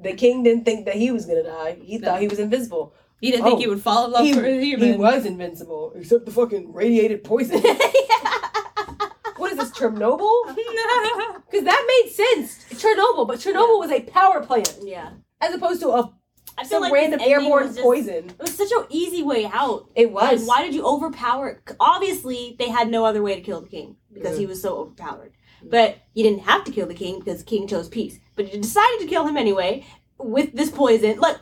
The 0.00 0.14
king 0.14 0.42
didn't 0.42 0.64
think 0.64 0.86
that 0.86 0.94
he 0.94 1.10
was 1.10 1.26
gonna 1.26 1.42
die. 1.42 1.78
He 1.82 1.98
No. 1.98 2.06
thought 2.08 2.20
he 2.22 2.28
was 2.28 2.38
invisible. 2.38 2.94
He 3.20 3.30
didn't 3.30 3.44
think 3.44 3.56
Oh, 3.56 3.60
he 3.60 3.66
would 3.66 3.82
fall 3.82 4.06
in 4.06 4.12
love 4.12 4.24
he, 4.24 4.32
for 4.32 4.44
a 4.44 4.64
human. 4.64 4.92
he 4.92 4.96
was 4.96 5.26
invincible, 5.26 5.92
except 5.94 6.24
the 6.24 6.32
fucking 6.32 6.72
radiated 6.72 7.22
poison. 7.24 7.60
what 9.36 9.52
is 9.52 9.58
this, 9.58 9.70
Chernobyl? 9.72 10.56
Because 11.50 11.64
that 11.66 11.84
made 11.86 12.10
sense. 12.10 12.64
Chernobyl, 12.82 13.28
but 13.28 13.38
Chernobyl 13.38 13.78
was 13.78 13.90
a 13.90 14.00
power 14.00 14.40
plant 14.42 14.74
yeah. 14.82 15.10
as 15.40 15.54
opposed 15.54 15.80
to 15.82 15.90
a 15.90 16.10
I 16.58 16.62
feel 16.62 16.70
some 16.76 16.82
like 16.82 16.92
random 16.92 17.20
airborne 17.22 17.68
just- 17.68 17.80
poison. 17.80 18.30
It 18.30 18.38
was 18.40 18.54
such 18.56 18.70
an 18.72 18.84
easy 18.90 19.22
way 19.22 19.46
out. 19.46 19.88
It 19.94 20.12
Like, 20.12 20.32
was. 20.32 20.46
why 20.46 20.62
did 20.62 20.74
you 20.74 20.84
overpower? 20.84 21.62
Obviously, 21.80 22.56
they 22.58 22.68
had 22.68 22.88
no 22.90 23.04
other 23.04 23.22
way 23.22 23.34
to 23.34 23.40
kill 23.40 23.60
the 23.60 23.68
king 23.68 23.96
because 24.12 24.36
he 24.38 24.46
was 24.46 24.60
so 24.60 24.76
overpowered. 24.76 25.32
Mm. 25.64 25.70
But 25.70 25.98
you 26.14 26.22
didn't 26.24 26.40
have 26.42 26.64
to 26.64 26.72
kill 26.72 26.86
the 26.86 26.94
king 26.94 27.18
because 27.18 27.38
the 27.38 27.44
king 27.44 27.66
chose 27.66 27.88
peace. 27.88 28.18
But 28.36 28.52
you 28.52 28.60
decided 28.60 29.00
to 29.00 29.06
kill 29.06 29.26
him 29.26 29.36
anyway 29.36 29.84
with 30.18 30.52
this 30.54 30.70
poison. 30.70 31.18
Like, 31.18 31.36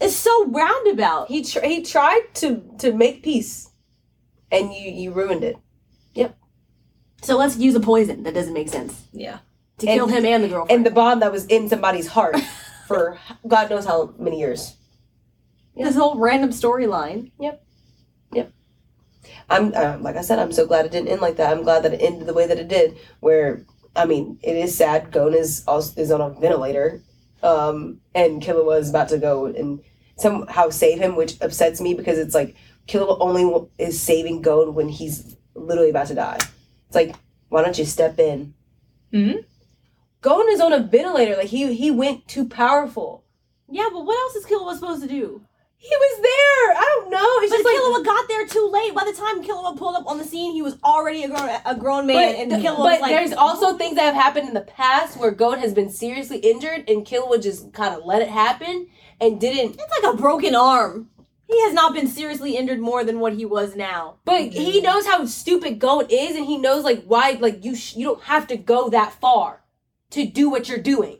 it's 0.00 0.14
so 0.16 0.46
roundabout. 0.46 1.28
He 1.28 1.42
tr- 1.42 1.64
he 1.64 1.82
tried 1.82 2.22
to 2.34 2.62
to 2.78 2.92
make 2.92 3.22
peace, 3.22 3.70
and 4.50 4.72
you 4.72 4.90
you 4.90 5.12
ruined 5.12 5.44
it. 5.44 5.56
Yep. 6.14 6.36
So 7.22 7.36
let's 7.38 7.56
use 7.56 7.74
a 7.74 7.80
poison 7.80 8.22
that 8.24 8.34
doesn't 8.34 8.52
make 8.52 8.68
sense 8.68 9.04
yeah. 9.12 9.38
to 9.78 9.86
And- 9.88 9.96
kill 9.98 10.06
him 10.08 10.26
and 10.26 10.44
the 10.44 10.48
girlfriend. 10.48 10.70
And 10.76 10.86
the 10.86 10.90
bomb 10.90 11.20
that 11.20 11.32
was 11.32 11.46
in 11.46 11.68
somebody's 11.70 12.08
heart 12.08 12.36
for 12.86 13.18
God 13.46 13.70
knows 13.70 13.84
how 13.86 14.14
many 14.18 14.38
years. 14.40 14.76
this 15.76 15.96
whole 15.96 16.18
random 16.18 16.50
storyline. 16.50 17.30
Yep. 17.40 17.64
Yep. 18.32 18.52
I'm 19.48 19.74
um, 19.74 20.02
like 20.02 20.16
I 20.16 20.22
said, 20.22 20.38
I'm 20.38 20.52
so 20.52 20.66
glad 20.66 20.84
it 20.86 20.92
didn't 20.92 21.08
end 21.08 21.20
like 21.20 21.36
that. 21.36 21.52
I'm 21.52 21.62
glad 21.62 21.82
that 21.84 21.94
it 21.94 22.02
ended 22.02 22.26
the 22.26 22.34
way 22.34 22.46
that 22.46 22.58
it 22.58 22.68
did. 22.68 22.96
Where 23.20 23.64
I 23.96 24.04
mean, 24.06 24.38
it 24.42 24.56
is 24.56 24.76
sad. 24.76 25.10
Gon 25.12 25.34
is 25.34 25.64
also 25.66 26.00
is 26.00 26.10
on 26.10 26.20
a 26.20 26.30
ventilator, 26.30 27.02
um, 27.42 28.00
and 28.14 28.42
Killua 28.42 28.80
is 28.80 28.90
about 28.90 29.08
to 29.10 29.18
go 29.18 29.46
and 29.46 29.80
somehow 30.16 30.70
save 30.70 30.98
him, 31.00 31.16
which 31.16 31.40
upsets 31.40 31.80
me 31.80 31.94
because 31.94 32.18
it's 32.18 32.34
like 32.34 32.54
Killua 32.86 33.16
only 33.20 33.68
is 33.78 34.00
saving 34.00 34.42
Gon 34.42 34.74
when 34.74 34.88
he's 34.88 35.36
literally 35.54 35.90
about 35.90 36.08
to 36.08 36.14
die. 36.14 36.38
It's 36.86 36.94
like, 36.94 37.14
why 37.48 37.62
don't 37.62 37.78
you 37.78 37.84
step 37.84 38.18
in? 38.18 38.54
Mhm. 39.12 39.44
Gon 40.24 40.48
is 40.48 40.58
on 40.58 40.72
a 40.72 40.80
ventilator. 40.80 41.36
Like 41.36 41.48
he 41.48 41.74
he 41.74 41.90
went 41.90 42.26
too 42.26 42.48
powerful. 42.48 43.24
Yeah, 43.70 43.90
but 43.92 44.06
what 44.06 44.18
else 44.18 44.34
is 44.36 44.46
Killua 44.46 44.74
supposed 44.74 45.02
to 45.02 45.08
do? 45.08 45.42
He 45.76 45.94
was 45.94 46.22
there. 46.22 46.76
I 46.78 46.96
don't 46.96 47.10
know. 47.10 47.26
It's 47.42 47.52
But 47.52 47.58
just 47.58 47.66
like 47.66 47.76
Killua 47.76 48.04
got 48.06 48.28
there 48.28 48.46
too 48.46 48.70
late. 48.72 48.94
By 48.94 49.04
the 49.04 49.12
time 49.12 49.44
Killua 49.44 49.76
pulled 49.76 49.96
up 49.96 50.06
on 50.06 50.16
the 50.16 50.24
scene, 50.24 50.54
he 50.54 50.62
was 50.62 50.78
already 50.82 51.24
a 51.24 51.28
grown 51.28 51.50
a 51.66 51.76
grown 51.76 52.06
man, 52.06 52.16
But, 52.16 52.40
and 52.40 52.64
Killua 52.64 52.76
but 52.76 52.78
was 52.78 53.00
like, 53.02 53.10
there's 53.10 53.34
also 53.34 53.76
things 53.76 53.96
that 53.96 54.04
have 54.04 54.14
happened 54.14 54.48
in 54.48 54.54
the 54.54 54.62
past 54.62 55.18
where 55.18 55.30
Gon 55.30 55.58
has 55.58 55.74
been 55.74 55.90
seriously 55.90 56.38
injured 56.38 56.88
and 56.88 57.04
Killua 57.04 57.42
just 57.42 57.74
kind 57.74 57.94
of 57.94 58.06
let 58.06 58.22
it 58.22 58.28
happen 58.28 58.88
and 59.20 59.38
didn't. 59.38 59.78
It's 59.78 60.02
like 60.02 60.14
a 60.14 60.16
broken 60.16 60.54
arm. 60.54 61.10
He 61.46 61.60
has 61.64 61.74
not 61.74 61.92
been 61.92 62.06
seriously 62.08 62.56
injured 62.56 62.80
more 62.80 63.04
than 63.04 63.20
what 63.20 63.34
he 63.34 63.44
was 63.44 63.76
now. 63.76 64.16
But 64.24 64.54
he 64.54 64.80
knows 64.80 65.04
how 65.04 65.26
stupid 65.26 65.80
Gon 65.80 66.06
is 66.08 66.34
and 66.34 66.46
he 66.46 66.56
knows 66.56 66.82
like 66.82 67.04
why 67.04 67.36
like 67.38 67.62
you 67.62 67.76
sh- 67.76 67.96
you 67.96 68.06
don't 68.06 68.22
have 68.22 68.46
to 68.46 68.56
go 68.56 68.88
that 68.88 69.12
far 69.20 69.63
to 70.14 70.26
do 70.26 70.50
what 70.50 70.68
you're 70.68 70.78
doing. 70.78 71.18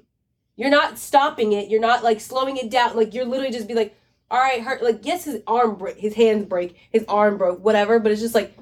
You're 0.57 0.71
not 0.71 0.99
stopping 0.99 1.53
it. 1.53 1.69
You're 1.69 1.81
not 1.81 2.03
like 2.05 2.21
slowing 2.21 2.57
it 2.57 2.71
down. 2.71 2.97
Like 2.97 3.13
you're 3.15 3.25
literally 3.25 3.53
just 3.53 3.69
be 3.69 3.75
like, 3.75 3.97
all 4.31 4.39
right, 4.39 4.63
hurt. 4.63 4.83
Like 4.83 5.01
yes, 5.05 5.25
his 5.25 5.43
arm 5.47 5.77
break, 5.77 5.99
his 5.99 6.15
hands 6.15 6.47
break, 6.47 6.77
his 6.91 7.05
arm 7.09 7.39
broke, 7.39 7.63
whatever. 7.63 7.99
But 7.99 8.13
it's 8.13 8.21
just 8.21 8.35
like 8.35 8.57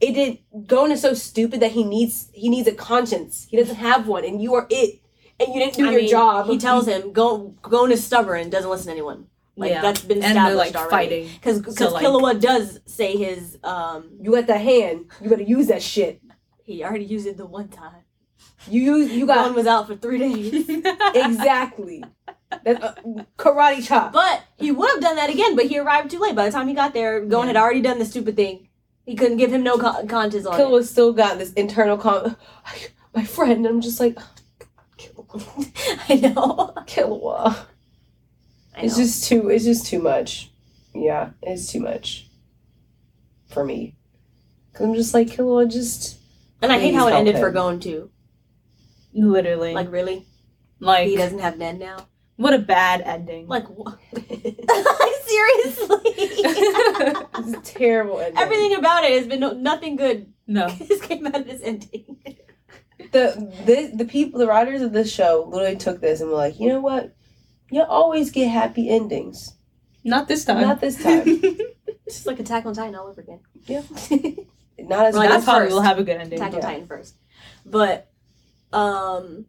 it 0.00 0.12
did. 0.12 0.66
Gon 0.66 0.92
is 0.92 1.00
so 1.00 1.14
stupid 1.14 1.60
that 1.60 1.72
he 1.72 1.84
needs 1.84 2.28
he 2.34 2.48
needs 2.48 2.68
a 2.68 2.72
conscience. 2.74 3.46
He 3.50 3.56
doesn't 3.56 3.76
have 3.76 4.06
one, 4.06 4.24
and 4.24 4.42
you 4.42 4.54
are 4.54 4.66
it. 4.70 5.00
And 5.40 5.52
you 5.52 5.58
didn't 5.60 5.74
do 5.76 5.88
I 5.88 5.90
your 5.92 6.00
mean, 6.02 6.10
job. 6.10 6.46
He 6.46 6.58
tells 6.58 6.86
him, 6.86 7.12
"Go, 7.12 7.54
Gon 7.62 7.90
is 7.90 8.04
stubborn, 8.04 8.50
doesn't 8.50 8.70
listen 8.70 8.86
to 8.86 8.92
anyone." 8.92 9.26
Like 9.56 9.70
yeah. 9.70 9.82
that's 9.82 10.02
been 10.02 10.22
and 10.22 10.36
they're 10.36 10.46
established 10.52 10.74
like 10.74 10.76
already. 10.76 10.90
fighting. 11.24 11.28
Because 11.36 11.58
because 11.58 11.76
So, 11.78 11.90
like- 11.92 12.04
Killua 12.04 12.40
does 12.40 12.80
say 12.86 13.16
his 13.16 13.58
um 13.64 14.10
you 14.20 14.32
got 14.32 14.46
that 14.48 14.60
hand. 14.60 15.06
You 15.20 15.30
better 15.30 15.42
use 15.42 15.68
that 15.68 15.82
shit. 15.82 16.20
he 16.64 16.84
already 16.84 17.04
used 17.04 17.26
it 17.26 17.36
the 17.36 17.46
one 17.46 17.68
time. 17.68 18.03
You. 18.68 18.96
You 18.96 19.26
got 19.26 19.54
was 19.54 19.66
out 19.66 19.86
for 19.86 19.96
three 19.96 20.18
days. 20.18 20.68
exactly. 21.14 22.04
That 22.64 22.82
uh, 22.82 22.94
karate 23.36 23.84
chop. 23.84 24.12
But 24.12 24.42
he 24.58 24.70
would 24.70 24.90
have 24.90 25.00
done 25.00 25.16
that 25.16 25.30
again, 25.30 25.56
but 25.56 25.66
he 25.66 25.78
arrived 25.78 26.10
too 26.10 26.18
late. 26.20 26.34
By 26.34 26.46
the 26.46 26.52
time 26.52 26.68
he 26.68 26.74
got 26.74 26.94
there, 26.94 27.20
Gon 27.24 27.42
Yeah. 27.42 27.46
had 27.48 27.56
already 27.56 27.80
done 27.80 27.98
the 27.98 28.04
stupid 28.04 28.36
thing. 28.36 28.68
He 29.04 29.16
couldn't 29.16 29.36
give 29.36 29.52
him 29.52 29.62
no 29.62 29.76
con- 29.76 30.08
conscience 30.08 30.46
on 30.46 30.58
it. 30.58 30.62
Killua 30.62 30.84
still 30.84 31.12
got 31.12 31.38
this 31.38 31.52
internal 31.54 31.98
com. 31.98 32.36
My 33.14 33.24
friend. 33.24 33.66
I'm 33.66 33.80
just 33.80 34.00
like, 34.00 34.18
I 36.08 36.14
know. 36.16 36.72
Killua. 36.86 37.66
I 38.76 38.80
It's 38.82 38.96
just 38.96 39.28
too. 39.28 39.48
It's 39.50 39.64
just 39.64 39.86
too 39.86 40.00
much. 40.00 40.50
Yeah, 40.94 41.30
it's 41.42 41.70
too 41.70 41.80
much 41.80 42.28
for 43.48 43.64
me. 43.64 43.96
Cause 44.72 44.86
I'm 44.86 44.94
just 44.94 45.14
like 45.14 45.28
Killua. 45.28 45.70
Just 45.70 46.18
and 46.62 46.72
I 46.72 46.78
hate 46.78 46.94
how 46.94 47.08
it 47.08 47.12
ended 47.12 47.36
for 47.38 47.48
him. 47.48 47.54
Gon 47.54 47.80
too. 47.80 48.10
Literally. 49.14 49.72
Like 49.74 49.90
really, 49.90 50.26
like 50.80 51.08
he 51.08 51.16
doesn't 51.16 51.38
have 51.38 51.56
men 51.58 51.78
now. 51.78 51.96
what 52.36 52.52
a 52.54 52.58
bad 52.58 53.00
ending. 53.02 53.46
Like 53.46 53.66
what? 53.68 53.98
seriously. 55.24 56.00
It's 56.06 57.52
a 57.56 57.60
terrible 57.62 58.18
ending. 58.18 58.38
Everything 58.42 58.74
about 58.76 59.04
it 59.04 59.12
has 59.12 59.26
been 59.26 59.40
no, 59.40 59.52
nothing 59.52 59.96
good. 59.96 60.32
no. 60.46 60.68
This 60.88 61.00
came 61.00 61.26
out 61.26 61.36
of 61.36 61.46
this 61.46 61.60
ending. 61.62 62.18
the 63.12 63.52
the 63.66 63.92
the 63.96 64.04
people 64.04 64.40
the 64.40 64.46
writers 64.46 64.82
of 64.82 64.92
this 64.92 65.12
show 65.12 65.46
literally 65.48 65.76
took 65.76 66.00
this 66.00 66.20
and 66.20 66.30
were 66.30 66.36
like, 66.36 66.58
you 66.60 66.68
know 66.68 66.80
what? 66.80 67.14
You 67.70 67.82
always 67.82 68.30
get 68.30 68.48
happy 68.48 68.88
endings. 68.90 69.54
Not 70.04 70.28
this 70.28 70.44
time. 70.44 70.60
Not 70.60 70.80
this 70.80 71.02
time. 71.02 71.22
It's 71.26 72.16
just 72.16 72.26
like 72.26 72.38
Attack 72.38 72.66
on 72.66 72.74
Titan 72.74 72.94
all 72.94 73.06
over 73.08 73.20
again. 73.22 73.40
Yeah. 73.64 73.82
Not 74.78 75.06
as 75.06 75.14
Like, 75.14 75.28
not 75.30 75.36
That's 75.36 75.44
probably 75.46 75.68
will 75.68 75.80
have 75.80 75.98
a 75.98 76.04
good 76.04 76.18
ending. 76.18 76.38
Attack 76.38 76.52
on 76.52 76.58
Yeah. 76.60 76.66
Titan 76.66 76.86
first, 76.86 77.14
but 77.64 78.10
um, 78.74 79.46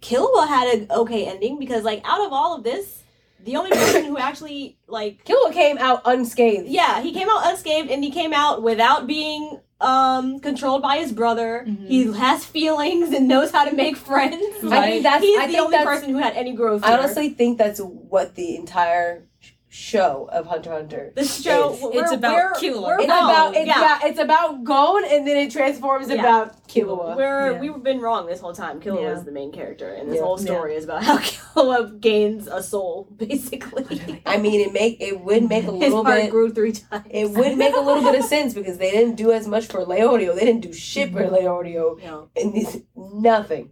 Killua 0.00 0.46
had 0.48 0.68
an 0.74 0.86
okay 0.90 1.26
ending 1.26 1.58
because 1.58 1.84
like 1.84 2.02
out 2.04 2.24
of 2.26 2.32
all 2.32 2.56
of 2.56 2.64
this, 2.64 3.02
the 3.44 3.56
only 3.56 3.70
person 3.70 4.04
who 4.04 4.18
actually 4.18 4.76
like 4.86 5.24
Killua 5.24 5.52
came 5.52 5.78
out 5.78 6.02
unscathed. 6.04 6.66
yeah 6.68 7.00
he 7.02 7.12
came 7.12 7.28
out 7.28 7.46
unscathed 7.46 7.90
and 7.90 8.04
he 8.04 8.10
came 8.10 8.32
out 8.32 8.62
without 8.62 9.06
being 9.06 9.60
um 9.80 10.38
controlled 10.40 10.82
by 10.82 10.98
his 10.98 11.10
brother. 11.12 11.64
Mhm. 11.66 11.88
He 11.88 12.12
has 12.12 12.44
feelings 12.44 13.12
and 13.12 13.26
knows 13.26 13.50
how 13.50 13.64
to 13.64 13.74
make 13.74 13.96
friends. 13.96 14.36
I 14.70 14.90
think 14.90 15.02
that's 15.02 15.24
He's 15.24 15.38
I 15.38 15.46
the 15.48 15.58
only 15.58 15.78
person 15.78 16.10
who 16.10 16.18
had 16.18 16.34
any 16.34 16.52
growth. 16.52 16.82
I 16.84 16.96
honestly 16.96 17.30
think 17.30 17.58
that's 17.58 17.80
what 17.80 18.34
the 18.36 18.54
entire 18.56 19.26
show 19.74 20.28
of 20.30 20.44
Hunter 20.44 20.70
Hunter. 20.70 21.12
This 21.16 21.42
show, 21.42 21.72
It's- 21.72 21.82
we're, 21.82 22.02
it's 22.02 22.12
about 22.12 22.34
we're, 22.34 22.52
Killua. 22.52 22.82
We're 22.88 22.98
It's 23.00 23.08
wrong. 23.08 23.30
about 23.30 23.56
it's, 23.56 23.66
yeah. 23.66 23.80
yeah. 23.80 23.98
it's 24.08 24.18
about 24.18 24.64
Gon, 24.64 25.02
and 25.06 25.26
then 25.26 25.38
it 25.38 25.50
transforms 25.50 26.10
Yeah. 26.10 26.16
about 26.16 26.68
Killua. 26.68 27.16
We're 27.16 27.52
Yeah. 27.52 27.58
we've 27.60 27.82
been 27.82 27.98
wrong 28.00 28.26
this 28.26 28.38
whole 28.40 28.52
time. 28.52 28.82
Killua 28.82 29.00
Yeah. 29.00 29.16
is 29.16 29.24
the 29.24 29.32
main 29.32 29.50
character, 29.50 29.88
and 29.88 30.10
this 30.10 30.16
Yeah. 30.16 30.24
whole 30.24 30.36
story 30.36 30.74
is 30.74 30.84
about 30.84 31.02
how 31.08 31.16
Killua 31.16 31.98
gains 31.98 32.48
a 32.48 32.62
soul, 32.62 33.08
basically. 33.16 34.20
I 34.26 34.36
mean, 34.36 34.60
it 34.60 34.74
make 34.74 35.00
it 35.00 35.18
would 35.22 35.48
make 35.48 35.64
a 35.64 35.72
His 35.72 35.80
little 35.80 36.04
heart 36.04 36.20
bit. 36.20 36.30
grew 36.30 36.52
three 36.52 36.72
times. 36.72 37.06
It 37.08 37.30
would 37.30 37.56
make 37.56 37.74
a 37.74 37.80
little 37.80 38.02
bit 38.02 38.14
of 38.20 38.26
sense 38.26 38.52
because 38.52 38.76
they 38.76 38.90
didn't 38.90 39.14
do 39.14 39.32
as 39.32 39.48
much 39.48 39.68
for 39.68 39.86
Leorio. 39.86 40.34
They 40.34 40.44
didn't 40.44 40.60
do 40.60 40.72
shit 40.74 41.12
for 41.12 41.22
Leorio, 41.24 41.98
No, 42.04 42.28
and 42.36 42.52
this 42.52 42.76
nothing. 42.94 43.70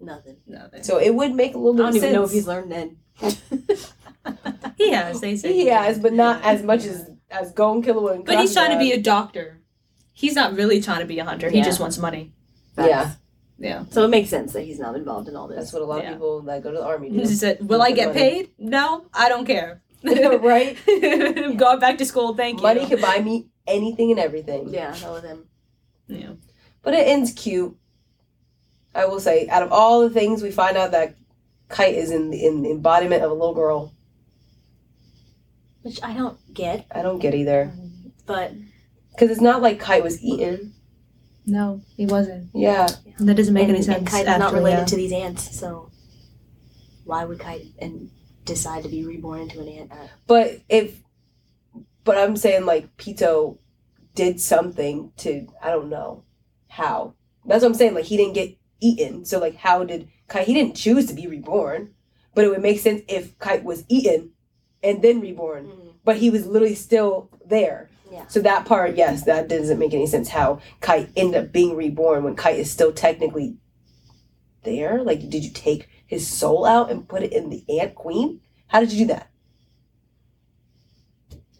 nothing. 0.00 0.38
No, 0.46 0.68
they- 0.72 0.80
So 0.80 0.96
it 0.96 1.14
would 1.14 1.34
make 1.34 1.54
a 1.54 1.58
little 1.58 1.74
bit 1.74 1.84
I 1.84 1.90
bit 1.90 2.00
don't 2.00 2.00
of 2.00 2.00
even 2.00 2.08
sense. 2.08 2.14
know 2.14 2.24
if 2.24 2.30
he's 2.32 2.48
learned 2.48 2.72
then. 2.72 2.96
he 4.76 4.90
has. 4.92 5.20
They 5.20 5.36
say 5.36 5.52
He 5.52 5.66
has, 5.66 5.98
but 5.98 6.12
not 6.12 6.42
as 6.44 6.62
much 6.62 6.84
as 6.84 7.10
as 7.30 7.52
Gon 7.52 7.82
Killua 7.82 8.14
and. 8.16 8.24
But 8.24 8.38
he's 8.38 8.52
trying 8.54 8.72
to 8.72 8.78
be 8.78 8.92
a 8.92 9.00
doctor. 9.00 9.60
He's 10.12 10.34
not 10.34 10.54
really 10.54 10.80
trying 10.80 11.00
to 11.00 11.06
be 11.06 11.18
a 11.18 11.24
hunter. 11.24 11.48
He 11.50 11.58
Yeah. 11.58 11.64
just 11.64 11.78
wants 11.80 11.98
money. 11.98 12.32
Yeah, 12.76 13.12
Yeah. 13.58 13.84
So 13.90 14.04
it 14.04 14.08
makes 14.08 14.30
sense 14.30 14.52
that 14.52 14.62
he's 14.62 14.78
not 14.78 14.94
involved 14.96 15.28
in 15.28 15.34
all 15.36 15.48
this. 15.48 15.58
that's 15.58 15.72
what 15.72 15.82
a 15.82 15.84
lot 15.84 16.02
Yeah. 16.02 16.10
of 16.10 16.14
people 16.14 16.42
that 16.42 16.62
go 16.62 16.70
to 16.70 16.78
the 16.78 16.84
army 16.84 17.10
do. 17.10 17.18
He 17.18 17.26
said, 17.26 17.68
"Will 17.68 17.82
I 17.82 17.90
get 17.90 18.08
money. 18.08 18.18
paid? 18.20 18.50
No, 18.58 19.06
I 19.12 19.28
don't 19.28 19.44
care. 19.46 19.82
right? 20.04 20.76
Going 21.56 21.80
back 21.80 21.98
to 21.98 22.04
school. 22.04 22.34
Thank 22.34 22.58
you. 22.58 22.62
Money 22.62 22.86
can 22.86 23.00
buy 23.00 23.18
me 23.20 23.48
anything 23.66 24.10
and 24.12 24.20
everything. 24.20 24.68
Yeah, 24.68 24.92
that 24.92 25.10
was 25.10 25.24
him. 25.24 25.44
Yeah. 26.06 26.30
But 26.82 26.94
it 26.94 27.06
ends 27.08 27.32
cute. 27.32 27.76
I 28.94 29.04
will 29.06 29.20
say, 29.20 29.48
out 29.48 29.62
of 29.62 29.72
all 29.72 30.00
the 30.00 30.10
things 30.10 30.42
we 30.42 30.50
find 30.50 30.76
out 30.76 30.92
that 30.92 31.16
Kite 31.68 31.94
is 31.94 32.10
in 32.10 32.30
the, 32.30 32.44
in 32.46 32.62
the 32.62 32.70
embodiment 32.70 33.22
of 33.24 33.30
a 33.30 33.34
little 33.34 33.54
girl, 33.54 33.92
Which 35.88 36.02
I 36.02 36.12
don't 36.12 36.38
get, 36.52 36.84
I 36.90 37.00
don't 37.00 37.18
get 37.18 37.34
either. 37.34 37.72
but 38.26 38.52
Because 39.10 39.30
it's 39.30 39.40
not 39.40 39.62
like 39.62 39.80
Kite 39.80 40.02
was 40.02 40.22
eaten. 40.22 40.74
No, 41.46 41.80
he 41.96 42.04
wasn't. 42.04 42.50
Yeah. 42.52 42.88
That 43.20 43.38
doesn't 43.38 43.54
make 43.54 43.68
and, 43.68 43.76
any 43.76 43.82
sense. 43.82 43.96
and 44.00 44.06
Kite 44.06 44.28
is 44.28 44.38
not 44.38 44.52
related 44.52 44.80
that. 44.80 44.88
to 44.88 44.96
these 44.96 45.12
ants, 45.12 45.58
so 45.58 45.90
why 47.04 47.24
would 47.24 47.38
Kite 47.38 47.64
and 47.78 48.10
decide 48.44 48.82
to 48.82 48.90
be 48.90 49.02
reborn 49.02 49.40
into 49.40 49.60
an 49.60 49.68
ant? 49.68 49.92
But 50.26 50.60
if, 50.68 51.00
but 52.04 52.18
I'm 52.18 52.36
saying 52.36 52.66
like 52.66 52.94
Pito 52.98 53.56
did 54.14 54.42
something 54.42 55.12
to, 55.16 55.48
I 55.62 55.70
don't 55.70 55.88
know 55.88 56.24
how. 56.68 57.14
That's 57.46 57.62
what 57.62 57.68
I'm 57.70 57.74
saying. 57.74 57.94
Like 57.94 58.04
he 58.04 58.18
didn't 58.18 58.34
get 58.34 58.58
eaten. 58.80 59.24
So 59.24 59.38
like 59.38 59.56
how 59.56 59.84
did 59.84 60.10
Kite, 60.26 60.46
he 60.46 60.52
didn't 60.52 60.76
choose 60.76 61.06
to 61.06 61.14
be 61.14 61.26
reborn. 61.26 61.94
But 62.34 62.44
it 62.44 62.50
would 62.50 62.60
make 62.60 62.78
sense 62.78 63.00
if 63.08 63.38
Kite 63.38 63.64
was 63.64 63.86
eaten 63.88 64.32
and 64.82 65.02
then 65.02 65.20
reborn. 65.20 65.66
Mm. 65.66 65.94
But 66.04 66.16
he 66.16 66.30
was 66.30 66.46
literally 66.46 66.74
still 66.74 67.30
there. 67.44 67.90
Yeah. 68.10 68.26
So 68.28 68.40
that 68.40 68.64
part, 68.64 68.96
yes, 68.96 69.24
that 69.24 69.48
doesn't 69.48 69.78
make 69.78 69.92
any 69.92 70.06
sense. 70.06 70.28
How 70.28 70.60
Kite 70.80 71.10
ended 71.16 71.44
up 71.44 71.52
being 71.52 71.76
reborn 71.76 72.24
when 72.24 72.36
Kite 72.36 72.58
is 72.58 72.70
still 72.70 72.92
technically 72.92 73.56
there. 74.62 75.02
Like, 75.02 75.28
did 75.28 75.44
you 75.44 75.50
take 75.50 75.88
his 76.06 76.26
soul 76.26 76.64
out 76.64 76.90
and 76.90 77.08
put 77.08 77.22
it 77.22 77.32
in 77.32 77.50
the 77.50 77.64
Ant 77.80 77.94
Queen? 77.94 78.40
How 78.68 78.80
did 78.80 78.92
you 78.92 79.06
do 79.06 79.14
that? 79.14 79.30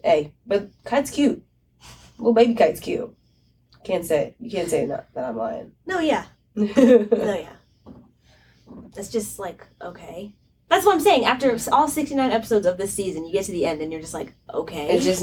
Hey, 0.03 0.33
but 0.45 0.69
Kite's 0.85 1.11
cute. 1.11 1.43
Little 2.17 2.33
baby 2.33 2.55
Kite's 2.55 2.79
cute. 2.79 3.15
Can't 3.83 4.05
say 4.05 4.35
you 4.39 4.51
can't 4.51 4.69
say 4.69 4.85
not, 4.85 5.13
that 5.13 5.29
I'm 5.29 5.37
lying. 5.37 5.71
No, 5.85 5.99
yeah, 5.99 6.25
no, 6.55 6.67
yeah. 6.69 7.49
It's 8.95 9.09
just 9.09 9.39
like 9.39 9.65
okay. 9.81 10.33
That's 10.69 10.85
what 10.85 10.93
I'm 10.93 10.99
saying. 11.01 11.25
After 11.25 11.57
all 11.71 11.87
69 11.87 12.31
episodes 12.31 12.65
of 12.67 12.77
this 12.77 12.93
season, 12.93 13.25
you 13.25 13.33
get 13.33 13.45
to 13.45 13.51
the 13.51 13.65
end 13.65 13.81
and 13.81 13.91
you're 13.91 14.01
just 14.01 14.13
like, 14.13 14.33
okay. 14.53 14.89
it's 14.95 15.03
just 15.05 15.21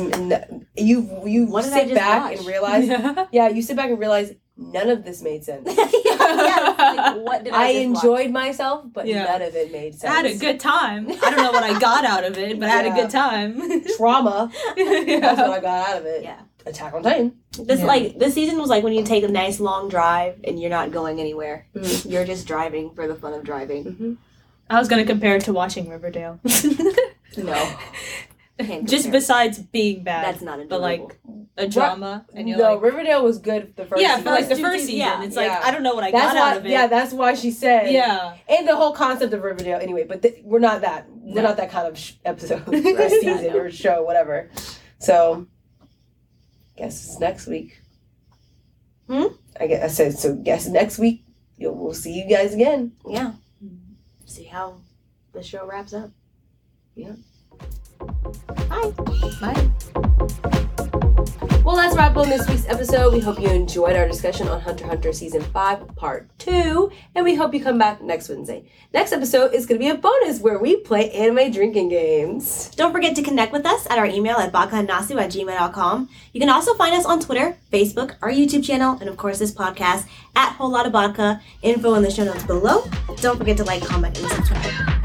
you 0.77 1.23
you 1.25 1.47
What 1.47 1.65
sit 1.65 1.85
just 1.89 1.95
back 1.95 2.31
watch? 2.31 2.39
and 2.39 2.47
realize 2.47 2.89
Yeah. 2.89 3.27
yeah 3.33 3.49
you 3.49 3.63
sit 3.63 3.77
back 3.77 3.91
and 3.91 3.99
realize 3.99 4.35
none 4.57 4.89
of 4.91 5.05
this 5.05 5.23
made 5.23 5.45
sense. 5.45 5.69
yeah, 5.77 5.89
yeah. 6.05 6.75
Like, 6.79 7.17
what 7.25 7.45
did 7.45 7.53
I, 7.53 7.67
I 7.67 7.73
just 7.73 7.95
watch? 7.95 8.05
enjoyed 8.05 8.31
myself, 8.33 8.87
but 8.93 9.07
Yeah. 9.07 9.25
none 9.25 9.43
of 9.43 9.55
it 9.55 9.71
made 9.71 9.95
sense. 9.95 10.13
I 10.13 10.17
had 10.17 10.27
a 10.27 10.37
good 10.37 10.59
time. 10.59 11.09
I 11.11 11.31
don't 11.31 11.37
know 11.37 11.53
what 11.53 11.63
I 11.63 11.79
got 11.79 12.05
out 12.05 12.25
of 12.25 12.37
it, 12.39 12.59
but 12.59 12.69
I 12.69 12.73
had 12.73 12.87
a 12.87 12.91
good 12.95 13.11
time. 13.11 13.61
trauma. 13.97 14.51
That's 14.77 15.09
yeah. 15.09 15.33
what 15.35 15.51
I 15.51 15.61
got 15.61 15.89
out 15.91 15.99
of 15.99 16.07
it. 16.07 16.23
Yeah. 16.25 16.41
Attack 16.65 16.95
on 16.95 17.03
Titan. 17.05 17.37
This 17.53 17.79
Yeah. 17.81 17.87
like 17.87 18.19
this 18.19 18.35
season 18.35 18.59
was 18.59 18.69
like 18.69 18.83
when 18.83 18.93
you 18.95 19.05
take 19.05 19.23
a 19.23 19.29
nice 19.29 19.61
long 19.61 19.89
drive 19.89 20.41
and 20.43 20.59
you're 20.61 20.71
not 20.71 20.91
going 20.91 21.21
anywhere. 21.21 21.67
Mhm. 21.77 22.11
You're 22.11 22.25
just 22.25 22.47
driving 22.49 22.91
for 22.95 23.07
the 23.07 23.15
fun 23.15 23.35
of 23.35 23.45
driving. 23.45 24.19
I 24.69 24.79
was 24.79 24.89
gonna 24.89 25.05
compare 25.05 25.37
it 25.37 25.45
to 25.45 25.53
watching 25.53 25.89
Riverdale. 25.89 26.41
No, 27.37 27.77
Just 28.85 29.11
besides 29.13 29.59
being 29.59 30.03
bad, 30.03 30.25
that's 30.25 30.41
not 30.43 30.59
enjoyable. 30.61 30.69
but 30.69 30.81
like 30.81 31.19
a 31.59 31.69
drama, 31.69 32.25
and 32.33 32.49
you're 32.49 32.57
no, 32.57 32.75
like, 32.75 32.83
Riverdale 32.83 33.23
was 33.23 33.39
good 33.39 33.77
the 33.77 33.85
first. 33.85 34.01
yeah, 34.01 34.17
season. 34.17 34.25
for 34.25 34.31
like 34.31 34.49
the 34.49 34.57
First 34.57 34.57
two 34.57 34.63
first 34.65 34.75
seasons, 34.87 34.89
season, 34.89 35.21
yeah. 35.21 35.23
it's 35.25 35.37
like 35.37 35.47
Yeah. 35.49 35.61
I 35.63 35.71
don't 35.71 35.83
know 35.83 35.95
what 35.95 36.05
I 36.05 36.11
that's 36.13 36.33
got 36.33 36.35
why. 36.41 36.51
out 36.53 36.57
of 36.57 36.65
it. 36.65 36.71
Yeah, 36.71 36.87
that's 36.87 37.13
why 37.13 37.35
she 37.35 37.51
said. 37.51 37.91
yeah, 37.93 38.37
and 38.49 38.67
the 38.67 38.75
whole 38.75 38.93
concept 38.93 39.35
of 39.35 39.43
Riverdale. 39.43 39.79
Anyway, 39.79 40.05
but 40.09 40.23
th- 40.23 40.41
we're 40.43 40.61
not 40.61 40.81
that. 40.81 41.07
We're 41.11 41.43
not 41.43 41.59
that 41.59 41.71
kind 41.71 41.87
of 41.89 41.99
sh- 41.99 42.13
episode, 42.25 42.67
or 42.73 43.09
season, 43.11 43.55
or 43.55 43.71
show, 43.71 44.03
whatever. 44.03 44.49
So, 44.99 45.47
guess 46.79 47.05
it's 47.05 47.21
next 47.21 47.47
week. 47.49 47.83
Hmm? 49.09 49.25
I 49.61 49.67
guess 49.67 49.83
I 49.85 49.89
said 49.89 50.19
so. 50.19 50.35
Guess 50.35 50.69
next 50.69 50.99
week. 50.99 51.25
You'll, 51.59 51.75
we'll 51.75 51.93
see 51.95 52.13
you 52.15 52.27
guys 52.27 52.55
again. 52.55 52.93
yeah. 53.07 53.33
See 54.27 54.45
how 54.45 54.81
the 55.33 55.43
show 55.43 55.67
wraps 55.67 55.95
up. 55.95 56.11
Yeah. 56.95 57.15
Bye. 58.69 58.93
Bye. 59.41 61.03
Well, 61.65 61.75
that's 61.75 61.95
a 61.95 61.97
wrap 61.97 62.17
on 62.17 62.29
this 62.29 62.49
week's 62.49 62.67
episode. 62.69 63.13
We 63.13 63.19
hope 63.19 63.41
you 63.41 63.49
enjoyed 63.49 63.97
our 63.97 64.07
discussion 64.07 64.47
on 64.47 64.61
Hunter 64.61 64.87
Hunter 64.87 65.13
Season 65.13 65.43
5, 65.43 65.97
Part 65.97 66.29
2, 66.39 66.93
and 67.17 67.25
we 67.25 67.35
hope 67.35 67.53
you 67.53 67.61
come 67.61 67.77
back 67.77 68.01
next 68.01 68.29
Wednesday. 68.29 68.65
Next 68.95 69.13
episode 69.13 69.53
is 69.53 69.67
going 69.67 69.81
to 69.81 69.85
be 69.85 69.91
a 69.91 69.97
bonus 69.97 70.41
where 70.41 70.59
we 70.59 70.77
play 70.77 71.11
anime 71.11 71.51
drinking 71.51 71.89
games. 71.89 72.71
Don't 72.77 72.93
forget 72.93 73.17
to 73.17 73.23
connect 73.23 73.53
with 73.53 73.67
us 73.67 73.85
at 73.91 73.99
our 73.99 74.07
email 74.07 74.37
at 74.37 74.53
bakanasu 74.53 75.21
at 75.21 75.33
gmail.com. 75.33 76.09
You 76.33 76.41
can 76.41 76.51
also 76.51 76.75
find 76.75 76.95
us 76.95 77.05
on 77.05 77.19
Twitter, 77.19 77.57
Facebook, 77.73 78.15
our 78.23 78.31
YouTube 78.31 78.65
channel, 78.65 78.97
and 79.01 79.09
of 79.09 79.17
course 79.17 79.41
this 79.41 79.53
podcast 79.53 80.07
at 80.37 80.53
Whole 80.53 80.71
Lot 80.71 80.87
of 80.87 80.93
Vodka. 80.93 81.41
Info 81.63 81.95
in 81.95 82.03
the 82.05 82.11
show 82.11 82.25
notes 82.25 82.45
below. 82.45 82.89
Don't 83.21 83.39
forget 83.39 83.57
to 83.57 83.65
like, 83.65 83.83
comment, 83.85 84.17
and 84.19 84.31
subscribe. 84.31 84.96